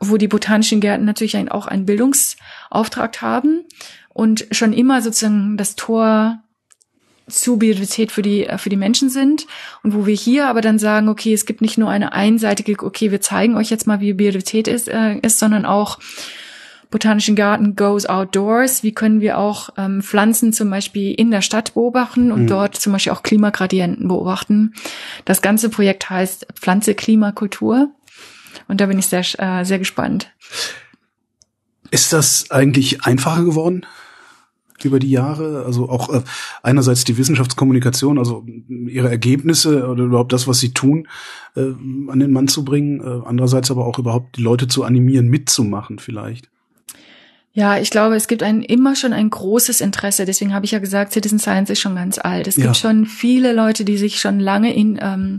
wo 0.00 0.16
die 0.16 0.26
Botanischen 0.26 0.80
Gärten 0.80 1.04
natürlich 1.04 1.36
ein, 1.36 1.48
auch 1.48 1.68
einen 1.68 1.86
Bildungsauftrag 1.86 3.22
haben 3.22 3.64
und 4.08 4.48
schon 4.50 4.72
immer 4.72 5.00
sozusagen 5.00 5.56
das 5.56 5.76
Tor 5.76 6.40
zu 7.28 7.56
Biodiversität 7.56 8.10
für 8.10 8.22
die 8.22 8.48
für 8.58 8.68
die 8.68 8.76
Menschen 8.76 9.08
sind. 9.10 9.46
Und 9.84 9.94
wo 9.94 10.06
wir 10.06 10.14
hier 10.16 10.48
aber 10.48 10.60
dann 10.60 10.80
sagen, 10.80 11.08
okay, 11.08 11.32
es 11.32 11.46
gibt 11.46 11.60
nicht 11.60 11.78
nur 11.78 11.90
eine 11.90 12.12
einseitige, 12.12 12.84
okay, 12.84 13.12
wir 13.12 13.20
zeigen 13.20 13.56
euch 13.56 13.70
jetzt 13.70 13.86
mal, 13.86 14.00
wie 14.00 14.12
Biodiversität 14.12 14.66
ist, 14.66 14.88
äh, 14.88 15.18
ist 15.18 15.38
sondern 15.38 15.66
auch 15.66 16.00
Botanischen 16.94 17.34
Garten 17.34 17.74
Goes 17.74 18.06
Outdoors. 18.06 18.84
Wie 18.84 18.94
können 18.94 19.20
wir 19.20 19.36
auch 19.36 19.70
ähm, 19.76 20.00
Pflanzen 20.00 20.52
zum 20.52 20.70
Beispiel 20.70 21.12
in 21.12 21.32
der 21.32 21.40
Stadt 21.40 21.74
beobachten 21.74 22.30
und 22.30 22.42
mhm. 22.42 22.46
dort 22.46 22.76
zum 22.76 22.92
Beispiel 22.92 23.10
auch 23.10 23.24
Klimagradienten 23.24 24.06
beobachten? 24.06 24.74
Das 25.24 25.42
ganze 25.42 25.70
Projekt 25.70 26.08
heißt 26.08 26.46
Pflanze 26.54 26.94
Klimakultur. 26.94 27.88
Und 28.68 28.80
da 28.80 28.86
bin 28.86 28.96
ich 29.00 29.06
sehr, 29.06 29.24
äh, 29.38 29.64
sehr 29.64 29.80
gespannt. 29.80 30.30
Ist 31.90 32.12
das 32.12 32.52
eigentlich 32.52 33.04
einfacher 33.04 33.42
geworden? 33.42 33.84
über 34.84 35.00
die 35.00 35.10
Jahre? 35.10 35.64
Also 35.64 35.88
auch 35.88 36.12
äh, 36.12 36.22
einerseits 36.62 37.04
die 37.04 37.16
Wissenschaftskommunikation, 37.16 38.18
also 38.18 38.46
ihre 38.68 39.08
Ergebnisse 39.08 39.88
oder 39.88 40.04
überhaupt 40.04 40.32
das, 40.32 40.46
was 40.46 40.60
sie 40.60 40.74
tun, 40.74 41.08
äh, 41.56 41.72
an 42.08 42.20
den 42.20 42.30
Mann 42.30 42.46
zu 42.46 42.64
bringen. 42.64 43.00
Äh, 43.00 43.26
andererseits 43.26 43.72
aber 43.72 43.84
auch 43.84 43.98
überhaupt 43.98 44.36
die 44.36 44.42
Leute 44.42 44.68
zu 44.68 44.84
animieren, 44.84 45.26
mitzumachen 45.26 45.98
vielleicht. 45.98 46.50
Ja, 47.56 47.78
ich 47.78 47.90
glaube, 47.90 48.16
es 48.16 48.26
gibt 48.26 48.42
ein, 48.42 48.62
immer 48.62 48.96
schon 48.96 49.12
ein 49.12 49.30
großes 49.30 49.80
Interesse. 49.80 50.24
Deswegen 50.24 50.52
habe 50.52 50.64
ich 50.64 50.72
ja 50.72 50.80
gesagt, 50.80 51.12
Citizen 51.12 51.38
Science 51.38 51.70
ist 51.70 51.78
schon 51.78 51.94
ganz 51.94 52.18
alt. 52.18 52.48
Es 52.48 52.56
ja. 52.56 52.64
gibt 52.64 52.76
schon 52.76 53.06
viele 53.06 53.52
Leute, 53.52 53.84
die 53.84 53.96
sich 53.96 54.18
schon 54.18 54.40
lange 54.40 54.74
in, 54.74 54.98
ähm, 55.00 55.38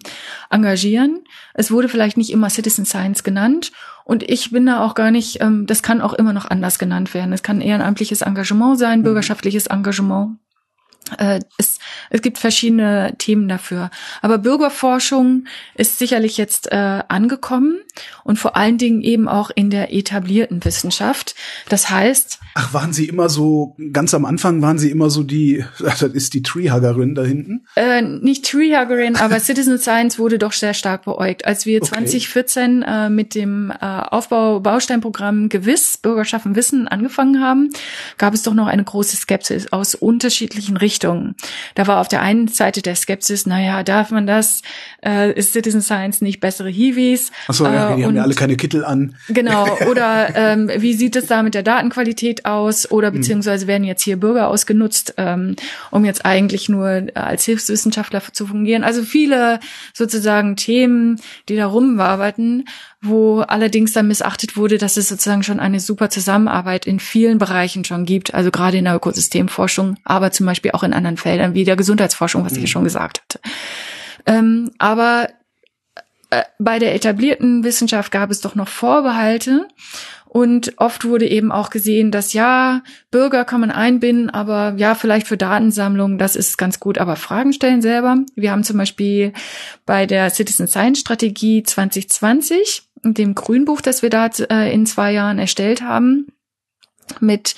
engagieren. 0.49 1.25
Es 1.53 1.71
wurde 1.71 1.89
vielleicht 1.89 2.15
nicht 2.15 2.31
immer 2.31 2.49
Citizen 2.49 2.85
Science 2.85 3.23
genannt. 3.23 3.73
Und 4.05 4.23
ich 4.23 4.51
bin 4.51 4.65
da 4.65 4.79
auch 4.85 4.95
gar 4.95 5.11
nicht, 5.11 5.41
ähm, 5.41 5.65
das 5.65 5.83
kann 5.83 5.99
auch 5.99 6.13
immer 6.13 6.31
noch 6.31 6.45
anders 6.45 6.79
genannt 6.79 7.13
werden. 7.13 7.33
Es 7.33 7.43
kann 7.43 7.59
ehrenamtliches 7.59 8.21
Engagement 8.21 8.79
sein, 8.79 8.99
mhm. 8.99 9.03
bürgerschaftliches 9.03 9.67
Engagement. 9.67 10.37
Äh, 11.17 11.39
es, 11.57 11.77
es 12.09 12.21
gibt 12.21 12.39
verschiedene 12.39 13.13
Themen 13.17 13.47
dafür. 13.47 13.91
Aber 14.21 14.39
Bürgerforschung 14.39 15.45
ist 15.75 15.99
sicherlich 15.99 16.37
jetzt 16.37 16.71
äh, 16.71 17.03
angekommen 17.07 17.79
und 18.23 18.39
vor 18.39 18.55
allen 18.57 18.77
Dingen 18.77 19.01
eben 19.01 19.27
auch 19.27 19.51
in 19.53 19.69
der 19.69 19.93
etablierten 19.93 20.65
Wissenschaft. 20.65 21.35
Das 21.69 21.91
heißt. 21.91 22.39
Ach, 22.55 22.73
waren 22.73 22.91
Sie 22.91 23.07
immer 23.07 23.29
so, 23.29 23.75
ganz 23.93 24.13
am 24.15 24.25
Anfang 24.25 24.61
waren 24.63 24.79
Sie 24.79 24.89
immer 24.89 25.11
so 25.11 25.21
die, 25.21 25.63
das 25.79 26.01
ist 26.01 26.33
die 26.33 26.41
Treehuggerin 26.41 27.13
da 27.13 27.23
hinten? 27.23 27.67
Äh, 27.75 28.01
nicht 28.01 28.45
Treehuggerin, 28.45 29.15
aber 29.15 29.39
Citizen 29.45 29.77
Science 29.77 30.17
wurde 30.17 30.39
doch 30.39 30.53
sehr 30.53 30.73
stark 30.73 31.05
beäugt. 31.05 31.45
Als 31.45 31.67
wir 31.67 31.81
okay. 31.83 31.91
2014 31.93 32.81
äh, 32.81 33.09
mit 33.09 33.35
dem 33.35 33.71
äh, 33.71 33.85
Aufbau-Bausteinprogramm 33.85 35.49
Gewiss, 35.49 35.97
Bürgerschaften 35.97 36.55
Wissen 36.55 36.87
angefangen 36.87 37.41
haben, 37.41 37.69
gab 38.17 38.33
es 38.33 38.41
doch 38.41 38.55
noch 38.55 38.67
eine 38.67 38.83
große 38.83 39.15
Skepsis 39.17 39.71
aus 39.71 39.93
unterschiedlichen 39.93 40.77
Richtungen. 40.77 40.94
Richtungen. 40.95 41.35
Da 41.75 41.87
war 41.87 41.99
auf 41.99 42.07
der 42.07 42.21
einen 42.21 42.47
Seite 42.47 42.81
der 42.81 42.95
Skepsis, 42.95 43.45
naja, 43.45 43.83
darf 43.83 44.11
man 44.11 44.25
das? 44.25 44.61
Äh, 45.05 45.33
ist 45.33 45.53
Citizen 45.53 45.81
Science 45.81 46.21
nicht 46.21 46.39
bessere 46.39 46.69
Hiwis? 46.69 47.31
Achso, 47.47 47.65
ja, 47.65 47.93
äh, 47.93 47.97
die 47.97 48.05
haben 48.05 48.15
ja 48.15 48.23
alle 48.23 48.35
keine 48.35 48.57
Kittel 48.57 48.83
an. 48.83 49.15
Genau, 49.29 49.67
oder 49.89 50.35
ähm, 50.35 50.71
wie 50.77 50.93
sieht 50.93 51.15
es 51.15 51.27
da 51.27 51.43
mit 51.43 51.53
der 51.53 51.63
Datenqualität 51.63 52.45
aus? 52.45 52.89
Oder 52.89 53.09
hm. 53.09 53.15
beziehungsweise 53.15 53.67
werden 53.67 53.83
jetzt 53.83 54.03
hier 54.03 54.17
Bürger 54.17 54.47
ausgenutzt, 54.47 55.13
ähm, 55.17 55.55
um 55.91 56.05
jetzt 56.05 56.25
eigentlich 56.25 56.69
nur 56.69 57.07
als 57.13 57.45
Hilfswissenschaftler 57.45 58.21
zu 58.31 58.47
fungieren? 58.47 58.83
Also 58.83 59.03
viele 59.03 59.59
sozusagen 59.93 60.55
Themen, 60.55 61.21
die 61.49 61.55
da 61.55 61.67
rumwarberten 61.67 62.65
wo 63.07 63.41
allerdings 63.41 63.93
dann 63.93 64.07
missachtet 64.07 64.57
wurde, 64.57 64.77
dass 64.77 64.97
es 64.97 65.09
sozusagen 65.09 65.43
schon 65.43 65.59
eine 65.59 65.79
super 65.79 66.09
Zusammenarbeit 66.09 66.85
in 66.85 66.99
vielen 66.99 67.37
Bereichen 67.37 67.85
schon 67.85 68.05
gibt, 68.05 68.33
also 68.33 68.51
gerade 68.51 68.77
in 68.77 68.85
der 68.85 68.95
Ökosystemforschung, 68.95 69.97
aber 70.03 70.31
zum 70.31 70.45
Beispiel 70.45 70.71
auch 70.71 70.83
in 70.83 70.93
anderen 70.93 71.17
Feldern 71.17 71.53
wie 71.53 71.63
der 71.63 71.75
Gesundheitsforschung, 71.75 72.45
was 72.45 72.57
ich 72.57 72.69
schon 72.69 72.83
gesagt 72.83 73.21
hatte. 73.21 73.39
Ähm, 74.25 74.71
aber 74.77 75.29
äh, 76.29 76.43
bei 76.59 76.79
der 76.79 76.95
etablierten 76.95 77.63
Wissenschaft 77.63 78.11
gab 78.11 78.31
es 78.31 78.41
doch 78.41 78.55
noch 78.55 78.67
Vorbehalte 78.67 79.67
und 80.35 80.73
oft 80.75 81.05
wurde 81.05 81.25
eben 81.29 81.49
auch 81.49 81.69
gesehen, 81.69 82.11
dass 82.11 82.33
ja, 82.33 82.83
Bürger 83.09 83.45
kann 83.45 83.61
man 83.61 83.71
einbinden, 83.71 84.29
aber 84.29 84.73
ja, 84.75 84.93
vielleicht 84.93 85.27
für 85.27 85.37
Datensammlung, 85.37 86.17
das 86.17 86.35
ist 86.35 86.57
ganz 86.57 86.81
gut, 86.81 86.97
aber 86.97 87.15
Fragen 87.15 87.53
stellen 87.53 87.81
selber. 87.81 88.17
Wir 88.35 88.51
haben 88.51 88.65
zum 88.65 88.77
Beispiel 88.77 89.31
bei 89.85 90.05
der 90.05 90.29
Citizen 90.29 90.67
Science 90.67 90.99
Strategie 90.99 91.63
2020, 91.63 92.83
dem 93.03 93.33
Grünbuch, 93.33 93.79
das 93.79 94.01
wir 94.01 94.09
da 94.09 94.29
äh, 94.49 94.73
in 94.73 94.85
zwei 94.85 95.13
Jahren 95.13 95.39
erstellt 95.39 95.81
haben, 95.81 96.27
mit 97.21 97.55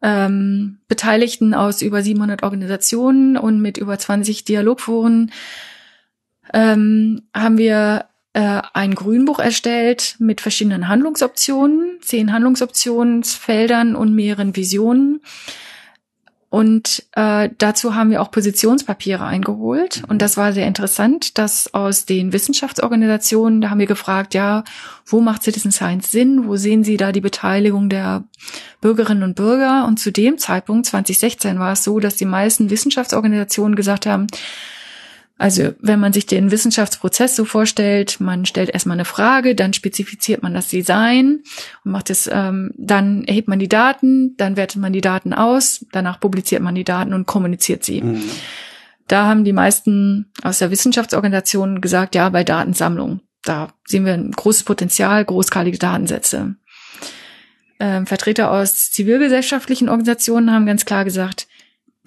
ähm, 0.00 0.78
Beteiligten 0.88 1.52
aus 1.52 1.82
über 1.82 2.02
700 2.02 2.42
Organisationen 2.42 3.36
und 3.36 3.60
mit 3.60 3.76
über 3.76 3.98
20 3.98 4.44
Dialogforen 4.46 5.30
ähm, 6.52 7.22
haben 7.34 7.58
wir 7.58 8.06
äh, 8.32 8.62
ein 8.72 8.94
Grünbuch 8.94 9.38
erstellt 9.38 10.16
mit 10.18 10.40
verschiedenen 10.40 10.88
Handlungsoptionen, 10.88 11.98
zehn 12.00 12.32
Handlungsoptionsfeldern 12.32 13.96
und 13.96 14.14
mehreren 14.14 14.54
Visionen. 14.54 15.20
Und 16.50 17.04
äh, 17.12 17.50
dazu 17.58 17.94
haben 17.94 18.10
wir 18.10 18.22
auch 18.22 18.30
Positionspapiere 18.30 19.24
eingeholt. 19.24 20.02
Und 20.08 20.22
das 20.22 20.38
war 20.38 20.54
sehr 20.54 20.66
interessant, 20.66 21.36
dass 21.36 21.74
aus 21.74 22.06
den 22.06 22.32
Wissenschaftsorganisationen, 22.32 23.60
da 23.60 23.68
haben 23.68 23.80
wir 23.80 23.86
gefragt, 23.86 24.32
ja, 24.32 24.64
wo 25.04 25.20
macht 25.20 25.42
Citizen 25.42 25.72
Science 25.72 26.10
Sinn? 26.10 26.46
Wo 26.46 26.56
sehen 26.56 26.84
Sie 26.84 26.96
da 26.96 27.12
die 27.12 27.20
Beteiligung 27.20 27.90
der 27.90 28.24
Bürgerinnen 28.80 29.24
und 29.24 29.34
Bürger? 29.34 29.84
Und 29.86 30.00
zu 30.00 30.10
dem 30.10 30.38
Zeitpunkt, 30.38 30.86
2016, 30.86 31.58
war 31.58 31.72
es 31.72 31.84
so, 31.84 32.00
dass 32.00 32.16
die 32.16 32.24
meisten 32.24 32.70
Wissenschaftsorganisationen 32.70 33.76
gesagt 33.76 34.06
haben, 34.06 34.26
also 35.38 35.72
wenn 35.80 36.00
man 36.00 36.12
sich 36.12 36.26
den 36.26 36.50
Wissenschaftsprozess 36.50 37.36
so 37.36 37.44
vorstellt, 37.44 38.18
man 38.20 38.44
stellt 38.44 38.70
erstmal 38.70 38.96
eine 38.96 39.04
Frage, 39.04 39.54
dann 39.54 39.72
spezifiziert 39.72 40.42
man 40.42 40.52
das 40.52 40.66
Design 40.66 41.44
und 41.84 41.92
macht 41.92 42.10
es, 42.10 42.28
ähm, 42.30 42.72
dann 42.76 43.22
erhebt 43.24 43.46
man 43.46 43.60
die 43.60 43.68
Daten, 43.68 44.34
dann 44.36 44.56
wertet 44.56 44.82
man 44.82 44.92
die 44.92 45.00
Daten 45.00 45.32
aus, 45.32 45.86
danach 45.92 46.18
publiziert 46.18 46.60
man 46.60 46.74
die 46.74 46.82
Daten 46.82 47.14
und 47.14 47.26
kommuniziert 47.26 47.84
sie. 47.84 48.02
Mhm. 48.02 48.22
Da 49.06 49.26
haben 49.26 49.44
die 49.44 49.52
meisten 49.52 50.32
aus 50.42 50.58
der 50.58 50.72
Wissenschaftsorganisation 50.72 51.80
gesagt, 51.80 52.16
ja, 52.16 52.28
bei 52.28 52.42
Datensammlung, 52.42 53.20
da 53.44 53.68
sehen 53.86 54.04
wir 54.04 54.14
ein 54.14 54.32
großes 54.32 54.64
Potenzial, 54.64 55.24
großskalige 55.24 55.78
Datensätze. 55.78 56.56
Ähm, 57.78 58.06
Vertreter 58.06 58.50
aus 58.50 58.90
zivilgesellschaftlichen 58.90 59.88
Organisationen 59.88 60.50
haben 60.50 60.66
ganz 60.66 60.84
klar 60.84 61.04
gesagt, 61.04 61.46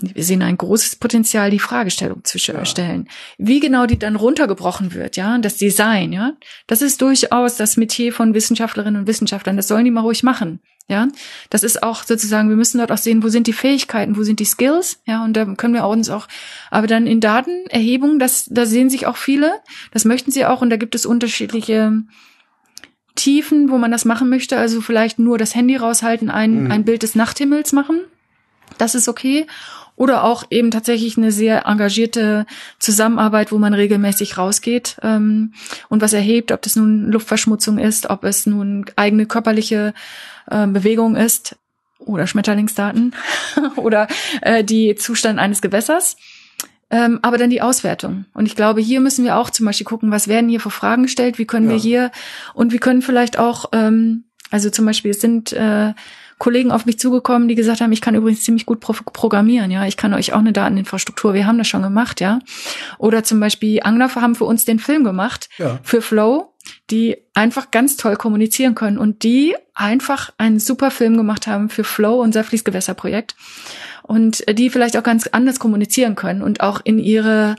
wir 0.02 0.24
sehen 0.24 0.42
ein 0.42 0.58
großes 0.58 0.98
Potenzial, 0.98 1.50
die 1.52 1.60
Fragestellung 1.60 2.24
zu 2.24 2.38
ja. 2.38 2.66
stellen. 2.66 3.08
Wie 3.38 3.60
genau 3.60 3.86
die 3.86 4.00
dann 4.00 4.16
runtergebrochen 4.16 4.94
wird, 4.94 5.18
ja, 5.18 5.38
das 5.38 5.58
Design, 5.58 6.14
ja, 6.14 6.34
das 6.68 6.82
ist 6.82 7.02
durchaus 7.02 7.58
das 7.58 7.78
Metier 7.78 8.14
von 8.14 8.34
Wissenschaftlerinnen 8.34 9.02
und 9.02 9.08
Wissenschaftlern. 9.08 9.58
Das 9.58 9.68
sollen 9.68 9.86
die 9.86 9.92
mal 9.92 10.02
ruhig 10.02 10.24
machen, 10.24 10.60
ja. 10.88 11.08
Das 11.50 11.64
ist 11.64 11.84
auch 11.84 12.04
sozusagen, 12.04 12.50
wir 12.50 12.56
müssen 12.56 12.78
dort 12.78 12.92
auch 12.92 12.98
sehen, 12.98 13.24
wo 13.24 13.30
sind 13.30 13.48
die 13.48 13.54
Fähigkeiten, 13.54 14.18
wo 14.18 14.24
sind 14.24 14.40
die 14.40 14.46
Skills, 14.46 15.02
ja, 15.06 15.24
und 15.24 15.34
da 15.34 15.46
können 15.46 15.74
wir 15.74 15.88
uns 15.88 16.10
auch, 16.10 16.28
aber 16.70 16.88
dann 16.88 17.08
in 17.08 17.20
Datenerhebung, 17.20 18.20
das, 18.20 18.46
da 18.50 18.66
sehen 18.66 18.90
sich 18.90 19.08
auch 19.08 19.18
viele, 19.18 19.54
das 19.92 20.06
möchten 20.06 20.32
sie 20.32 20.46
auch, 20.46 20.62
und 20.62 20.70
da 20.70 20.78
gibt 20.78 20.96
es 20.96 21.06
unterschiedliche 21.06 22.04
Tiefen, 23.16 23.70
wo 23.70 23.78
man 23.78 23.92
das 23.92 24.06
machen 24.06 24.30
möchte. 24.30 24.58
Also 24.58 24.82
vielleicht 24.82 25.20
nur 25.20 25.38
das 25.38 25.54
Handy 25.56 25.76
raushalten, 25.76 26.30
ein, 26.30 26.64
mhm. 26.64 26.72
ein 26.72 26.86
Bild 26.86 27.04
des 27.04 27.16
Nachthimmels 27.16 27.74
machen. 27.74 28.02
Das 28.78 28.96
ist 28.96 29.08
okay 29.08 29.46
oder 30.02 30.24
auch 30.24 30.46
eben 30.50 30.72
tatsächlich 30.72 31.16
eine 31.16 31.32
sehr 31.32 31.68
engagierte 31.68 32.48
Zusammenarbeit, 32.80 33.52
wo 33.52 33.60
man 33.60 33.76
regelmäßig 33.76 34.36
rausgeht 34.36 34.98
ähm, 35.04 35.54
und 35.90 36.02
was 36.02 36.14
erhebt, 36.14 36.52
ob 36.52 36.64
das 36.64 36.76
nun 36.76 37.12
Luftverschmutzung 37.12 37.78
ist, 37.78 38.10
ob 38.10 38.24
es 38.24 38.48
nun 38.48 38.86
eigene 38.96 39.28
körperliche 39.28 39.94
äh, 40.50 40.66
Bewegung 40.66 41.16
ist 41.16 41.56
oder 42.00 42.26
Schmetterlingsdaten 42.26 43.14
oder 43.76 44.08
äh, 44.42 44.64
die 44.64 44.96
Zustand 44.96 45.38
eines 45.38 45.62
Gewässers. 45.62 46.18
Ähm, 46.90 47.20
aber 47.22 47.38
dann 47.38 47.52
die 47.52 47.62
Auswertung. 47.62 48.26
Und 48.34 48.48
ich 48.48 48.56
glaube, 48.56 48.82
hier 48.82 49.02
müssen 49.02 49.24
wir 49.24 49.38
auch 49.38 49.52
zum 49.52 49.68
Beispiel 49.68 49.86
gucken, 49.86 50.10
was 50.10 50.28
werden 50.28 50.50
hier 50.50 50.60
für 50.60 50.72
Fragen 50.72 51.04
gestellt, 51.04 51.38
wie 51.38 51.46
können 51.46 51.68
ja. 51.68 51.74
wir 51.74 51.80
hier 51.80 52.12
und 52.56 52.72
wir 52.72 52.80
können 52.80 53.04
vielleicht 53.04 53.38
auch, 53.38 53.66
ähm, 53.72 54.24
also 54.50 54.72
zum 54.72 54.88
Beispiel 54.88 55.12
es 55.12 55.22
sind 55.22 55.54
äh, 55.54 55.94
Kollegen 56.42 56.72
auf 56.72 56.88
mich 56.88 56.98
zugekommen, 56.98 57.48
die 57.48 57.54
gesagt 57.54 57.82
haben, 57.82 57.92
ich 57.92 58.02
kann 58.02 58.16
übrigens 58.16 58.42
ziemlich 58.42 58.66
gut 58.66 58.80
pro 58.80 58.94
programmieren, 58.94 59.70
ja, 59.70 59.86
ich 59.86 59.96
kann 59.96 60.12
euch 60.16 60.34
auch 60.34 60.40
eine 60.40 60.52
Dateninfrastruktur, 60.52 61.36
wir 61.36 61.46
haben 61.46 61.60
das 61.60 61.68
schon 61.68 61.84
gemacht, 61.84 62.20
ja. 62.20 62.40
Oder 62.98 63.24
zum 63.24 63.40
Beispiel 63.40 63.82
Angler 63.84 64.16
haben 64.16 64.34
für 64.34 64.46
uns 64.46 64.66
den 64.66 64.80
Film 64.80 65.04
gemacht 65.04 65.50
ja. 65.60 65.80
für 65.84 66.02
Flow, 66.02 66.52
die 66.90 67.18
einfach 67.36 67.70
ganz 67.70 67.96
toll 67.96 68.16
kommunizieren 68.16 68.74
können 68.74 68.98
und 68.98 69.22
die 69.22 69.56
einfach 69.76 70.32
einen 70.40 70.60
super 70.60 70.90
Film 70.90 71.16
gemacht 71.16 71.46
haben 71.46 71.70
für 71.70 71.84
Flow, 71.84 72.20
unser 72.20 72.44
Fließgewässerprojekt 72.44 73.36
und 74.02 74.44
die 74.52 74.72
vielleicht 74.72 74.98
auch 74.98 75.04
ganz 75.04 75.28
anders 75.28 75.60
kommunizieren 75.60 76.16
können 76.16 76.42
und 76.42 76.62
auch 76.62 76.82
in 76.84 76.98
ihre 76.98 77.56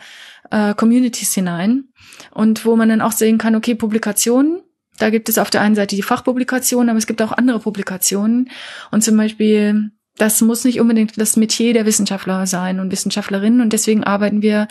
äh, 0.50 0.74
Communities 0.74 1.32
hinein 1.34 1.84
und 2.32 2.64
wo 2.64 2.74
man 2.74 2.88
dann 2.88 3.00
auch 3.00 3.12
sehen 3.12 3.38
kann, 3.38 3.54
okay, 3.54 3.76
Publikationen 3.76 4.61
da 4.98 5.10
gibt 5.10 5.28
es 5.28 5.38
auf 5.38 5.50
der 5.50 5.60
einen 5.60 5.74
Seite 5.74 5.96
die 5.96 6.02
Fachpublikationen, 6.02 6.90
aber 6.90 6.98
es 6.98 7.06
gibt 7.06 7.22
auch 7.22 7.32
andere 7.32 7.60
Publikationen. 7.60 8.50
Und 8.90 9.02
zum 9.02 9.16
Beispiel, 9.16 9.90
das 10.16 10.40
muss 10.40 10.64
nicht 10.64 10.80
unbedingt 10.80 11.20
das 11.20 11.36
Metier 11.36 11.72
der 11.72 11.86
Wissenschaftler 11.86 12.46
sein 12.46 12.80
und 12.80 12.92
Wissenschaftlerinnen. 12.92 13.60
Und 13.60 13.72
deswegen 13.72 14.04
arbeiten 14.04 14.42
wir 14.42 14.68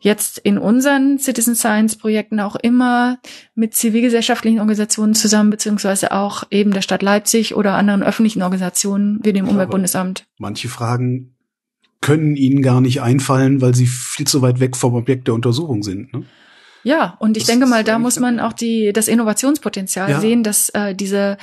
jetzt 0.00 0.38
in 0.38 0.58
unseren 0.58 1.18
Citizen 1.18 1.54
Science 1.54 1.96
Projekten 1.96 2.40
auch 2.40 2.56
immer 2.56 3.18
mit 3.54 3.74
zivilgesellschaftlichen 3.74 4.58
Organisationen 4.58 5.14
zusammen, 5.14 5.50
beziehungsweise 5.50 6.12
auch 6.12 6.42
eben 6.50 6.72
der 6.72 6.82
Stadt 6.82 7.02
Leipzig 7.02 7.54
oder 7.54 7.74
anderen 7.74 8.02
öffentlichen 8.02 8.42
Organisationen 8.42 9.20
wie 9.22 9.32
dem 9.32 9.48
Umweltbundesamt. 9.48 10.24
Manche 10.38 10.68
Fragen 10.68 11.36
können 12.00 12.34
Ihnen 12.34 12.62
gar 12.62 12.80
nicht 12.80 13.00
einfallen, 13.00 13.60
weil 13.60 13.76
sie 13.76 13.86
viel 13.86 14.26
zu 14.26 14.42
weit 14.42 14.58
weg 14.58 14.76
vom 14.76 14.94
Objekt 14.94 15.28
der 15.28 15.34
Untersuchung 15.34 15.84
sind. 15.84 16.12
Ne? 16.12 16.24
Ja, 16.84 17.16
und 17.18 17.36
ich 17.36 17.44
das 17.44 17.50
denke 17.50 17.66
mal, 17.66 17.84
da 17.84 17.98
muss 17.98 18.18
man 18.18 18.40
auch 18.40 18.52
die, 18.52 18.92
das 18.92 19.08
Innovationspotenzial 19.08 20.10
ja. 20.10 20.20
sehen, 20.20 20.42
dass 20.42 20.68
äh, 20.70 20.94
diese 20.94 21.38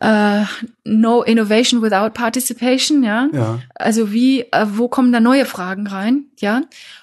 äh, 0.00 0.44
No 0.84 1.22
Innovation 1.22 1.82
without 1.82 2.10
Participation, 2.10 3.02
ja. 3.02 3.28
Ja. 3.32 3.58
Also 3.74 4.12
wie, 4.12 4.42
äh, 4.52 4.66
wo 4.68 4.88
kommen 4.88 5.12
da 5.12 5.20
neue 5.20 5.44
Fragen 5.44 5.86
rein, 5.86 6.26
ja? 6.38 6.62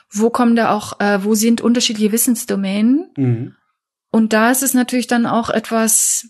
Wo 0.09 0.29
kommen 0.29 0.55
da 0.55 0.71
auch, 0.71 0.99
äh, 0.99 1.23
wo 1.23 1.33
sind 1.33 1.61
unterschiedliche 1.61 2.11
Wissensdomänen? 2.11 3.09
Mhm. 3.17 3.55
Und 4.11 4.33
da 4.33 4.51
ist 4.51 4.61
es 4.61 4.75
natürlich 4.75 5.07
dann 5.07 5.25
auch 5.25 5.49
etwas, 5.49 6.27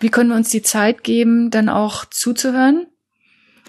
wie 0.00 0.08
können 0.08 0.30
wir 0.30 0.36
uns 0.36 0.48
die 0.48 0.62
Zeit 0.62 1.04
geben, 1.04 1.50
dann 1.50 1.68
auch 1.68 2.06
zuzuhören, 2.06 2.86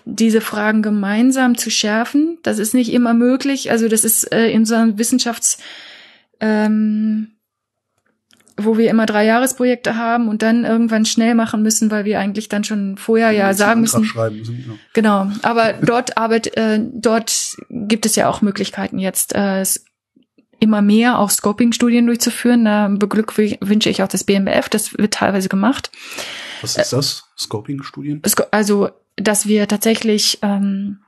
diese 0.05 0.39
Fragen 0.39 0.81
gemeinsam 0.81 1.57
zu 1.57 1.69
schärfen. 1.69 2.37
Das 2.43 2.59
ist 2.59 2.73
nicht 2.73 2.93
immer 2.93 3.13
möglich. 3.13 3.71
Also 3.71 3.89
das 3.89 4.05
ist 4.05 4.31
äh, 4.31 4.49
in 4.49 4.65
so 4.65 4.75
einem 4.75 4.97
Wissenschafts, 4.97 5.57
ähm, 6.39 7.31
wo 8.57 8.77
wir 8.77 8.89
immer 8.89 9.05
drei 9.05 9.25
Jahresprojekte 9.25 9.95
haben 9.95 10.27
und 10.27 10.41
dann 10.41 10.65
irgendwann 10.65 11.05
schnell 11.05 11.35
machen 11.35 11.61
müssen, 11.61 11.91
weil 11.91 12.05
wir 12.05 12.19
eigentlich 12.19 12.49
dann 12.49 12.63
schon 12.63 12.97
vorher 12.97 13.31
ja, 13.31 13.53
sagen 13.53 13.81
müssen. 13.81 14.01
Müssen, 14.01 14.65
ja. 14.67 14.73
Genau, 14.93 15.31
aber 15.41 15.73
dort 15.73 16.17
arbeit, 16.17 16.55
äh, 16.57 16.79
dort 16.93 17.57
gibt 17.69 18.05
es 18.05 18.15
ja 18.15 18.29
auch 18.29 18.41
Möglichkeiten 18.41 18.99
jetzt 18.99 19.33
äh, 19.33 19.63
immer 20.59 20.81
mehr 20.81 21.19
auch 21.19 21.29
Scoping-Studien 21.29 22.05
durchzuführen. 22.05 22.65
Da 22.65 22.89
beglückwünsche 22.89 23.89
ich 23.89 24.03
auch 24.03 24.07
das 24.07 24.23
BMBF, 24.23 24.69
das 24.69 24.97
wird 24.97 25.13
teilweise 25.13 25.49
gemacht. 25.49 25.91
Was 26.61 26.77
ist 26.77 26.93
das? 26.93 27.23
Scoping-Studien? 27.37 28.21
Also, 28.51 28.89
dass 29.15 29.47
wir 29.47 29.67
tatsächlich 29.67 30.39
ähm, 30.41 30.99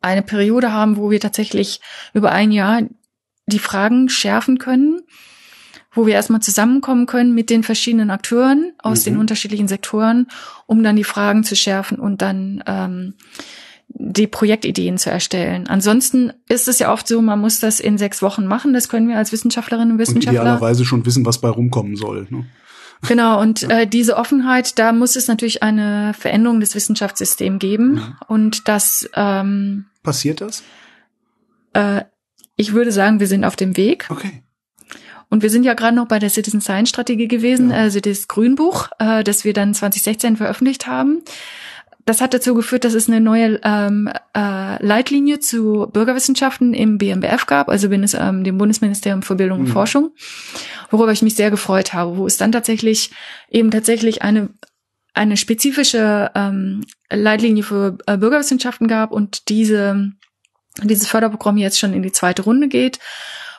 eine 0.00 0.22
Periode 0.22 0.72
haben, 0.72 0.96
wo 0.96 1.10
wir 1.10 1.20
tatsächlich 1.20 1.80
über 2.12 2.32
ein 2.32 2.50
Jahr 2.50 2.82
die 3.50 3.58
Fragen 3.58 4.08
schärfen 4.08 4.58
können, 4.58 5.00
wo 5.92 6.06
wir 6.06 6.14
erstmal 6.14 6.40
zusammenkommen 6.40 7.06
können 7.06 7.34
mit 7.34 7.50
den 7.50 7.62
verschiedenen 7.62 8.10
Akteuren 8.10 8.72
aus 8.78 9.00
Mhm. 9.00 9.04
den 9.10 9.16
unterschiedlichen 9.18 9.68
Sektoren, 9.68 10.28
um 10.66 10.82
dann 10.82 10.96
die 10.96 11.04
Fragen 11.04 11.44
zu 11.44 11.56
schärfen 11.56 11.98
und 11.98 12.22
dann 12.22 12.62
ähm, 12.66 13.14
die 13.88 14.28
Projektideen 14.28 14.98
zu 14.98 15.10
erstellen. 15.10 15.66
Ansonsten 15.66 16.32
ist 16.48 16.68
es 16.68 16.78
ja 16.78 16.92
oft 16.92 17.08
so, 17.08 17.20
man 17.20 17.40
muss 17.40 17.58
das 17.58 17.80
in 17.80 17.98
sechs 17.98 18.22
Wochen 18.22 18.46
machen. 18.46 18.72
Das 18.72 18.88
können 18.88 19.08
wir 19.08 19.16
als 19.18 19.32
Wissenschaftlerinnen 19.32 19.88
und 19.88 19.94
Und 19.94 19.98
Wissenschaftler. 19.98 20.40
idealerweise 20.42 20.84
schon 20.84 21.04
wissen, 21.06 21.26
was 21.26 21.38
bei 21.40 21.48
rumkommen 21.48 21.96
soll. 21.96 22.28
Ne? 22.30 22.46
Genau, 23.08 23.40
und 23.40 23.64
äh, 23.64 23.86
diese 23.88 24.16
Offenheit, 24.16 24.78
da 24.78 24.92
muss 24.92 25.16
es 25.16 25.26
natürlich 25.26 25.62
eine 25.64 26.12
Veränderung 26.16 26.60
des 26.60 26.74
Wissenschaftssystems 26.76 27.58
geben. 27.58 27.94
Mhm. 27.94 28.14
Und 28.28 28.68
das, 28.68 29.08
ähm, 29.14 29.86
Passiert 30.04 30.40
das? 30.40 30.62
äh, 31.72 32.02
ich 32.60 32.72
würde 32.74 32.92
sagen, 32.92 33.20
wir 33.20 33.26
sind 33.26 33.44
auf 33.44 33.56
dem 33.56 33.76
Weg. 33.76 34.06
Okay. 34.10 34.42
Und 35.30 35.42
wir 35.42 35.50
sind 35.50 35.64
ja 35.64 35.74
gerade 35.74 35.94
noch 35.96 36.08
bei 36.08 36.18
der 36.18 36.28
Citizen 36.30 36.60
Science 36.60 36.88
Strategie 36.90 37.28
gewesen, 37.28 37.70
Ja. 37.70 37.76
also 37.76 38.00
das 38.00 38.28
Grünbuch, 38.28 38.88
äh, 38.98 39.22
das 39.24 39.44
wir 39.44 39.52
dann 39.52 39.72
2016 39.74 40.36
veröffentlicht 40.36 40.86
haben. 40.86 41.22
Das 42.04 42.20
hat 42.20 42.34
dazu 42.34 42.54
geführt, 42.54 42.84
dass 42.84 42.94
es 42.94 43.08
eine 43.08 43.20
neue 43.20 43.60
ähm, 43.62 44.10
äh, 44.36 44.84
Leitlinie 44.84 45.38
zu 45.38 45.86
Bürgerwissenschaften 45.92 46.74
im 46.74 46.98
BMBF 46.98 47.46
gab, 47.46 47.68
also 47.68 47.88
bin 47.90 48.02
es 48.02 48.14
ähm, 48.14 48.42
dem 48.42 48.58
Bundesministerium 48.58 49.22
für 49.22 49.36
Bildung 49.36 49.60
und 49.60 49.68
Mhm. 49.68 49.72
Forschung, 49.72 50.10
worüber 50.90 51.12
ich 51.12 51.22
mich 51.22 51.36
sehr 51.36 51.50
gefreut 51.50 51.92
habe, 51.92 52.16
wo 52.16 52.26
es 52.26 52.36
dann 52.36 52.50
tatsächlich 52.52 53.10
eben 53.50 53.70
tatsächlich 53.70 54.22
eine 54.22 54.48
eine 55.12 55.36
spezifische 55.36 56.30
ähm, 56.36 56.84
Leitlinie 57.12 57.62
für 57.64 57.98
äh, 58.06 58.16
Bürgerwissenschaften 58.16 58.86
gab 58.88 59.10
und 59.12 59.48
diese 59.48 60.12
dieses 60.82 61.08
Förderprogramm 61.08 61.56
jetzt 61.56 61.78
schon 61.78 61.92
in 61.92 62.02
die 62.02 62.12
zweite 62.12 62.42
Runde 62.42 62.68
geht, 62.68 62.98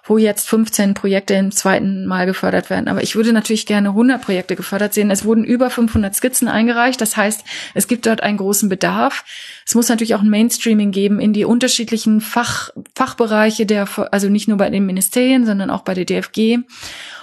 wo 0.05 0.17
jetzt 0.17 0.49
15 0.49 0.93
Projekte 0.93 1.35
im 1.35 1.51
zweiten 1.51 2.05
Mal 2.05 2.25
gefördert 2.25 2.69
werden. 2.69 2.87
Aber 2.87 3.03
ich 3.03 3.15
würde 3.15 3.33
natürlich 3.33 3.65
gerne 3.65 3.89
100 3.89 4.21
Projekte 4.21 4.55
gefördert 4.55 4.93
sehen. 4.93 5.11
Es 5.11 5.25
wurden 5.25 5.43
über 5.43 5.69
500 5.69 6.15
Skizzen 6.15 6.47
eingereicht. 6.47 6.99
Das 6.99 7.15
heißt, 7.17 7.43
es 7.75 7.87
gibt 7.87 8.05
dort 8.07 8.21
einen 8.21 8.37
großen 8.37 8.67
Bedarf. 8.67 9.23
Es 9.65 9.75
muss 9.75 9.89
natürlich 9.89 10.15
auch 10.15 10.21
ein 10.21 10.29
Mainstreaming 10.29 10.91
geben 10.91 11.19
in 11.19 11.33
die 11.33 11.45
unterschiedlichen 11.45 12.19
Fach, 12.19 12.71
Fachbereiche 12.95 13.65
der, 13.65 13.87
also 14.11 14.27
nicht 14.27 14.47
nur 14.47 14.57
bei 14.57 14.69
den 14.69 14.85
Ministerien, 14.85 15.45
sondern 15.45 15.69
auch 15.69 15.81
bei 15.81 15.93
der 15.93 16.05
DFG. 16.05 16.59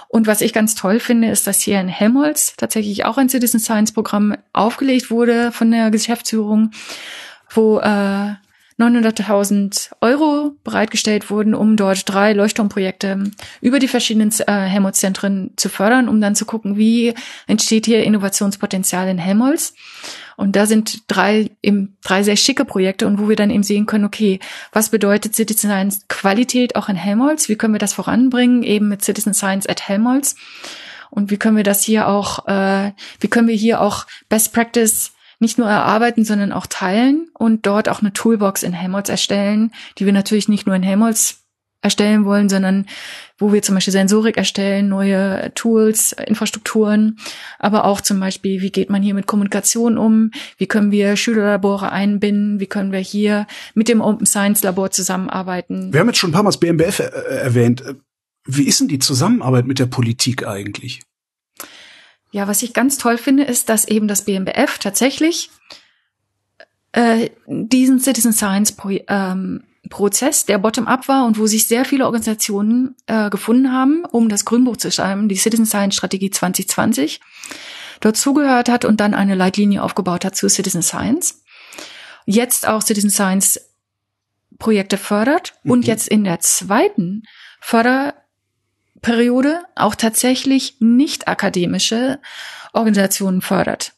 Und 0.07 0.25
was 0.25 0.41
ich 0.41 0.53
ganz 0.53 0.73
toll 0.73 0.99
finde, 0.99 1.29
ist, 1.29 1.45
dass 1.45 1.61
hier 1.61 1.79
in 1.79 1.87
Helmholtz 1.87 2.55
tatsächlich 2.57 3.05
auch 3.05 3.17
ein 3.19 3.29
Citizen 3.29 3.59
Science 3.59 3.91
Programm 3.91 4.35
aufgelegt 4.53 5.11
wurde 5.11 5.51
von 5.51 5.69
der 5.69 5.91
Geschäftsführung, 5.91 6.71
wo 7.51 7.79
äh, 7.79 8.33
900.000 8.79 9.91
Euro 9.99 10.53
bereitgestellt 10.63 11.29
wurden, 11.29 11.53
um 11.53 11.75
dort 11.75 12.07
drei 12.07 12.31
Leuchtturmprojekte 12.33 13.31
über 13.61 13.79
die 13.79 13.89
verschiedenen 13.89 14.31
äh, 14.47 14.51
Helmholtz-Zentren 14.53 15.51
zu 15.57 15.67
fördern, 15.67 16.07
um 16.07 16.21
dann 16.21 16.35
zu 16.35 16.45
gucken, 16.45 16.77
wie 16.77 17.13
entsteht 17.47 17.85
hier 17.85 18.03
Innovationspotenzial 18.03 19.09
in 19.09 19.17
Helmholtz. 19.17 19.73
Und 20.37 20.55
da 20.55 20.65
sind 20.65 21.03
drei, 21.09 21.51
eben 21.61 21.97
drei 22.01 22.23
sehr 22.23 22.37
schicke 22.37 22.63
Projekte 22.63 23.05
und 23.07 23.19
wo 23.19 23.27
wir 23.27 23.35
dann 23.35 23.49
eben 23.49 23.63
sehen 23.63 23.85
können, 23.85 24.05
okay, 24.05 24.39
was 24.71 24.87
bedeutet 24.87 25.35
Citizen 25.35 25.69
Science 25.69 26.05
Qualität 26.07 26.77
auch 26.77 26.87
in 26.87 26.95
Helmholtz? 26.95 27.49
Wie 27.49 27.57
können 27.57 27.73
wir 27.73 27.79
das 27.79 27.91
voranbringen, 27.91 28.63
eben 28.63 28.87
mit 28.87 29.03
Citizen 29.03 29.33
Science 29.33 29.67
at 29.67 29.89
Helmholtz? 29.89 30.37
Und 31.09 31.29
wie 31.31 31.37
können 31.37 31.57
wir 31.57 31.65
das 31.65 31.83
hier 31.83 32.07
auch, 32.07 32.47
äh, 32.47 32.93
wie 33.19 33.27
können 33.27 33.49
wir 33.49 33.55
hier 33.55 33.81
auch 33.81 34.05
Best 34.29 34.53
Practice 34.53 35.11
nicht 35.39 35.57
nur 35.57 35.67
erarbeiten, 35.67 36.25
sondern 36.25 36.51
auch 36.51 36.67
teilen 36.67 37.29
und 37.33 37.65
dort 37.65 37.89
auch 37.89 38.01
eine 38.01 38.13
Toolbox 38.13 38.63
in 38.63 38.73
Helmholtz 38.73 39.09
erstellen, 39.09 39.71
die 39.97 40.05
wir 40.05 40.13
natürlich 40.13 40.49
nicht 40.49 40.67
nur 40.67 40.75
in 40.75 40.83
Helmholtz 40.83 41.39
erstellen 41.81 42.25
wollen, 42.25 42.49
sondern 42.49 42.85
wo 43.37 43.53
wir 43.53 43.61
zum 43.61 43.75
Beispiel 43.75 43.93
Sensorik 43.93 44.35
erstellen, 44.35 44.89
neue 44.89 45.53
Tools, 45.55 46.11
Infrastrukturen, 46.11 47.17
aber 47.57 47.85
auch 47.85 48.01
zum 48.01 48.19
Beispiel, 48.19 48.61
wie 48.61 48.71
geht 48.71 48.89
man 48.89 49.01
hier 49.01 49.13
mit 49.13 49.27
Kommunikation 49.27 49.97
um, 49.97 50.31
wie 50.57 50.67
können 50.67 50.91
wir 50.91 51.15
Schülerlabore 51.15 51.91
einbinden, 51.91 52.59
wie 52.59 52.67
können 52.67 52.91
wir 52.91 52.99
hier 52.99 53.47
mit 53.75 53.87
dem 53.87 54.01
Open 54.01 54.25
Science 54.25 54.61
Labor 54.63 54.91
zusammenarbeiten. 54.91 55.93
Wir 55.93 56.01
haben 56.01 56.07
jetzt 56.07 56.19
schon 56.19 56.31
ein 56.31 56.33
paar 56.33 56.43
Mal 56.43 56.49
das 56.49 56.59
BMBF 56.59 56.99
äh, 56.99 57.03
erwähnt. 57.03 57.83
Wie 58.45 58.67
ist 58.67 58.81
denn 58.81 58.89
die 58.89 58.99
Zusammenarbeit 58.99 59.65
mit 59.65 59.79
der 59.79 59.85
Politik 59.85 60.45
eigentlich? 60.45 61.01
Ja, 62.31 62.47
was 62.47 62.61
ich 62.61 62.73
ganz 62.73 62.97
toll 62.97 63.17
finde, 63.17 63.43
ist, 63.43 63.69
dass 63.69 63.85
eben 63.85 64.07
das 64.07 64.25
BMBF 64.25 64.77
tatsächlich 64.79 65.49
äh, 66.91 67.29
diesen 67.47 67.99
Citizen 67.99 68.33
Science 68.33 68.71
Pro 68.73 68.89
ähm, 69.07 69.63
Prozess, 69.89 70.45
der 70.45 70.59
bottom-up 70.59 71.07
war 71.07 71.25
und 71.25 71.39
wo 71.39 71.47
sich 71.47 71.67
sehr 71.67 71.83
viele 71.85 72.05
Organisationen 72.05 72.95
äh, 73.07 73.29
gefunden 73.29 73.71
haben, 73.71 74.05
um 74.05 74.29
das 74.29 74.45
Grünbuch 74.45 74.77
zu 74.77 74.91
schreiben, 74.91 75.29
die 75.29 75.35
Citizen 75.35 75.65
Science 75.65 75.95
Strategie 75.95 76.29
2020, 76.29 77.19
dort 77.99 78.15
zugehört 78.17 78.69
hat 78.69 78.85
und 78.85 78.99
dann 78.99 79.13
eine 79.15 79.35
Leitlinie 79.35 79.81
aufgebaut 79.81 80.25
hat 80.25 80.35
zu 80.35 80.47
Citizen 80.47 80.83
Science. 80.83 81.41
Jetzt 82.25 82.67
auch 82.67 82.81
Citizen 82.83 83.09
Science 83.09 83.59
Projekte 84.59 84.97
fördert 84.97 85.53
Mhm. 85.63 85.71
und 85.71 85.87
jetzt 85.87 86.07
in 86.07 86.23
der 86.23 86.39
zweiten 86.39 87.23
Förderperiode 89.01 89.61
auch 89.75 89.95
tatsächlich 89.95 90.75
nicht 90.79 91.27
akademische 91.27 92.19
Organisationen 92.73 93.41
fördert. 93.41 93.93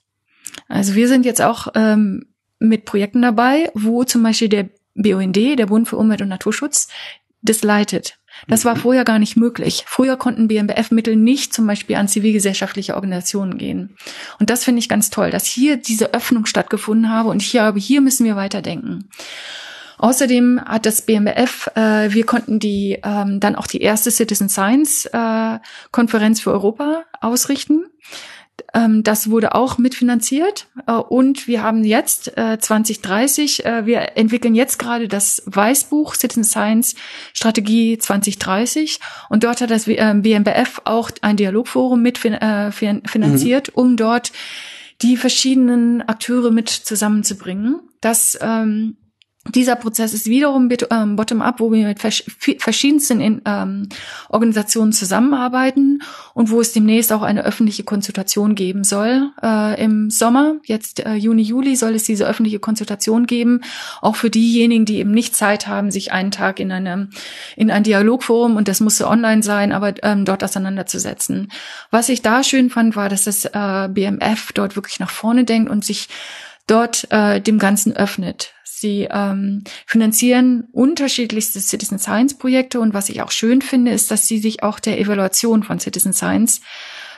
Also 0.68 0.96
wir 0.96 1.08
sind 1.08 1.26
jetzt 1.26 1.42
auch 1.42 1.68
ähm, 1.76 2.26
mit 2.60 2.86
Projekten 2.86 3.22
dabei, 3.22 3.72
wo 3.74 4.04
zum 4.04 4.24
Beispiel 4.24 4.50
der 4.50 4.70
BUND, 4.96 5.36
der 5.36 5.66
Bund 5.66 5.88
für 5.88 5.98
Umwelt 5.98 6.22
und 6.22 6.30
Naturschutz, 6.30 6.88
das 7.42 7.64
leitet. 7.64 8.18
Das 8.48 8.66
war 8.66 8.76
Mhm. 8.76 8.80
vorher 8.80 9.04
gar 9.04 9.20
nicht 9.20 9.36
möglich. 9.36 9.84
Früher 9.88 10.16
konnten 10.16 10.48
BMBF-Mittel 10.48 11.16
nicht 11.16 11.54
zum 11.54 11.68
Beispiel 11.68 11.96
an 11.96 12.08
zivilgesellschaftliche 12.08 12.96
Organisationen 12.96 13.58
gehen. 13.58 13.96
Und 14.40 14.50
das 14.50 14.64
finde 14.64 14.80
ich 14.80 14.90
ganz 14.90 15.10
toll, 15.10 15.32
dass 15.32 15.46
hier 15.46 15.78
diese 15.78 16.14
Öffnung 16.14 16.46
stattgefunden 16.46 17.10
habe. 17.10 17.30
Und 17.30 17.42
ich 17.42 17.52
glaube, 17.52 17.80
hier 17.80 18.02
müssen 18.02 18.26
wir 18.26 18.36
weiterdenken. 18.36 19.10
Außerdem 20.02 20.60
hat 20.66 20.88
das 20.88 21.04
BMBF, 21.04 21.70
äh, 21.76 22.12
wir 22.12 22.26
konnten 22.26 22.58
die 22.58 22.98
ähm, 23.04 23.40
dann 23.40 23.56
auch 23.56 23.68
die 23.68 23.82
erste 23.82 24.10
Citizen 24.10 24.50
Science 24.50 25.06
äh, 25.06 25.60
Konferenz 25.92 26.42
für 26.42 26.52
Europa 26.52 27.04
ausrichten. 27.22 27.86
Ähm, 28.74 29.04
das 29.04 29.30
wurde 29.30 29.54
auch 29.54 29.78
mitfinanziert 29.78 30.66
äh, 30.88 30.94
und 30.94 31.48
wir 31.48 31.62
haben 31.62 31.84
jetzt 31.84 32.36
äh, 32.36 32.58
2030, 32.60 33.64
äh, 33.64 33.86
wir 33.86 34.18
entwickeln 34.18 34.56
jetzt 34.56 34.80
gerade 34.80 35.08
das 35.08 35.44
Weißbuch 35.46 36.16
Citizen 36.16 36.44
Science 36.44 36.96
Strategie 37.34 38.00
2030 38.00 39.00
und 39.30 39.44
dort 39.44 39.62
hat 39.62 39.70
das 39.70 39.88
äh, 39.88 40.16
BMBF 40.16 40.82
auch 40.86 41.12
ein 41.22 41.38
Dialogforum 41.38 42.02
mit 42.02 42.18
fin 42.18 42.34
äh, 42.34 42.72
finanziert, 42.72 43.70
um 43.76 43.98
dort 43.98 44.32
die 45.04 45.16
verschiedenen 45.16 46.02
Akteure 46.02 46.50
mit 46.50 46.70
zusammenzubringen. 46.70 47.82
Das 48.02 48.38
ähm, 48.42 48.98
Dieser 49.50 49.76
Prozess 49.76 50.14
ist 50.14 50.28
wiederum 50.28 50.70
ähm, 50.92 51.16
bottom-up, 51.16 51.60
wo 51.60 51.72
wir 51.72 51.88
mit 51.88 52.00
verschiedensten 52.00 53.42
ähm, 53.44 53.90
Organisationen 54.30 54.94
zusammenarbeiten 54.94 56.04
und 56.36 56.52
wo 56.52 56.62
es 56.62 56.74
demnächst 56.74 57.12
auch 57.12 57.24
eine 57.24 57.44
öffentliche 57.44 57.84
Konsultation 57.84 58.54
geben 58.54 58.84
soll. 58.84 59.32
Äh, 59.42 59.84
Im 59.84 60.12
Sommer, 60.12 60.58
jetzt 60.66 61.04
äh, 61.04 61.16
Juni, 61.16 61.42
Juli, 61.42 61.76
soll 61.76 61.96
es 61.96 62.04
diese 62.04 62.28
öffentliche 62.28 62.60
Konsultation 62.60 63.26
geben, 63.26 63.62
auch 64.00 64.16
für 64.16 64.30
diejenigen, 64.30 64.86
die 64.86 65.00
eben 65.00 65.10
nicht 65.10 65.36
Zeit 65.36 65.66
haben, 65.66 65.90
sich 65.90 66.12
einen 66.12 66.30
Tag 66.30 66.60
in 66.60 66.72
einem 66.72 67.10
in 67.56 67.72
ein 67.72 67.82
Dialogforum 67.82 68.56
und 68.56 68.68
das 68.68 68.80
musste 68.80 69.08
online 69.08 69.42
sein, 69.42 69.72
aber 69.72 69.96
ähm, 70.04 70.24
dort 70.24 70.44
auseinanderzusetzen. 70.44 71.52
Was 71.90 72.10
ich 72.10 72.22
da 72.22 72.44
schön 72.44 72.70
fand, 72.70 72.96
war, 72.96 73.10
dass 73.10 73.24
das 73.24 73.46
äh, 73.46 73.90
BMF 73.92 74.52
dort 74.54 74.76
wirklich 74.76 75.00
nach 75.00 75.10
vorne 75.10 75.46
denkt 75.46 75.72
und 75.72 75.84
sich 75.84 76.10
dort 76.68 77.08
dem 77.12 77.60
Ganzen 77.60 77.98
öffnet. 77.98 78.54
Sie 78.82 79.08
ähm, 79.12 79.64
finanzieren 79.86 80.68
unterschiedlichste 80.72 81.62
Citizen 81.62 82.00
Science 82.00 82.34
Projekte 82.34 82.80
und 82.80 82.96
was 82.96 83.10
ich 83.10 83.22
auch 83.22 83.30
schön 83.30 83.62
finde, 83.62 83.92
ist, 83.92 84.10
dass 84.10 84.28
sie 84.28 84.40
sich 84.40 84.64
auch 84.64 84.80
der 84.80 85.00
Evaluation 85.00 85.62
von 85.62 85.80
Citizen 85.80 86.14
Science 86.14 86.62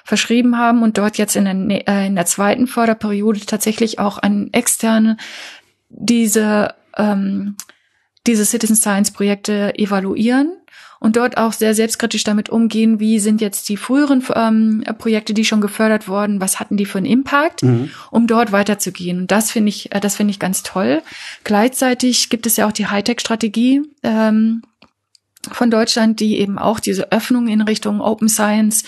verschrieben 0.04 0.58
haben 0.58 0.84
und 0.84 0.98
dort 0.98 1.18
jetzt 1.18 1.38
in 1.38 1.46
der, 1.46 1.54
ne, 1.54 1.88
äh, 1.88 2.08
in 2.08 2.16
der 2.16 2.26
zweiten 2.26 2.68
Förderperiode 2.68 3.40
tatsächlich 3.46 3.98
auch 3.98 4.18
an 4.18 4.50
externe 4.52 5.16
diese 5.90 6.76
ähm, 6.98 7.56
diese 8.28 8.44
Citizen 8.44 8.76
Science 8.76 9.12
Projekte 9.12 9.74
evaluieren 9.78 10.52
und 11.04 11.18
dort 11.18 11.36
auch 11.36 11.52
sehr 11.52 11.76
selbstkritisch 11.76 12.24
damit 12.24 12.50
umgehen, 12.50 12.98
wie 13.02 13.20
sind 13.20 13.42
jetzt 13.42 13.68
die 13.68 13.76
früheren 13.76 14.24
ähm, 14.36 14.86
Projekte, 14.98 15.34
die 15.34 15.44
schon 15.44 15.60
gefördert 15.60 16.08
wurden, 16.08 16.40
was 16.40 16.62
hatten 16.62 16.78
die 16.78 16.86
für 16.86 16.98
einen 16.98 17.08
Impact, 17.08 17.62
mhm. 17.62 17.92
um 18.10 18.26
dort 18.26 18.54
weiterzugehen. 18.54 19.20
Und 19.20 19.30
das 19.30 19.52
finde 19.52 19.68
ich, 19.68 19.94
äh, 19.94 20.00
das 20.00 20.16
finde 20.16 20.32
ich 20.32 20.40
ganz 20.40 20.64
toll. 20.64 21.02
Gleichzeitig 21.44 22.30
gibt 22.30 22.46
es 22.46 22.56
ja 22.56 22.68
auch 22.68 22.72
die 22.72 22.88
Hightech-Strategie. 22.88 23.82
Ähm, 24.02 24.62
von 25.52 25.70
Deutschland, 25.70 26.20
die 26.20 26.40
eben 26.40 26.58
auch 26.58 26.80
diese 26.80 27.12
Öffnung 27.12 27.48
in 27.48 27.62
Richtung 27.62 28.00
Open 28.02 28.30
Science 28.30 28.84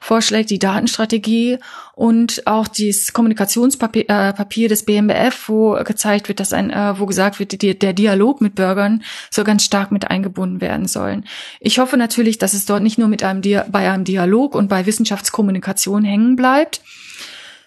vorschlägt, 0.00 0.50
die 0.50 0.58
Datenstrategie 0.58 1.58
und 1.94 2.46
auch 2.46 2.66
dieses 2.66 3.12
Kommunikationspapier 3.12 4.04
äh, 4.08 4.32
Papier 4.32 4.68
des 4.68 4.84
BMBF, 4.84 5.48
wo 5.48 5.72
gezeigt 5.84 6.28
wird, 6.28 6.40
dass 6.40 6.52
ein, 6.52 6.70
äh, 6.70 6.98
wo 6.98 7.06
gesagt 7.06 7.38
wird, 7.38 7.60
die, 7.62 7.78
der 7.78 7.92
Dialog 7.92 8.40
mit 8.40 8.54
Bürgern 8.54 9.02
so 9.30 9.44
ganz 9.44 9.64
stark 9.64 9.92
mit 9.92 10.10
eingebunden 10.10 10.60
werden 10.60 10.88
sollen. 10.88 11.24
Ich 11.60 11.78
hoffe 11.78 11.96
natürlich, 11.96 12.38
dass 12.38 12.54
es 12.54 12.66
dort 12.66 12.82
nicht 12.82 12.98
nur 12.98 13.08
mit 13.08 13.22
einem 13.22 13.42
Dia 13.42 13.66
bei 13.70 13.90
einem 13.90 14.04
Dialog 14.04 14.54
und 14.54 14.68
bei 14.68 14.86
Wissenschaftskommunikation 14.86 16.04
hängen 16.04 16.36
bleibt, 16.36 16.80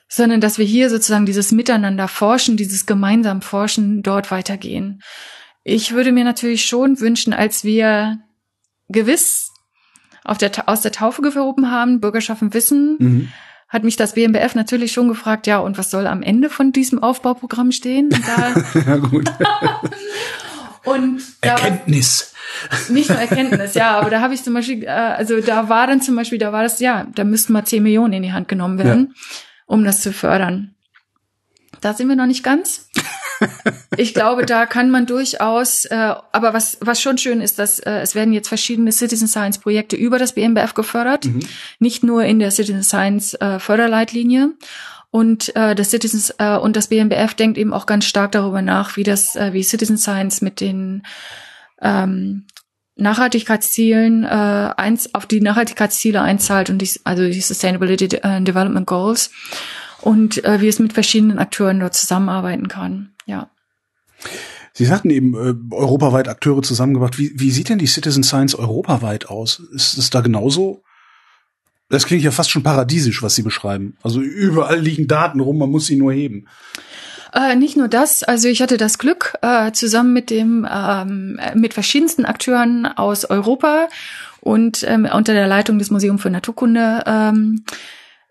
sondern 0.10 0.42
dass 0.42 0.58
wir 0.58 0.66
hier 0.66 0.90
sozusagen 0.90 1.26
dieses 1.26 1.52
Miteinander 1.52 2.08
forschen, 2.08 2.58
dieses 2.58 2.86
gemeinsam 2.86 3.42
Forschen 3.42 4.04
dort 4.04 4.32
weitergehen. 4.32 5.02
Ich 5.64 5.94
würde 5.94 6.12
mir 6.12 6.26
natürlich 6.26 6.66
schon 6.66 7.00
wünschen, 7.00 7.34
als 7.34 7.64
wir 7.64 8.20
gewiss 8.90 9.52
auf 10.24 10.38
der, 10.38 10.52
aus 10.68 10.82
der 10.82 10.92
Taufe 10.92 11.22
gehoben 11.22 11.70
haben, 11.70 12.00
Bürgerschaften 12.00 12.54
wissen, 12.54 12.96
mhm. 13.00 13.30
hat 13.68 13.84
mich 13.84 13.96
das 13.96 14.14
BMBF 14.14 14.56
natürlich 14.56 14.92
schon 14.92 15.08
gefragt, 15.08 15.48
ja, 15.48 15.60
und 15.60 15.78
was 15.78 15.92
soll 15.92 16.08
am 16.08 16.22
Ende 16.22 16.50
von 16.50 16.72
diesem 16.72 17.02
Aufbauprogramm 17.02 17.72
stehen? 17.72 18.10
Ja, 18.86 18.98
gut. 18.98 19.30
und 20.86 21.22
Erkenntnis. 21.42 22.34
nicht 22.90 23.10
nur 23.10 23.20
Erkenntnis, 23.20 23.74
ja, 23.74 23.98
aber 23.98 24.10
da 24.10 24.22
habe 24.22 24.34
ich 24.34 24.44
zum 24.44 24.54
Beispiel, 24.54 24.84
äh, 24.84 24.88
also 24.88 25.42
da 25.42 25.70
war 25.70 25.88
dann 25.88 26.02
zum 26.02 26.16
Beispiel, 26.16 26.38
da 26.38 26.52
war 26.52 26.64
das, 26.64 26.80
ja, 26.80 27.08
da 27.16 27.24
müssten 27.24 27.54
mal 27.54 27.66
10 27.66 27.84
Millionen 27.84 28.14
in 28.14 28.24
die 28.24 28.34
Hand 28.34 28.48
genommen 28.48 28.78
werden, 28.78 29.14
ja. 29.16 29.22
um 29.66 29.84
das 29.84 30.02
zu 30.02 30.14
fördern. 30.14 30.76
Da 31.82 31.94
sind 31.94 32.08
wir 32.08 32.16
noch 32.16 32.28
nicht 32.28 32.44
ganz 32.44 32.90
ich 33.98 34.14
glaube, 34.14 34.46
da 34.46 34.66
kann 34.66 34.90
man 34.90 35.06
durchaus, 35.06 35.86
äh, 35.86 35.96
aber 36.32 36.54
was, 36.54 36.78
was 36.82 37.02
schon 37.02 37.18
schön 37.18 37.42
ist, 37.42 37.60
dass 37.60 37.80
äh, 37.80 38.00
es 38.00 38.16
werden 38.16 38.34
jetzt 38.34 38.48
verschiedene 38.48 38.92
Citizen 38.92 39.28
Science 39.28 39.58
Projekte 39.58 39.96
über 39.96 40.20
das 40.20 40.34
BMBF 40.34 40.74
gefördert, 40.74 41.26
mhm. 41.26 41.40
nicht 41.80 42.04
nur 42.04 42.24
in 42.24 42.40
der 42.40 42.52
Citizen 42.52 42.84
Science 42.84 43.34
äh, 43.36 43.60
Förderleitlinie. 43.60 44.54
Und 45.12 45.56
äh, 45.56 45.76
das 45.76 45.92
Citizens 45.92 46.34
äh, 46.40 46.58
und 46.58 46.76
das 46.76 46.88
BMBF 46.88 47.36
denkt 47.36 47.58
eben 47.60 47.72
auch 47.72 47.86
ganz 47.86 48.06
stark 48.06 48.32
darüber 48.32 48.64
nach, 48.64 48.98
wie 48.98 49.04
das, 49.04 49.36
äh, 49.36 49.54
wie 49.54 49.62
Citizen 49.62 49.98
Science 49.98 50.42
mit 50.42 50.60
den 50.60 51.04
ähm, 51.82 52.46
Nachhaltigkeitszielen 52.96 54.24
äh, 54.24 54.28
eins 54.28 55.14
auf 55.14 55.28
die 55.28 55.40
Nachhaltigkeitsziele 55.40 56.22
einzahlt 56.22 56.72
und 56.72 56.80
die, 56.80 56.90
also 57.04 57.24
die 57.24 57.42
Sustainability 57.42 58.08
Development 58.08 58.88
Goals 58.88 59.32
und 60.04 60.44
äh, 60.44 60.62
wie 60.62 60.68
es 60.68 60.80
mit 60.80 60.94
verschiedenen 60.94 61.40
Akteuren 61.40 61.80
dort 61.80 61.96
zusammenarbeiten 61.96 62.68
kann. 62.68 63.14
Ja. 63.26 63.50
Sie 64.74 64.86
sagten 64.86 65.10
eben 65.10 65.34
äh, 65.36 65.76
europaweit 65.76 66.28
Akteure 66.28 66.62
zusammengebracht. 66.62 67.18
Wie, 67.18 67.32
wie 67.36 67.52
sieht 67.52 67.70
denn 67.70 67.80
die 67.80 67.88
Citizen 67.88 68.24
Science 68.24 68.56
europaweit 68.56 69.30
aus? 69.30 69.62
Ist 69.72 69.98
es 69.98 70.10
da 70.10 70.22
genauso? 70.22 70.84
Das 71.90 72.06
klingt 72.06 72.24
ja 72.24 72.32
fast 72.32 72.50
schon 72.50 72.64
paradiesisch, 72.64 73.22
was 73.22 73.36
Sie 73.36 73.44
beschreiben. 73.44 73.98
Also 74.02 74.20
überall 74.20 74.80
liegen 74.80 75.08
Daten 75.08 75.40
rum, 75.40 75.60
man 75.60 75.70
muss 75.70 75.86
sie 75.86 75.96
nur 75.96 76.12
heben. 76.12 76.48
Äh, 77.34 77.56
nicht 77.56 77.78
nur 77.78 77.88
das, 77.88 78.24
also 78.24 78.48
ich 78.48 78.62
hatte 78.62 78.78
das 78.78 78.98
Glück, 78.98 79.36
äh, 79.42 79.72
zusammen 79.72 80.14
mit 80.14 80.30
dem 80.30 80.68
ähm, 80.72 81.40
mit 81.56 81.74
verschiedensten 81.74 82.26
Akteuren 82.26 82.86
aus 82.86 83.26
Europa 83.26 83.90
und 84.42 84.84
ähm, 84.88 85.08
unter 85.12 85.34
der 85.34 85.48
Leitung 85.48 85.80
des 85.80 85.92
Museums 85.92 86.22
für 86.22 86.30
Naturkunde 86.30 87.04
ähm, 87.06 87.64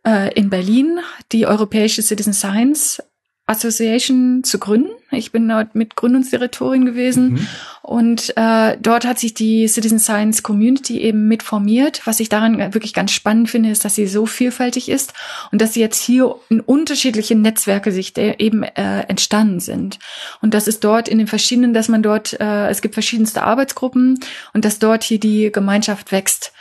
äh, 0.07 0.33
in 0.35 0.51
Berlin 0.51 0.99
die 1.33 1.47
Europäische 1.47 2.03
Citizen 2.03 2.33
Science 2.33 3.03
Association 3.47 4.45
zu 4.45 4.59
gründen. 4.59 4.91
Ich 5.11 5.33
bin 5.33 5.49
dort 5.49 5.75
mit 5.75 5.97
Gründungsdirektorin 5.97 6.87
gewesen 6.87 7.33
mhm. 7.33 7.47
und 7.83 8.33
äh, 8.37 8.79
dort 8.81 9.05
hat 9.05 9.19
sich 9.19 9.35
die 9.35 9.67
Citizen 9.67 9.99
Science 9.99 10.45
Community 10.45 11.01
eben 11.01 11.27
mit 11.27 11.43
formiert. 11.43 12.03
Was 12.07 12.21
ich 12.21 12.29
daran 12.29 12.73
wirklich 12.73 12.95
ganz 12.95 13.11
spannend 13.11 13.51
finde, 13.51 13.71
ist, 13.71 13.85
dass 13.85 13.97
sie 13.97 14.07
so 14.07 14.27
vielfältig 14.27 14.89
ist 14.89 15.13
und 15.51 15.61
dass 15.61 15.75
sie 15.75 15.81
jetzt 15.81 16.03
hier 16.03 16.37
in 16.49 16.61
unterschiedliche 16.61 17.35
Netzwerke 17.35 17.91
sich 17.91 18.17
eben 18.17 18.63
äh, 18.63 19.01
entstanden 19.09 19.59
sind. 19.59 19.99
Und 20.41 20.55
das 20.55 20.69
ist 20.69 20.85
dort 20.85 21.09
in 21.09 21.19
den 21.19 21.27
verschiedenen, 21.27 21.75
dass 21.75 21.89
man 21.89 22.03
dort, 22.03 22.39
äh, 22.41 22.69
es 22.69 22.81
gibt 22.81 22.95
verschiedenste 22.95 23.43
Arbeitsgruppen 23.43 24.21
und 24.55 24.65
dass 24.65 24.79
dort 24.79 25.03
hier 25.03 25.19
die 25.19 25.51
Gemeinschaft 25.51 26.13
wächst. 26.13 26.53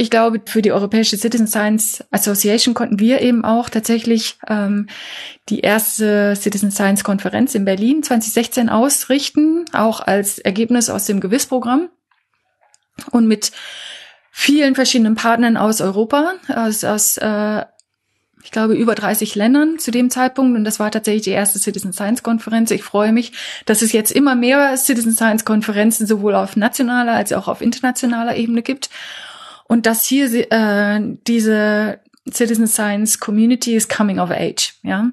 Ich 0.00 0.10
glaube, 0.10 0.40
für 0.44 0.62
die 0.62 0.70
Europäische 0.70 1.16
Citizen 1.16 1.48
Science 1.48 2.04
Association 2.12 2.72
konnten 2.72 3.00
wir 3.00 3.20
eben 3.20 3.44
auch 3.44 3.68
tatsächlich 3.68 4.38
ähm, 4.46 4.86
die 5.48 5.58
erste 5.58 6.36
Citizen 6.36 6.70
Science 6.70 7.02
Konferenz 7.02 7.56
in 7.56 7.64
Berlin 7.64 8.04
2016 8.04 8.68
ausrichten, 8.68 9.64
auch 9.72 10.00
als 10.00 10.38
Ergebnis 10.38 10.88
aus 10.88 11.06
dem 11.06 11.18
Gewissprogramm 11.18 11.88
und 13.10 13.26
mit 13.26 13.50
vielen 14.30 14.76
verschiedenen 14.76 15.16
Partnern 15.16 15.56
aus 15.56 15.80
Europa, 15.80 16.34
aus, 16.46 16.84
aus 16.84 17.16
äh, 17.16 17.64
ich 18.44 18.52
glaube, 18.52 18.74
über 18.74 18.94
30 18.94 19.34
Ländern 19.34 19.80
zu 19.80 19.90
dem 19.90 20.10
Zeitpunkt. 20.10 20.56
Und 20.56 20.62
das 20.62 20.78
war 20.78 20.92
tatsächlich 20.92 21.24
die 21.24 21.30
erste 21.30 21.58
Citizen 21.58 21.92
Science 21.92 22.22
Konferenz. 22.22 22.70
Ich 22.70 22.84
freue 22.84 23.12
mich, 23.12 23.32
dass 23.66 23.82
es 23.82 23.90
jetzt 23.90 24.12
immer 24.12 24.36
mehr 24.36 24.76
Citizen 24.76 25.12
Science 25.12 25.44
Konferenzen 25.44 26.06
sowohl 26.06 26.36
auf 26.36 26.54
nationaler 26.54 27.14
als 27.14 27.32
auch 27.32 27.48
auf 27.48 27.60
internationaler 27.60 28.36
Ebene 28.36 28.62
gibt. 28.62 28.90
Und 29.68 29.86
dass 29.86 30.04
hier 30.04 30.50
äh, 30.50 31.00
diese 31.26 32.00
Citizen 32.32 32.66
Science 32.66 33.20
Community 33.20 33.74
is 33.74 33.88
coming 33.88 34.18
of 34.18 34.30
age, 34.30 34.74
ja. 34.82 35.10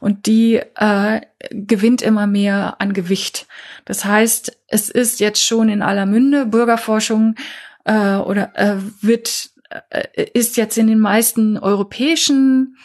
Und 0.00 0.26
die 0.26 0.60
äh, 0.76 1.20
gewinnt 1.50 2.02
immer 2.02 2.26
mehr 2.26 2.76
an 2.78 2.92
Gewicht. 2.92 3.46
Das 3.84 4.04
heißt, 4.04 4.58
es 4.66 4.90
ist 4.90 5.20
jetzt 5.20 5.44
schon 5.44 5.68
in 5.68 5.82
aller 5.82 6.06
Munde 6.06 6.46
Bürgerforschung 6.46 7.36
äh, 7.84 8.16
oder 8.16 8.50
äh, 8.54 8.76
wird 9.00 9.50
äh, 9.90 10.24
ist 10.32 10.56
jetzt 10.56 10.78
in 10.78 10.86
den 10.86 10.98
meisten 10.98 11.58
europäischen 11.58 12.76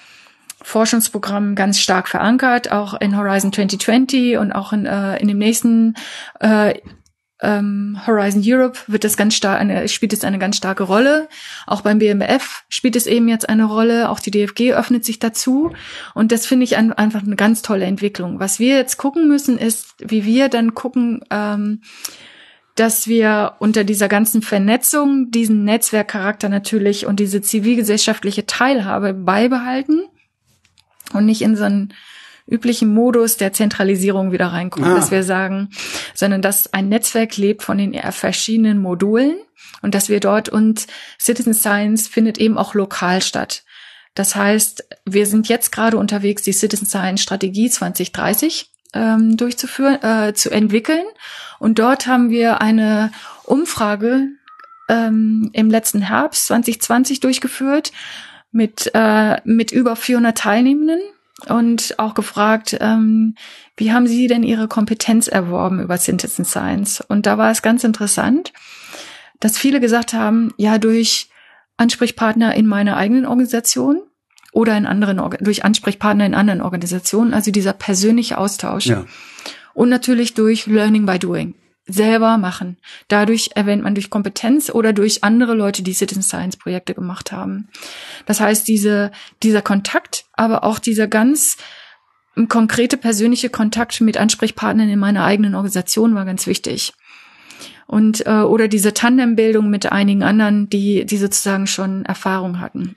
Forschungsprogrammen 0.62 1.56
ganz 1.56 1.80
stark 1.80 2.08
verankert, 2.08 2.72
auch 2.72 2.94
in 3.00 3.18
Horizon 3.18 3.52
2020 3.52 4.38
und 4.38 4.54
auch 4.54 4.72
in, 4.72 4.86
äh, 4.86 5.18
in 5.18 5.28
dem 5.28 5.38
nächsten 5.38 5.96
äh, 6.40 6.76
ähm, 7.44 8.00
Horizon 8.08 8.42
Europe 8.44 8.80
wird 8.88 9.04
das 9.04 9.18
ganz 9.18 9.36
stark 9.36 9.60
eine, 9.60 9.88
spielt 9.90 10.14
es 10.14 10.24
eine 10.24 10.40
ganz 10.40 10.58
starke 10.58 10.84
Rolle. 10.84 11.28
Auch 11.68 11.82
beim 11.82 12.00
BMF 12.00 12.64
spielt 12.70 12.96
es 12.96 13.06
eben 13.06 13.28
jetzt 13.28 13.50
eine 13.50 13.66
Rolle. 13.66 14.10
Auch 14.10 14.20
die 14.20 14.32
DFG 14.32 14.74
öffnet 14.74 15.04
sich 15.04 15.20
dazu. 15.20 15.72
Und 16.14 16.32
das 16.32 16.46
finde 16.46 16.64
ich 16.64 16.78
ein, 16.78 16.94
einfach 16.94 17.22
eine 17.22 17.36
ganz 17.36 17.62
tolle 17.62 17.86
Entwicklung. 17.86 18.40
Was 18.40 18.60
wir 18.60 18.78
jetzt 18.78 18.98
gucken 18.98 19.28
müssen, 19.28 19.58
ist, 19.58 19.94
wie 20.00 20.26
wir 20.26 20.48
dann 20.48 20.74
gucken, 20.74 21.22
ähm, 21.30 21.82
dass 22.76 23.08
wir 23.08 23.56
unter 23.60 23.84
dieser 23.84 24.08
ganzen 24.08 24.42
Vernetzung 24.42 25.30
diesen 25.30 25.64
Netzwerkcharakter 25.66 26.50
natürlich 26.50 27.06
und 27.06 27.20
diese 27.20 27.42
zivilgesellschaftliche 27.42 28.48
Teilhabe 28.48 29.14
beibehalten 29.14 30.06
und 31.14 31.26
nicht 31.26 31.42
in 31.42 31.56
so 31.56 31.66
einen 31.66 31.94
üblichen 32.48 32.94
Modus 32.94 33.38
der 33.38 33.54
Zentralisierung 33.54 34.32
wieder 34.32 34.48
reinkommen, 34.48 34.92
ah. 34.92 34.96
dass 34.96 35.12
wir 35.12 35.24
sagen, 35.24 35.70
sondern 36.14 36.42
dass 36.42 36.74
ein 36.74 36.90
Netzwerk 36.90 37.38
lebt 37.38 37.64
von 37.64 37.78
den 37.78 37.94
verschiedenen 38.12 38.82
Modulen 38.82 39.36
und 39.82 39.96
dass 39.96 40.10
wir 40.10 40.20
dort 40.20 40.50
und 40.50 40.88
Citizen 41.20 41.54
Science 41.54 42.08
findet 42.08 42.38
eben 42.38 42.58
auch 42.58 42.74
lokal 42.74 43.22
statt. 43.22 43.64
Das 44.16 44.36
heißt, 44.36 44.88
wir 45.06 45.26
sind 45.26 45.48
jetzt 45.50 45.72
gerade 45.72 45.98
unterwegs, 45.98 46.44
die 46.44 46.54
Citizen 46.54 46.86
Science 46.86 47.22
Strategie 47.22 47.70
2030 47.70 48.70
ähm, 48.94 49.38
durchzuführen, 49.38 50.02
äh, 50.04 50.34
zu 50.34 50.52
entwickeln. 50.52 51.06
Und 51.60 51.80
dort 51.80 52.06
haben 52.06 52.30
wir 52.30 52.62
eine 52.62 53.12
Umfrage 53.46 54.28
ähm, 54.90 55.50
im 55.54 55.70
letzten 55.70 56.02
Herbst 56.02 56.48
2020 56.48 57.22
durchgeführt 57.22 57.92
mit, 58.52 58.92
äh, 58.94 59.42
mit 59.46 59.72
über 59.72 59.96
400 59.96 60.38
Teilnehmenden 60.38 61.00
und 61.50 61.96
auch 61.98 62.14
gefragt, 62.14 62.78
ähm, 62.80 63.36
wie 63.78 63.92
haben 63.92 64.08
Sie 64.08 64.28
denn 64.28 64.44
Ihre 64.44 64.68
Kompetenz 64.68 65.28
erworben 65.28 65.82
über 65.82 65.98
Citizen 65.98 66.46
Science? 66.46 67.02
Und 67.02 67.26
da 67.26 67.38
war 67.38 67.52
es 67.52 67.62
ganz 67.62 67.84
interessant, 67.84 68.54
dass 69.40 69.58
viele 69.58 69.80
gesagt 69.80 70.14
haben, 70.14 70.54
ja, 70.58 70.78
durch 70.78 71.30
Ansprechpartner 71.78 72.56
in 72.56 72.68
meiner 72.68 72.98
eigenen 72.98 73.26
Organisation 73.26 74.02
oder 74.52 74.78
in 74.78 74.86
anderen, 74.86 75.22
durch 75.40 75.66
Ansprechpartner 75.66 76.26
in 76.26 76.36
anderen 76.36 76.62
Organisationen, 76.62 77.34
also 77.34 77.52
dieser 77.52 77.74
persönliche 77.74 78.38
Austausch. 78.38 78.86
Ja. 78.86 79.06
Und 79.74 79.90
natürlich 79.90 80.36
durch 80.36 80.68
Learning 80.68 81.06
by 81.06 81.18
Doing 81.18 81.56
selber 81.86 82.38
machen. 82.38 82.78
Dadurch 83.08 83.52
erwähnt 83.56 83.84
man 83.84 83.96
durch 83.96 84.10
Kompetenz 84.10 84.70
oder 84.70 84.94
durch 84.94 85.24
andere 85.24 85.54
Leute, 85.54 85.84
die 85.84 85.94
Citizen 85.94 86.24
Science 86.24 86.58
Projekte 86.58 86.94
gemacht 86.94 87.32
haben. 87.32 87.68
Das 88.26 88.40
heißt, 88.40 88.68
diese, 88.68 89.12
dieser 89.42 89.62
Kontakt, 89.62 90.26
aber 90.34 90.64
auch 90.64 90.80
dieser 90.80 91.08
ganz 91.08 91.58
konkrete 92.50 92.98
persönliche 92.98 93.50
Kontakt 93.50 94.00
mit 94.02 94.18
Ansprechpartnern 94.18 94.90
in 94.90 95.00
meiner 95.00 95.24
eigenen 95.24 95.56
Organisation 95.56 96.16
war 96.16 96.26
ganz 96.26 96.48
wichtig. 96.48 96.94
Und 97.86 98.26
äh, 98.26 98.42
oder 98.42 98.68
diese 98.68 98.94
Tandembildung 98.94 99.70
mit 99.70 99.92
einigen 99.92 100.24
anderen, 100.24 100.70
die 100.70 101.06
die 101.06 101.18
sozusagen 101.18 101.68
schon 101.68 102.06
Erfahrung 102.06 102.60
hatten. 102.60 102.96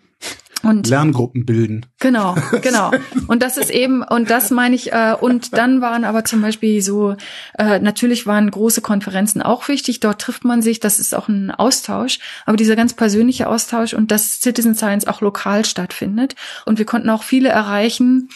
Und 0.62 0.88
Lerngruppen 0.88 1.44
bilden. 1.44 1.86
Genau, 2.00 2.34
genau. 2.62 2.90
Und 3.28 3.42
das 3.42 3.56
ist 3.56 3.70
eben, 3.70 4.02
und 4.02 4.30
das 4.30 4.50
meine 4.50 4.74
ich, 4.74 4.92
äh, 4.92 5.14
und 5.20 5.56
dann 5.56 5.80
waren 5.80 6.04
aber 6.04 6.24
zum 6.24 6.40
Beispiel 6.40 6.80
so, 6.80 7.16
äh, 7.58 7.78
natürlich 7.78 8.26
waren 8.26 8.50
große 8.50 8.80
Konferenzen 8.80 9.42
auch 9.42 9.68
wichtig, 9.68 10.00
dort 10.00 10.20
trifft 10.20 10.44
man 10.44 10.62
sich, 10.62 10.80
das 10.80 10.98
ist 10.98 11.14
auch 11.14 11.28
ein 11.28 11.50
Austausch, 11.50 12.18
aber 12.46 12.56
dieser 12.56 12.76
ganz 12.76 12.94
persönliche 12.94 13.48
Austausch 13.48 13.94
und 13.94 14.10
dass 14.10 14.40
Citizen 14.40 14.74
Science 14.74 15.06
auch 15.06 15.20
lokal 15.20 15.64
stattfindet. 15.64 16.36
Und 16.64 16.78
wir 16.78 16.86
konnten 16.86 17.10
auch 17.10 17.22
viele 17.22 17.48
erreichen, 17.48 18.28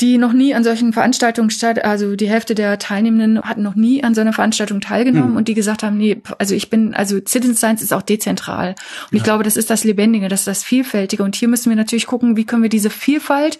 die 0.00 0.16
noch 0.16 0.32
nie 0.32 0.54
an 0.54 0.62
solchen 0.62 0.92
Veranstaltungen 0.92 1.50
statt, 1.50 1.84
also 1.84 2.14
die 2.14 2.28
Hälfte 2.28 2.54
der 2.54 2.78
Teilnehmenden 2.78 3.42
hatten 3.42 3.62
noch 3.62 3.74
nie 3.74 4.04
an 4.04 4.14
so 4.14 4.20
einer 4.20 4.32
Veranstaltung 4.32 4.80
teilgenommen 4.80 5.30
hm. 5.30 5.36
und 5.36 5.48
die 5.48 5.54
gesagt 5.54 5.82
haben, 5.82 5.96
nee, 5.96 6.22
also 6.38 6.54
ich 6.54 6.70
bin, 6.70 6.94
also 6.94 7.16
Citizen 7.16 7.56
Science 7.56 7.82
ist 7.82 7.92
auch 7.92 8.02
dezentral. 8.02 8.70
Und 8.70 8.76
ja. 9.12 9.16
ich 9.16 9.22
glaube, 9.24 9.42
das 9.42 9.56
ist 9.56 9.70
das 9.70 9.82
Lebendige, 9.82 10.28
das 10.28 10.40
ist 10.40 10.46
das 10.46 10.62
Vielfältige. 10.62 11.24
Und 11.24 11.34
hier 11.34 11.48
müssen 11.48 11.68
wir 11.68 11.76
natürlich 11.76 12.06
gucken, 12.06 12.36
wie 12.36 12.44
können 12.44 12.62
wir 12.62 12.70
diese 12.70 12.90
Vielfalt 12.90 13.58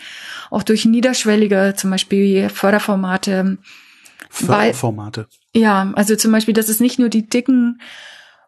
auch 0.50 0.62
durch 0.62 0.84
niederschwellige, 0.84 1.74
zum 1.76 1.90
Beispiel 1.90 2.48
Förderformate, 2.48 3.58
Förderformate. 4.30 5.26
Weil, 5.52 5.62
ja, 5.62 5.92
also 5.94 6.14
zum 6.14 6.30
Beispiel, 6.30 6.54
dass 6.54 6.68
es 6.68 6.78
nicht 6.78 7.00
nur 7.00 7.08
die 7.08 7.28
dicken 7.28 7.80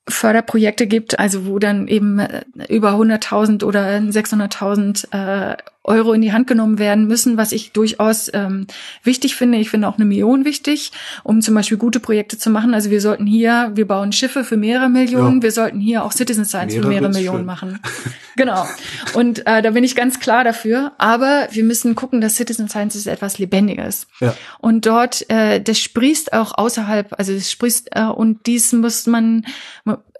Förderprojekte 0.08 0.86
gibt, 0.86 1.18
also 1.18 1.46
wo 1.46 1.58
dann 1.58 1.88
eben 1.88 2.20
über 2.68 2.92
100.000 2.92 3.64
oder 3.64 3.96
600.000 3.98 5.12
äh, 5.12 5.56
Euro 5.82 6.12
in 6.12 6.20
die 6.20 6.32
Hand 6.32 6.47
genommen 6.47 6.78
werden 6.78 7.07
müssen, 7.07 7.39
was 7.39 7.52
ich 7.52 7.73
durchaus 7.73 8.31
ähm, 8.35 8.66
wichtig 9.02 9.35
finde. 9.35 9.59
Ich 9.59 9.70
finde 9.70 9.89
auch 9.89 9.97
eine 9.97 10.05
Million 10.05 10.44
wichtig, 10.44 10.93
um 11.24 11.40
zum 11.40 11.55
Beispiel 11.55 11.78
gute 11.78 12.01
Projekte 12.01 12.36
zu 12.36 12.51
machen. 12.51 12.74
Also 12.74 12.90
wir 12.90 13.01
sollten 13.01 13.27
hier, 13.27 13.70
wir 13.74 13.89
bauen 13.89 14.12
Schiffe 14.12 14.44
für 14.44 14.59
mehrere 14.59 14.90
Millionen, 14.90 15.36
ja. 15.36 15.43
wir 15.44 15.52
sollten 15.52 15.81
hier 15.81 16.05
auch 16.05 16.12
Citizen 16.12 16.44
Science 16.44 16.74
mehrere 16.74 16.86
für 16.86 16.89
mehrere 16.93 17.12
Millionen 17.12 17.39
schön. 17.39 17.47
machen. 17.47 17.81
genau. 18.36 18.66
Und 19.15 19.47
äh, 19.47 19.62
da 19.62 19.70
bin 19.70 19.82
ich 19.82 19.97
ganz 19.97 20.20
klar 20.20 20.44
dafür. 20.44 20.93
Aber 20.98 21.48
wir 21.51 21.65
müssen 21.65 21.94
gucken, 21.94 22.20
dass 22.20 22.36
Citizen 22.36 22.69
Science 22.69 22.94
ist 22.94 23.07
etwas 23.07 23.39
Lebendiges. 23.39 24.07
Ja. 24.20 24.35
Und 24.59 24.85
dort, 24.85 25.28
äh, 25.31 25.62
das 25.62 25.78
sprießt 25.78 26.35
auch 26.35 26.59
außerhalb, 26.59 27.15
also 27.19 27.32
es 27.32 27.51
sprießt, 27.51 27.89
äh, 27.93 28.05
und 28.05 28.47
dies 28.47 28.73
muss 28.74 29.07
man, 29.07 29.47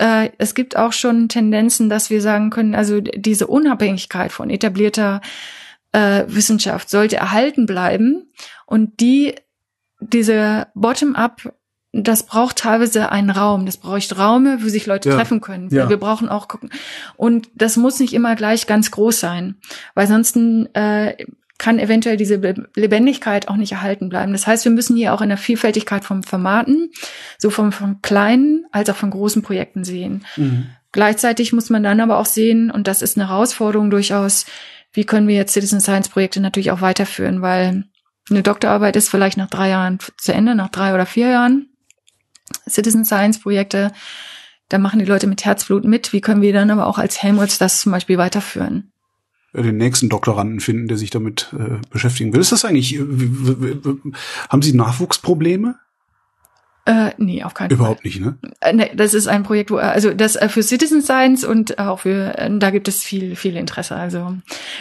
äh, 0.01 0.31
es 0.39 0.55
gibt 0.55 0.77
auch 0.77 0.93
schon 0.93 1.29
Tendenzen, 1.29 1.89
dass 1.89 2.11
wir 2.11 2.23
sagen 2.23 2.51
können, 2.51 2.75
also 2.75 3.01
diese 3.01 3.47
Unabhängigkeit 3.47 4.33
von 4.33 4.51
etablierter 4.51 5.21
äh, 5.93 6.25
Wissenschaft 6.27 6.89
sollte 6.89 7.17
erhalten 7.17 7.67
bleiben 7.67 8.33
und 8.67 9.01
die 9.01 9.35
diese 10.01 10.69
Bottom-up 10.75 11.53
das 11.93 12.23
braucht 12.23 12.59
teilweise 12.59 13.11
einen 13.11 13.31
Raum, 13.31 13.67
das 13.67 13.77
braucht 13.77 14.17
Raume, 14.17 14.63
wo 14.63 14.69
sich 14.69 14.87
Leute 14.87 15.09
ja. 15.09 15.17
treffen 15.17 15.41
können. 15.41 15.71
Ja. 15.71 15.89
Wir 15.89 15.97
brauchen 15.97 16.29
auch 16.29 16.47
gucken. 16.47 16.71
Und 17.17 17.49
das 17.57 17.77
muss 17.77 17.99
nicht 17.99 18.13
immer 18.13 18.37
gleich 18.37 18.69
ganz 18.69 18.93
groß 18.93 19.19
sein, 19.19 19.57
weil 19.97 20.07
sonst 20.07 20.37
äh, 20.37 21.27
kann 21.61 21.79
eventuell 21.79 22.17
diese 22.17 22.37
Lebendigkeit 22.75 23.49
auch 23.49 23.57
nicht 23.57 23.73
erhalten 23.73 24.09
bleiben. 24.09 24.33
Das 24.33 24.47
heißt, 24.47 24.65
wir 24.65 24.73
müssen 24.73 24.97
hier 24.97 25.13
auch 25.13 25.21
in 25.21 25.29
der 25.29 25.37
Vielfältigkeit 25.37 26.05
von 26.05 26.23
Formaten, 26.23 26.91
so 27.39 27.51
von, 27.51 27.71
von 27.71 28.01
kleinen 28.01 28.65
als 28.73 28.89
auch 28.89 28.97
von 28.97 29.11
großen 29.11 29.43
Projekten 29.43 29.85
sehen. 29.85 30.25
Mhm. 30.37 30.71
Gleichzeitig 30.91 31.53
muss 31.53 31.69
man 31.69 31.83
dann 31.83 32.01
aber 32.01 32.19
auch 32.19 32.25
sehen, 32.25 32.71
und 32.71 32.89
das 32.89 33.03
ist 33.03 33.19
eine 33.19 33.29
Herausforderung 33.29 33.91
durchaus, 33.91 34.47
wie 34.95 35.05
können 35.05 35.29
wir 35.29 35.37
jetzt 35.37 35.53
Citizen 35.53 35.81
Science 35.81 36.09
Projekte 36.09 36.41
natürlich 36.41 36.71
auch 36.71 36.81
weiterführen, 36.81 37.43
weil 37.43 37.85
eine 38.31 38.43
Doktorarbeit 38.43 38.97
ist 38.97 39.11
vielleicht 39.11 39.37
nach 39.37 39.51
drei 39.51 39.69
Jahren 39.69 39.99
zu 40.17 40.33
Ende, 40.33 40.55
nach 40.55 40.71
drei 40.71 40.95
oder 40.95 41.05
vier 41.05 41.29
Jahren. 41.29 41.69
Citizen 42.67 43.05
Science 43.05 43.39
Projekte, 43.39 43.93
da 44.71 44.79
machen 44.79 44.99
die 44.99 45.05
Leute 45.05 45.27
mit 45.27 45.45
Herzblut 45.45 45.85
mit. 45.85 46.15
Wie 46.15 46.23
können 46.23 46.41
wir 46.41 46.55
dann 46.55 46.71
aber 46.71 46.87
auch 46.87 46.97
als 46.97 47.23
Helmholtz 47.23 47.59
das 47.59 47.81
zum 47.81 47.93
Beispiel 47.93 48.17
weiterführen? 48.17 48.93
Den 49.53 49.77
nächsten 49.77 50.09
Doktoranden 50.09 50.61
finden, 50.61 50.89
der 50.89 50.97
sich 50.97 51.11
damit 51.11 51.55
äh, 51.59 51.79
beschäftigen 51.91 52.33
will. 52.33 52.41
Ist 52.41 52.53
das 52.53 52.65
eigentlich, 52.65 52.95
äh, 52.97 53.05
haben 54.49 54.63
Sie 54.63 54.73
Nachwuchsprobleme? 54.73 55.77
Äh, 56.87 57.11
nee, 57.19 57.43
auf 57.43 57.55
keinen 57.55 57.71
Überhaupt 57.71 58.03
Fall. 58.03 58.11
Überhaupt 58.11 58.41
nicht, 58.41 58.43
ne? 58.43 58.53
Äh, 58.61 58.73
nee, 58.73 58.91
das 58.95 59.15
ist 59.15 59.29
ein 59.29 59.43
Projekt, 59.43 59.71
wo, 59.71 59.77
also 59.77 60.15
das 60.15 60.37
äh, 60.37 60.49
für 60.49 60.63
Citizen 60.63 61.03
Science 61.03 61.45
und 61.45 61.79
auch 61.79 62.01
für, 62.01 62.39
äh, 62.39 62.51
da 62.59 62.71
gibt 62.71 62.89
es 62.89 63.03
viel, 63.03 63.37
viel 63.37 63.57
Interesse. 63.57 63.97
Also 63.97 64.37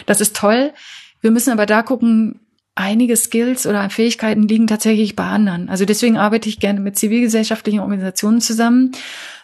das 0.06 0.20
ist 0.20 0.34
toll. 0.34 0.72
Wir 1.20 1.30
müssen 1.30 1.52
aber 1.52 1.66
da 1.66 1.82
gucken, 1.82 2.40
einige 2.74 3.16
Skills 3.16 3.66
oder 3.66 3.90
Fähigkeiten 3.90 4.48
liegen 4.48 4.66
tatsächlich 4.66 5.14
bei 5.14 5.24
anderen. 5.24 5.68
Also 5.68 5.84
deswegen 5.84 6.16
arbeite 6.16 6.48
ich 6.48 6.60
gerne 6.60 6.80
mit 6.80 6.98
zivilgesellschaftlichen 6.98 7.80
Organisationen 7.80 8.40
zusammen. 8.40 8.92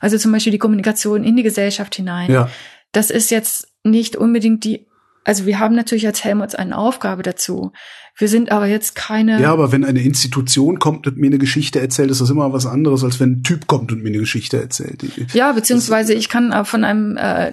Also 0.01 0.17
zum 0.17 0.33
Beispiel 0.33 0.53
die 0.53 0.59
Kommunikation 0.59 1.25
in 1.25 1.37
die 1.37 1.43
Gesellschaft 1.43 1.95
hinein. 1.95 2.31
Ja. 2.31 2.49
Das 2.93 3.11
ist 3.11 3.31
jetzt 3.31 3.69
nicht 3.85 4.17
unbedingt 4.17 4.65
die 4.65 4.87
also 5.27 5.45
wir 5.45 5.59
haben 5.59 5.75
natürlich 5.75 6.07
als 6.07 6.23
Helmholtz 6.23 6.55
eine 6.55 6.79
Aufgabe 6.79 7.25
dazu. 7.25 7.73
Wir 8.17 8.29
sind 8.29 8.53
aber 8.53 8.67
jetzt 8.67 8.95
keine. 8.95 9.41
Ja, 9.41 9.53
aber 9.53 9.73
wenn 9.73 9.85
eine 9.85 10.01
Institution 10.01 10.79
kommt 10.79 11.09
und 11.09 11.17
mir 11.17 11.27
eine 11.27 11.39
Geschichte 11.39 11.81
erzählt, 11.81 12.13
ist 12.13 12.21
das 12.21 12.31
immer 12.31 12.53
was 12.53 12.65
anderes, 12.65 13.03
als 13.03 13.19
wenn 13.19 13.33
ein 13.33 13.43
Typ 13.43 13.67
kommt 13.67 13.91
und 13.91 14.05
mir 14.05 14.11
eine 14.11 14.19
Geschichte 14.19 14.61
erzählt. 14.61 15.05
Ja, 15.35 15.51
beziehungsweise 15.51 16.15
ich 16.15 16.29
kann 16.29 16.65
von 16.65 16.85
einem 16.85 17.17
äh, 17.17 17.53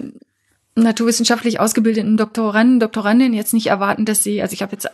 naturwissenschaftlich 0.76 1.58
ausgebildeten 1.58 2.16
Doktoranden, 2.16 2.78
Doktorandin 2.78 3.34
jetzt 3.34 3.52
nicht 3.52 3.66
erwarten, 3.66 4.04
dass 4.04 4.22
sie, 4.22 4.40
also 4.40 4.52
ich 4.52 4.62
habe 4.62 4.72
jetzt 4.72 4.88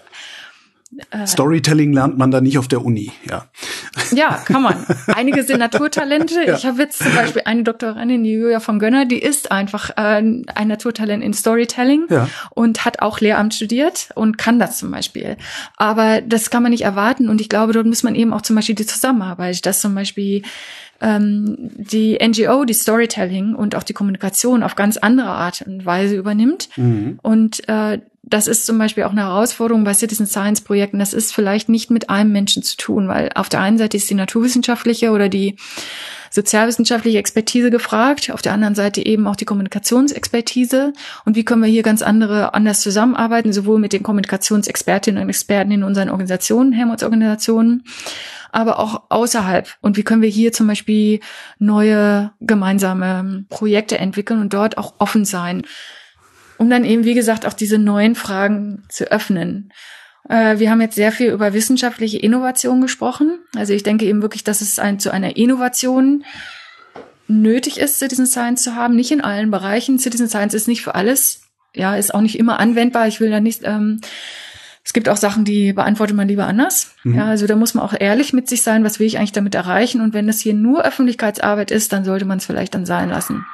äh, 1.11 1.27
Storytelling 1.27 1.93
lernt 1.93 2.19
man 2.19 2.31
da 2.31 2.41
nicht 2.41 2.59
auf 2.59 2.67
der 2.67 2.85
Uni, 2.85 3.13
ja. 3.29 3.47
Ja, 4.13 4.41
kann 4.45 4.63
man. 4.63 4.75
Einige 5.07 5.43
sind 5.45 5.59
Naturtalente. 5.59 6.31
Ja. 6.41 6.57
Ich 6.57 6.65
habe 6.65 6.81
jetzt 6.83 7.03
zum 7.03 7.15
Beispiel 7.15 7.43
eine 7.45 7.65
Doktorandin, 7.65 8.25
die 8.25 8.33
Julia 8.33 8.61
von 8.61 8.79
Gönner, 8.79 9.05
die 9.05 9.19
ist 9.19 9.53
einfach 9.53 9.91
äh, 9.91 10.23
ein 10.23 10.69
Naturtalent 10.69 11.23
in 11.23 11.35
Storytelling 11.35 12.07
ja. 12.09 12.29
und 12.51 12.85
hat 12.85 13.03
auch 13.03 13.21
Lehramt 13.21 13.55
studiert 13.55 14.09
und 14.15 14.39
kann 14.39 14.59
das 14.59 14.79
zum 14.79 14.91
Beispiel. 14.91 15.37
Aber 15.77 16.23
das 16.23 16.51
kann 16.51 16.63
man 16.63 16.71
nicht 16.71 16.85
erwarten 16.85 17.29
und 17.29 17.41
ich 17.41 17.49
glaube, 17.49 17.73
dort 17.73 17.87
muss 17.87 18.03
man 18.03 18.15
eben 18.15 18.33
auch 18.33 18.43
zum 18.43 18.57
Beispiel 18.57 18.75
die 18.75 18.87
Zusammenarbeit, 18.87 19.67
dass 19.67 19.81
zum 19.81 19.95
Beispiel 19.95 20.43
ähm, 21.01 21.57
die 21.59 22.19
NGO 22.23 22.65
die 22.65 22.75
Storytelling 22.75 23.55
und 23.55 23.75
auch 23.75 23.83
die 23.83 23.93
Kommunikation 23.93 24.63
auf 24.63 24.77
ganz 24.77 24.97
andere 24.97 25.31
Art 25.31 25.63
und 25.67 25.85
Weise 25.85 26.17
übernimmt. 26.17 26.69
Mhm. 26.77 27.19
Und 27.23 27.69
äh, 27.69 28.01
das 28.23 28.47
ist 28.47 28.67
zum 28.67 28.79
Beispiel 28.79 29.05
auch 29.05 29.13
eine 29.13 29.23
Herausforderung 29.23 29.83
bei 29.85 29.95
Citizen 29.95 30.27
Science 30.27 30.61
Projekten. 30.61 30.99
Das 30.99 31.15
ist 31.15 31.35
vielleicht 31.35 31.69
nicht 31.69 31.91
mit 31.91 32.11
einem 32.11 32.33
Menschen 32.33 32.63
zu 32.63 32.77
tun, 32.77 33.09
weil 33.09 33.31
auf 33.35 33.49
der 33.49 33.61
einen 33.61 33.79
Seite 33.79 33.97
ist 33.97 34.11
die 34.11 34.15
naturwissenschaftliche 34.15 35.11
oder 35.11 35.29
die 35.29 35.57
sozialwissenschaftliche 36.31 37.19
Expertise 37.19 37.71
gefragt, 37.71 38.31
auf 38.31 38.43
der 38.43 38.53
anderen 38.53 38.77
Seite 38.77 39.05
eben 39.05 39.27
auch 39.27 39.37
die 39.37 39.47
Kommunikationsexpertise. 39.47 40.93
Und 41.25 41.35
wie 41.35 41.45
können 41.45 41.63
wir 41.63 41.69
hier 41.69 41.83
ganz 41.83 42.03
andere 42.03 42.55
anders 42.55 42.81
zusammenarbeiten, 42.83 43.53
sowohl 43.53 43.81
mit 43.81 43.93
den 43.93 44.03
Kommunikationsexpertinnen 44.03 45.23
und 45.23 45.29
Experten 45.29 45.73
in 45.73 45.83
unseren 45.83 46.11
Organisationen, 46.11 46.73
Helmholtz-Organisationen, 46.73 47.85
aber 48.53 48.79
auch 48.79 49.03
außerhalb. 49.09 49.69
Und 49.81 49.97
wie 49.97 50.05
können 50.05 50.23
wir 50.23 50.29
hier 50.29 50.53
zum 50.53 50.67
Beispiel 50.67 51.21
neue 51.59 52.33
gemeinsame 52.41 53.45
Projekte 53.49 53.99
entwickeln 53.99 54.41
und 54.41 54.53
dort 54.53 54.79
auch 54.79 54.95
offen 54.99 55.25
sein 55.25 55.63
um 56.61 56.69
dann 56.69 56.85
eben, 56.85 57.05
wie 57.05 57.15
gesagt, 57.15 57.47
auch 57.47 57.55
diese 57.55 57.79
neuen 57.79 58.15
Fragen 58.15 58.83
zu 58.91 59.11
öffnen. 59.11 59.73
Äh, 60.29 60.59
wir 60.59 60.71
haben 60.71 60.83
jetzt 60.83 60.95
sehr 60.95 61.11
viel 61.11 61.31
über 61.31 61.55
wissenschaftliche 61.55 62.19
Innovation 62.19 62.83
gesprochen. 62.83 63.39
Also 63.57 63.73
ich 63.73 63.83
denke 63.83 64.05
eben 64.05 64.21
wirklich, 64.21 64.45
dass 64.45 64.61
es 64.61 64.79
ein, 64.79 65.01
zu 65.01 65.11
einer 65.11 65.39
Innovation 65.39 66.23
nötig 67.29 67.79
ist, 67.79 67.99
Citizen 67.99 68.27
Science 68.27 68.63
zu 68.63 68.75
haben. 68.75 68.95
Nicht 68.95 69.11
in 69.11 69.23
allen 69.23 69.51
Bereichen. 69.51 69.99
Citizen 69.99 70.29
Science 70.29 70.53
ist 70.53 70.69
nicht 70.69 70.83
für 70.83 70.95
alles. 70.95 71.45
Ja, 71.75 71.97
ist 71.97 72.15
auch 72.15 72.21
nicht 72.21 72.39
immer 72.39 72.61
anwendbar. 72.61 73.09
Ich 73.09 73.21
will 73.21 73.31
da 73.31 73.41
nicht 73.41 73.63
ähm, 73.65 74.03
Es 74.83 74.93
gibt 74.93 75.09
auch 75.09 75.17
Sachen, 75.17 75.45
die 75.45 75.73
beantwortet 75.73 76.17
man 76.17 76.29
lieber 76.29 76.47
anders. 76.47 76.95
Mhm. 77.05 77.17
Ja, 77.17 77.27
also 77.27 77.47
da 77.47 77.55
muss 77.55 77.75
man 77.75 77.85
auch 77.85 77.95
ehrlich 77.99 78.33
mit 78.33 78.49
sich 78.49 78.63
sein, 78.63 78.83
was 78.83 78.99
will 78.99 79.07
ich 79.07 79.19
eigentlich 79.19 79.33
damit 79.33 79.55
erreichen? 79.55 80.01
Und 80.01 80.15
wenn 80.15 80.27
das 80.27 80.41
hier 80.41 80.55
nur 80.55 80.85
Öffentlichkeitsarbeit 80.85 81.71
ist, 81.71 81.93
dann 81.93 82.05
sollte 82.05 82.25
man 82.25 82.39
es 82.39 82.47
vielleicht 82.47 82.75
dann 82.75 82.87
sein 82.87 83.11
lassen. 83.11 83.45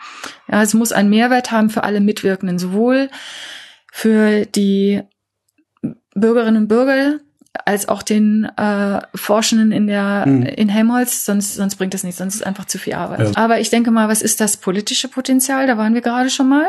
Ja, 0.51 0.63
es 0.63 0.73
muss 0.73 0.93
einen 0.93 1.11
Mehrwert 1.11 1.51
haben 1.51 1.69
für 1.69 1.83
alle 1.83 2.01
Mitwirkenden, 2.01 2.59
sowohl 2.59 3.11
für 3.93 4.47
die 4.47 5.03
Bürgerinnen 6.15 6.63
und 6.63 6.69
Bürger 6.69 7.19
als 7.65 7.89
auch 7.89 8.03
den 8.03 8.45
äh, 8.57 9.01
Forschenden 9.15 9.73
in 9.73 9.87
der 9.87 10.25
mhm. 10.27 10.43
in 10.43 10.69
Helmholtz, 10.69 11.25
sonst 11.25 11.55
sonst 11.55 11.77
bringt 11.77 11.95
das 11.95 12.05
nichts, 12.05 12.19
sonst 12.19 12.37
ist 12.37 12.47
einfach 12.47 12.67
zu 12.67 12.79
viel 12.79 12.95
Arbeit. 12.95 13.21
Ja. 13.21 13.31
Aber 13.37 13.61
ich 13.61 13.71
denke 13.71 13.91
mal, 13.91 14.09
was 14.09 14.23
ist 14.23 14.41
das 14.41 14.59
politische 14.59 15.09
Potenzial? 15.09 15.67
Da 15.67 15.79
waren 15.79 15.95
wir 15.95 16.03
gerade 16.03 16.31
schon 16.31 16.49
mal. 16.49 16.67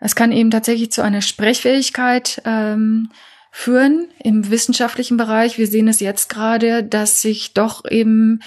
Es 0.00 0.14
kann 0.14 0.32
eben 0.32 0.50
tatsächlich 0.50 0.92
zu 0.92 1.02
einer 1.02 1.22
Sprechfähigkeit 1.22 2.42
ähm, 2.44 3.10
führen 3.50 4.06
im 4.22 4.50
wissenschaftlichen 4.50 5.16
Bereich. 5.16 5.58
Wir 5.58 5.66
sehen 5.66 5.88
es 5.88 6.00
jetzt 6.00 6.28
gerade, 6.28 6.84
dass 6.84 7.22
sich 7.22 7.54
doch 7.54 7.84
eben 7.90 8.40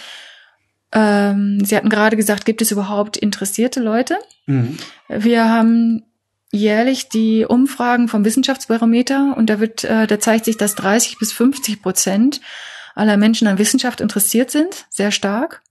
ähm, 0.94 1.64
Sie 1.64 1.76
hatten 1.76 1.90
gerade 1.90 2.18
gesagt, 2.18 2.45
gibt 2.45 2.61
es 2.61 2.72
überhaupt 2.72 3.18
interessierte 3.18 3.80
Leute? 3.80 4.18
Mhm. 4.45 4.78
Wir 5.07 5.49
haben 5.49 6.03
jährlich 6.52 7.07
die 7.07 7.45
Umfragen 7.45 8.10
vom 8.10 8.26
Wissenschaftsbarometer 8.26 9.36
und 9.38 9.49
da 9.49 9.60
wird, 9.60 9.86
äh, 9.86 10.06
da 10.06 10.19
zeigt 10.19 10.45
sich, 10.45 10.57
dass 10.57 10.76
30 10.76 11.18
bis 11.18 11.32
50 11.32 11.82
Prozent 11.82 12.41
aller 12.94 13.15
Menschen 13.15 13.48
an 13.48 13.57
Wissenschaft 13.57 14.02
interessiert 14.02 14.52
sind, 14.52 14.86
sehr 14.90 15.11
stark. 15.11 15.61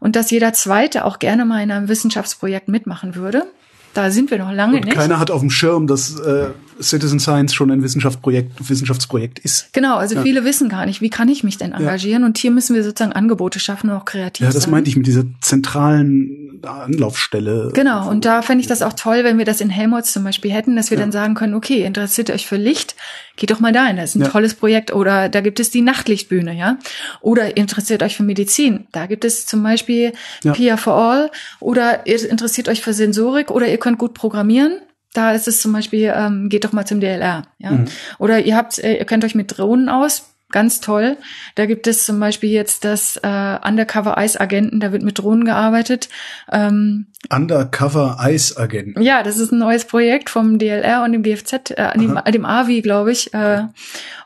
Und 0.00 0.16
dass 0.16 0.30
jeder 0.30 0.52
Zweite 0.52 1.04
auch 1.04 1.18
gerne 1.18 1.44
mal 1.44 1.62
in 1.62 1.70
einem 1.70 1.88
Wissenschaftsprojekt 1.88 2.68
mitmachen 2.68 3.14
würde. 3.14 3.46
Da 3.94 4.10
sind 4.10 4.30
wir 4.30 4.38
noch 4.38 4.52
lange 4.52 4.76
und 4.76 4.84
nicht. 4.84 4.96
Keiner 4.96 5.18
hat 5.18 5.30
auf 5.30 5.40
dem 5.40 5.50
Schirm, 5.50 5.86
dass 5.86 6.18
äh, 6.20 6.48
Citizen 6.80 7.20
Science 7.20 7.54
schon 7.54 7.70
ein 7.70 7.82
Wissenschaftsprojekt, 7.82 8.68
Wissenschaftsprojekt 8.68 9.38
ist. 9.38 9.72
Genau, 9.72 9.96
also 9.96 10.16
ja. 10.16 10.22
viele 10.22 10.44
wissen 10.44 10.68
gar 10.68 10.86
nicht, 10.86 11.00
wie 11.00 11.10
kann 11.10 11.28
ich 11.28 11.44
mich 11.44 11.58
denn 11.58 11.72
engagieren? 11.72 12.22
Ja. 12.22 12.26
Und 12.26 12.38
hier 12.38 12.50
müssen 12.50 12.74
wir 12.74 12.82
sozusagen 12.82 13.12
Angebote 13.12 13.60
schaffen 13.60 13.90
und 13.90 13.96
auch 13.96 14.04
kreativ 14.04 14.46
Ja, 14.46 14.52
das 14.52 14.64
sein. 14.64 14.72
meinte 14.72 14.90
ich 14.90 14.96
mit 14.96 15.06
dieser 15.06 15.24
zentralen 15.40 16.60
Anlaufstelle. 16.64 17.70
Genau, 17.74 18.08
und 18.08 18.24
da 18.24 18.42
fände 18.42 18.62
ich 18.62 18.66
das 18.66 18.82
auch 18.82 18.94
toll, 18.94 19.22
wenn 19.22 19.38
wir 19.38 19.44
das 19.44 19.60
in 19.60 19.70
Helmholtz 19.70 20.12
zum 20.12 20.24
Beispiel 20.24 20.50
hätten, 20.50 20.76
dass 20.76 20.90
wir 20.90 20.98
ja. 20.98 21.04
dann 21.04 21.12
sagen 21.12 21.34
können, 21.34 21.54
okay, 21.54 21.84
interessiert 21.84 22.30
euch 22.30 22.46
für 22.46 22.56
Licht, 22.56 22.96
geht 23.36 23.50
doch 23.50 23.60
mal 23.60 23.72
dahin, 23.72 23.96
das 23.96 24.14
ist 24.14 24.22
ein 24.22 24.30
tolles 24.30 24.54
Projekt. 24.54 24.92
Oder 24.92 25.28
da 25.28 25.40
gibt 25.40 25.60
es 25.60 25.70
die 25.70 25.82
Nachtlichtbühne, 25.82 26.56
ja. 26.56 26.78
Oder 27.20 27.56
interessiert 27.56 28.02
euch 28.02 28.16
für 28.16 28.22
Medizin, 28.22 28.86
da 28.92 29.06
gibt 29.06 29.24
es 29.24 29.46
zum 29.46 29.62
Beispiel. 29.62 30.12
PIA 30.40 30.76
for 30.76 30.94
All. 30.94 31.30
Oder 31.60 32.06
ihr 32.06 32.28
interessiert 32.28 32.68
euch 32.68 32.80
für 32.80 32.92
Sensorik 32.92 33.50
oder 33.50 33.66
ihr 33.66 33.78
könnt 33.84 33.98
gut 33.98 34.14
programmieren. 34.14 34.80
Da 35.12 35.32
ist 35.32 35.46
es 35.46 35.60
zum 35.60 35.72
Beispiel, 35.72 36.12
ähm, 36.16 36.48
geht 36.48 36.64
doch 36.64 36.72
mal 36.72 36.86
zum 36.86 37.00
DLR, 37.00 37.42
ja. 37.58 37.70
Mhm. 37.70 37.84
Oder 38.18 38.40
ihr 38.40 38.56
habt, 38.56 38.78
äh, 38.78 38.96
ihr 38.96 39.04
kennt 39.04 39.24
euch 39.24 39.36
mit 39.36 39.56
Drohnen 39.56 39.88
aus, 39.88 40.34
ganz 40.50 40.80
toll. 40.80 41.18
Da 41.54 41.66
gibt 41.66 41.86
es 41.86 42.06
zum 42.06 42.18
Beispiel 42.18 42.50
jetzt 42.50 42.84
das 42.84 43.18
äh, 43.22 43.58
Undercover 43.62 44.16
Ice 44.18 44.40
Agenten, 44.40 44.80
da 44.80 44.90
wird 44.90 45.02
mit 45.02 45.18
Drohnen 45.18 45.44
gearbeitet. 45.44 46.08
Ähm, 46.50 47.08
Undercover 47.30 48.18
Ice 48.20 48.56
Agenten. 48.56 49.00
Ja, 49.02 49.22
das 49.22 49.38
ist 49.38 49.52
ein 49.52 49.58
neues 49.58 49.84
Projekt 49.84 50.30
vom 50.30 50.58
DLR 50.58 51.02
und 51.04 51.12
dem 51.12 51.22
GFZ, 51.22 51.70
äh, 51.70 51.98
dem, 51.98 52.18
dem 52.32 52.44
AVI, 52.44 52.82
glaube 52.82 53.12
ich. 53.12 53.32
Äh, 53.34 53.64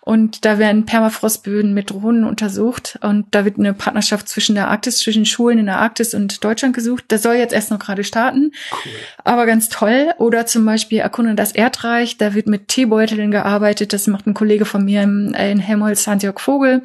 und 0.08 0.46
da 0.46 0.58
werden 0.58 0.86
Permafrostböden 0.86 1.74
mit 1.74 1.90
Drohnen 1.90 2.24
untersucht. 2.24 2.98
Und 3.02 3.26
da 3.32 3.44
wird 3.44 3.58
eine 3.58 3.74
Partnerschaft 3.74 4.26
zwischen 4.26 4.54
der 4.54 4.68
Arktis, 4.68 5.00
zwischen 5.00 5.26
Schulen 5.26 5.58
in 5.58 5.66
der 5.66 5.80
Arktis 5.80 6.14
und 6.14 6.42
Deutschland 6.42 6.74
gesucht. 6.74 7.04
Das 7.08 7.22
soll 7.22 7.34
jetzt 7.34 7.52
erst 7.52 7.70
noch 7.70 7.78
gerade 7.78 8.04
starten. 8.04 8.52
Cool. 8.72 8.92
Aber 9.24 9.44
ganz 9.44 9.68
toll. 9.68 10.14
Oder 10.16 10.46
zum 10.46 10.64
Beispiel 10.64 11.00
Erkunde 11.00 11.34
das 11.34 11.52
Erdreich. 11.52 12.16
Da 12.16 12.32
wird 12.32 12.46
mit 12.46 12.68
Teebeuteln 12.68 13.30
gearbeitet. 13.30 13.92
Das 13.92 14.06
macht 14.06 14.26
ein 14.26 14.32
Kollege 14.32 14.64
von 14.64 14.82
mir 14.82 15.02
in, 15.02 15.34
in 15.34 15.58
Helmholtz, 15.58 16.06
Hans-Jörg 16.06 16.40
Vogel. 16.40 16.82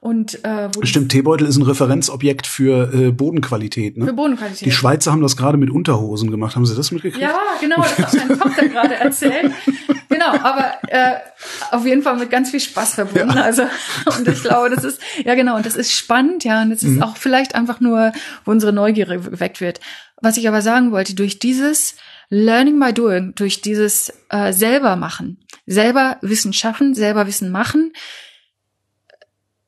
Und, 0.00 0.44
äh, 0.44 0.68
wo 0.74 0.84
Stimmt, 0.84 1.10
Teebeutel 1.10 1.46
ist 1.46 1.56
ein 1.56 1.62
Referenzobjekt 1.62 2.46
für 2.46 2.92
äh, 2.92 3.10
Bodenqualität. 3.10 3.96
Ne? 3.96 4.06
Für 4.06 4.12
Bodenqualität. 4.12 4.66
Die 4.66 4.70
Schweizer 4.70 5.10
haben 5.10 5.22
das 5.22 5.36
gerade 5.36 5.56
mit 5.56 5.70
Unterhosen 5.70 6.30
gemacht. 6.30 6.54
Haben 6.54 6.66
Sie 6.66 6.76
das 6.76 6.92
mitgekriegt? 6.92 7.22
Ja, 7.22 7.34
genau. 7.60 7.76
Das 7.76 7.98
hat 7.98 8.28
mein 8.28 8.38
Tochter 8.38 8.68
gerade 8.68 8.94
erzählt. 8.94 9.52
Genau, 10.08 10.28
aber 10.28 10.74
äh, 10.88 11.16
auf 11.72 11.84
jeden 11.86 12.02
Fall 12.02 12.16
mit 12.16 12.30
ganz 12.30 12.50
viel 12.50 12.60
Spaß 12.60 12.94
verbunden. 12.94 13.36
Ja. 13.36 13.42
Also 13.42 13.62
und 14.18 14.28
ich 14.28 14.42
glaube, 14.42 14.70
das 14.70 14.84
ist 14.84 15.00
ja 15.24 15.34
genau 15.34 15.56
und 15.56 15.66
das 15.66 15.76
ist 15.76 15.92
spannend, 15.92 16.44
ja 16.44 16.62
und 16.62 16.70
das 16.70 16.82
ist 16.82 16.96
mhm. 16.96 17.02
auch 17.02 17.16
vielleicht 17.16 17.54
einfach 17.54 17.80
nur, 17.80 18.12
wo 18.44 18.50
unsere 18.50 18.72
Neugier 18.72 19.06
geweckt 19.06 19.60
wird. 19.60 19.80
Was 20.20 20.36
ich 20.36 20.48
aber 20.48 20.62
sagen 20.62 20.92
wollte, 20.92 21.14
durch 21.14 21.38
dieses 21.38 21.96
Learning 22.28 22.78
by 22.80 22.92
Doing, 22.92 23.34
durch 23.34 23.60
dieses 23.60 24.12
äh, 24.30 24.52
selber 24.52 24.96
machen, 24.96 25.38
selber 25.66 26.18
Wissen 26.22 26.52
schaffen, 26.52 26.94
selber 26.94 27.26
Wissen 27.26 27.50
machen, 27.50 27.92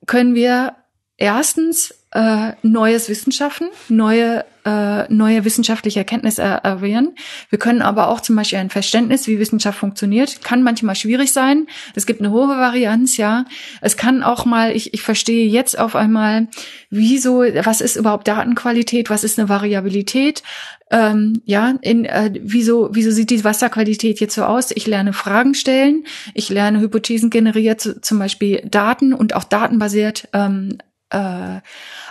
können 0.09 0.35
wir 0.35 0.75
erstens 1.17 1.95
äh, 2.19 2.57
neues 2.63 3.09
Wissen 3.09 3.31
schaffen, 3.31 3.69
neue 3.89 4.45
äh, 4.65 5.07
neue 5.09 5.45
wissenschaftliche 5.45 6.01
Erkenntnisse 6.01 6.43
erwehren. 6.43 7.15
Wir 7.49 7.61
können 7.61 7.81
aber 7.81 8.09
auch 8.09 8.21
zum 8.21 8.35
Beispiel 8.35 8.59
ein 8.59 8.71
Verständnis, 8.71 9.29
wie 9.29 9.39
Wissenschaft 9.39 9.79
funktioniert, 9.79 10.43
kann 10.43 10.65
manchmal 10.65 10.97
schwierig 10.97 11.33
sein. 11.33 11.69
Es 11.95 12.07
gibt 12.07 12.21
eine 12.21 12.33
hohe 12.33 12.49
Varianz, 12.49 13.19
ja. 13.19 13.45
Es 13.81 13.97
kann 13.97 14.25
auch 14.25 14.45
mal, 14.45 14.75
ich, 14.75 14.93
ich 14.95 15.03
verstehe 15.03 15.47
jetzt 15.47 15.79
auf 15.79 15.95
einmal, 15.95 16.49
wieso, 16.91 17.39
was 17.39 17.81
ist 17.81 17.95
überhaupt 17.95 18.27
Datenqualität, 18.27 19.11
was 19.11 19.23
ist 19.23 19.39
eine 19.39 19.49
Variabilität, 19.49 20.43
ähm, 20.91 21.41
ja, 21.45 21.77
in, 21.83 22.05
äh, 22.05 22.33
wieso, 22.43 22.89
wieso 22.93 23.13
sieht 23.13 23.31
die 23.31 23.45
Wasserqualität 23.45 24.19
jetzt 24.19 24.35
so 24.35 24.43
aus? 24.45 24.73
Ich 24.73 24.89
lerne 24.89 25.13
Fragen 25.13 25.55
stellen, 25.55 26.05
ich 26.35 26.49
lerne 26.49 26.81
Hypothesen 26.81 27.31
generiert, 27.31 27.99
zum 28.03 28.19
Beispiel 28.19 28.63
Daten 28.69 29.15
und 29.15 29.37
auch 29.37 29.45
datenbasiert 29.45 30.29
ähm, 30.33 30.79
äh, 31.11 31.61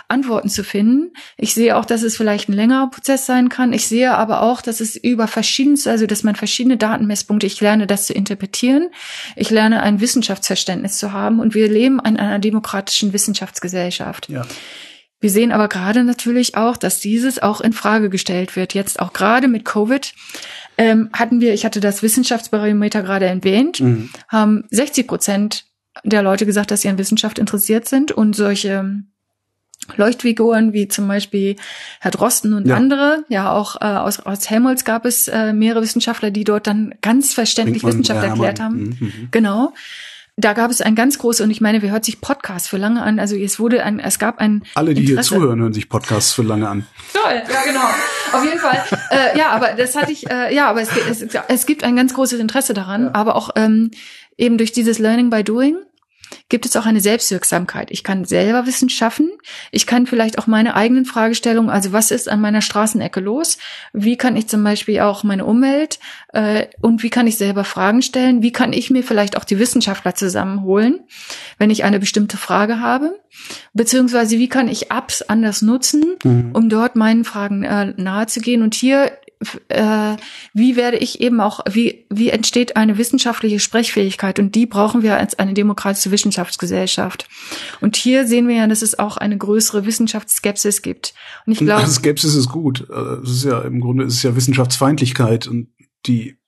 Antworten 0.08 0.48
zu 0.48 0.64
finden. 0.64 1.12
Ich 1.36 1.54
sehe 1.54 1.76
auch, 1.76 1.84
dass 1.84 2.02
es 2.02 2.16
vielleicht 2.16 2.48
ein 2.48 2.54
längerer 2.54 2.90
Prozess 2.90 3.26
sein 3.26 3.48
kann. 3.48 3.72
Ich 3.72 3.86
sehe 3.86 4.14
aber 4.14 4.42
auch, 4.42 4.62
dass 4.62 4.80
es 4.80 4.96
über 4.96 5.28
verschiedenste, 5.28 5.90
also 5.90 6.06
dass 6.06 6.22
man 6.22 6.34
verschiedene 6.34 6.76
Datenmesspunkte, 6.76 7.46
ich 7.46 7.60
lerne 7.60 7.86
das 7.86 8.06
zu 8.06 8.14
interpretieren. 8.14 8.90
Ich 9.36 9.50
lerne 9.50 9.82
ein 9.82 10.00
Wissenschaftsverständnis 10.00 10.98
zu 10.98 11.12
haben 11.12 11.40
und 11.40 11.54
wir 11.54 11.68
leben 11.68 12.00
in 12.00 12.16
einer 12.16 12.38
demokratischen 12.38 13.12
Wissenschaftsgesellschaft. 13.12 14.28
Ja. 14.28 14.46
Wir 15.20 15.30
sehen 15.30 15.50
aber 15.50 15.68
gerade 15.68 16.04
natürlich 16.04 16.56
auch, 16.56 16.76
dass 16.76 17.00
dieses 17.00 17.40
auch 17.40 17.60
in 17.60 17.72
Frage 17.72 18.08
gestellt 18.08 18.54
wird. 18.54 18.72
Jetzt 18.74 19.00
auch 19.00 19.12
gerade 19.12 19.48
mit 19.48 19.64
Covid 19.64 20.14
ähm, 20.76 21.10
hatten 21.12 21.40
wir, 21.40 21.54
ich 21.54 21.64
hatte 21.64 21.80
das 21.80 22.02
Wissenschaftsbarometer 22.02 23.02
gerade 23.02 23.26
erwähnt, 23.26 23.80
mhm. 23.80 24.10
haben 24.28 24.64
60 24.70 25.08
Prozent 25.08 25.64
der 26.04 26.22
Leute 26.22 26.46
gesagt, 26.46 26.70
dass 26.70 26.82
sie 26.82 26.88
an 26.88 26.98
Wissenschaft 26.98 27.38
interessiert 27.38 27.88
sind 27.88 28.12
und 28.12 28.34
solche 28.34 29.02
Leuchtfiguren 29.96 30.72
wie 30.72 30.88
zum 30.88 31.08
Beispiel 31.08 31.56
Herr 32.00 32.10
Drosten 32.10 32.52
und 32.52 32.66
ja. 32.66 32.76
andere, 32.76 33.24
ja 33.28 33.52
auch 33.52 33.76
äh, 33.80 33.84
aus, 33.84 34.20
aus 34.20 34.50
Helmholtz 34.50 34.84
gab 34.84 35.04
es 35.04 35.28
äh, 35.28 35.52
mehrere 35.52 35.82
Wissenschaftler, 35.82 36.30
die 36.30 36.44
dort 36.44 36.66
dann 36.66 36.94
ganz 37.00 37.32
verständlich 37.32 37.82
Brinkmann, 37.82 38.04
Wissenschaft 38.04 38.22
ja, 38.22 38.30
erklärt 38.30 38.60
haben. 38.60 38.76
Mhm, 38.76 38.96
mhm. 39.00 39.28
Genau. 39.30 39.72
Da 40.40 40.52
gab 40.52 40.70
es 40.70 40.80
ein 40.80 40.94
ganz 40.94 41.18
großes, 41.18 41.40
und 41.40 41.50
ich 41.50 41.60
meine, 41.60 41.82
wer 41.82 41.90
hört 41.90 42.04
sich 42.04 42.20
Podcasts 42.20 42.68
für 42.68 42.76
lange 42.76 43.02
an? 43.02 43.18
Also 43.18 43.34
es 43.34 43.58
wurde 43.58 43.82
ein, 43.82 43.98
es 43.98 44.20
gab 44.20 44.38
ein. 44.38 44.62
Alle, 44.76 44.94
die 44.94 45.00
Interesse. 45.00 45.30
hier 45.30 45.38
zuhören, 45.40 45.60
hören 45.60 45.72
sich 45.72 45.88
Podcasts 45.88 46.32
für 46.32 46.42
lange 46.42 46.68
an. 46.68 46.86
Toll, 47.12 47.42
ja 47.52 47.62
genau. 47.66 47.84
Auf 48.32 48.44
jeden 48.44 48.60
Fall. 48.60 48.84
Äh, 49.10 49.38
ja, 49.38 49.48
aber 49.50 49.68
das 49.72 49.96
hatte 49.96 50.12
ich, 50.12 50.30
äh, 50.30 50.54
ja, 50.54 50.68
aber 50.68 50.82
es, 50.82 50.90
es, 50.94 51.26
es 51.48 51.66
gibt 51.66 51.82
ein 51.82 51.96
ganz 51.96 52.12
großes 52.12 52.38
Interesse 52.38 52.74
daran, 52.74 53.04
ja. 53.04 53.14
aber 53.14 53.36
auch 53.36 53.50
ähm, 53.56 53.90
eben 54.36 54.58
durch 54.58 54.70
dieses 54.70 54.98
Learning 54.98 55.30
by 55.30 55.42
Doing 55.42 55.78
gibt 56.48 56.66
es 56.66 56.76
auch 56.76 56.86
eine 56.86 57.00
Selbstwirksamkeit. 57.00 57.90
Ich 57.90 58.04
kann 58.04 58.24
selber 58.24 58.66
Wissen 58.66 58.88
schaffen. 58.88 59.30
Ich 59.70 59.86
kann 59.86 60.06
vielleicht 60.06 60.38
auch 60.38 60.46
meine 60.46 60.74
eigenen 60.74 61.04
Fragestellungen, 61.04 61.70
also 61.70 61.92
was 61.92 62.10
ist 62.10 62.28
an 62.28 62.40
meiner 62.40 62.62
Straßenecke 62.62 63.20
los? 63.20 63.58
Wie 63.92 64.16
kann 64.16 64.36
ich 64.36 64.48
zum 64.48 64.64
Beispiel 64.64 65.00
auch 65.00 65.24
meine 65.24 65.44
Umwelt 65.44 65.98
äh, 66.32 66.66
und 66.80 67.02
wie 67.02 67.10
kann 67.10 67.26
ich 67.26 67.36
selber 67.36 67.64
Fragen 67.64 68.02
stellen? 68.02 68.42
Wie 68.42 68.52
kann 68.52 68.72
ich 68.72 68.90
mir 68.90 69.02
vielleicht 69.02 69.36
auch 69.36 69.44
die 69.44 69.58
Wissenschaftler 69.58 70.14
zusammenholen, 70.14 71.00
wenn 71.58 71.70
ich 71.70 71.84
eine 71.84 72.00
bestimmte 72.00 72.36
Frage 72.36 72.80
habe? 72.80 73.18
Beziehungsweise 73.72 74.38
wie 74.38 74.48
kann 74.48 74.68
ich 74.68 74.90
Apps 74.90 75.22
anders 75.22 75.62
nutzen, 75.62 76.16
mhm. 76.24 76.50
um 76.52 76.68
dort 76.68 76.96
meinen 76.96 77.24
Fragen 77.24 77.64
äh, 77.64 77.94
nahe 77.96 78.26
zu 78.26 78.40
gehen? 78.40 78.62
Und 78.62 78.74
hier 78.74 79.12
äh, 79.68 80.16
wie 80.52 80.76
werde 80.76 80.96
ich 80.96 81.20
eben 81.20 81.40
auch, 81.40 81.60
wie, 81.70 82.06
wie 82.10 82.30
entsteht 82.30 82.76
eine 82.76 82.98
wissenschaftliche 82.98 83.60
Sprechfähigkeit? 83.60 84.38
Und 84.38 84.54
die 84.54 84.66
brauchen 84.66 85.02
wir 85.02 85.16
als 85.16 85.38
eine 85.38 85.54
demokratische 85.54 86.10
Wissenschaftsgesellschaft. 86.10 87.28
Und 87.80 87.96
hier 87.96 88.26
sehen 88.26 88.48
wir 88.48 88.56
ja, 88.56 88.66
dass 88.66 88.82
es 88.82 88.98
auch 88.98 89.16
eine 89.16 89.38
größere 89.38 89.86
Wissenschaftsskepsis 89.86 90.82
gibt. 90.82 91.14
Und 91.46 91.52
ich 91.52 91.58
glaube. 91.58 91.86
Skepsis 91.86 92.34
ist 92.34 92.48
gut. 92.48 92.88
Äh, 92.90 93.22
es 93.22 93.30
ist 93.30 93.44
ja 93.44 93.60
im 93.60 93.80
Grunde 93.80 94.04
ist 94.04 94.14
es 94.14 94.22
ja 94.22 94.34
Wissenschaftsfeindlichkeit 94.34 95.46
und 95.46 95.68
die 96.06 96.38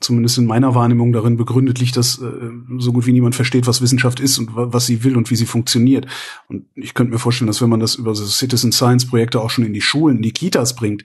zumindest 0.00 0.38
in 0.38 0.46
meiner 0.46 0.74
Wahrnehmung 0.74 1.12
darin 1.12 1.36
begründet 1.36 1.80
liegt, 1.80 1.96
dass 1.96 2.18
äh, 2.18 2.50
so 2.78 2.92
gut 2.92 3.06
wie 3.06 3.12
niemand 3.12 3.34
versteht, 3.34 3.66
was 3.66 3.82
Wissenschaft 3.82 4.20
ist 4.20 4.38
und 4.38 4.50
was 4.54 4.86
sie 4.86 5.02
will 5.02 5.16
und 5.16 5.30
wie 5.30 5.36
sie 5.36 5.46
funktioniert. 5.46 6.06
Und 6.48 6.66
ich 6.74 6.94
könnte 6.94 7.12
mir 7.12 7.18
vorstellen, 7.18 7.48
dass 7.48 7.60
wenn 7.60 7.70
man 7.70 7.80
das 7.80 7.96
über 7.96 8.14
so 8.14 8.24
Citizen 8.24 8.70
Science 8.70 9.06
Projekte 9.06 9.40
auch 9.40 9.50
schon 9.50 9.64
in 9.64 9.72
die 9.72 9.80
Schulen, 9.80 10.16
in 10.16 10.22
die 10.22 10.32
Kitas 10.32 10.76
bringt, 10.76 11.02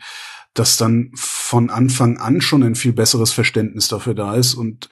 dass 0.54 0.78
dann 0.78 1.12
von 1.16 1.70
Anfang 1.70 2.18
an 2.18 2.42
schon 2.42 2.64
ein 2.64 2.76
viel 2.76 2.94
besseres 2.94 3.32
Verständnis 3.32 3.88
dafür 3.88 4.14
da 4.14 4.36
ist 4.36 4.54
und 4.54 4.90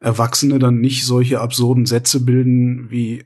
Erwachsene 0.00 0.58
dann 0.58 0.80
nicht 0.80 1.04
solche 1.04 1.40
absurden 1.40 1.86
Sätze 1.86 2.24
bilden 2.24 2.90
wie 2.90 3.24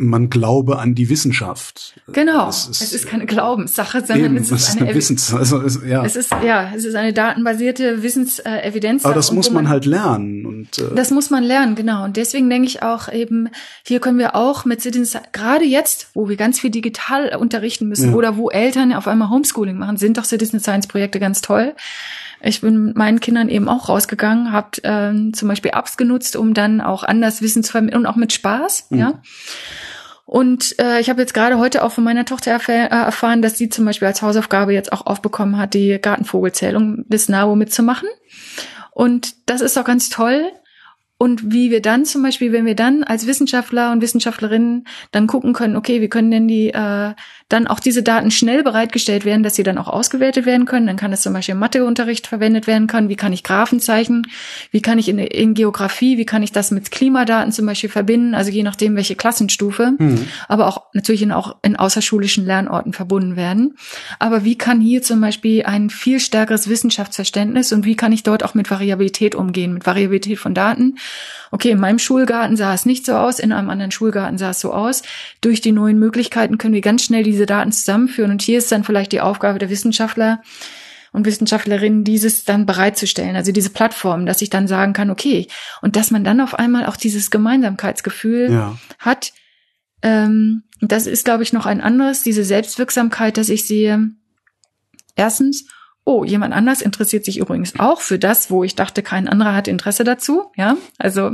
man 0.00 0.30
glaube 0.30 0.78
an 0.78 0.94
die 0.94 1.10
Wissenschaft. 1.10 2.00
Genau. 2.12 2.48
Ist, 2.48 2.80
es 2.80 2.92
ist 2.92 3.08
keine 3.08 3.26
Glaubenssache, 3.26 4.00
sondern 4.06 4.36
eben, 4.36 4.36
es 4.36 4.52
ist 4.52 4.76
eine, 4.76 4.86
eine 4.86 4.94
Wissens, 4.94 5.34
also 5.34 5.60
es, 5.60 5.80
ja. 5.84 6.04
Es 6.04 6.14
ist 6.14 6.30
ja, 6.30 6.72
es 6.74 6.84
ist 6.84 6.94
eine 6.94 7.12
datenbasierte 7.12 8.00
Wissensevidenz. 8.00 9.04
Aber 9.04 9.14
das 9.14 9.32
muss 9.32 9.50
man, 9.50 9.64
man, 9.64 9.72
halt 9.72 9.86
lernen 9.86 10.46
und 10.46 10.78
äh, 10.78 10.94
das 10.94 11.10
muss 11.10 11.30
man 11.30 11.42
lernen, 11.42 11.74
genau. 11.74 12.04
Und 12.04 12.16
deswegen 12.16 12.48
denke 12.48 12.68
ich 12.68 12.82
auch 12.84 13.12
eben, 13.12 13.48
hier 13.84 13.98
können 13.98 14.18
wir 14.18 14.36
auch 14.36 14.64
mit 14.64 14.80
Citizen 14.80 15.20
gerade 15.32 15.64
jetzt, 15.64 16.10
wo 16.14 16.28
wir 16.28 16.36
ganz 16.36 16.60
viel 16.60 16.70
digital 16.70 17.34
unterrichten 17.34 17.88
müssen 17.88 18.10
ja. 18.10 18.16
oder 18.16 18.36
wo 18.36 18.50
Eltern 18.50 18.92
auf 18.92 19.08
einmal 19.08 19.30
Homeschooling 19.30 19.78
machen, 19.78 19.96
sind 19.96 20.16
doch 20.16 20.24
Citizen 20.24 20.60
Science 20.60 20.86
Projekte 20.86 21.18
ganz 21.18 21.40
toll. 21.40 21.74
Ich 22.40 22.60
bin 22.60 22.86
mit 22.86 22.96
meinen 22.96 23.20
Kindern 23.20 23.48
eben 23.48 23.68
auch 23.68 23.88
rausgegangen, 23.88 24.52
habe 24.52 24.70
ähm, 24.84 25.34
zum 25.34 25.48
Beispiel 25.48 25.72
Apps 25.74 25.96
genutzt, 25.96 26.36
um 26.36 26.54
dann 26.54 26.80
auch 26.80 27.02
anders 27.02 27.42
Wissen 27.42 27.62
zu 27.62 27.72
vermitteln 27.72 28.00
und 28.00 28.06
auch 28.06 28.16
mit 28.16 28.32
Spaß, 28.32 28.88
mhm. 28.90 28.98
ja. 28.98 29.22
Und 30.24 30.78
äh, 30.78 31.00
ich 31.00 31.08
habe 31.08 31.22
jetzt 31.22 31.32
gerade 31.32 31.58
heute 31.58 31.82
auch 31.82 31.90
von 31.90 32.04
meiner 32.04 32.26
Tochter 32.26 32.50
erf 32.50 32.68
äh, 32.68 32.86
erfahren, 32.86 33.40
dass 33.40 33.56
sie 33.56 33.70
zum 33.70 33.86
Beispiel 33.86 34.08
als 34.08 34.20
Hausaufgabe 34.20 34.74
jetzt 34.74 34.92
auch 34.92 35.06
aufbekommen 35.06 35.56
hat, 35.56 35.72
die 35.72 35.98
Gartenvogelzählung 35.98 37.04
bis 37.08 37.30
NABU 37.30 37.54
mitzumachen. 37.56 38.08
Und 38.90 39.48
das 39.48 39.62
ist 39.62 39.78
auch 39.78 39.84
ganz 39.84 40.10
toll, 40.10 40.50
und 41.20 41.52
wie 41.52 41.72
wir 41.72 41.82
dann 41.82 42.04
zum 42.04 42.22
Beispiel, 42.22 42.52
wenn 42.52 42.64
wir 42.64 42.76
dann 42.76 43.02
als 43.02 43.26
Wissenschaftler 43.26 43.90
und 43.90 44.00
Wissenschaftlerinnen 44.00 44.86
dann 45.10 45.26
gucken 45.26 45.52
können, 45.52 45.74
okay, 45.74 46.00
wie 46.00 46.08
können 46.08 46.30
denn 46.30 46.46
die 46.46 46.68
äh, 46.68 47.12
dann 47.48 47.66
auch 47.66 47.80
diese 47.80 48.02
Daten 48.02 48.30
schnell 48.30 48.62
bereitgestellt 48.62 49.24
werden, 49.24 49.42
dass 49.42 49.54
sie 49.54 49.62
dann 49.62 49.78
auch 49.78 49.88
ausgewertet 49.88 50.44
werden 50.44 50.66
können. 50.66 50.86
Dann 50.86 50.96
kann 50.96 51.14
es 51.14 51.22
zum 51.22 51.32
Beispiel 51.32 51.54
im 51.54 51.58
Matheunterricht 51.58 52.26
verwendet 52.26 52.66
werden 52.66 52.86
können. 52.88 53.08
Wie 53.08 53.16
kann 53.16 53.32
ich 53.32 53.42
Graphen 53.42 53.80
zeichnen? 53.80 54.26
Wie 54.70 54.82
kann 54.82 54.98
ich 54.98 55.08
in, 55.08 55.18
in 55.18 55.54
Geografie, 55.54 56.18
wie 56.18 56.26
kann 56.26 56.42
ich 56.42 56.52
das 56.52 56.70
mit 56.70 56.90
Klimadaten 56.90 57.50
zum 57.50 57.64
Beispiel 57.64 57.88
verbinden? 57.88 58.34
Also 58.34 58.50
je 58.50 58.62
nachdem, 58.62 58.96
welche 58.96 59.16
Klassenstufe. 59.16 59.94
Mhm. 59.96 60.26
Aber 60.46 60.66
auch 60.66 60.82
natürlich 60.92 61.22
in, 61.22 61.32
auch 61.32 61.56
in 61.62 61.76
außerschulischen 61.76 62.44
Lernorten 62.44 62.92
verbunden 62.92 63.36
werden. 63.36 63.76
Aber 64.18 64.44
wie 64.44 64.58
kann 64.58 64.82
hier 64.82 65.00
zum 65.02 65.22
Beispiel 65.22 65.62
ein 65.64 65.88
viel 65.88 66.20
stärkeres 66.20 66.68
Wissenschaftsverständnis 66.68 67.72
und 67.72 67.86
wie 67.86 67.96
kann 67.96 68.12
ich 68.12 68.24
dort 68.24 68.44
auch 68.44 68.52
mit 68.52 68.70
Variabilität 68.70 69.34
umgehen, 69.34 69.72
mit 69.72 69.86
Variabilität 69.86 70.38
von 70.38 70.52
Daten? 70.52 70.96
Okay, 71.50 71.70
in 71.70 71.80
meinem 71.80 71.98
Schulgarten 71.98 72.56
sah 72.56 72.74
es 72.74 72.84
nicht 72.84 73.06
so 73.06 73.14
aus, 73.14 73.38
in 73.38 73.52
einem 73.52 73.70
anderen 73.70 73.90
Schulgarten 73.90 74.36
sah 74.36 74.50
es 74.50 74.60
so 74.60 74.74
aus. 74.74 75.02
Durch 75.40 75.62
die 75.62 75.72
neuen 75.72 75.98
Möglichkeiten 75.98 76.58
können 76.58 76.74
wir 76.74 76.82
ganz 76.82 77.04
schnell 77.04 77.22
diese 77.22 77.37
Daten 77.46 77.72
zusammenführen. 77.72 78.30
Und 78.30 78.42
hier 78.42 78.58
ist 78.58 78.70
dann 78.72 78.84
vielleicht 78.84 79.12
die 79.12 79.20
Aufgabe 79.20 79.58
der 79.58 79.70
Wissenschaftler, 79.70 80.42
und 81.12 81.26
Wissenschaftlerinnen 81.26 82.04
dieses 82.04 82.44
dann 82.44 82.66
bereitzustellen, 82.66 83.36
also 83.36 83.52
diese 83.52 83.70
Plattform, 83.70 84.26
dass 84.26 84.42
ich 84.42 84.50
dann 84.50 84.68
sagen 84.68 84.92
kann, 84.92 85.10
okay, 85.10 85.48
und 85.82 85.96
dass 85.96 86.10
man 86.10 86.24
dann 86.24 86.40
auf 86.40 86.54
einmal 86.54 86.86
auch 86.86 86.96
dieses 86.96 87.30
Gemeinsamkeitsgefühl 87.30 88.52
ja. 88.52 88.78
hat. 88.98 89.32
Ähm, 90.02 90.64
das 90.80 91.06
ist, 91.06 91.24
glaube 91.24 91.42
ich, 91.42 91.52
noch 91.52 91.66
ein 91.66 91.80
anderes, 91.80 92.22
diese 92.22 92.44
Selbstwirksamkeit, 92.44 93.36
dass 93.36 93.48
ich 93.48 93.66
sehe, 93.66 94.10
erstens, 95.16 95.66
oh, 96.04 96.24
jemand 96.24 96.54
anders 96.54 96.80
interessiert 96.80 97.24
sich 97.24 97.38
übrigens 97.38 97.78
auch 97.78 98.00
für 98.00 98.18
das, 98.18 98.50
wo 98.50 98.62
ich 98.64 98.74
dachte, 98.74 99.02
kein 99.02 99.28
anderer 99.28 99.54
hat 99.54 99.68
Interesse 99.68 100.04
dazu. 100.04 100.52
Ja, 100.56 100.76
also 100.98 101.32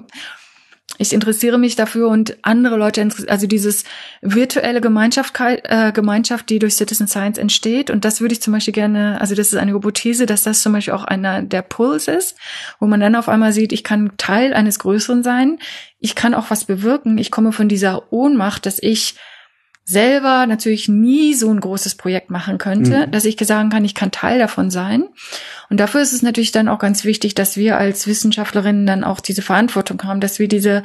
ich 0.99 1.12
interessiere 1.12 1.59
mich 1.59 1.75
dafür 1.77 2.09
und 2.09 2.37
andere 2.43 2.77
Leute, 2.77 3.09
also 3.27 3.47
dieses 3.47 3.85
virtuelle 4.21 4.81
Gemeinschaft, 4.81 5.35
äh, 5.41 5.93
Gemeinschaft, 5.93 6.49
die 6.51 6.59
durch 6.59 6.77
Citizen 6.77 7.09
Science 7.09 7.39
entsteht. 7.39 7.91
Und 7.91 8.05
das 8.05 8.21
würde 8.21 8.35
ich 8.35 8.43
zum 8.43 8.53
Beispiel 8.53 8.75
gerne, 8.75 9.21
also 9.21 9.35
das 9.35 9.49
ist 9.49 9.59
eine 9.59 9.73
Hypothese, 9.73 10.27
dass 10.27 10.45
das 10.45 10.62
zum 10.62 10.73
Beispiel 10.73 10.95
auch 10.95 11.05
einer 11.05 11.43
der 11.43 11.62
Puls 11.62 12.07
ist, 12.07 12.37
wo 12.79 12.87
man 12.87 13.01
dann 13.01 13.16
auf 13.16 13.29
einmal 13.29 13.53
sieht, 13.53 13.73
ich 13.73 13.83
kann 13.83 14.12
Teil 14.16 14.55
eines 14.55 14.79
Größeren 14.79 15.23
sein, 15.23 15.59
ich 15.99 16.15
kann 16.15 16.35
auch 16.35 16.51
was 16.51 16.65
bewirken, 16.65 17.19
ich 17.19 17.31
komme 17.31 17.53
von 17.53 17.69
dieser 17.69 18.12
Ohnmacht, 18.12 18.66
dass 18.66 18.79
ich 18.81 19.16
selber 19.85 20.47
natürlich 20.47 20.89
nie 20.89 21.35
so 21.35 21.51
ein 21.51 21.61
großes 21.61 21.97
Projekt 21.97 22.31
machen 22.31 22.56
könnte, 22.59 23.06
mhm. 23.06 23.11
dass 23.11 23.27
ich 23.27 23.36
sagen 23.40 23.69
kann, 23.69 23.85
ich 23.85 23.94
kann 23.94 24.11
Teil 24.11 24.39
davon 24.39 24.70
sein. 24.70 25.05
Und 25.69 25.78
dafür 25.78 26.01
ist 26.01 26.12
es 26.12 26.23
natürlich 26.23 26.52
dann 26.52 26.69
auch 26.69 26.78
ganz 26.78 27.05
wichtig, 27.05 27.35
dass 27.35 27.56
wir 27.56 27.77
als 27.77 28.06
Wissenschaftlerinnen 28.06 28.86
dann 28.86 29.05
auch 29.05 29.20
diese 29.20 29.43
Verantwortung 29.43 30.02
haben, 30.02 30.20
dass 30.20 30.39
wir 30.39 30.48
diese 30.48 30.82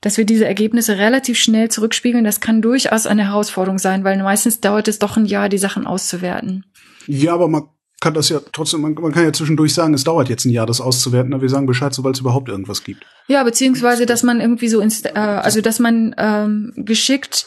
dass 0.00 0.18
wir 0.18 0.26
diese 0.26 0.44
Ergebnisse 0.44 0.98
relativ 0.98 1.38
schnell 1.38 1.70
zurückspiegeln, 1.70 2.24
das 2.24 2.40
kann 2.40 2.60
durchaus 2.60 3.06
eine 3.06 3.28
Herausforderung 3.28 3.78
sein, 3.78 4.04
weil 4.04 4.22
meistens 4.22 4.60
dauert 4.60 4.86
es 4.86 4.98
doch 4.98 5.16
ein 5.16 5.24
Jahr, 5.24 5.48
die 5.48 5.56
Sachen 5.56 5.86
auszuwerten. 5.86 6.66
Ja, 7.06 7.32
aber 7.32 7.48
man 7.48 7.62
kann 8.00 8.12
das 8.12 8.28
ja 8.28 8.40
trotzdem, 8.52 8.82
man, 8.82 8.92
man 8.92 9.12
kann 9.12 9.24
ja 9.24 9.32
zwischendurch 9.32 9.72
sagen, 9.72 9.94
es 9.94 10.04
dauert 10.04 10.28
jetzt 10.28 10.44
ein 10.44 10.50
Jahr, 10.50 10.66
das 10.66 10.82
auszuwerten, 10.82 11.32
aber 11.32 11.40
wir 11.40 11.48
sagen 11.48 11.64
Bescheid, 11.64 11.94
sobald 11.94 12.16
es 12.16 12.20
überhaupt 12.20 12.50
irgendwas 12.50 12.84
gibt. 12.84 13.06
Ja, 13.28 13.42
beziehungsweise, 13.44 14.04
dass 14.04 14.22
man 14.22 14.42
irgendwie 14.42 14.68
so, 14.68 14.80
ins, 14.80 15.06
äh, 15.06 15.12
also 15.14 15.62
dass 15.62 15.78
man 15.78 16.14
ähm, 16.18 16.74
geschickt 16.76 17.46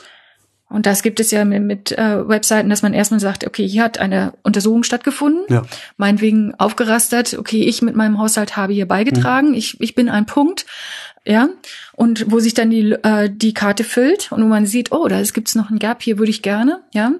und 0.70 0.86
das 0.86 1.02
gibt 1.02 1.20
es 1.20 1.32
ja 1.32 1.46
mit, 1.46 1.64
mit 1.64 1.92
äh, 1.94 2.28
Webseiten, 2.28 2.70
dass 2.70 2.82
man 2.82 2.94
erstmal 2.94 3.22
sagt, 3.22 3.48
okay, 3.48 3.68
hier 3.68 3.84
hat 3.84 4.00
eine 4.00 4.34
Untersuchung 4.44 4.84
stattgefunden, 4.84 5.44
ja. 5.50 5.64
meinetwegen 5.96 6.54
aufgerastert, 6.56 7.38
okay, 7.38 7.64
ich 7.64 7.82
mit 7.82 7.96
meinem 7.96 8.20
Haushalt 8.20 8.58
habe 8.58 8.74
hier 8.74 8.88
beigetragen, 8.88 9.50
mhm. 9.50 9.54
ich, 9.56 9.80
ich 9.80 9.96
bin 9.96 10.10
ein 10.10 10.26
Punkt, 10.26 10.66
ja, 11.26 11.50
und 11.94 12.32
wo 12.32 12.40
sich 12.40 12.54
dann 12.54 12.70
die, 12.70 12.92
äh, 12.92 13.30
die 13.30 13.54
Karte 13.54 13.84
füllt 13.84 14.32
und 14.32 14.42
wo 14.44 14.48
man 14.48 14.66
sieht, 14.66 14.92
oh, 14.92 15.08
da 15.08 15.22
gibt 15.22 15.48
es 15.48 15.56
noch 15.56 15.70
ein 15.70 15.80
Gap, 15.80 16.02
hier 16.02 16.18
würde 16.18 16.32
ich 16.32 16.42
gerne, 16.42 16.82
ja 16.94 17.12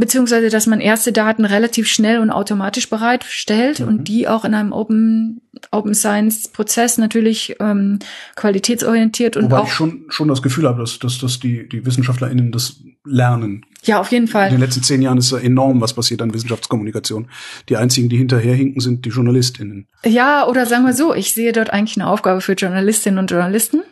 beziehungsweise 0.00 0.48
dass 0.48 0.66
man 0.66 0.80
erste 0.80 1.12
Daten 1.12 1.44
relativ 1.44 1.86
schnell 1.86 2.18
und 2.18 2.30
automatisch 2.30 2.90
bereitstellt 2.90 3.80
mhm. 3.80 3.88
und 3.88 4.08
die 4.08 4.26
auch 4.26 4.44
in 4.44 4.54
einem 4.54 4.72
Open 4.72 5.42
Open 5.70 5.94
Science 5.94 6.48
Prozess 6.48 6.98
natürlich 6.98 7.56
ähm, 7.60 7.98
qualitätsorientiert 8.36 9.36
und 9.36 9.44
Wobei 9.44 9.58
auch 9.58 9.66
ich 9.66 9.72
schon 9.72 10.06
schon 10.08 10.28
das 10.28 10.42
Gefühl 10.42 10.66
habe, 10.66 10.80
dass, 10.80 10.98
dass, 10.98 11.18
dass 11.18 11.38
die 11.38 11.68
die 11.68 11.84
WissenschaftlerInnen 11.84 12.50
das 12.50 12.80
lernen. 13.04 13.64
Ja, 13.82 14.00
auf 14.00 14.12
jeden 14.12 14.28
Fall. 14.28 14.48
In 14.48 14.54
den 14.54 14.60
letzten 14.60 14.82
zehn 14.82 15.00
Jahren 15.00 15.18
ist 15.18 15.32
ja 15.32 15.38
enorm, 15.38 15.80
was 15.80 15.94
passiert 15.94 16.20
an 16.20 16.34
Wissenschaftskommunikation. 16.34 17.28
Die 17.68 17.76
einzigen, 17.76 18.08
die 18.08 18.18
hinterherhinken, 18.18 18.80
sind 18.80 19.06
die 19.06 19.08
JournalistInnen. 19.08 19.86
Ja, 20.04 20.46
oder 20.46 20.66
sagen 20.66 20.84
wir 20.84 20.92
so, 20.92 21.14
ich 21.14 21.32
sehe 21.32 21.52
dort 21.52 21.70
eigentlich 21.70 21.96
eine 21.96 22.08
Aufgabe 22.08 22.42
für 22.42 22.52
Journalistinnen 22.52 23.18
und 23.18 23.30
Journalisten, 23.30 23.82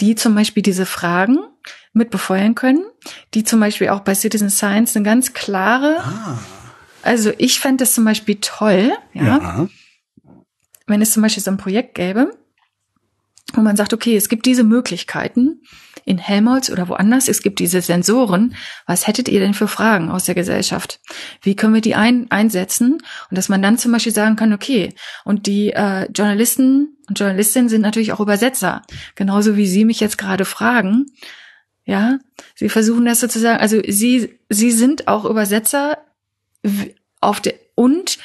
die 0.00 0.16
zum 0.16 0.34
Beispiel 0.34 0.62
diese 0.62 0.86
Fragen 0.86 1.38
mit 1.92 2.10
befeuern 2.10 2.54
können, 2.54 2.84
die 3.34 3.44
zum 3.44 3.60
Beispiel 3.60 3.88
auch 3.88 4.00
bei 4.00 4.14
Citizen 4.14 4.50
Science 4.50 4.96
eine 4.96 5.04
ganz 5.04 5.32
klare, 5.32 5.98
ah. 6.00 6.38
also 7.02 7.32
ich 7.38 7.60
fände 7.60 7.82
das 7.82 7.94
zum 7.94 8.04
Beispiel 8.04 8.38
toll, 8.40 8.92
ja, 9.12 9.24
ja, 9.24 9.68
wenn 10.86 11.02
es 11.02 11.12
zum 11.12 11.22
Beispiel 11.22 11.42
so 11.42 11.50
ein 11.50 11.58
Projekt 11.58 11.94
gäbe, 11.94 12.30
wo 13.54 13.62
man 13.62 13.76
sagt, 13.76 13.94
okay, 13.94 14.16
es 14.16 14.28
gibt 14.28 14.46
diese 14.46 14.64
Möglichkeiten 14.64 15.62
in 16.04 16.18
Helmholtz 16.18 16.70
oder 16.70 16.88
woanders, 16.88 17.28
es 17.28 17.42
gibt 17.42 17.58
diese 17.60 17.80
Sensoren. 17.80 18.54
Was 18.86 19.06
hättet 19.06 19.28
ihr 19.28 19.40
denn 19.40 19.54
für 19.54 19.68
Fragen 19.68 20.10
aus 20.10 20.24
der 20.24 20.34
Gesellschaft? 20.34 21.00
Wie 21.42 21.56
können 21.56 21.74
wir 21.74 21.80
die 21.80 21.94
ein, 21.94 22.30
einsetzen? 22.30 22.98
Und 23.30 23.38
dass 23.38 23.48
man 23.48 23.62
dann 23.62 23.78
zum 23.78 23.92
Beispiel 23.92 24.14
sagen 24.14 24.36
kann, 24.36 24.52
okay, 24.52 24.94
und 25.24 25.46
die 25.46 25.70
äh, 25.70 26.10
Journalisten 26.12 26.96
und 27.08 27.18
Journalistinnen 27.18 27.68
sind 27.68 27.82
natürlich 27.82 28.12
auch 28.12 28.20
Übersetzer, 28.20 28.82
genauso 29.14 29.56
wie 29.56 29.66
Sie 29.66 29.84
mich 29.84 30.00
jetzt 30.00 30.18
gerade 30.18 30.44
fragen. 30.44 31.06
Ja, 31.88 32.18
sie 32.54 32.68
versuchen 32.68 33.06
das 33.06 33.20
sozusagen, 33.20 33.60
also 33.60 33.80
sie, 33.88 34.38
sie 34.50 34.72
sind 34.72 35.08
auch 35.08 35.24
Übersetzer 35.24 35.96
auf 37.22 37.40
der, 37.40 37.54
und 37.76 38.18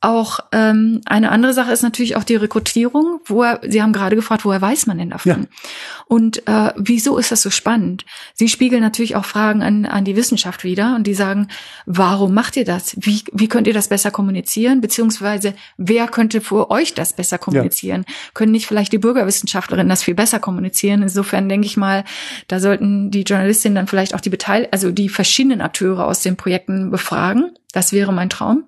auch 0.00 0.38
ähm, 0.52 1.00
eine 1.06 1.30
andere 1.32 1.52
Sache 1.52 1.72
ist 1.72 1.82
natürlich 1.82 2.14
auch 2.14 2.22
die 2.22 2.36
Rekrutierung. 2.36 3.20
Woher, 3.24 3.60
Sie 3.66 3.82
haben 3.82 3.92
gerade 3.92 4.14
gefragt, 4.14 4.44
woher 4.44 4.62
weiß 4.62 4.86
man 4.86 4.98
denn 4.98 5.10
davon? 5.10 5.42
Ja. 5.42 5.58
Und 6.06 6.46
äh, 6.46 6.72
wieso 6.76 7.18
ist 7.18 7.32
das 7.32 7.42
so 7.42 7.50
spannend? 7.50 8.04
Sie 8.32 8.48
spiegeln 8.48 8.80
natürlich 8.80 9.16
auch 9.16 9.24
Fragen 9.24 9.60
an, 9.60 9.86
an 9.86 10.04
die 10.04 10.14
Wissenschaft 10.14 10.62
wieder 10.62 10.94
und 10.94 11.04
die 11.06 11.14
sagen, 11.14 11.48
warum 11.84 12.32
macht 12.32 12.56
ihr 12.56 12.64
das? 12.64 12.96
Wie, 13.00 13.24
wie 13.32 13.48
könnt 13.48 13.66
ihr 13.66 13.74
das 13.74 13.88
besser 13.88 14.12
kommunizieren? 14.12 14.80
Beziehungsweise 14.80 15.54
wer 15.78 16.06
könnte 16.06 16.40
für 16.40 16.70
euch 16.70 16.94
das 16.94 17.12
besser 17.12 17.38
kommunizieren? 17.38 18.04
Ja. 18.06 18.14
Können 18.34 18.52
nicht 18.52 18.68
vielleicht 18.68 18.92
die 18.92 18.98
Bürgerwissenschaftlerinnen 18.98 19.88
das 19.88 20.04
viel 20.04 20.14
besser 20.14 20.38
kommunizieren? 20.38 21.02
Insofern 21.02 21.48
denke 21.48 21.66
ich 21.66 21.76
mal, 21.76 22.04
da 22.46 22.60
sollten 22.60 23.10
die 23.10 23.22
Journalistinnen 23.22 23.74
dann 23.74 23.88
vielleicht 23.88 24.14
auch 24.14 24.20
die 24.20 24.30
Beteil 24.30 24.68
also 24.70 24.92
die 24.92 25.08
verschiedenen 25.08 25.60
Akteure 25.60 26.06
aus 26.06 26.20
den 26.20 26.36
Projekten 26.36 26.90
befragen 26.90 27.50
das 27.72 27.92
wäre 27.92 28.12
mein 28.12 28.30
Traum. 28.30 28.64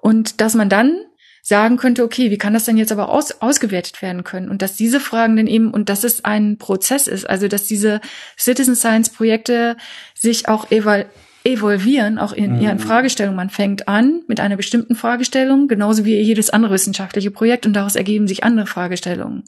Und 0.00 0.40
dass 0.40 0.54
man 0.54 0.68
dann 0.68 0.98
sagen 1.42 1.78
könnte, 1.78 2.04
okay, 2.04 2.30
wie 2.30 2.36
kann 2.38 2.52
das 2.52 2.64
denn 2.64 2.76
jetzt 2.76 2.92
aber 2.92 3.08
aus, 3.08 3.40
ausgewertet 3.40 4.02
werden 4.02 4.22
können? 4.22 4.50
Und 4.50 4.60
dass 4.60 4.76
diese 4.76 5.00
Fragen 5.00 5.36
dann 5.36 5.46
eben, 5.46 5.70
und 5.70 5.88
dass 5.88 6.04
es 6.04 6.24
ein 6.24 6.58
Prozess 6.58 7.06
ist, 7.06 7.28
also 7.28 7.48
dass 7.48 7.64
diese 7.64 8.00
Citizen 8.38 8.76
Science 8.76 9.10
Projekte 9.10 9.76
sich 10.14 10.48
auch 10.48 10.70
eval 10.70 11.06
evolvieren, 11.44 12.18
auch 12.18 12.32
in 12.32 12.60
ihren 12.60 12.76
mhm. 12.76 12.82
Fragestellungen. 12.82 13.36
Man 13.36 13.48
fängt 13.48 13.88
an 13.88 14.22
mit 14.26 14.40
einer 14.40 14.56
bestimmten 14.56 14.94
Fragestellung, 14.94 15.68
genauso 15.68 16.04
wie 16.04 16.20
jedes 16.20 16.50
andere 16.50 16.74
wissenschaftliche 16.74 17.30
Projekt, 17.30 17.64
und 17.64 17.72
daraus 17.72 17.96
ergeben 17.96 18.28
sich 18.28 18.44
andere 18.44 18.66
Fragestellungen. 18.66 19.44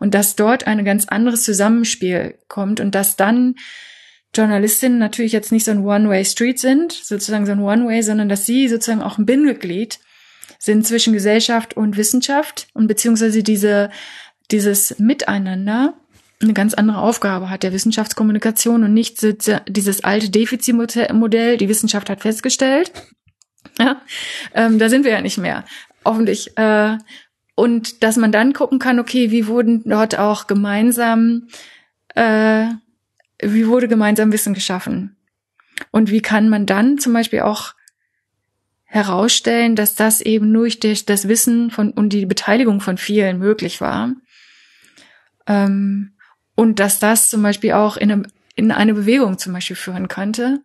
Und 0.00 0.14
dass 0.14 0.34
dort 0.34 0.66
ein 0.66 0.84
ganz 0.84 1.06
anderes 1.06 1.44
Zusammenspiel 1.44 2.34
kommt 2.48 2.80
und 2.80 2.94
dass 2.94 3.14
dann 3.14 3.54
Journalistinnen 4.34 4.98
natürlich 4.98 5.32
jetzt 5.32 5.52
nicht 5.52 5.64
so 5.64 5.70
ein 5.70 5.84
One-Way-Street 5.84 6.58
sind, 6.58 6.92
sozusagen 6.92 7.46
so 7.46 7.52
ein 7.52 7.60
One-Way, 7.60 8.02
sondern 8.02 8.28
dass 8.28 8.46
sie 8.46 8.68
sozusagen 8.68 9.02
auch 9.02 9.18
ein 9.18 9.26
Bindeglied 9.26 9.98
sind 10.58 10.86
zwischen 10.86 11.12
Gesellschaft 11.12 11.76
und 11.76 11.96
Wissenschaft 11.96 12.68
und 12.72 12.86
beziehungsweise 12.86 13.42
diese 13.42 13.90
dieses 14.50 14.98
Miteinander 14.98 15.94
eine 16.40 16.52
ganz 16.52 16.74
andere 16.74 16.98
Aufgabe 16.98 17.50
hat 17.50 17.62
der 17.62 17.72
Wissenschaftskommunikation 17.72 18.82
und 18.82 18.92
nicht 18.92 19.24
dieses 19.68 20.04
alte 20.04 20.28
Defizitmodell, 20.28 21.56
die 21.56 21.68
Wissenschaft 21.68 22.10
hat 22.10 22.20
festgestellt. 22.20 22.90
Ja, 23.78 24.02
ähm, 24.54 24.78
da 24.78 24.88
sind 24.88 25.04
wir 25.04 25.12
ja 25.12 25.20
nicht 25.20 25.38
mehr. 25.38 25.64
Hoffentlich. 26.04 26.56
Äh, 26.58 26.98
und 27.54 28.02
dass 28.02 28.16
man 28.16 28.32
dann 28.32 28.52
gucken 28.52 28.78
kann, 28.78 28.98
okay, 28.98 29.30
wie 29.30 29.46
wurden 29.46 29.82
dort 29.84 30.18
auch 30.18 30.46
gemeinsam, 30.48 31.46
äh, 32.16 32.66
wie 33.42 33.66
wurde 33.66 33.88
gemeinsam 33.88 34.32
Wissen 34.32 34.54
geschaffen? 34.54 35.16
Und 35.90 36.10
wie 36.10 36.20
kann 36.20 36.48
man 36.48 36.66
dann 36.66 36.98
zum 36.98 37.12
Beispiel 37.12 37.40
auch 37.40 37.74
herausstellen, 38.92 39.74
dass 39.74 39.94
das 39.94 40.20
eben 40.20 40.52
durch 40.52 41.06
das 41.06 41.26
Wissen 41.26 41.70
von 41.70 41.92
und 41.92 42.10
die 42.10 42.26
Beteiligung 42.26 42.82
von 42.82 42.98
vielen 42.98 43.38
möglich 43.38 43.80
war. 43.80 44.12
Ähm, 45.46 46.12
und 46.54 46.78
dass 46.78 46.98
das 46.98 47.30
zum 47.30 47.42
Beispiel 47.42 47.72
auch 47.72 47.96
in 47.96 48.12
eine, 48.12 48.22
in 48.54 48.70
eine 48.70 48.92
Bewegung 48.92 49.38
zum 49.38 49.54
Beispiel 49.54 49.76
führen 49.76 50.08
könnte 50.08 50.60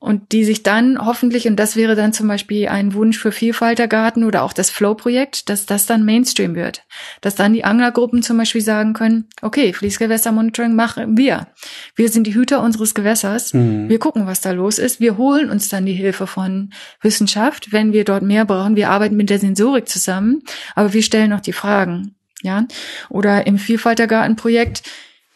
und 0.00 0.32
die 0.32 0.44
sich 0.44 0.62
dann 0.62 0.98
hoffentlich, 0.98 1.46
und 1.46 1.56
das 1.56 1.76
wäre 1.76 1.94
dann 1.94 2.14
zum 2.14 2.26
Beispiel 2.26 2.68
ein 2.68 2.94
Wunsch 2.94 3.18
für 3.18 3.32
Vielfaltergarten 3.32 4.24
oder 4.24 4.42
auch 4.42 4.54
das 4.54 4.70
Flow-Projekt, 4.70 5.50
dass 5.50 5.66
das 5.66 5.84
dann 5.84 6.06
Mainstream 6.06 6.54
wird. 6.54 6.84
Dass 7.20 7.34
dann 7.34 7.52
die 7.52 7.64
Anglergruppen 7.64 8.22
zum 8.22 8.38
Beispiel 8.38 8.62
sagen 8.62 8.94
können, 8.94 9.26
okay, 9.42 9.74
Fließgewässermonitoring 9.74 10.74
machen 10.74 11.18
wir. 11.18 11.48
Wir 11.96 12.08
sind 12.08 12.26
die 12.26 12.34
Hüter 12.34 12.62
unseres 12.62 12.94
Gewässers. 12.94 13.52
Mhm. 13.52 13.90
Wir 13.90 13.98
gucken, 13.98 14.26
was 14.26 14.40
da 14.40 14.52
los 14.52 14.78
ist. 14.78 15.00
Wir 15.00 15.18
holen 15.18 15.50
uns 15.50 15.68
dann 15.68 15.84
die 15.84 15.92
Hilfe 15.92 16.26
von 16.26 16.72
Wissenschaft, 17.02 17.70
wenn 17.70 17.92
wir 17.92 18.04
dort 18.04 18.22
mehr 18.22 18.46
brauchen. 18.46 18.76
Wir 18.76 18.88
arbeiten 18.88 19.16
mit 19.16 19.28
der 19.28 19.38
Sensorik 19.38 19.86
zusammen, 19.86 20.42
aber 20.74 20.94
wir 20.94 21.02
stellen 21.02 21.34
auch 21.34 21.40
die 21.40 21.52
Fragen. 21.52 22.14
Ja, 22.42 22.64
oder 23.10 23.46
im 23.46 23.58
Vielfaltergartenprojekt, 23.58 24.82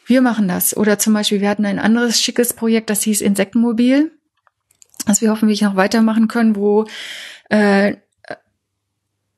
wir 0.07 0.23
machen 0.23 0.49
das. 0.49 0.75
Oder 0.75 0.99
zum 0.99 1.13
Beispiel, 1.13 1.43
wir 1.43 1.51
hatten 1.51 1.67
ein 1.67 1.79
anderes 1.79 2.19
schickes 2.23 2.55
Projekt, 2.55 2.89
das 2.89 3.03
hieß 3.03 3.21
Insektenmobil, 3.21 4.11
das 5.07 5.21
wir 5.21 5.31
hoffentlich 5.31 5.63
noch 5.63 5.77
weitermachen 5.77 6.29
können, 6.29 6.57
wo 6.57 6.87
äh, 7.51 7.97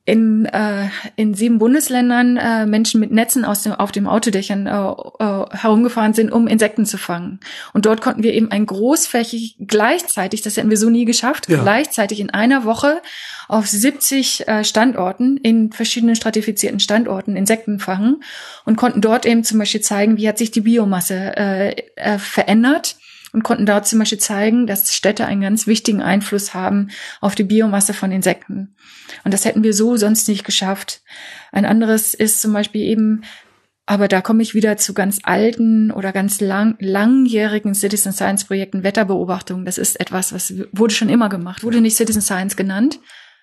in, 0.07 0.45
äh, 0.45 0.87
in 1.17 1.33
sieben 1.33 1.57
Bundesländern 1.57 2.37
äh, 2.37 2.65
Menschen 2.65 3.01
mit 3.01 3.11
Netzen 3.11 3.43
aus 3.43 3.63
dem, 3.63 3.73
auf 3.73 3.91
dem 3.91 4.07
Autodächern 4.07 4.65
äh, 4.65 4.71
äh, 4.71 5.45
herumgefahren 5.51 6.13
sind, 6.13 6.31
um 6.31 6.47
Insekten 6.47 6.85
zu 6.85 6.97
fangen. 6.97 7.41
Und 7.73 7.85
dort 7.85 7.99
konnten 7.99 8.23
wir 8.23 8.33
eben 8.33 8.49
ein 8.49 8.65
großflächig 8.65 9.57
gleichzeitig, 9.59 10.41
das 10.41 10.55
hätten 10.55 10.69
wir 10.69 10.77
so 10.77 10.89
nie 10.89 11.03
geschafft, 11.03 11.49
ja. 11.49 11.61
gleichzeitig 11.61 12.21
in 12.21 12.29
einer 12.29 12.63
Woche 12.63 13.01
auf 13.49 13.67
70 13.67 14.47
äh, 14.47 14.63
Standorten, 14.63 15.35
in 15.35 15.73
verschiedenen 15.73 16.15
stratifizierten 16.15 16.79
Standorten 16.79 17.35
Insekten 17.35 17.79
fangen 17.79 18.23
und 18.63 18.77
konnten 18.77 19.01
dort 19.01 19.25
eben 19.25 19.43
zum 19.43 19.59
Beispiel 19.59 19.81
zeigen, 19.81 20.15
wie 20.15 20.29
hat 20.29 20.37
sich 20.37 20.51
die 20.51 20.61
Biomasse 20.61 21.35
äh, 21.35 21.75
äh, 21.97 22.17
verändert 22.17 22.95
und 23.37 23.43
konnten 23.43 23.67
dort 23.67 23.87
zum 23.87 23.99
Beispiel 23.99 24.17
zeigen, 24.17 24.65
dass 24.65 24.95
Städte 24.95 25.27
einen 25.27 25.41
ganz 25.41 25.67
wichtigen 25.67 26.01
Einfluss 26.01 26.55
haben 26.55 26.89
auf 27.21 27.35
die 27.35 27.43
Biomasse 27.43 27.93
von 27.93 28.11
Insekten. 28.11 28.75
Und 29.23 29.31
das 29.31 29.45
hätten 29.45 29.61
wir 29.61 29.75
so 29.75 29.95
sonst 29.95 30.27
nicht 30.27 30.43
geschafft. 30.43 31.03
Ein 31.51 31.63
anderes 31.63 32.15
ist 32.15 32.41
zum 32.41 32.51
Beispiel 32.51 32.81
eben, 32.81 33.21
aber 33.85 34.07
da 34.07 34.21
komme 34.21 34.41
ich 34.41 34.55
wieder 34.55 34.75
zu 34.77 34.95
ganz 34.95 35.19
alten 35.21 35.91
oder 35.91 36.13
ganz 36.13 36.41
lang, 36.41 36.77
langjährigen 36.79 37.75
Citizen 37.75 38.11
Science 38.11 38.45
Projekten 38.45 38.81
Wetterbeobachtung. 38.81 39.65
Das 39.65 39.77
ist 39.77 39.99
etwas, 39.99 40.33
was 40.33 40.55
wurde 40.71 40.95
schon 40.95 41.09
immer 41.09 41.29
gemacht, 41.29 41.63
wurde 41.63 41.79
nicht 41.79 41.95
Citizen 41.95 42.23
Science 42.23 42.55
genannt. 42.55 42.99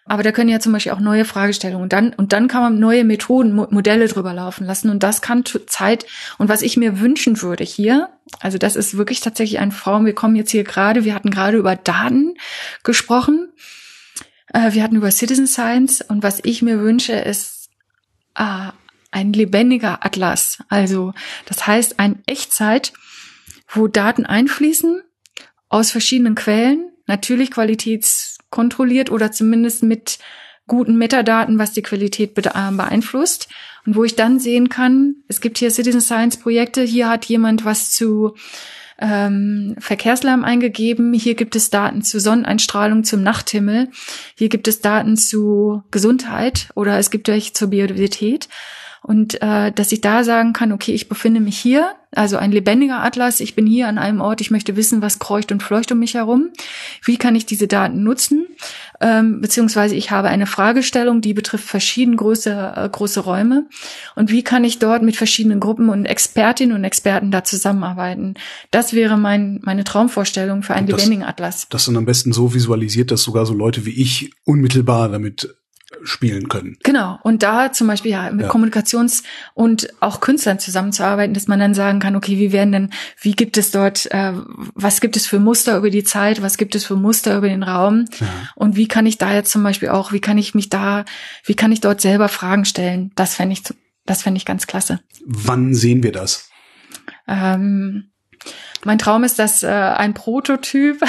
Aber 0.07 0.23
da 0.23 0.33
können 0.33 0.51
ja 0.51 0.61
zum 0.61 0.73
Beispiel 0.73 0.93
auch 0.93 1.01
neue 1.01 1.25
Fragestellungen 1.25 1.83
und 1.83 1.93
dann, 1.93 2.13
und 2.13 2.35
dann 2.35 2.47
kann 2.47 2.63
man 2.63 2.79
neue 2.79 3.05
Methoden, 3.05 3.55
Modelle 3.55 4.07
drüber 4.07 4.35
laufen 4.35 4.67
lassen. 4.67 4.91
Und 4.91 5.03
das 5.03 5.23
kann 5.23 5.45
Zeit 5.67 6.05
und 6.39 6.49
was 6.49 6.61
ich 6.61 6.77
mir 6.77 7.01
wünschen 7.01 7.41
würde 7.41 7.65
hier, 7.65 8.11
also 8.41 8.59
das 8.59 8.77
ist 8.77 8.97
wirklich 8.97 9.21
tatsächlich 9.21 9.61
ein 9.61 9.73
Form, 9.73 10.05
wir 10.05 10.15
kommen 10.15 10.37
jetzt 10.37 10.51
hier 10.51 10.65
gerade, 10.65 11.05
wir 11.05 11.15
hatten 11.15 11.31
gerade 11.31 11.57
über 11.57 11.75
Daten 11.75 12.35
gesprochen, 12.83 13.51
äh, 14.53 14.73
wir 14.73 14.83
hatten 14.83 14.97
über 14.97 15.11
Citizen 15.11 15.47
Science 15.47 16.03
und 16.03 16.23
was 16.23 16.41
ich 16.43 16.61
mir 16.61 16.81
wünsche 16.81 17.15
ist 17.15 17.71
äh, 18.35 18.69
ein 19.11 19.33
lebendiger 19.33 20.05
Atlas, 20.05 20.59
also 20.69 21.15
das 21.47 21.67
heißt 21.67 21.99
ein 21.99 22.23
Echtzeit, 22.27 22.93
wo 23.69 23.89
Daten 23.89 24.27
einfließen 24.27 25.03
aus 25.71 25.91
verschiedenen 25.91 26.35
Quellen, 26.35 26.91
natürlich 27.07 27.51
Qualitäts 27.51 28.24
kontrolliert 28.55 29.11
oder 29.11 29.33
zumindest 29.33 29.83
mit 29.83 30.21
guten 30.69 30.97
Metadaten, 30.97 31.59
was 31.59 31.73
die 31.73 31.83
Qualität 31.83 32.39
äh, 32.39 32.71
beeinflusst. 32.71 33.49
Und 33.85 33.97
wo 33.97 34.05
ich 34.05 34.15
dann 34.15 34.39
sehen 34.39 34.69
kann, 34.69 35.17
es 35.27 35.41
gibt 35.41 35.59
hier 35.59 35.73
Citizen 35.73 36.01
Science 36.01 36.37
Projekte, 36.37 36.83
hier 36.83 37.09
hat 37.09 37.25
jemand 37.25 37.65
was 37.65 37.91
zu 37.91 38.37
ähm, 39.01 39.75
Verkehrslärm 39.79 40.45
eingegeben, 40.45 41.13
hier 41.13 41.35
gibt 41.35 41.57
es 41.57 41.69
Daten 41.69 42.03
zu 42.03 42.21
Sonneneinstrahlung 42.21 43.03
zum 43.03 43.25
Nachthimmel, 43.25 43.91
hier 44.37 44.49
gibt 44.49 44.69
es 44.69 44.81
Daten 44.81 45.17
zu 45.17 45.83
Gesundheit 45.91 46.69
oder 46.77 46.97
es 46.97 47.11
gibt 47.11 47.27
welche 47.27 47.53
zur 47.53 47.69
Biodiversität. 47.69 48.49
Und 49.07 49.43
äh, 49.43 49.71
dass 49.71 49.93
ich 49.93 50.01
da 50.01 50.25
sagen 50.25 50.55
kann, 50.55 50.73
okay, 50.73 50.93
ich 50.93 51.11
befinde 51.11 51.39
mich 51.39 51.59
hier, 51.59 51.95
also 52.13 52.39
ein 52.39 52.53
lebendiger 52.53 53.03
Atlas, 53.03 53.41
ich 53.41 53.55
bin 53.55 53.67
hier 53.67 53.87
an 53.87 53.99
einem 53.99 54.23
Ort, 54.23 54.41
ich 54.41 54.51
möchte 54.51 54.77
wissen, 54.77 55.03
was 55.03 55.19
kreucht 55.19 55.53
und 55.53 55.63
fleucht 55.63 55.93
um 55.93 55.99
mich 55.99 56.15
herum. 56.15 56.49
Wie 57.05 57.19
kann 57.19 57.37
ich 57.37 57.45
diese 57.45 57.69
Daten 57.69 58.03
nutzen? 58.03 58.47
Ähm, 59.03 59.43
beziehungsweise 59.43 59.95
ich 59.95 60.11
habe 60.11 60.29
eine 60.29 60.47
Fragestellung, 60.47 61.21
die 61.21 61.35
betrifft 61.35 61.67
verschiedene 61.67 62.17
große, 62.17 62.73
äh, 62.77 62.89
große 62.89 63.21
Räume. 63.21 63.67
Und 64.17 64.31
wie 64.31 64.43
kann 64.43 64.65
ich 64.65 64.79
dort 64.79 65.03
mit 65.03 65.17
verschiedenen 65.17 65.61
Gruppen 65.61 65.91
und 65.91 66.07
Expertinnen 66.07 66.75
und 66.75 66.85
Experten 66.85 67.31
da 67.31 67.45
zusammenarbeiten? 67.45 68.37
Das 68.71 68.95
wäre 68.95 69.19
mein, 69.19 69.61
meine 69.65 69.85
Traumvorstellung 69.85 70.63
für 70.63 70.73
einen 70.73 70.87
lebendigen 70.87 71.25
Atlas. 71.25 71.67
Das 71.69 71.85
dann 71.85 71.99
am 71.99 72.07
besten 72.07 72.33
so 72.33 72.55
visualisiert, 72.55 73.11
dass 73.11 73.23
sogar 73.23 73.45
so 73.45 73.53
Leute 73.53 73.85
wie 73.85 74.01
ich 74.01 74.31
unmittelbar 74.45 75.11
damit 75.11 75.55
spielen 76.03 76.49
können. 76.49 76.77
Genau. 76.83 77.19
Und 77.23 77.43
da 77.43 77.73
zum 77.73 77.87
Beispiel 77.87 78.13
ja 78.13 78.31
mit 78.31 78.47
ja. 78.47 78.51
Kommunikations- 78.51 79.23
und 79.55 79.89
auch 80.01 80.21
Künstlern 80.21 80.59
zusammenzuarbeiten, 80.59 81.35
dass 81.35 81.49
man 81.49 81.61
dann 81.61 81.75
sagen 81.75 82.01
kann, 82.01 82.17
okay, 82.17 82.39
wie 82.39 82.53
werden 82.53 82.73
denn, 82.73 82.91
wie 83.21 83.33
gibt 83.33 83.57
es 83.57 83.71
dort, 83.71 84.11
äh, 84.11 84.33
was 84.75 85.01
gibt 85.01 85.17
es 85.17 85.27
für 85.27 85.39
Muster 85.39 85.77
über 85.77 85.91
die 85.91 86.05
Zeit, 86.05 86.43
was 86.43 86.57
gibt 86.57 86.75
es 86.75 86.85
für 86.85 86.97
Muster 86.97 87.37
über 87.37 87.49
den 87.49 87.63
Raum 87.63 88.07
ja. 88.21 88.27
und 88.55 88.77
wie 88.77 88.89
kann 88.89 89.07
ich 89.07 89.19
da 89.19 89.33
jetzt 89.33 89.51
zum 89.51 89.63
Beispiel 89.63 89.89
auch, 89.89 90.13
wie 90.13 90.21
kann 90.21 90.39
ich 90.39 90.55
mich 90.55 90.69
da, 90.69 91.05
wie 91.45 91.55
kann 91.55 91.73
ich 91.73 91.81
dort 91.81 92.01
selber 92.01 92.29
Fragen 92.29 92.65
stellen? 92.65 93.13
Das 93.15 93.35
fände 93.35 93.53
ich, 93.53 93.63
das 94.07 94.23
fände 94.23 94.39
ich 94.39 94.45
ganz 94.45 94.67
klasse. 94.67 95.01
Wann 95.25 95.75
sehen 95.75 96.03
wir 96.03 96.13
das? 96.13 96.49
Ähm, 97.27 98.11
mein 98.85 98.99
Traum 98.99 99.25
ist, 99.25 99.39
dass 99.39 99.63
äh, 99.63 99.69
ein 99.69 100.15
Prototyp 100.15 101.03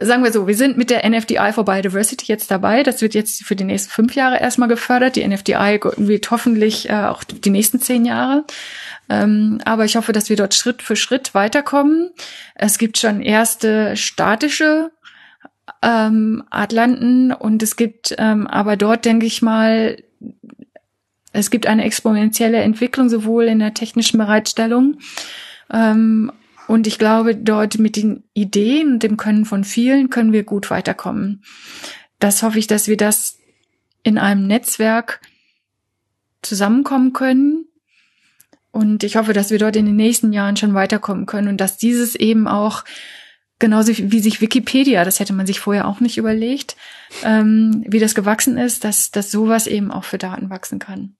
sagen 0.00 0.22
wir 0.22 0.32
so, 0.32 0.46
wir 0.46 0.56
sind 0.56 0.76
mit 0.76 0.90
der 0.90 1.08
NFDI 1.08 1.52
for 1.52 1.64
Biodiversity 1.64 2.26
jetzt 2.26 2.50
dabei. 2.50 2.82
Das 2.82 3.02
wird 3.02 3.14
jetzt 3.14 3.44
für 3.44 3.56
die 3.56 3.64
nächsten 3.64 3.90
fünf 3.90 4.14
Jahre 4.14 4.40
erstmal 4.40 4.68
gefördert. 4.68 5.16
Die 5.16 5.26
NFDI 5.26 5.80
wird 5.96 6.30
hoffentlich 6.30 6.88
äh, 6.88 7.04
auch 7.04 7.24
die 7.24 7.50
nächsten 7.50 7.80
zehn 7.80 8.04
Jahre. 8.04 8.44
Ähm, 9.08 9.60
aber 9.64 9.84
ich 9.84 9.96
hoffe, 9.96 10.12
dass 10.12 10.28
wir 10.28 10.36
dort 10.36 10.54
Schritt 10.54 10.82
für 10.82 10.94
Schritt 10.94 11.34
weiterkommen. 11.34 12.10
Es 12.54 12.78
gibt 12.78 12.98
schon 12.98 13.20
erste 13.20 13.96
statische 13.96 14.92
ähm, 15.82 16.44
Atlanten 16.50 17.32
und 17.32 17.62
es 17.62 17.76
gibt 17.76 18.14
ähm, 18.18 18.46
aber 18.46 18.76
dort, 18.76 19.04
denke 19.04 19.26
ich 19.26 19.42
mal, 19.42 19.96
es 21.32 21.50
gibt 21.50 21.66
eine 21.66 21.84
exponentielle 21.84 22.58
Entwicklung 22.58 23.08
sowohl 23.08 23.44
in 23.44 23.58
der 23.58 23.74
technischen 23.74 24.18
Bereitstellung 24.18 24.98
ähm, 25.72 26.32
und 26.68 26.86
ich 26.86 26.98
glaube, 26.98 27.34
dort 27.34 27.78
mit 27.78 27.96
den 27.96 28.24
Ideen 28.34 28.92
und 28.92 29.02
dem 29.02 29.16
Können 29.16 29.46
von 29.46 29.64
vielen 29.64 30.10
können 30.10 30.34
wir 30.34 30.44
gut 30.44 30.70
weiterkommen. 30.70 31.42
Das 32.18 32.42
hoffe 32.42 32.58
ich, 32.58 32.66
dass 32.66 32.88
wir 32.88 32.98
das 32.98 33.38
in 34.02 34.18
einem 34.18 34.46
Netzwerk 34.46 35.22
zusammenkommen 36.42 37.14
können. 37.14 37.64
Und 38.70 39.02
ich 39.02 39.16
hoffe, 39.16 39.32
dass 39.32 39.50
wir 39.50 39.58
dort 39.58 39.76
in 39.76 39.86
den 39.86 39.96
nächsten 39.96 40.34
Jahren 40.34 40.58
schon 40.58 40.74
weiterkommen 40.74 41.24
können 41.24 41.48
und 41.48 41.56
dass 41.56 41.78
dieses 41.78 42.14
eben 42.14 42.46
auch 42.46 42.84
genauso 43.58 43.92
wie 43.96 44.20
sich 44.20 44.42
Wikipedia, 44.42 45.04
das 45.04 45.20
hätte 45.20 45.32
man 45.32 45.46
sich 45.46 45.60
vorher 45.60 45.88
auch 45.88 46.00
nicht 46.00 46.18
überlegt, 46.18 46.76
ähm, 47.22 47.84
wie 47.88 47.98
das 47.98 48.14
gewachsen 48.14 48.56
ist, 48.56 48.84
dass, 48.84 49.10
dass 49.10 49.30
sowas 49.30 49.66
eben 49.66 49.90
auch 49.90 50.04
für 50.04 50.18
Daten 50.18 50.50
wachsen 50.50 50.78
kann. 50.78 51.14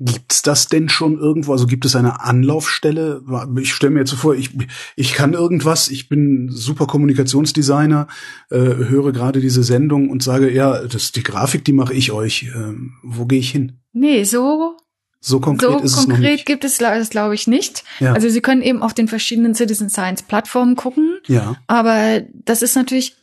Gibt's 0.00 0.42
das 0.42 0.66
denn 0.66 0.88
schon 0.88 1.18
irgendwo? 1.18 1.52
Also 1.52 1.66
gibt 1.66 1.84
es 1.84 1.96
eine 1.96 2.20
Anlaufstelle? 2.20 3.22
Ich 3.60 3.74
stelle 3.74 3.92
mir 3.92 4.00
jetzt 4.00 4.10
so 4.10 4.16
vor, 4.16 4.34
ich, 4.34 4.50
ich 4.96 5.14
kann 5.14 5.34
irgendwas, 5.34 5.88
ich 5.88 6.08
bin 6.08 6.48
super 6.50 6.86
Kommunikationsdesigner, 6.86 8.06
äh, 8.50 8.56
höre 8.56 9.12
gerade 9.12 9.40
diese 9.40 9.62
Sendung 9.62 10.10
und 10.10 10.22
sage, 10.22 10.50
ja, 10.50 10.86
das 10.86 11.12
die 11.12 11.22
Grafik, 11.22 11.64
die 11.64 11.72
mache 11.72 11.94
ich 11.94 12.12
euch. 12.12 12.44
Äh, 12.54 12.74
wo 13.02 13.26
gehe 13.26 13.38
ich 13.38 13.50
hin? 13.50 13.80
Nee, 13.92 14.24
so 14.24 14.76
so 15.24 15.38
konkret 15.38 15.70
so 15.70 15.78
ist 15.78 15.92
es 15.92 15.98
konkret 15.98 16.20
noch 16.20 16.30
nicht. 16.30 16.46
gibt 16.46 16.64
es 16.64 16.78
das, 16.78 17.10
glaube 17.10 17.36
ich, 17.36 17.46
nicht. 17.46 17.84
Ja. 18.00 18.12
Also 18.12 18.28
Sie 18.28 18.40
können 18.40 18.60
eben 18.60 18.82
auf 18.82 18.92
den 18.92 19.06
verschiedenen 19.06 19.54
Citizen 19.54 19.88
Science 19.88 20.22
Plattformen 20.22 20.74
gucken. 20.74 21.18
Ja. 21.28 21.54
Aber 21.68 22.22
das 22.44 22.60
ist 22.60 22.74
natürlich 22.74 23.14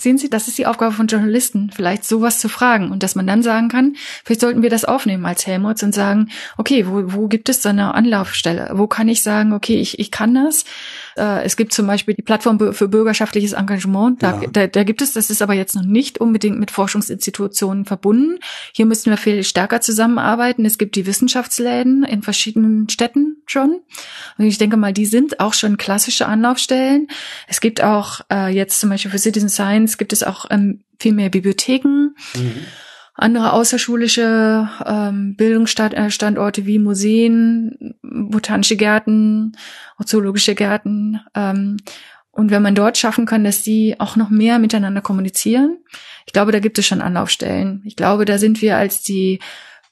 Sehen 0.00 0.16
Sie, 0.16 0.30
das 0.30 0.48
ist 0.48 0.56
die 0.56 0.66
Aufgabe 0.66 0.94
von 0.94 1.08
Journalisten, 1.08 1.70
vielleicht 1.74 2.04
sowas 2.04 2.40
zu 2.40 2.48
fragen 2.48 2.90
und 2.90 3.02
dass 3.02 3.14
man 3.14 3.26
dann 3.26 3.42
sagen 3.42 3.68
kann, 3.68 3.96
vielleicht 4.24 4.40
sollten 4.40 4.62
wir 4.62 4.70
das 4.70 4.86
aufnehmen 4.86 5.26
als 5.26 5.46
Helmuts 5.46 5.82
und 5.82 5.94
sagen, 5.94 6.30
okay, 6.56 6.86
wo, 6.86 7.02
wo 7.12 7.28
gibt 7.28 7.48
es 7.50 7.62
so 7.62 7.68
eine 7.68 7.94
Anlaufstelle? 7.94 8.70
Wo 8.72 8.86
kann 8.86 9.08
ich 9.08 9.22
sagen, 9.22 9.52
okay, 9.52 9.76
ich, 9.76 9.98
ich 9.98 10.10
kann 10.10 10.34
das? 10.34 10.64
Äh, 11.16 11.44
es 11.44 11.56
gibt 11.56 11.74
zum 11.74 11.86
Beispiel 11.86 12.14
die 12.14 12.22
Plattform 12.22 12.72
für 12.72 12.88
bürgerschaftliches 12.88 13.52
Engagement. 13.52 14.22
Da, 14.22 14.40
ja. 14.40 14.48
da, 14.50 14.66
da 14.66 14.84
gibt 14.84 15.02
es, 15.02 15.12
das 15.12 15.28
ist 15.28 15.42
aber 15.42 15.54
jetzt 15.54 15.74
noch 15.74 15.84
nicht 15.84 16.18
unbedingt 16.18 16.58
mit 16.58 16.70
Forschungsinstitutionen 16.70 17.84
verbunden. 17.84 18.38
Hier 18.72 18.86
müssen 18.86 19.10
wir 19.10 19.18
viel 19.18 19.44
stärker 19.44 19.82
zusammenarbeiten. 19.82 20.64
Es 20.64 20.78
gibt 20.78 20.96
die 20.96 21.06
Wissenschaftsläden 21.06 22.04
in 22.04 22.22
verschiedenen 22.22 22.88
Städten 22.88 23.29
schon. 23.50 23.80
Und 24.38 24.44
ich 24.44 24.58
denke 24.58 24.76
mal, 24.76 24.92
die 24.92 25.06
sind 25.06 25.40
auch 25.40 25.54
schon 25.54 25.76
klassische 25.76 26.26
Anlaufstellen. 26.26 27.08
Es 27.48 27.60
gibt 27.60 27.82
auch 27.82 28.20
äh, 28.32 28.48
jetzt 28.48 28.80
zum 28.80 28.90
Beispiel 28.90 29.10
für 29.10 29.18
Citizen 29.18 29.48
Science 29.48 29.98
gibt 29.98 30.12
es 30.12 30.22
auch 30.22 30.46
ähm, 30.50 30.80
viel 30.98 31.12
mehr 31.12 31.30
Bibliotheken. 31.30 32.14
Mhm 32.34 32.66
andere 33.20 33.52
außerschulische 33.52 34.68
ähm, 34.86 35.36
Bildungsstandorte 35.36 36.64
wie 36.64 36.78
Museen, 36.78 37.94
botanische 38.02 38.76
Gärten, 38.76 39.52
zoologische 40.04 40.54
Gärten. 40.54 41.20
Ähm, 41.34 41.76
und 42.30 42.50
wenn 42.50 42.62
man 42.62 42.74
dort 42.74 42.96
schaffen 42.96 43.26
kann, 43.26 43.44
dass 43.44 43.62
die 43.62 43.96
auch 43.98 44.16
noch 44.16 44.30
mehr 44.30 44.58
miteinander 44.58 45.02
kommunizieren, 45.02 45.78
ich 46.26 46.32
glaube, 46.32 46.52
da 46.52 46.60
gibt 46.60 46.78
es 46.78 46.86
schon 46.86 47.02
Anlaufstellen. 47.02 47.82
Ich 47.84 47.96
glaube, 47.96 48.24
da 48.24 48.38
sind 48.38 48.62
wir 48.62 48.76
als 48.76 49.02
die 49.02 49.40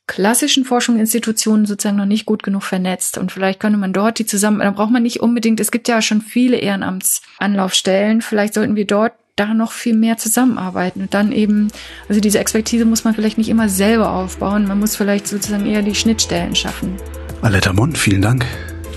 klassischen 0.08 0.64
Forschungsinstitutionen 0.64 1.66
sozusagen 1.66 1.96
noch 1.96 2.06
nicht 2.06 2.26
gut 2.26 2.42
genug 2.42 2.64
vernetzt. 2.64 3.18
Und 3.18 3.30
vielleicht 3.30 3.60
könnte 3.60 3.78
man 3.78 3.92
dort 3.92 4.18
die 4.18 4.26
zusammen, 4.26 4.58
da 4.58 4.70
braucht 4.72 4.90
man 4.90 5.04
nicht 5.04 5.20
unbedingt, 5.20 5.60
es 5.60 5.70
gibt 5.70 5.86
ja 5.86 6.02
schon 6.02 6.20
viele 6.20 6.56
Ehrenamtsanlaufstellen. 6.56 8.22
Vielleicht 8.22 8.54
sollten 8.54 8.74
wir 8.74 8.86
dort 8.86 9.12
da 9.36 9.54
noch 9.54 9.70
viel 9.70 9.94
mehr 9.94 10.16
zusammenarbeiten 10.16 11.02
und 11.02 11.14
dann 11.14 11.30
eben, 11.30 11.68
also 12.08 12.20
diese 12.20 12.40
Expertise 12.40 12.84
muss 12.84 13.04
man 13.04 13.14
vielleicht 13.14 13.38
nicht 13.38 13.48
immer 13.48 13.68
selber 13.68 14.10
aufbauen, 14.10 14.66
man 14.66 14.80
muss 14.80 14.96
vielleicht 14.96 15.28
sozusagen 15.28 15.64
eher 15.64 15.82
die 15.82 15.94
Schnittstellen 15.94 16.56
schaffen. 16.56 16.96
Aletta 17.40 17.72
Mond, 17.72 17.96
vielen 17.96 18.22
Dank. 18.22 18.44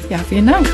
Ja, 0.09 0.17
vielen 0.17 0.47
Dank. 0.47 0.67